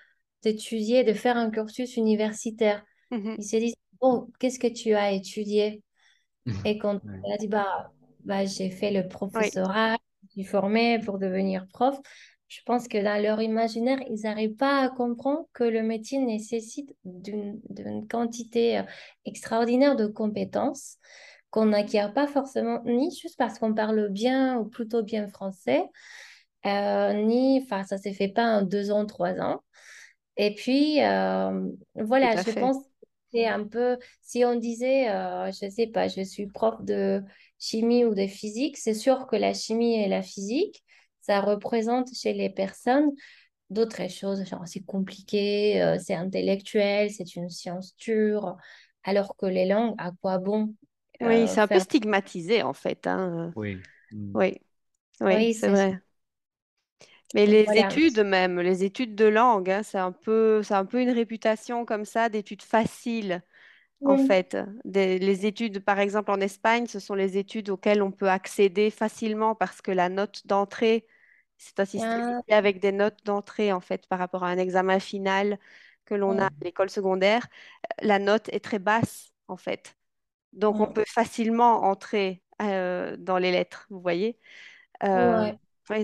d'étudier, 0.42 1.04
de 1.04 1.12
faire 1.12 1.36
un 1.36 1.50
cursus 1.50 1.96
universitaire. 1.96 2.84
Mhm. 3.10 3.36
Ils 3.38 3.44
se 3.44 3.56
disent, 3.56 3.74
bon, 4.00 4.28
qu'est-ce 4.40 4.58
que 4.58 4.66
tu 4.66 4.94
as 4.94 5.12
étudié? 5.12 5.82
Et 6.64 6.78
quand 6.78 7.00
elle 7.24 7.32
a 7.32 7.36
dit, 7.38 7.48
bah, 7.48 7.92
bah, 8.24 8.44
j'ai 8.46 8.70
fait 8.70 8.90
le 8.90 9.08
Oui. 9.34 9.50
professorat, 9.50 9.96
je 10.24 10.28
suis 10.32 10.44
formée 10.44 11.00
pour 11.04 11.18
devenir 11.18 11.66
prof, 11.72 11.96
je 12.52 12.60
pense 12.66 12.86
que 12.86 12.98
dans 13.02 13.20
leur 13.22 13.40
imaginaire, 13.40 13.98
ils 14.08 14.22
n'arrivent 14.24 14.56
pas 14.56 14.80
à 14.80 14.90
comprendre 14.90 15.46
que 15.54 15.64
le 15.64 15.82
métier 15.82 16.18
nécessite 16.18 16.94
d'une 17.04 18.06
quantité 18.08 18.78
euh, 18.78 18.82
extraordinaire 19.24 19.96
de 19.96 20.06
compétences 20.06 20.98
qu'on 21.50 21.66
n'acquiert 21.66 22.12
pas 22.12 22.26
forcément, 22.26 22.82
ni 22.84 23.14
juste 23.14 23.36
parce 23.38 23.58
qu'on 23.58 23.74
parle 23.74 24.08
bien 24.08 24.58
ou 24.58 24.66
plutôt 24.66 25.02
bien 25.02 25.28
français, 25.28 25.82
euh, 26.66 27.12
ni, 27.14 27.60
enfin, 27.62 27.84
ça 27.84 27.96
ne 27.96 28.02
se 28.02 28.12
fait 28.12 28.28
pas 28.28 28.44
en 28.58 28.62
deux 28.62 28.90
ans, 28.90 29.06
trois 29.06 29.40
ans. 29.40 29.62
Et 30.36 30.54
puis, 30.54 31.02
euh, 31.02 31.68
voilà, 31.94 32.36
je 32.36 32.42
fait. 32.42 32.60
pense 32.60 32.78
que 32.78 33.06
c'est 33.32 33.46
un 33.46 33.64
peu, 33.66 33.98
si 34.22 34.44
on 34.44 34.56
disait, 34.56 35.10
euh, 35.10 35.50
je 35.52 35.68
sais 35.70 35.86
pas, 35.86 36.08
je 36.08 36.22
suis 36.22 36.46
prof 36.46 36.82
de 36.82 37.22
chimie 37.58 38.04
ou 38.04 38.14
de 38.14 38.26
physique, 38.26 38.76
c'est 38.76 38.94
sûr 38.94 39.26
que 39.26 39.36
la 39.36 39.54
chimie 39.54 39.94
et 40.02 40.08
la 40.08 40.22
physique, 40.22 40.82
ça 41.22 41.40
représente 41.40 42.14
chez 42.14 42.32
les 42.34 42.50
personnes 42.50 43.10
d'autres 43.70 44.08
choses, 44.10 44.44
genre 44.46 44.66
c'est 44.66 44.84
compliqué, 44.84 45.82
euh, 45.82 45.98
c'est 46.00 46.14
intellectuel, 46.14 47.10
c'est 47.10 47.36
une 47.36 47.50
science 47.50 47.96
dure, 47.96 48.56
alors 49.04 49.36
que 49.36 49.46
les 49.46 49.66
langues, 49.66 49.94
à 49.98 50.12
quoi 50.22 50.38
bon 50.38 50.74
Oui, 51.20 51.46
euh, 51.46 51.48
c'est 51.48 51.60
un 51.60 51.68
peu 51.68 51.78
stigmatisé 51.78 52.62
en 52.62 52.72
fait. 52.72 53.06
hein. 53.06 53.54
Oui. 53.54 53.86
Mm. 54.12 54.34
Oui, 54.34 54.60
oui, 55.20 55.50
Oui, 55.50 55.54
c'est 55.54 55.68
vrai. 55.70 56.02
Mais 57.34 57.46
donc 57.46 57.58
les 57.64 57.64
voilà. 57.64 57.78
études 57.78 58.18
même, 58.20 58.60
les 58.60 58.84
études 58.84 59.14
de 59.14 59.24
langue, 59.26 59.70
hein, 59.70 59.82
c'est 59.82 59.98
un 59.98 60.12
peu, 60.12 60.62
c'est 60.62 60.74
un 60.74 60.84
peu 60.84 61.00
une 61.00 61.10
réputation 61.10 61.84
comme 61.86 62.04
ça 62.04 62.28
d'études 62.28 62.62
faciles, 62.62 63.42
en 64.04 64.16
Oui, 64.16 64.18
fait. 64.18 64.56
Des- 64.84 65.18
les 65.18 65.46
études, 65.46 65.80
par 65.84 65.98
exemple, 66.00 66.30
en 66.32 66.40
Espagne, 66.40 66.86
ce 66.88 67.00
sont 67.00 67.14
les 67.14 67.38
études 67.38 67.70
auxquelles 67.70 68.02
on 68.02 68.12
peut 68.12 68.30
accéder 68.30 68.90
facilement 68.90 69.54
parce 69.54 69.82
que 69.82 69.92
la 69.92 70.08
note 70.10 70.46
d'entrée, 70.46 71.06
C'est 71.62 71.78
un 71.78 71.84
système 71.84 72.42
ah. 72.48 72.56
avec 72.56 72.80
des 72.80 72.90
notes 72.90 73.20
d'entrée, 73.24 73.72
en 73.72 73.80
fait, 73.80 74.08
par 74.08 74.18
rapport 74.18 74.42
à 74.42 74.48
un 74.48 74.58
examen 74.58 74.98
final 74.98 75.58
que 76.04 76.14
l'on 76.16 76.38
a 76.38 76.46
à 76.46 76.50
l'école 76.60 76.90
secondaire. 76.90 77.46
La 78.00 78.18
note 78.18 78.48
est 78.48 78.64
très 78.64 78.80
basse, 78.80 79.32
en 79.46 79.56
fait. 79.56 79.96
Donc, 80.52 80.80
on 80.80 80.92
peut 80.92 81.04
facilement 81.06 81.84
entrer 81.84 82.42
euh, 82.60 83.16
dans 83.16 83.38
les 83.38 83.52
lettres, 83.52 83.86
vous 83.90 84.00
voyez? 84.00 84.38
Euh, 85.04 85.52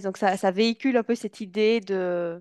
donc, 0.03 0.17
ça, 0.17 0.37
ça, 0.37 0.53
véhicule 0.53 0.97
un 0.97 1.03
peu 1.03 1.17
cette 1.17 1.41
idée 1.41 1.81
de, 1.81 2.41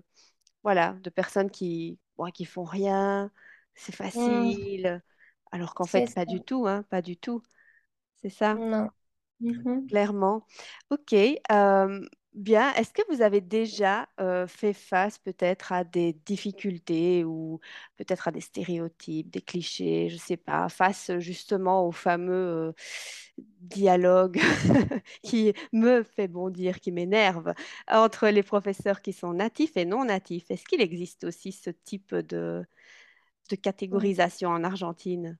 voilà, 0.62 0.92
de 1.02 1.10
personnes 1.10 1.50
qui, 1.50 1.98
bon, 2.16 2.30
qui 2.30 2.44
font 2.44 2.64
rien, 2.64 3.32
c'est 3.74 3.92
mmh. 3.92 3.96
facile, 3.96 5.02
alors 5.50 5.74
qu'en 5.74 5.86
fait, 5.86 6.14
pas 6.14 6.24
du 6.24 6.40
tout, 6.40 6.68
hein, 6.68 6.84
pas 6.88 7.02
du 7.02 7.16
tout. 7.16 7.42
C'est 8.22 8.30
ça? 8.30 8.54
Non. 8.54 8.90
Mmh 9.40 9.86
Clairement. 9.88 10.46
Ok. 10.90 11.14
Bien, 12.34 12.72
est-ce 12.74 12.92
que 12.92 13.02
vous 13.12 13.22
avez 13.22 13.40
déjà 13.40 14.06
fait 14.46 14.72
face 14.72 15.18
peut-être 15.18 15.72
à 15.72 15.82
des 15.84 16.12
difficultés 16.12 17.24
ou 17.24 17.58
peut-être 17.96 18.28
à 18.28 18.30
des 18.32 18.40
stéréotypes, 18.40 19.30
des 19.30 19.40
clichés, 19.40 20.08
je 20.08 20.14
ne 20.14 20.20
sais 20.20 20.36
pas, 20.36 20.68
face 20.68 21.10
justement 21.18 21.86
au 21.86 21.90
fameux 21.90 22.74
dialogue 23.60 24.38
qui 25.22 25.52
me 25.72 26.02
fait 26.04 26.28
bondir, 26.28 26.78
qui 26.80 26.92
m'énerve 26.92 27.54
entre 27.88 28.28
les 28.28 28.42
professeurs 28.44 29.02
qui 29.02 29.12
sont 29.12 29.32
natifs 29.34 29.76
et 29.76 29.84
non 29.86 30.04
natifs? 30.04 30.50
Est-ce 30.50 30.64
qu'il 30.64 30.80
existe 30.82 31.24
aussi 31.24 31.50
ce 31.52 31.70
type 31.70 32.14
de, 32.14 32.64
de 33.50 33.56
catégorisation 33.56 34.50
en 34.50 34.64
Argentine? 34.64 35.38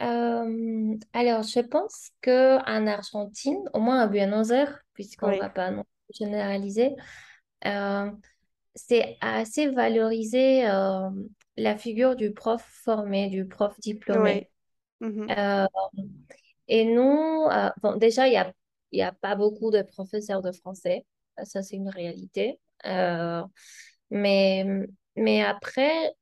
Euh, 0.00 0.96
alors, 1.12 1.42
je 1.42 1.60
pense 1.60 2.10
qu'en 2.22 2.86
Argentine, 2.86 3.62
au 3.74 3.80
moins 3.80 4.00
à 4.00 4.06
Buenos 4.06 4.50
Aires, 4.50 4.82
puisqu'on 4.94 5.30
ne 5.30 5.38
va 5.38 5.50
pas 5.50 5.70
généraliser, 6.10 6.94
euh, 7.66 8.10
c'est 8.74 9.16
assez 9.20 9.68
valorisé 9.68 10.68
euh, 10.68 11.10
la 11.56 11.76
figure 11.76 12.16
du 12.16 12.32
prof 12.32 12.62
formé, 12.84 13.28
du 13.28 13.46
prof 13.46 13.78
diplômé. 13.80 14.48
Mhm. 15.00 15.26
et 16.68 16.84
nous, 16.84 17.48
bon, 17.82 17.96
déjà, 17.96 18.28
il 18.28 18.30
n'y 18.30 18.36
a, 18.36 18.52
y 18.92 19.02
a 19.02 19.12
pas 19.12 19.34
beaucoup 19.34 19.70
de 19.70 19.82
professeurs 19.82 20.42
de 20.42 20.52
français, 20.52 21.04
ça 21.44 21.62
c'est 21.62 21.76
une 21.76 21.88
réalité. 21.90 22.58
mais, 24.10 24.64
mais 25.16 25.42
après, 25.42 26.14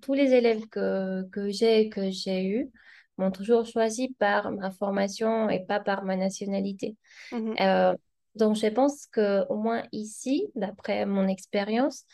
tous 0.00 0.14
les 0.14 0.32
élèves 0.32 0.66
que, 0.68 1.28
que 1.30 1.50
j'ai 1.50 1.88
que 1.90 2.10
j'ai 2.10 2.44
eus, 2.46 2.70
m'ont 3.18 3.30
toujours 3.30 3.64
choisi 3.64 4.14
par 4.18 4.50
ma 4.50 4.70
formation 4.70 5.48
et 5.48 5.64
pas 5.64 5.80
par 5.80 6.04
ma 6.04 6.16
nationalité. 6.16 6.96
Mhm. 7.32 7.54
Euh, 7.60 7.94
donc, 8.34 8.56
je 8.56 8.66
pense 8.66 9.06
qu'au 9.06 9.54
moins 9.54 9.84
ici, 9.92 10.48
d'après 10.56 11.06
mon 11.06 11.28
expérience, 11.28 12.04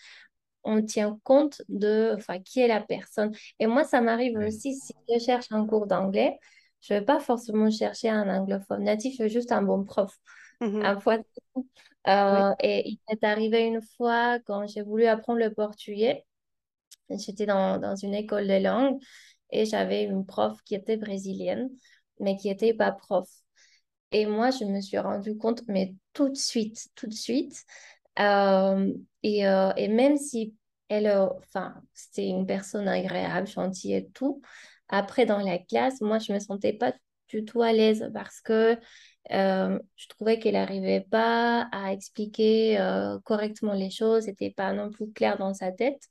on 0.64 0.82
tient 0.82 1.18
compte 1.24 1.62
de 1.68 2.16
qui 2.44 2.60
est 2.60 2.68
la 2.68 2.80
personne. 2.80 3.32
Et 3.58 3.66
moi, 3.66 3.84
ça 3.84 4.00
m'arrive 4.00 4.38
aussi, 4.38 4.74
si 4.74 4.94
je 5.08 5.18
cherche 5.18 5.46
un 5.50 5.66
cours 5.66 5.86
d'anglais, 5.86 6.38
je 6.82 6.94
ne 6.94 6.98
vais 6.98 7.04
pas 7.04 7.20
forcément 7.20 7.70
chercher 7.70 8.10
un 8.10 8.28
anglophone 8.28 8.84
natif, 8.84 9.16
je 9.16 9.24
veux 9.24 9.28
juste 9.28 9.52
un 9.52 9.62
bon 9.62 9.84
prof. 9.84 10.14
Un 10.60 11.00
fois. 11.00 11.18
Euh, 12.06 12.52
et 12.62 12.90
il 12.90 13.00
est 13.08 13.24
arrivé 13.24 13.64
une 13.66 13.80
fois 13.96 14.38
quand 14.40 14.66
j'ai 14.66 14.82
voulu 14.82 15.06
apprendre 15.06 15.38
le 15.38 15.52
portugais, 15.52 16.24
j'étais 17.10 17.46
dans, 17.46 17.78
dans 17.78 17.96
une 17.96 18.14
école 18.14 18.46
de 18.46 18.62
langue 18.62 19.00
et 19.52 19.64
j'avais 19.66 20.04
une 20.04 20.26
prof 20.26 20.58
qui 20.64 20.74
était 20.74 20.96
brésilienne, 20.96 21.70
mais 22.20 22.36
qui 22.36 22.48
n'était 22.48 22.74
pas 22.74 22.92
prof. 22.92 23.28
Et 24.12 24.26
moi, 24.26 24.50
je 24.50 24.64
me 24.64 24.80
suis 24.80 24.98
rendu 24.98 25.36
compte, 25.36 25.62
mais 25.68 25.94
tout 26.12 26.28
de 26.28 26.36
suite, 26.36 26.88
tout 26.94 27.06
de 27.06 27.14
suite. 27.14 27.64
Euh, 28.18 28.92
et, 29.22 29.46
euh, 29.46 29.72
et, 29.76 29.88
même 29.88 30.16
si 30.16 30.54
elle, 30.88 31.06
euh, 31.06 31.26
enfin, 31.38 31.74
c'était 31.94 32.28
une 32.28 32.46
personne 32.46 32.88
agréable, 32.88 33.46
gentille 33.46 33.94
et 33.94 34.08
tout, 34.10 34.42
après 34.88 35.26
dans 35.26 35.38
la 35.38 35.58
classe, 35.58 36.00
moi, 36.00 36.18
je 36.18 36.32
me 36.32 36.40
sentais 36.40 36.72
pas 36.72 36.92
du 37.28 37.44
tout 37.44 37.62
à 37.62 37.72
l'aise 37.72 38.10
parce 38.12 38.40
que 38.40 38.76
je 39.30 40.08
trouvais 40.08 40.40
qu'elle 40.40 40.54
n'arrivait 40.54 41.06
pas 41.08 41.68
à 41.70 41.92
expliquer 41.92 42.78
correctement 43.24 43.74
les 43.74 43.90
choses, 43.90 44.26
n'était 44.26 44.50
pas 44.50 44.72
non 44.72 44.90
plus 44.90 45.12
clair 45.12 45.38
dans 45.38 45.54
sa 45.54 45.70
tête. 45.70 46.02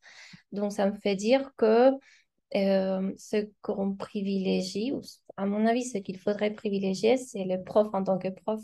Donc, 0.53 0.71
ça 0.71 0.89
me 0.89 0.97
fait 0.97 1.15
dire 1.15 1.51
que 1.57 1.91
euh, 2.55 3.11
ce 3.17 3.47
qu'on 3.61 3.95
privilégie, 3.95 4.91
ou 4.91 5.01
à 5.37 5.45
mon 5.45 5.65
avis, 5.67 5.83
ce 5.83 5.99
qu'il 5.99 6.17
faudrait 6.17 6.51
privilégier, 6.51 7.17
c'est 7.17 7.45
le 7.45 7.63
prof 7.63 7.87
en 7.93 8.03
tant 8.03 8.17
que 8.17 8.29
prof 8.29 8.59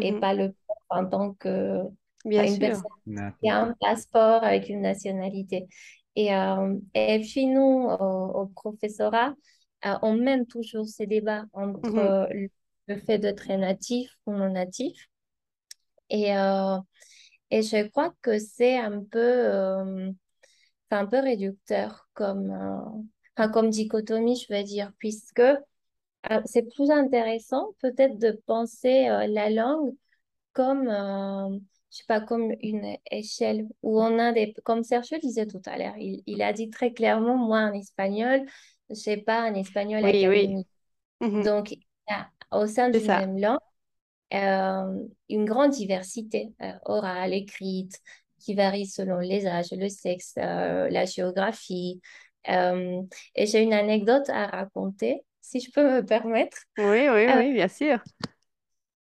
et 0.00 0.12
mhm. 0.12 0.20
pas 0.20 0.32
le 0.32 0.52
prof 0.66 0.78
en 0.90 1.06
tant 1.06 1.34
que 1.34 1.82
Bien 2.24 2.44
une 2.44 2.58
personne 2.58 3.34
qui 3.40 3.48
a 3.48 3.62
un 3.62 3.74
passeport 3.80 4.42
avec 4.42 4.68
une 4.68 4.80
nationalité. 4.80 5.68
Et, 6.16 6.34
euh, 6.34 6.76
et 6.94 7.20
puis 7.20 7.46
nous, 7.46 7.88
au, 7.88 8.46
professorat, 8.46 9.34
euh, 9.84 9.94
on 10.02 10.14
mène 10.14 10.46
toujours 10.46 10.86
ces 10.86 11.06
débats 11.06 11.44
entre 11.52 11.90
mhm. 12.32 12.48
le 12.88 12.96
fait 12.96 13.18
d'être 13.18 13.48
natif 13.52 14.10
ou 14.26 14.32
non 14.32 14.50
natif. 14.50 14.96
Et, 16.10 16.30
et 17.50 17.62
je 17.62 17.88
crois 17.88 18.14
que 18.22 18.38
c'est 18.38 18.78
un 18.78 19.02
peu, 19.04 20.12
un 20.90 21.06
peu 21.06 21.20
réducteur 21.20 22.08
comme, 22.14 23.06
comme 23.52 23.70
dichotomie, 23.70 24.36
je 24.36 24.54
veux 24.54 24.62
dire, 24.62 24.92
puisque 24.98 25.40
euh, 26.30 26.40
c'est 26.44 26.62
plus 26.74 26.90
intéressant 26.90 27.74
peut-être 27.80 28.18
de 28.18 28.32
penser 28.46 29.08
euh, 29.08 29.26
la 29.26 29.50
langue 29.50 29.94
comme, 30.52 30.88
euh, 30.88 31.58
je 31.90 31.98
sais 31.98 32.04
pas, 32.08 32.20
comme 32.20 32.52
une 32.62 32.96
échelle 33.10 33.66
où 33.82 34.00
on 34.00 34.18
a 34.18 34.32
des, 34.32 34.54
comme 34.64 34.82
Sergio 34.82 35.18
disait 35.18 35.46
tout 35.46 35.62
à 35.66 35.76
l'heure, 35.76 35.94
il, 35.98 36.42
a 36.42 36.52
dit 36.52 36.70
très 36.70 36.92
clairement, 36.92 37.36
moi 37.36 37.60
en 37.60 37.72
espagnol, 37.74 38.44
je 38.88 38.94
sais 38.94 39.18
pas, 39.18 39.40
un 39.40 39.54
espagnol 39.54 40.04
académique. 40.04 40.66
Mhm. 41.20 41.44
Donc, 41.44 41.74
au 42.50 42.66
sein 42.66 42.88
d'une 42.88 43.06
même 43.06 43.38
langue, 43.38 45.08
une 45.28 45.44
grande 45.44 45.72
diversité 45.72 46.52
orale, 46.84 47.34
écrite, 47.34 48.00
qui 48.38 48.54
varie 48.54 48.86
selon 48.86 49.18
les 49.18 49.46
âges, 49.46 49.72
le 49.72 49.88
sexe, 49.88 50.34
la 50.36 51.04
géographie, 51.04 52.00
euh, 52.48 53.02
et 53.34 53.46
j'ai 53.46 53.62
une 53.62 53.72
anecdote 53.72 54.28
à 54.28 54.46
raconter, 54.46 55.22
si 55.40 55.60
je 55.60 55.70
peux 55.70 55.84
me 55.84 56.04
permettre. 56.04 56.58
Oui, 56.78 57.08
oui, 57.08 57.26
euh, 57.26 57.38
oui, 57.38 57.52
bien 57.52 57.68
sûr. 57.68 57.98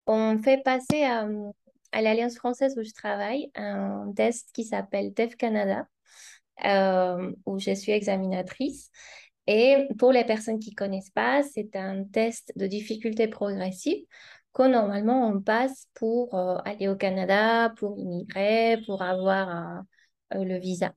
On 0.08 0.38
fait 0.38 0.62
passer 0.64 1.06
euh, 1.06 1.50
à 1.92 2.02
l'Alliance 2.02 2.36
française 2.36 2.78
où 2.78 2.84
je 2.84 2.94
travaille 2.94 3.52
un 3.56 4.12
test 4.16 4.50
qui 4.54 4.64
s'appelle 4.64 5.14
TEF 5.14 5.36
Canada, 5.36 5.88
où 7.46 7.60
je 7.60 7.74
suis 7.74 7.92
examinatrice. 7.92 8.90
Et 9.48 9.88
pour 10.00 10.12
les 10.12 10.24
personnes 10.24 10.60
qui 10.60 10.72
ne 10.72 10.76
connaissent 10.76 11.12
pas, 11.12 11.44
c'est 11.44 11.76
un 11.76 12.04
test 12.04 12.52
de 12.56 12.68
difficulté 12.68 13.28
progressive 13.28 14.04
que 14.54 14.64
normalement 14.64 15.28
on 15.28 15.42
passe 15.42 15.88
pour 15.94 16.34
aller 16.66 16.88
au 16.88 16.96
Canada, 16.96 17.74
pour 17.78 17.98
immigrer, 18.00 18.82
pour 18.86 19.02
avoir 19.02 19.84
le 20.32 20.58
visa. 20.58 20.94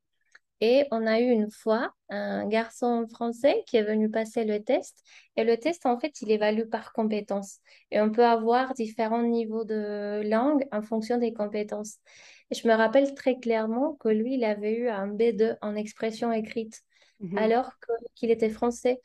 Et 0.60 0.86
on 0.90 1.06
a 1.06 1.20
eu 1.20 1.30
une 1.30 1.51
fois 1.51 1.93
un 2.09 2.47
garçon 2.48 3.06
français 3.09 3.62
qui 3.66 3.76
est 3.76 3.85
venu 3.85 4.10
passer 4.10 4.44
le 4.44 4.62
test. 4.62 5.05
Et 5.36 5.44
le 5.44 5.56
test, 5.56 5.86
en 5.86 5.98
fait, 6.01 6.20
il 6.20 6.30
évalue 6.32 6.68
par 6.68 6.93
compétences. 6.93 7.59
Et 7.90 8.01
on 8.01 8.10
peut 8.10 8.24
avoir 8.24 8.74
différents 8.74 9.22
niveaux 9.22 9.64
de 9.64 10.22
langue 10.28 10.66
en 10.72 10.82
fonction 10.82 11.18
des 11.18 11.32
compétences. 11.32 11.98
Et 12.51 12.56
je 12.56 12.66
me 12.66 12.74
rappelle 12.74 13.14
très 13.14 13.39
clairement 13.39 13.94
que 14.01 14.09
lui, 14.09 14.35
il 14.35 14.44
avait 14.44 14.74
eu 14.74 14.89
un 14.89 15.09
B2 15.09 15.56
en 15.60 15.76
expression 15.76 16.32
écrite, 16.32 16.82
mhm. 17.20 17.39
alors 17.39 17.70
qu'il 18.16 18.30
était 18.30 18.51
français. 18.51 19.01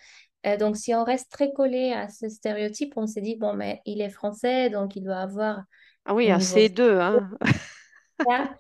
donc, 0.60 0.76
si 0.76 0.96
on 0.96 1.04
reste 1.04 1.32
très 1.32 1.54
collé 1.54 1.92
à 1.92 2.10
ce 2.10 2.30
stéréotype, 2.30 2.94
on 2.96 3.06
s'est 3.06 3.22
dit, 3.22 3.36
bon, 3.36 3.54
mais 3.54 3.82
il 3.86 4.02
est 4.02 4.10
français, 4.10 4.70
donc 4.72 4.96
il 4.96 5.04
doit 5.04 5.18
avoir... 5.18 5.64
Ah 6.06 6.16
oui, 6.16 6.32
un 6.32 6.40
C2, 6.40 7.00
hein 7.00 7.30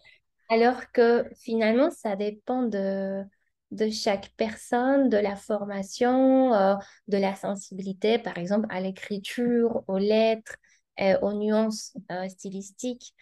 Alors 0.53 0.91
que 0.91 1.25
finalement, 1.35 1.89
ça 1.89 2.15
dépend 2.15 2.61
de, 2.61 3.23
de 3.71 3.89
chaque 3.89 4.29
personne, 4.37 5.09
de 5.09 5.17
la 5.17 5.35
formation, 5.35 6.53
euh, 6.53 6.75
de 7.07 7.17
la 7.17 7.33
sensibilité, 7.33 8.19
par 8.19 8.37
exemple, 8.37 8.67
à 8.69 8.79
l'écriture, 8.79 9.83
aux 9.87 9.97
lettres, 9.97 10.55
euh, 10.99 11.17
aux 11.21 11.33
nuances 11.33 11.97
euh, 12.11 12.27
stylistiques. 12.29 13.15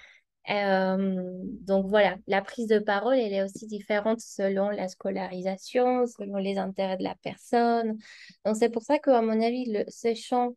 donc 0.50 1.86
voilà, 1.88 2.18
la 2.28 2.42
prise 2.42 2.68
de 2.68 2.80
parole, 2.80 3.18
elle 3.18 3.32
est 3.32 3.44
aussi 3.44 3.66
différente 3.66 4.20
selon 4.20 4.70
la 4.70 4.90
scolarisation, 4.90 6.08
selon 6.08 6.36
les 6.36 6.58
intérêts 6.58 6.98
de 6.98 7.04
la 7.04 7.16
personne. 7.24 7.98
Donc 8.44 8.58
c'est 8.58 8.70
pour 8.70 8.82
ça 8.82 9.00
qu'à 9.00 9.22
mon 9.22 9.40
avis, 9.42 9.72
le, 9.72 9.86
ce 9.88 10.14
champ 10.16 10.50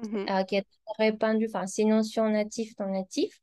mmh 0.00 0.44
qui 0.46 0.56
est 0.56 0.66
répandu, 0.98 1.46
enfin 1.46 1.66
ces 1.66 1.84
notions 1.84 2.28
natifs, 2.28 2.74
non 2.78 2.88
natifs, 2.88 3.40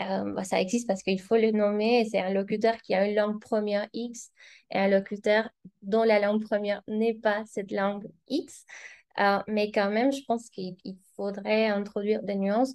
euh, 0.00 0.32
bah, 0.32 0.44
ça 0.44 0.60
existe 0.60 0.86
parce 0.86 1.02
qu'il 1.02 1.20
faut 1.20 1.36
le 1.36 1.50
nommer. 1.52 2.06
C'est 2.10 2.20
un 2.20 2.32
locuteur 2.32 2.76
qui 2.82 2.94
a 2.94 3.06
une 3.06 3.14
langue 3.14 3.40
première 3.40 3.88
X 3.92 4.30
et 4.70 4.78
un 4.78 4.88
locuteur 4.88 5.48
dont 5.82 6.02
la 6.02 6.18
langue 6.18 6.42
première 6.42 6.82
n'est 6.88 7.14
pas 7.14 7.44
cette 7.46 7.70
langue 7.70 8.06
X. 8.28 8.64
Euh, 9.20 9.38
mais 9.46 9.70
quand 9.70 9.90
même, 9.90 10.12
je 10.12 10.22
pense 10.26 10.50
qu'il 10.50 10.76
faudrait 11.16 11.68
introduire 11.68 12.22
des 12.22 12.34
nuances 12.34 12.74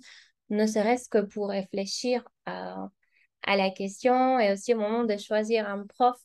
ne 0.50 0.66
serait-ce 0.66 1.10
que 1.10 1.20
pour 1.20 1.50
réfléchir 1.50 2.28
à, 2.46 2.90
à 3.44 3.56
la 3.56 3.70
question 3.70 4.40
et 4.40 4.52
aussi 4.52 4.74
au 4.74 4.80
moment 4.80 5.04
de 5.04 5.18
choisir 5.18 5.68
un 5.68 5.86
prof. 5.86 6.18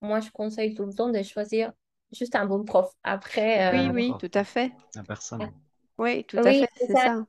Moi, 0.00 0.20
je 0.20 0.30
conseille 0.30 0.74
tout 0.74 0.84
le 0.84 0.94
temps 0.94 1.10
de 1.10 1.22
choisir 1.22 1.72
juste 2.12 2.36
un 2.36 2.46
bon 2.46 2.64
prof. 2.64 2.90
Après, 3.02 3.70
oui, 3.76 3.90
oui, 3.92 4.12
tout 4.18 4.30
à 4.38 4.44
fait. 4.44 4.72
La 4.94 5.02
personne. 5.02 5.52
Oui, 5.98 6.24
tout 6.24 6.38
à 6.38 6.42
fait, 6.42 6.68
c'est 6.76 6.92
ça. 6.92 7.26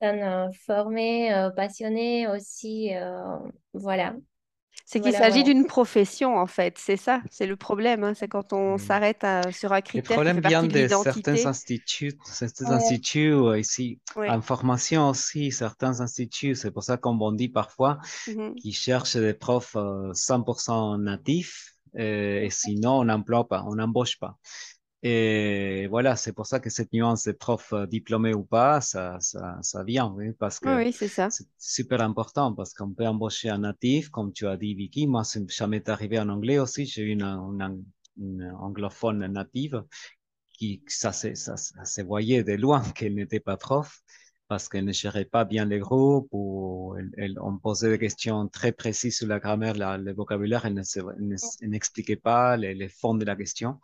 Personne 0.00 0.22
euh, 0.22 0.50
formée, 0.66 1.32
euh, 1.32 1.50
passionnée 1.50 2.26
aussi, 2.28 2.94
euh, 2.94 3.36
voilà. 3.74 4.14
C'est 4.86 5.00
qu'il 5.00 5.12
s'agit 5.12 5.44
d'une 5.44 5.66
profession, 5.66 6.36
en 6.36 6.48
fait. 6.48 6.76
C'est 6.76 6.96
ça, 6.96 7.22
c'est 7.30 7.46
le 7.46 7.54
problème. 7.54 8.02
Hein. 8.02 8.14
C'est 8.14 8.26
quand 8.26 8.52
on 8.52 8.76
s'arrête 8.76 9.24
sur 9.52 9.72
un 9.72 9.82
critère. 9.82 10.10
Le 10.10 10.14
problème 10.14 10.40
vient 10.40 10.64
de, 10.64 10.88
certains 10.88 11.46
instituts, 11.46 12.18
certains 12.24 12.72
instituts 12.72 13.56
ici, 13.56 14.00
en 14.16 14.40
formation 14.40 15.08
aussi, 15.10 15.52
certains 15.52 16.00
instituts. 16.00 16.56
C'est 16.56 16.72
pour 16.72 16.82
ça 16.82 16.96
qu'on 16.96 17.14
bondit 17.14 17.48
parfois, 17.48 17.98
mmh 18.26 18.54
qui 18.56 18.72
cherchent 18.72 19.16
des 19.16 19.34
profs 19.34 19.76
100% 19.76 21.00
natifs. 21.00 21.76
et 21.94 22.48
sinon, 22.50 23.00
on 23.00 23.04
n'emploie 23.04 23.46
pas, 23.46 23.62
on 23.68 23.76
n'embauche 23.76 24.18
pas. 24.18 24.38
Et 25.02 25.86
voilà, 25.88 26.14
c'est 26.14 26.32
pour 26.32 26.44
ça 26.44 26.60
que 26.60 26.68
cette 26.68 26.92
nuance 26.92 27.24
de 27.24 27.32
prof 27.32 27.72
euh, 27.72 27.86
diplômé 27.86 28.34
ou 28.34 28.44
pas, 28.44 28.82
ça, 28.82 29.16
ça, 29.20 29.56
ça 29.62 29.82
vient, 29.82 30.12
oui, 30.14 30.32
parce 30.38 30.60
que 30.60 30.68
oui, 30.76 30.92
c'est 30.92 31.48
super 31.58 32.02
important 32.02 32.54
parce 32.54 32.74
qu'on 32.74 32.92
peut 32.92 33.06
embaucher 33.06 33.48
un 33.48 33.58
natif, 33.58 34.10
comme 34.10 34.30
tu 34.32 34.46
as 34.46 34.58
dit, 34.58 34.74
Vicky. 34.74 35.06
Moi, 35.06 35.22
ça 35.24 35.66
m'est 35.66 35.88
arrivé 35.88 36.18
en 36.18 36.28
anglais 36.28 36.58
aussi. 36.58 36.84
J'ai 36.84 37.02
eu 37.02 37.12
une, 37.12 37.22
une, 38.18 38.52
anglophone 38.60 39.26
native 39.26 39.82
qui, 40.52 40.82
ça, 40.86 41.12
ça, 41.12 41.34
ça, 41.34 41.56
se 41.56 42.02
voyait 42.02 42.44
de 42.44 42.52
loin 42.52 42.82
qu'elle 42.94 43.14
n'était 43.14 43.40
pas 43.40 43.56
prof 43.56 44.02
parce 44.48 44.68
qu'elle 44.68 44.84
ne 44.84 44.92
gérait 44.92 45.24
pas 45.24 45.44
bien 45.44 45.64
les 45.64 45.78
groupes 45.78 46.28
ou 46.32 46.94
elle, 47.16 47.38
on 47.40 47.56
posait 47.56 47.88
des 47.88 47.98
questions 47.98 48.48
très 48.48 48.72
précises 48.72 49.16
sur 49.16 49.28
la 49.28 49.38
grammaire, 49.38 49.74
le 49.96 50.12
vocabulaire, 50.12 50.66
elle 50.66 50.82
n'expliquait 51.62 52.16
pas 52.16 52.56
les, 52.56 52.74
les 52.74 52.88
fonds 52.88 53.14
de 53.14 53.24
la 53.24 53.36
question. 53.36 53.78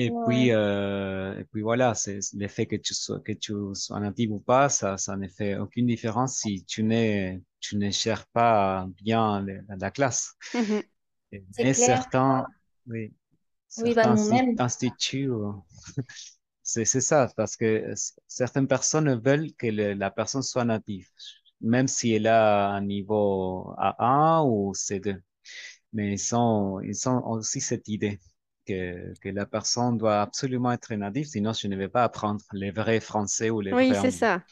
Et 0.00 0.12
puis, 0.12 0.52
euh, 0.52 1.36
et 1.40 1.44
puis 1.46 1.62
voilà, 1.62 1.92
c'est 1.92 2.20
l'effet 2.34 2.66
que 2.66 2.76
tu 2.76 2.94
sois, 2.94 3.18
que 3.18 3.32
tu 3.32 3.52
sois 3.74 3.98
natif 3.98 4.30
ou 4.30 4.38
pas, 4.38 4.68
ça, 4.68 4.96
ça 4.96 5.16
ne 5.16 5.26
fait 5.26 5.58
aucune 5.58 5.86
différence 5.86 6.36
si 6.36 6.64
tu 6.64 6.84
n'es, 6.84 7.42
tu 7.58 7.76
ne 7.76 7.90
cherches 7.90 8.26
pas 8.32 8.86
bien 9.02 9.44
la, 9.80 9.90
classe. 9.90 10.36
Mmh 10.54 10.78
et, 11.32 11.74
certains, 11.74 12.46
oui, 12.86 13.12
oui 13.78 13.94
bah, 13.94 14.16
certains 14.16 14.64
instituts, 14.64 15.32
c'est, 16.62 16.84
c'est 16.84 17.00
ça, 17.00 17.28
parce 17.36 17.56
que 17.56 17.92
certaines 18.28 18.68
personnes 18.68 19.20
veulent 19.20 19.52
que 19.54 19.66
la 19.66 20.10
personne 20.12 20.42
soit 20.42 20.64
native, 20.64 21.08
même 21.60 21.88
si 21.88 22.12
elle 22.12 22.28
a 22.28 22.68
un 22.68 22.82
niveau 22.82 23.74
A1 23.76 24.46
ou 24.48 24.72
C2. 24.74 25.20
Mais 25.92 26.12
ils 26.12 26.18
sont, 26.18 26.80
ils 26.84 27.08
ont 27.08 27.26
aussi 27.26 27.60
cette 27.60 27.88
idée 27.88 28.20
que, 28.68 29.28
la 29.28 29.46
personne 29.46 29.96
doit 29.98 30.20
absolument 30.20 30.72
être 30.72 30.94
native, 30.94 31.26
sinon 31.26 31.52
je 31.52 31.66
ne 31.68 31.76
vais 31.76 31.88
pas 31.88 32.04
apprendre 32.04 32.40
les 32.52 32.70
vrais 32.70 33.00
français 33.00 33.50
ou 33.50 33.60
les 33.60 33.72
oui, 33.72 33.88
vrais. 33.88 33.98
Oui, 33.98 34.02
c'est 34.02 34.10
ça. 34.10 34.42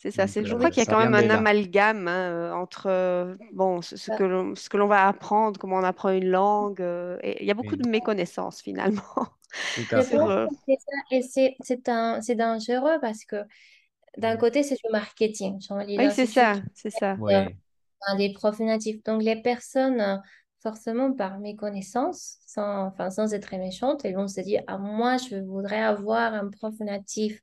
C'est 0.00 0.10
ça. 0.10 0.24
je 0.26 0.54
crois 0.54 0.70
qu'il 0.70 0.82
y 0.82 0.86
a 0.86 0.90
quand 0.90 0.98
même 0.98 1.14
un 1.14 1.28
amalgame 1.28 2.08
hein, 2.08 2.30
euh, 2.30 2.52
entre 2.52 2.86
euh, 2.86 3.36
bon, 3.52 3.82
ce, 3.82 3.98
ce 3.98 4.10
que 4.10 4.76
l'on 4.78 4.86
va 4.86 5.06
apprendre, 5.06 5.60
comment 5.60 5.76
on 5.76 5.84
apprend 5.84 6.08
une 6.08 6.30
langue. 6.30 6.80
Euh, 6.80 7.18
et 7.22 7.42
il 7.42 7.46
y 7.46 7.50
a 7.50 7.54
beaucoup 7.54 7.76
de 7.76 7.86
méconnaissances 7.86 8.62
finalement. 8.62 9.02
Et 11.10 11.22
c'est 11.22 12.34
dangereux 12.34 12.98
parce 13.02 13.24
que 13.26 13.44
d'un 14.16 14.36
côté, 14.36 14.62
c'est 14.62 14.76
du 14.76 14.90
marketing. 14.90 15.58
Oui, 15.70 16.08
c'est 16.12 16.26
ça. 16.26 16.54
C'est 16.74 16.90
ça. 16.90 17.16
Des 18.16 18.32
profs 18.32 18.60
natifs. 18.60 19.02
Donc, 19.04 19.22
les 19.22 19.42
personnes 19.42 20.22
forcément 20.62 21.12
par 21.12 21.38
méconnaissance, 21.38 22.38
sans, 22.46 22.86
enfin, 22.86 23.10
sans 23.10 23.32
être 23.34 23.56
méchante, 23.56 24.02
ils 24.04 24.14
vont 24.14 24.28
se 24.28 24.40
dire 24.40 24.62
Ah, 24.66 24.78
moi, 24.78 25.16
je 25.16 25.36
voudrais 25.36 25.80
avoir 25.80 26.34
un 26.34 26.48
prof 26.50 26.74
natif, 26.80 27.40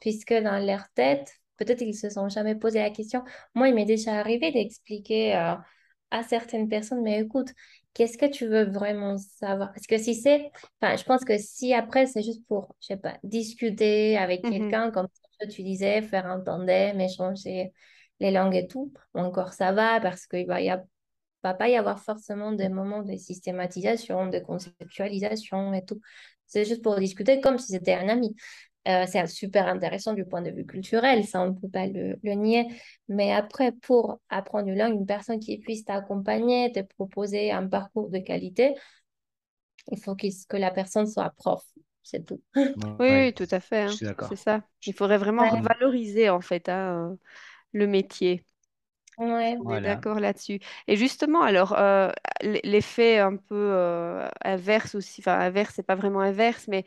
puisque 0.00 0.34
dans 0.34 0.64
leur 0.64 0.88
tête, 0.94 1.32
peut-être 1.56 1.82
ils 1.82 1.94
se 1.94 2.10
sont 2.10 2.28
jamais 2.28 2.54
posé 2.54 2.80
la 2.80 2.90
question. 2.90 3.22
Moi, 3.54 3.68
il 3.68 3.74
m'est 3.74 3.84
déjà 3.84 4.14
arrivé 4.14 4.52
d'expliquer 4.52 5.36
euh, 5.36 5.54
à 6.10 6.22
certaines 6.22 6.68
personnes 6.68 7.02
Mais 7.02 7.20
écoute, 7.20 7.52
qu'est-ce 7.94 8.18
que 8.18 8.26
tu 8.26 8.46
veux 8.46 8.64
vraiment 8.64 9.16
savoir? 9.18 9.72
Parce 9.72 9.86
que 9.86 9.98
si 9.98 10.14
c'est, 10.14 10.50
enfin, 10.80 10.96
je 10.96 11.04
pense 11.04 11.24
que 11.24 11.38
si 11.38 11.74
après, 11.74 12.06
c'est 12.06 12.22
juste 12.22 12.46
pour, 12.46 12.74
je 12.80 12.88
sais 12.88 12.96
pas, 12.96 13.18
discuter 13.22 14.16
avec 14.16 14.44
mmh 14.44 14.50
quelqu'un, 14.50 14.90
comme 14.90 15.08
tu 15.50 15.62
disais, 15.62 16.02
faire 16.02 16.26
un 16.26 16.40
tandem, 16.40 17.00
échanger 17.00 17.72
les 18.20 18.30
langues 18.32 18.56
et 18.56 18.66
tout, 18.66 18.92
encore 19.14 19.52
ça 19.52 19.72
va 19.72 20.00
parce 20.00 20.26
qu'il 20.26 20.46
va 20.46 20.60
y 20.60 20.70
avoir 20.70 20.86
va 21.42 21.54
pas 21.54 21.68
y 21.68 21.76
avoir 21.76 22.00
forcément 22.00 22.52
des 22.52 22.68
moments 22.68 23.02
de 23.02 23.16
systématisation, 23.16 24.26
de 24.28 24.38
conceptualisation 24.38 25.72
et 25.72 25.84
tout. 25.84 26.00
C'est 26.46 26.64
juste 26.64 26.82
pour 26.82 26.96
discuter 26.96 27.40
comme 27.40 27.58
si 27.58 27.72
c'était 27.72 27.94
un 27.94 28.08
ami. 28.08 28.34
Euh, 28.88 29.04
c'est 29.06 29.26
super 29.26 29.66
intéressant 29.66 30.14
du 30.14 30.24
point 30.24 30.40
de 30.40 30.50
vue 30.50 30.64
culturel, 30.64 31.24
ça 31.26 31.42
on 31.42 31.48
ne 31.48 31.52
peut 31.52 31.68
pas 31.68 31.86
le, 31.86 32.16
nier. 32.22 32.66
Mais 33.08 33.32
après, 33.32 33.72
pour 33.72 34.18
apprendre 34.30 34.68
une 34.68 34.78
langue, 34.78 34.94
une 34.94 35.06
personne 35.06 35.40
qui 35.40 35.58
puisse 35.58 35.84
t'accompagner, 35.84 36.72
te 36.72 36.80
proposer 36.80 37.50
un 37.50 37.66
parcours 37.66 38.08
de 38.08 38.18
qualité, 38.18 38.74
il 39.90 40.00
faut 40.00 40.16
que 40.16 40.56
la 40.56 40.70
personne 40.70 41.06
soit 41.06 41.30
prof. 41.36 41.62
C'est 42.02 42.24
tout. 42.24 42.40
oui, 42.98 43.34
tout 43.34 43.48
à 43.50 43.60
fait. 43.60 43.82
Hein. 43.82 44.14
C'est 44.28 44.36
ça. 44.36 44.62
Il 44.86 44.94
faudrait 44.94 45.18
vraiment 45.18 45.60
valoriser 45.60 46.30
en 46.30 46.40
fait 46.40 46.70
hein, 46.70 47.18
le 47.72 47.86
métier. 47.86 48.42
Ouais. 49.18 49.56
On 49.64 49.72
est 49.72 49.80
d'accord 49.80 50.20
là-dessus. 50.20 50.60
Et 50.86 50.96
justement, 50.96 51.42
alors, 51.42 51.72
euh, 51.72 52.10
l'effet 52.42 53.18
un 53.18 53.36
peu 53.36 53.54
euh, 53.56 54.28
inverse 54.44 54.94
aussi, 54.94 55.20
enfin, 55.20 55.38
inverse, 55.40 55.74
c'est 55.74 55.82
pas 55.82 55.96
vraiment 55.96 56.20
inverse, 56.20 56.68
mais 56.68 56.84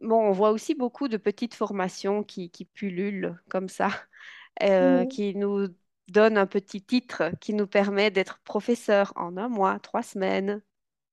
bon, 0.00 0.16
on 0.28 0.32
voit 0.32 0.50
aussi 0.52 0.74
beaucoup 0.74 1.08
de 1.08 1.16
petites 1.18 1.54
formations 1.54 2.22
qui, 2.24 2.50
qui 2.50 2.64
pullulent 2.66 3.38
comme 3.50 3.68
ça, 3.68 3.90
euh, 4.62 5.06
qui 5.06 5.34
nous 5.36 5.68
donnent 6.08 6.38
un 6.38 6.46
petit 6.46 6.82
titre 6.82 7.32
qui 7.40 7.54
nous 7.54 7.66
permet 7.66 8.10
d'être 8.10 8.40
professeur 8.44 9.12
en 9.16 9.36
un 9.36 9.48
mois, 9.48 9.78
trois 9.80 10.02
semaines, 10.02 10.62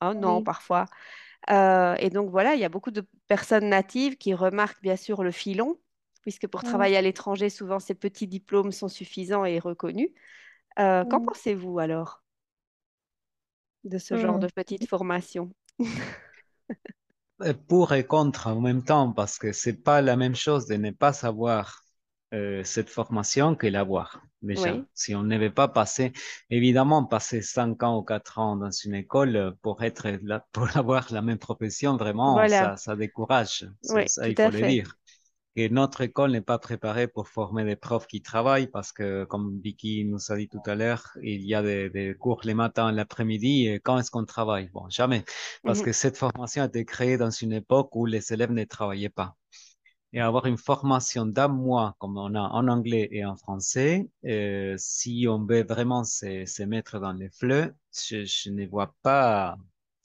un 0.01 0.23
an 0.23 0.41
parfois. 0.41 0.85
et 1.49 2.09
donc 2.11 2.29
voilà, 2.31 2.55
il 2.55 2.61
y 2.61 2.65
a 2.65 2.69
beaucoup 2.69 2.91
de 2.91 3.05
personnes 3.27 3.69
natives 3.69 4.17
qui 4.17 4.33
remarquent 4.35 4.81
bien 4.81 4.95
sûr 4.97 5.23
le 5.23 5.31
filon 5.31 5.79
puisque 6.30 6.47
pour 6.47 6.61
travailler 6.61 6.95
à 6.95 7.01
l'étranger, 7.01 7.49
souvent 7.49 7.80
ces 7.80 7.95
petits 7.95 8.27
diplômes 8.27 8.72
sont 8.72 8.88
suffisants 8.88 9.45
et 9.45 9.57
reconnus. 9.57 10.10
Euh, 10.77 11.03
qu'en 11.06 11.26
pensez-vous 11.26 11.80
alors? 11.80 12.22
De 13.84 13.97
ce 13.97 14.15
genre 14.15 14.38
mmh. 14.38 14.41
de 14.41 14.47
petite 14.53 14.88
formation 14.88 15.51
euh, 17.41 17.53
Pour 17.68 17.93
et 17.93 18.06
contre 18.06 18.45
en 18.45 18.61
même 18.61 18.84
temps, 18.84 19.11
parce 19.11 19.39
que 19.39 19.53
c'est 19.53 19.81
pas 19.81 20.03
la 20.03 20.18
même 20.18 20.35
chose 20.35 20.68
de 20.68 20.76
ne 20.76 20.91
pas 20.91 21.14
savoir 21.14 21.81
euh, 22.35 22.64
cette 22.64 22.91
formation 22.91 23.56
que 23.56 23.65
l'avoir. 23.65 24.22
Déjà, 24.43 24.77
si 24.93 25.15
on 25.15 25.23
ne 25.23 25.35
veut 25.35 25.51
pas 25.51 25.68
passer, 25.68 26.14
évidemment, 26.51 27.06
passer 27.06 27.41
5 27.41 27.81
ans 27.81 27.97
ou 27.97 28.03
4 28.03 28.38
ans 28.38 28.56
dans 28.56 28.69
une 28.69 28.93
école 28.93 29.56
pour 29.64 29.81
être 29.81 30.07
là, 30.22 30.45
pour 30.51 30.77
avoir 30.77 31.11
la 31.11 31.23
même 31.23 31.39
profession, 31.39 31.97
vraiment, 31.97 32.47
ça, 32.47 32.77
ça, 32.77 32.95
décourage. 32.95 33.68
ça, 33.81 34.30
il 34.30 34.35
faut 34.35 34.51
le 34.51 34.68
dire 34.68 34.93
que 35.55 35.67
notre 35.67 36.01
école 36.01 36.31
n'est 36.31 36.41
pas 36.41 36.59
préparée 36.59 37.07
pour 37.07 37.27
former 37.27 37.65
des 37.65 37.76
profs 37.76 38.07
qui 38.07 38.21
travaillent 38.21 38.67
parce 38.67 38.91
que, 38.91 39.26
comme 39.26 39.59
Vicky 39.61 40.05
nous 40.05 40.31
a 40.31 40.38
dit 40.38 40.47
tout 40.47 40.61
à 40.65 40.76
l'heure, 40.76 41.17
il 41.21 41.41
y 41.41 41.55
a 41.55 41.61
des, 41.61 42.15
cours 42.19 42.41
les 42.43 42.53
matins, 42.53 42.91
l'après-midi. 42.91 43.67
Et 43.67 43.80
quand 43.80 43.97
est-ce 43.99 44.11
qu'on 44.11 44.26
travaille? 44.26 44.69
Bon, 44.69 44.89
jamais. 44.89 45.23
Parce 45.63 45.81
que 45.81 45.91
cette 45.91 46.17
formation 46.17 46.63
a 46.63 46.65
été 46.67 46.85
créée 46.85 47.17
dans 47.17 47.31
une 47.31 47.53
époque 47.53 47.95
où 47.95 48.05
les 48.05 48.34
élèves 48.34 48.51
ne 48.51 48.63
travaillaient 48.63 49.09
pas. 49.09 49.35
Et 50.11 50.19
avoir 50.19 50.47
une 50.47 50.57
formation 50.57 51.26
d'un 51.26 51.49
mois, 51.49 51.95
comme 51.99 52.17
on 52.17 52.34
a 52.34 52.39
en 52.41 52.67
anglais 52.67 53.07
et 53.11 53.26
en 53.26 53.35
français, 53.35 54.09
euh, 54.26 54.73
si 54.77 55.27
on 55.30 55.45
veut 55.45 55.63
vraiment 55.63 56.03
se, 56.03 56.45
se, 56.45 56.63
mettre 56.63 56.99
dans 56.99 57.13
les 57.13 57.30
fleux, 57.30 57.76
je, 57.93 58.26
je 58.26 58.49
ne 58.49 58.65
vois 58.65 58.95
pas, 59.03 59.55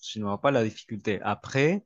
je 0.02 0.18
ne 0.18 0.24
vois 0.24 0.40
pas 0.42 0.50
la 0.50 0.62
difficulté. 0.62 1.20
Après, 1.22 1.84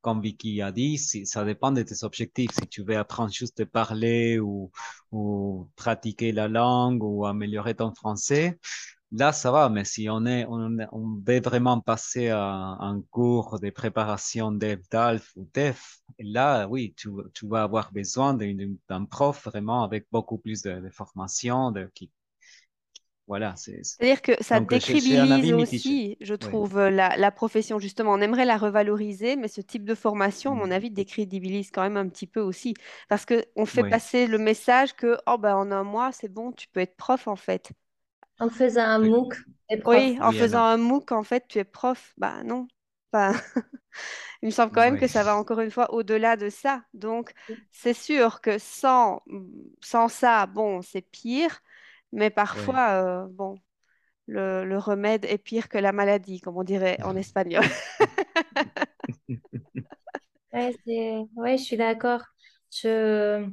comme 0.00 0.20
Vicky 0.20 0.62
a 0.62 0.72
dit, 0.72 0.98
ça 0.98 1.44
dépend 1.44 1.72
de 1.72 1.82
tes 1.82 2.04
objectifs. 2.04 2.52
Si 2.52 2.68
tu 2.68 2.82
veux 2.82 2.96
apprendre 2.96 3.32
juste 3.32 3.60
à 3.60 3.66
parler 3.66 4.38
ou, 4.38 4.70
ou 5.12 5.68
pratiquer 5.76 6.32
la 6.32 6.48
langue 6.48 7.02
ou 7.02 7.26
améliorer 7.26 7.74
ton 7.74 7.92
français, 7.94 8.58
là, 9.12 9.32
ça 9.32 9.50
va. 9.50 9.68
Mais 9.68 9.84
si 9.84 10.08
on, 10.08 10.26
est, 10.26 10.44
on, 10.46 10.76
on 10.92 11.20
veut 11.26 11.40
vraiment 11.40 11.80
passer 11.80 12.28
à 12.28 12.76
un 12.80 13.02
cours 13.10 13.58
de 13.60 13.70
préparation 13.70 14.52
d'EF, 14.52 15.32
ou 15.36 15.44
TEF, 15.46 15.98
là, 16.18 16.66
oui, 16.68 16.94
tu, 16.96 17.10
tu 17.34 17.46
vas 17.46 17.62
avoir 17.62 17.92
besoin 17.92 18.34
d'un 18.34 19.04
prof 19.06 19.44
vraiment 19.44 19.82
avec 19.84 20.06
beaucoup 20.12 20.38
plus 20.38 20.62
de, 20.62 20.88
formation, 20.90 21.70
de, 21.70 21.90
qui, 21.94 22.10
voilà. 23.26 23.54
C'est-à-dire 23.56 24.22
que 24.22 24.32
ça 24.40 24.60
décribilise 24.60 25.52
aussi, 25.52 26.16
je 26.20 26.34
trouve, 26.34 26.78
la, 26.78 27.16
la, 27.16 27.30
profession. 27.32 27.80
Justement, 27.80 28.12
on 28.12 28.20
aimerait 28.20 28.44
la 28.44 28.56
revaloriser, 28.56 29.34
mais 29.34 29.48
ce 29.48 29.60
type 29.60 29.84
de 29.84 29.96
formation, 29.96 30.52
à 30.52 30.54
mon 30.54 30.68
mm. 30.68 30.72
avis, 30.72 30.90
décrédibilise 30.90 31.72
quand 31.72 31.82
même 31.82 31.96
un 31.96 32.08
petit 32.08 32.28
peu 32.28 32.40
aussi. 32.40 32.74
Parce 33.08 33.26
qu'on 33.26 33.66
fait 33.66 33.88
passer 33.88 34.28
le 34.28 34.38
message 34.38 34.94
que, 34.94 35.18
oh, 35.26 35.38
ben, 35.38 35.56
en 35.56 35.72
un 35.72 35.82
mois, 35.82 36.12
c'est 36.12 36.32
bon, 36.32 36.52
tu 36.52 36.68
peux 36.68 36.80
être 36.80 36.96
prof, 36.96 37.26
en 37.26 37.36
fait. 37.36 37.72
En 38.38 38.48
faisant 38.48 38.82
un 38.82 38.98
MOOC, 39.00 39.34
Oui, 39.86 40.18
en 40.20 40.30
faisant 40.30 40.62
un 40.62 40.76
MOOC, 40.76 41.10
en 41.10 41.24
fait, 41.24 41.46
tu 41.48 41.58
es 41.58 41.64
prof. 41.64 42.14
Bah 42.16 42.44
non. 42.44 42.68
Enfin, 43.12 43.32
il 44.42 44.46
me 44.46 44.50
semble 44.50 44.72
quand 44.72 44.82
même 44.82 45.00
que 45.00 45.08
ça 45.08 45.24
va 45.24 45.36
encore 45.36 45.60
une 45.60 45.70
fois 45.70 45.92
au-delà 45.92 46.36
de 46.36 46.48
ça. 46.48 46.82
Donc, 46.94 47.32
c'est 47.72 47.94
sûr 47.94 48.40
que 48.40 48.58
sans, 48.58 49.22
sans 49.80 50.08
ça, 50.08 50.46
bon, 50.46 50.82
c'est 50.82 51.02
pire. 51.02 51.60
Mais 52.12 52.30
parfois, 52.30 53.02
euh, 53.02 53.26
bon, 53.30 53.58
le, 54.26 54.64
le, 54.64 54.78
remède 54.78 55.24
est 55.24 55.38
pire 55.38 55.68
que 55.68 55.78
la 55.78 55.92
maladie, 55.92 56.40
comme 56.40 56.56
on 56.56 56.64
dirait 56.64 57.02
en 57.02 57.16
espagnol. 57.16 57.64
ouais, 60.52 60.74
ouais, 61.36 61.58
je 61.58 61.62
suis 61.62 61.76
d'accord. 61.76 62.22
Je... 62.70 63.46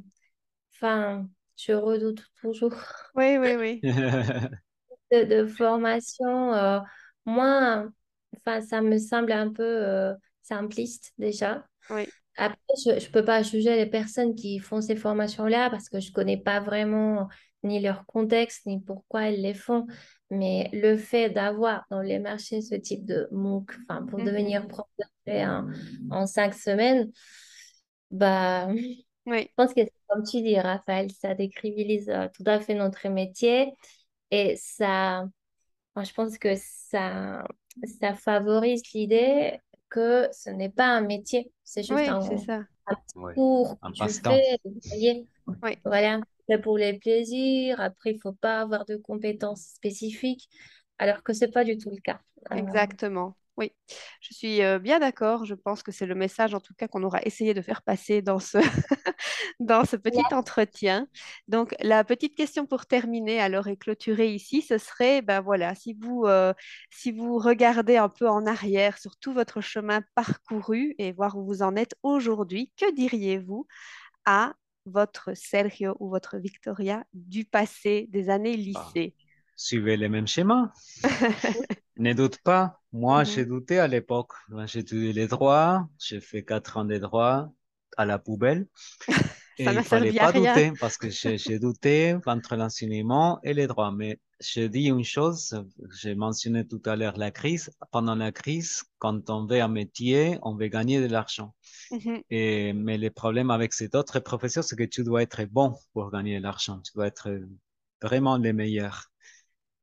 Enfin, 0.74 1.28
je 1.56 1.72
redoute 1.72 2.24
toujours. 2.40 2.74
Oui, 3.14 3.36
oui, 3.38 3.54
oui. 3.56 3.80
de, 5.12 5.46
formation, 5.46 6.52
euh, 6.54 6.80
moi, 7.24 7.88
enfin, 8.36 8.60
ça 8.60 8.80
me 8.80 8.98
semble 8.98 9.32
un 9.32 9.52
peu 9.52 9.62
euh, 9.62 10.14
simpliste 10.42 11.12
déjà. 11.18 11.64
Oui. 11.90 12.08
Après, 12.36 12.58
je 12.84 12.90
ne 12.90 13.12
peux 13.12 13.24
pas 13.24 13.42
juger 13.42 13.76
les 13.76 13.86
personnes 13.86 14.34
qui 14.34 14.58
font 14.58 14.80
ces 14.80 14.96
formations-là 14.96 15.70
parce 15.70 15.88
que 15.88 16.00
je 16.00 16.08
ne 16.08 16.14
connais 16.14 16.36
pas 16.36 16.60
vraiment 16.60 17.28
ni 17.64 17.80
leur 17.80 18.06
contexte, 18.06 18.66
ni 18.66 18.80
pourquoi 18.80 19.28
elles 19.28 19.40
les 19.40 19.54
font. 19.54 19.86
Mais 20.30 20.70
le 20.72 20.96
fait 20.96 21.30
d'avoir 21.30 21.84
dans 21.90 22.00
les 22.00 22.18
marchés 22.18 22.60
ce 22.60 22.74
type 22.74 23.04
de 23.04 23.28
MOOC, 23.32 23.72
enfin, 23.82 24.04
pour 24.06 24.18
mhm. 24.18 24.26
devenir 24.26 24.68
prof 24.68 24.86
en, 25.28 25.66
en 26.10 26.26
cinq 26.26 26.54
semaines, 26.54 27.10
bah, 28.10 28.68
oui. 28.68 29.06
je 29.26 29.54
pense 29.56 29.74
que 29.74 29.80
comme 30.08 30.22
tu 30.22 30.42
dis, 30.42 30.58
Raphaël, 30.58 31.10
ça 31.10 31.34
décrivilise 31.34 32.08
euh, 32.08 32.28
tout 32.34 32.44
à 32.46 32.60
fait 32.60 32.74
notre 32.74 33.08
métier. 33.08 33.72
Et 34.30 34.54
ça, 34.56 35.26
je 35.96 36.12
pense 36.12 36.38
que 36.38 36.54
ça, 36.56 37.44
ça 38.00 38.14
favorise 38.14 38.82
l'idée 38.94 39.58
que 39.90 40.28
ce 40.32 40.50
n'est 40.50 40.70
pas 40.70 40.86
un 40.86 41.02
métier, 41.02 41.52
c'est 41.62 41.82
juste 41.82 42.08
un, 42.08 42.20
ça. 42.38 42.64
cours 43.34 43.76
un 43.82 43.92
passe-temps. 43.92 44.36
Oui. 44.96 45.28
Voilà, 45.84 46.20
pour 46.62 46.78
les 46.78 46.98
plaisirs. 46.98 47.80
Après, 47.80 48.10
il 48.10 48.16
ne 48.16 48.20
faut 48.20 48.32
pas 48.32 48.60
avoir 48.60 48.84
de 48.84 48.96
compétences 48.96 49.62
spécifiques, 49.74 50.48
alors 50.98 51.22
que 51.22 51.32
ce 51.32 51.44
n'est 51.44 51.50
pas 51.50 51.64
du 51.64 51.78
tout 51.78 51.90
le 51.90 52.00
cas. 52.00 52.20
Euh, 52.52 52.56
Exactement. 52.56 53.36
Oui, 53.56 53.70
je 54.20 54.34
suis 54.34 54.62
euh, 54.62 54.80
bien 54.80 54.98
d'accord. 54.98 55.44
Je 55.44 55.54
pense 55.54 55.84
que 55.84 55.92
c'est 55.92 56.06
le 56.06 56.16
message, 56.16 56.54
en 56.54 56.60
tout 56.60 56.74
cas, 56.74 56.88
qu'on 56.88 57.04
aura 57.04 57.22
essayé 57.22 57.54
de 57.54 57.62
faire 57.62 57.82
passer 57.82 58.20
dans 58.20 58.40
ce, 58.40 58.58
dans 59.60 59.84
ce 59.84 59.94
petit 59.94 60.24
entretien. 60.32 61.06
Donc, 61.46 61.72
la 61.80 62.02
petite 62.02 62.36
question 62.36 62.66
pour 62.66 62.86
terminer, 62.86 63.40
alors, 63.40 63.68
et 63.68 63.76
clôturer 63.76 64.32
ici, 64.34 64.60
ce 64.60 64.76
serait, 64.76 65.22
ben 65.22 65.40
voilà, 65.40 65.76
si 65.76 65.94
vous, 66.00 66.24
euh, 66.26 66.52
si 66.90 67.12
vous 67.12 67.38
regardez 67.38 67.96
un 67.96 68.08
peu 68.08 68.28
en 68.28 68.44
arrière 68.44 68.98
sur 68.98 69.16
tout 69.18 69.32
votre 69.32 69.60
chemin 69.60 70.00
parcouru 70.16 70.96
et 70.98 71.12
voir 71.12 71.36
où 71.36 71.44
vous 71.44 71.62
en 71.62 71.76
êtes 71.76 71.94
aujourd'hui, 72.02 72.72
que 72.76 72.92
diriez-vous 72.92 73.68
à 74.24 74.54
votre 74.86 75.34
Sergio 75.34 75.96
ou 76.00 76.08
votre 76.10 76.38
Victoria 76.38 77.04
du 77.12 77.44
passé, 77.44 78.06
des 78.10 78.30
années 78.30 78.54
ah. 78.74 78.90
lycée? 78.92 79.14
suivez 79.56 79.96
les 79.96 80.08
mêmes 80.08 80.26
schémas. 80.26 80.72
ne 81.96 82.12
doute 82.12 82.38
pas. 82.38 82.80
Moi, 82.92 83.20
mhm. 83.20 83.26
j'ai 83.26 83.44
douté 83.44 83.78
à 83.78 83.88
l'époque. 83.88 84.32
J'ai 84.66 84.80
étudié 84.80 85.12
les 85.12 85.26
droits. 85.26 85.88
J'ai 85.98 86.20
fait 86.20 86.44
quatre 86.44 86.76
ans 86.76 86.84
de 86.84 86.98
droits 86.98 87.52
à 87.96 88.04
la 88.04 88.18
poubelle. 88.18 88.66
Et 89.58 89.64
il 89.64 89.72
ne 89.72 89.82
fallait 89.82 90.12
pas 90.12 90.32
douter 90.32 90.72
parce 90.80 90.96
que 90.96 91.10
j'ai 91.10 91.58
douté 91.58 92.16
entre 92.26 92.56
l'enseignement 92.56 93.40
et 93.42 93.54
les 93.54 93.66
droits. 93.66 93.92
Mais 93.92 94.18
je 94.40 94.62
dis 94.62 94.86
une 94.86 95.04
chose, 95.04 95.64
j'ai 96.00 96.14
mentionné 96.14 96.66
tout 96.66 96.82
à 96.86 96.96
l'heure 96.96 97.16
la 97.16 97.30
crise. 97.30 97.70
Pendant 97.90 98.14
la 98.14 98.32
crise, 98.32 98.84
quand 98.98 99.30
on 99.30 99.46
veut 99.46 99.60
un 99.60 99.68
métier, 99.68 100.38
on 100.42 100.54
veut 100.56 100.68
gagner 100.68 101.00
de 101.00 101.06
l'argent. 101.06 101.54
Mhm. 101.90 102.22
Et, 102.30 102.72
mais 102.72 102.98
le 102.98 103.10
problème 103.10 103.50
avec 103.50 103.72
cet 103.72 103.94
autre 103.94 104.20
professeur, 104.20 104.64
c'est 104.64 104.76
que 104.76 104.84
tu 104.84 105.04
dois 105.04 105.22
être 105.22 105.44
bon 105.44 105.74
pour 105.92 106.10
gagner 106.10 106.38
de 106.38 106.42
l'argent. 106.42 106.80
Tu 106.80 106.92
dois 106.94 107.06
être 107.06 107.30
vraiment 108.02 108.38
le 108.38 108.52
meilleur 108.52 109.10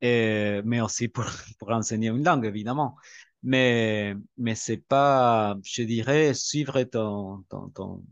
mais 0.02 0.80
aussi 0.80 1.08
pour, 1.08 1.24
pour 1.58 1.70
enseigner 1.70 2.08
une 2.08 2.24
langue, 2.24 2.44
évidemment. 2.44 2.96
Mais, 3.42 4.14
mais 4.36 4.54
c'est 4.54 4.76
pas, 4.78 5.56
je 5.64 5.82
dirais, 5.82 6.34
suivre 6.34 6.82
ton, 6.84 7.44
ton, 7.48 7.68
ton 7.70 8.04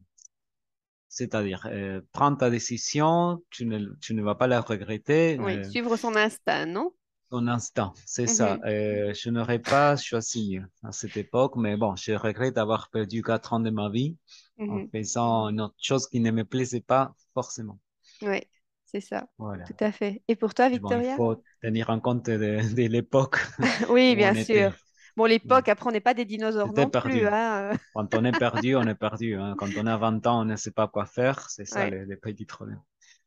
c'est-à-dire 1.11 1.67
euh, 1.67 2.01
prendre 2.13 2.39
ta 2.39 2.49
décision, 2.49 3.43
tu 3.51 3.67
ne, 3.67 3.93
tu 4.01 4.15
ne 4.15 4.23
vas 4.23 4.37
pas 4.37 4.47
la 4.47 4.61
regretter. 4.61 5.37
Oui, 5.41 5.57
euh, 5.57 5.65
suivre 5.65 5.97
son 5.97 6.15
instinct, 6.15 6.67
non? 6.67 6.93
Son 7.33 7.49
instinct, 7.49 7.93
c'est 8.07 8.27
ça. 8.27 8.57
Mhm. 8.57 8.63
Euh, 8.65 9.15
je 9.15 9.31
n'aurais 9.31 9.59
pas 9.59 9.97
choisi 9.97 10.59
à 10.83 10.93
cette 10.93 11.17
époque, 11.17 11.57
mais 11.57 11.77
bon, 11.77 11.95
je 11.97 12.13
regrette 12.13 12.55
d'avoir 12.55 12.91
perdu 12.91 13.23
quatre 13.23 13.53
ans 13.53 13.61
de 13.61 13.71
ma 13.71 13.91
vie 13.91 14.17
en 14.59 14.79
mhm. 14.79 14.91
faisant 14.91 15.49
une 15.49 15.61
autre 15.61 15.77
chose 15.79 16.09
qui 16.09 16.21
ne 16.21 16.31
me 16.31 16.45
plaisait 16.45 16.81
pas 16.81 17.13
forcément. 17.35 17.79
Oui. 18.23 18.41
C'est 18.87 19.01
ça, 19.01 19.29
tout 19.39 19.77
à 19.79 19.93
fait. 19.93 20.21
Et 20.27 20.35
pour 20.35 20.53
toi, 20.53 20.69
Victoria? 20.69 21.13
il 21.13 21.17
faut 21.17 21.41
tenir 21.63 21.91
en 21.91 22.01
compte 22.01 22.27
de, 22.27 22.89
l'époque. 22.89 23.37
oui, 23.89 24.17
bien 24.17 24.35
sûr. 24.35 24.75
Bon, 25.17 25.25
l'époque, 25.25 25.69
après, 25.69 25.89
on 25.89 25.93
n'est 25.93 26.01
pas 26.01 26.15
des 26.15 26.25
dinosaures 26.25 26.73
non 26.73 26.89
plus. 26.89 27.27
Hein. 27.27 27.71
Quand 27.95 28.15
on 28.15 28.25
est 28.25 28.39
perdu, 28.39 28.77
on 28.77 28.83
est 28.83 28.95
perdu. 28.95 29.35
Hein. 29.35 29.55
Quand 29.59 29.69
on 29.77 29.87
a 29.87 29.97
20 29.97 30.27
ans, 30.27 30.43
on 30.43 30.45
ne 30.45 30.57
sait 30.57 30.71
pas 30.71 30.89
quoi 30.89 31.07
faire. 31.07 31.49
C'est 31.51 31.65
ça, 31.65 31.89
les, 31.89 32.17
petits 32.17 32.45
problèmes. 32.45 32.83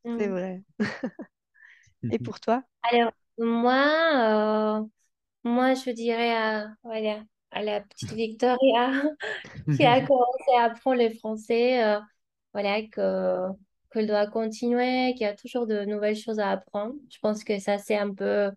C'est 0.06 0.28
vrai. 0.28 0.62
Et 2.12 2.20
pour 2.20 2.40
toi? 2.40 2.64
Alors, 2.92 3.12
moi, 3.38 4.82
euh, 4.82 4.86
moi, 5.44 5.74
je 5.74 5.92
dirais 5.92 6.36
à, 6.36 6.68
voilà, 6.84 7.24
à 7.52 7.64
la 7.64 7.82
petite 7.82 8.12
Victoria 8.14 8.92
qui 9.76 9.86
a 9.86 10.02
commencé 10.02 10.52
à 10.58 10.64
apprendre 10.64 11.02
le 11.02 11.10
français. 11.14 11.84
Euh, 11.84 12.00
voilà, 12.54 12.82
que 12.88 13.48
qu'elle 13.94 14.08
doit 14.08 14.28
continuer, 14.28 15.14
qu'il 15.14 15.22
y 15.22 15.26
a 15.26 15.36
toujours 15.36 15.68
de 15.68 15.86
nouvelles 15.86 16.16
choses 16.16 16.40
à 16.40 16.50
apprendre. 16.50 16.96
Je 17.12 17.20
pense 17.20 17.44
que 17.44 17.60
ça, 17.60 17.78
c'est 17.78 17.98
un 17.98 18.14
peu 18.14 18.52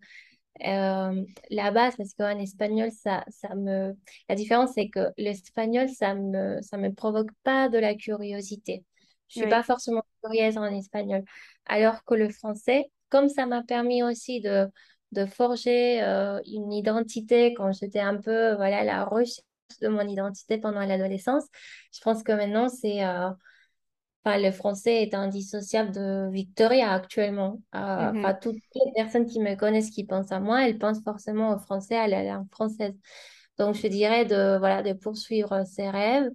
euh, 0.65 1.23
la 1.49 1.71
base 1.71 1.95
parce 1.95 2.13
qu'en 2.13 2.37
espagnol, 2.39 2.89
ça, 2.91 3.23
ça 3.29 3.55
me... 3.55 3.95
la 4.29 4.35
différence, 4.35 4.71
c'est 4.75 4.89
que 4.89 5.11
l'espagnol, 5.17 5.89
ça 5.89 6.15
me, 6.15 6.61
ça 6.61 6.77
me 6.77 6.93
provoque 6.93 7.29
pas 7.43 7.69
de 7.69 7.77
la 7.77 7.95
curiosité. 7.95 8.83
Je 9.29 9.41
suis 9.41 9.49
pas 9.49 9.63
forcément 9.63 10.03
curieuse 10.23 10.57
en 10.57 10.65
espagnol. 10.65 11.23
Alors 11.65 12.03
que 12.05 12.15
le 12.15 12.29
français, 12.29 12.89
comme 13.09 13.29
ça 13.29 13.45
m'a 13.45 13.63
permis 13.63 14.01
aussi 14.03 14.39
de, 14.39 14.67
de 15.11 15.25
forger 15.25 16.01
euh, 16.01 16.39
une 16.45 16.71
identité 16.71 17.53
quand 17.53 17.71
j'étais 17.73 17.99
un 17.99 18.17
peu 18.17 18.55
voilà, 18.55 18.83
la 18.83 19.03
recherche 19.03 19.41
de 19.81 19.89
mon 19.89 20.07
identité 20.07 20.57
pendant 20.57 20.79
l'adolescence, 20.85 21.43
je 21.93 21.99
pense 22.01 22.23
que 22.23 22.31
maintenant, 22.31 22.69
c'est... 22.69 23.03
Euh, 23.03 23.29
le 24.35 24.51
français 24.51 25.03
est 25.03 25.13
indissociable 25.13 25.91
de 25.91 26.29
Victoria 26.31 26.91
actuellement. 26.91 27.61
Euh, 27.75 28.11
mhm. 28.11 28.37
toutes 28.41 28.55
les 28.55 28.91
personnes 28.95 29.25
qui 29.25 29.39
me 29.39 29.55
connaissent, 29.55 29.89
qui 29.89 30.03
pensent 30.03 30.31
à 30.31 30.39
moi, 30.39 30.67
elles 30.67 30.77
pensent 30.77 31.03
forcément 31.03 31.55
au 31.55 31.59
français, 31.59 31.95
à 31.95 32.07
la 32.07 32.23
langue 32.23 32.49
française. 32.51 32.93
Donc, 33.57 33.75
je 33.75 33.87
dirais 33.87 34.25
de, 34.25 34.57
voilà, 34.57 34.83
de 34.83 34.93
poursuivre 34.93 35.63
ses 35.65 35.89
rêves, 35.89 36.29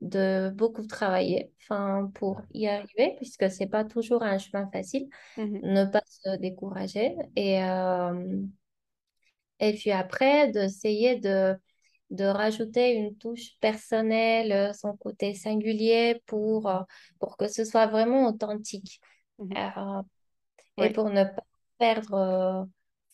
de 0.00 0.50
beaucoup 0.50 0.86
travailler 0.86 1.50
enfin, 1.62 2.10
pour 2.14 2.42
y 2.52 2.68
arriver, 2.68 3.14
puisque 3.16 3.50
c'est 3.50 3.66
pas 3.66 3.84
toujours 3.84 4.22
un 4.22 4.38
chemin 4.38 4.68
facile, 4.70 5.08
mhm. 5.36 5.60
ne 5.62 5.84
pas 5.86 6.02
se 6.06 6.36
décourager. 6.36 7.16
Et, 7.36 7.62
euh, 7.62 8.42
et 9.60 9.72
puis 9.72 9.90
après, 9.90 10.50
d'essayer 10.50 11.16
de 11.16 11.56
de 12.10 12.24
rajouter 12.24 12.94
une 12.94 13.16
touche 13.16 13.58
personnelle, 13.60 14.52
euh, 14.52 14.72
son 14.72 14.96
côté 14.96 15.34
singulier 15.34 16.22
pour, 16.26 16.68
euh, 16.68 16.80
pour 17.18 17.36
que 17.36 17.48
ce 17.48 17.64
soit 17.64 17.86
vraiment 17.86 18.26
authentique. 18.26 19.00
Mhm. 19.38 19.52
Euh, 19.56 20.02
et 20.84 20.90
pour 20.90 21.10
ne 21.10 21.24
pas 21.24 21.42
perdre 21.78 22.66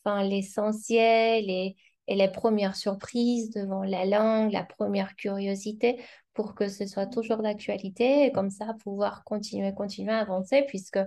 enfin, 0.05 0.23
l'essentiel 0.23 1.51
et, 1.51 1.77
et, 2.07 2.15
les 2.15 2.29
premières 2.29 2.77
surprises 2.77 3.51
devant 3.51 3.83
la 3.83 4.05
langue, 4.05 4.53
la 4.53 4.65
première 4.65 5.17
curiosité, 5.17 6.01
pour 6.35 6.55
que 6.55 6.69
ce 6.69 6.87
soit 6.87 7.07
toujours 7.07 7.39
d'actualité 7.39 8.27
et 8.27 8.33
comme 8.33 8.51
ça 8.51 8.75
pouvoir 8.83 9.25
continuer, 9.25 9.73
continuer 9.73 10.13
à 10.13 10.19
avancer, 10.19 10.65
puisque 10.69 10.99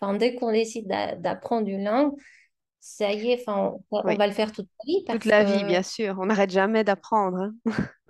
enfin, 0.00 0.14
dès 0.14 0.34
qu'on 0.34 0.52
décide 0.52 0.88
d'apprendre 0.88 1.68
une 1.68 1.84
langue, 1.84 2.14
ça 2.84 3.12
y 3.12 3.30
est, 3.30 3.44
on, 3.46 3.80
on 3.92 4.14
va 4.16 4.26
le 4.26 4.32
faire 4.32 4.50
toute 4.50 4.66
la 4.66 4.84
vie. 4.84 5.04
toute 5.04 5.24
la 5.24 5.44
vie, 5.44 5.62
bien 5.62 5.84
sûr. 5.84 6.16
On 6.18 6.26
n'arrête 6.26 6.50
jamais 6.50 6.82
d'apprendre. 6.82 7.38
Hein. 7.38 7.54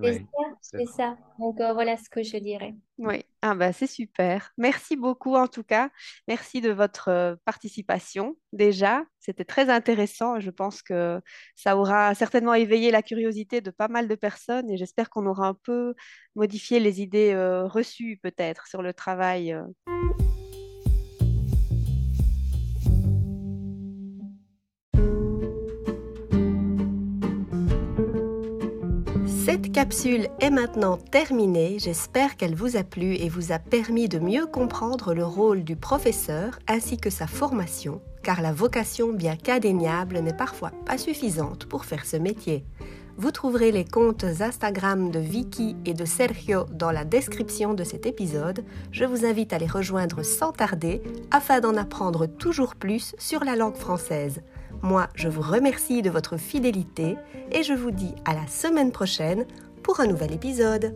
C'est 0.01 0.15
ça, 0.15 0.45
c'est 0.63 0.87
ça. 0.87 1.17
Donc 1.39 1.61
euh, 1.61 1.75
voilà 1.75 1.99
ce 1.99 2.09
que 2.09 2.23
je 2.23 2.39
dirais. 2.39 2.75
Oui, 2.97 3.23
ah 3.43 3.55
bah, 3.55 3.75
c'est 3.75 3.87
super. 3.87 4.51
Merci 4.57 4.97
beaucoup 4.97 5.37
en 5.37 5.47
tout 5.47 5.63
cas. 5.63 5.91
Merci 6.27 6.63
de 6.63 6.71
votre 6.71 7.09
euh, 7.09 7.37
participation 7.45 8.35
déjà. 8.55 9.05
C'était 9.21 9.45
très 9.45 9.69
intéressant. 9.69 10.41
Je 10.41 10.51
pense 10.51 10.83
que 10.83 11.21
ça 11.55 11.77
aura 11.77 12.15
certainement 12.15 12.55
éveillé 12.55 12.91
la 12.91 13.03
curiosité 13.03 13.61
de 13.61 13.71
pas 13.71 13.89
mal 13.89 14.09
de 14.09 14.15
personnes 14.15 14.71
et 14.71 14.79
j'espère 14.79 15.11
qu'on 15.11 15.27
aura 15.27 15.49
un 15.49 15.55
peu 15.55 15.95
modifié 16.35 16.81
les 16.81 17.03
idées 17.03 17.33
euh, 17.35 17.67
reçues 17.67 18.19
peut-être 18.23 18.67
sur 18.67 18.81
le 18.81 18.95
travail. 18.95 19.55
Capsule 29.93 30.29
est 30.41 30.49
maintenant 30.49 30.97
terminée, 30.97 31.77
j'espère 31.79 32.39
qu'elle 32.39 32.55
vous 32.55 32.79
a 32.79 32.83
plu 32.83 33.15
et 33.17 33.29
vous 33.29 33.53
a 33.53 33.59
permis 33.59 34.09
de 34.09 34.19
mieux 34.19 34.47
comprendre 34.47 35.13
le 35.13 35.23
rôle 35.23 35.65
du 35.65 35.77
professeur 35.77 36.59
ainsi 36.67 36.97
que 36.97 37.11
sa 37.11 37.27
formation, 37.27 38.01
car 38.23 38.41
la 38.41 38.55
vocation 38.55 39.13
bien 39.13 39.37
qu'indéniable 39.37 40.21
n'est 40.21 40.33
parfois 40.33 40.73
pas 40.87 40.97
suffisante 40.97 41.67
pour 41.67 41.85
faire 41.85 42.07
ce 42.07 42.17
métier. 42.17 42.65
Vous 43.19 43.33
trouverez 43.33 43.71
les 43.71 43.85
comptes 43.85 44.25
Instagram 44.25 45.11
de 45.11 45.19
Vicky 45.19 45.77
et 45.85 45.93
de 45.93 46.07
Sergio 46.07 46.65
dans 46.73 46.91
la 46.91 47.05
description 47.05 47.75
de 47.75 47.85
cet 47.85 48.07
épisode. 48.07 48.65
Je 48.93 49.05
vous 49.05 49.27
invite 49.27 49.53
à 49.53 49.59
les 49.59 49.67
rejoindre 49.67 50.23
sans 50.23 50.53
tarder 50.53 51.03
afin 51.31 51.61
d'en 51.61 51.77
apprendre 51.77 52.25
toujours 52.25 52.77
plus 52.77 53.15
sur 53.19 53.45
la 53.45 53.57
langue 53.57 53.77
française. 53.77 54.41
Moi, 54.81 55.09
je 55.15 55.29
vous 55.29 55.43
remercie 55.43 56.01
de 56.01 56.09
votre 56.09 56.39
fidélité 56.39 57.17
et 57.53 57.63
je 57.63 57.75
vous 57.75 57.91
dis 57.91 58.15
à 58.25 58.33
la 58.33 58.47
semaine 58.47 58.91
prochaine 58.91 59.45
pour 59.83 60.01
un 60.01 60.07
nouvel 60.07 60.33
épisode. 60.33 60.93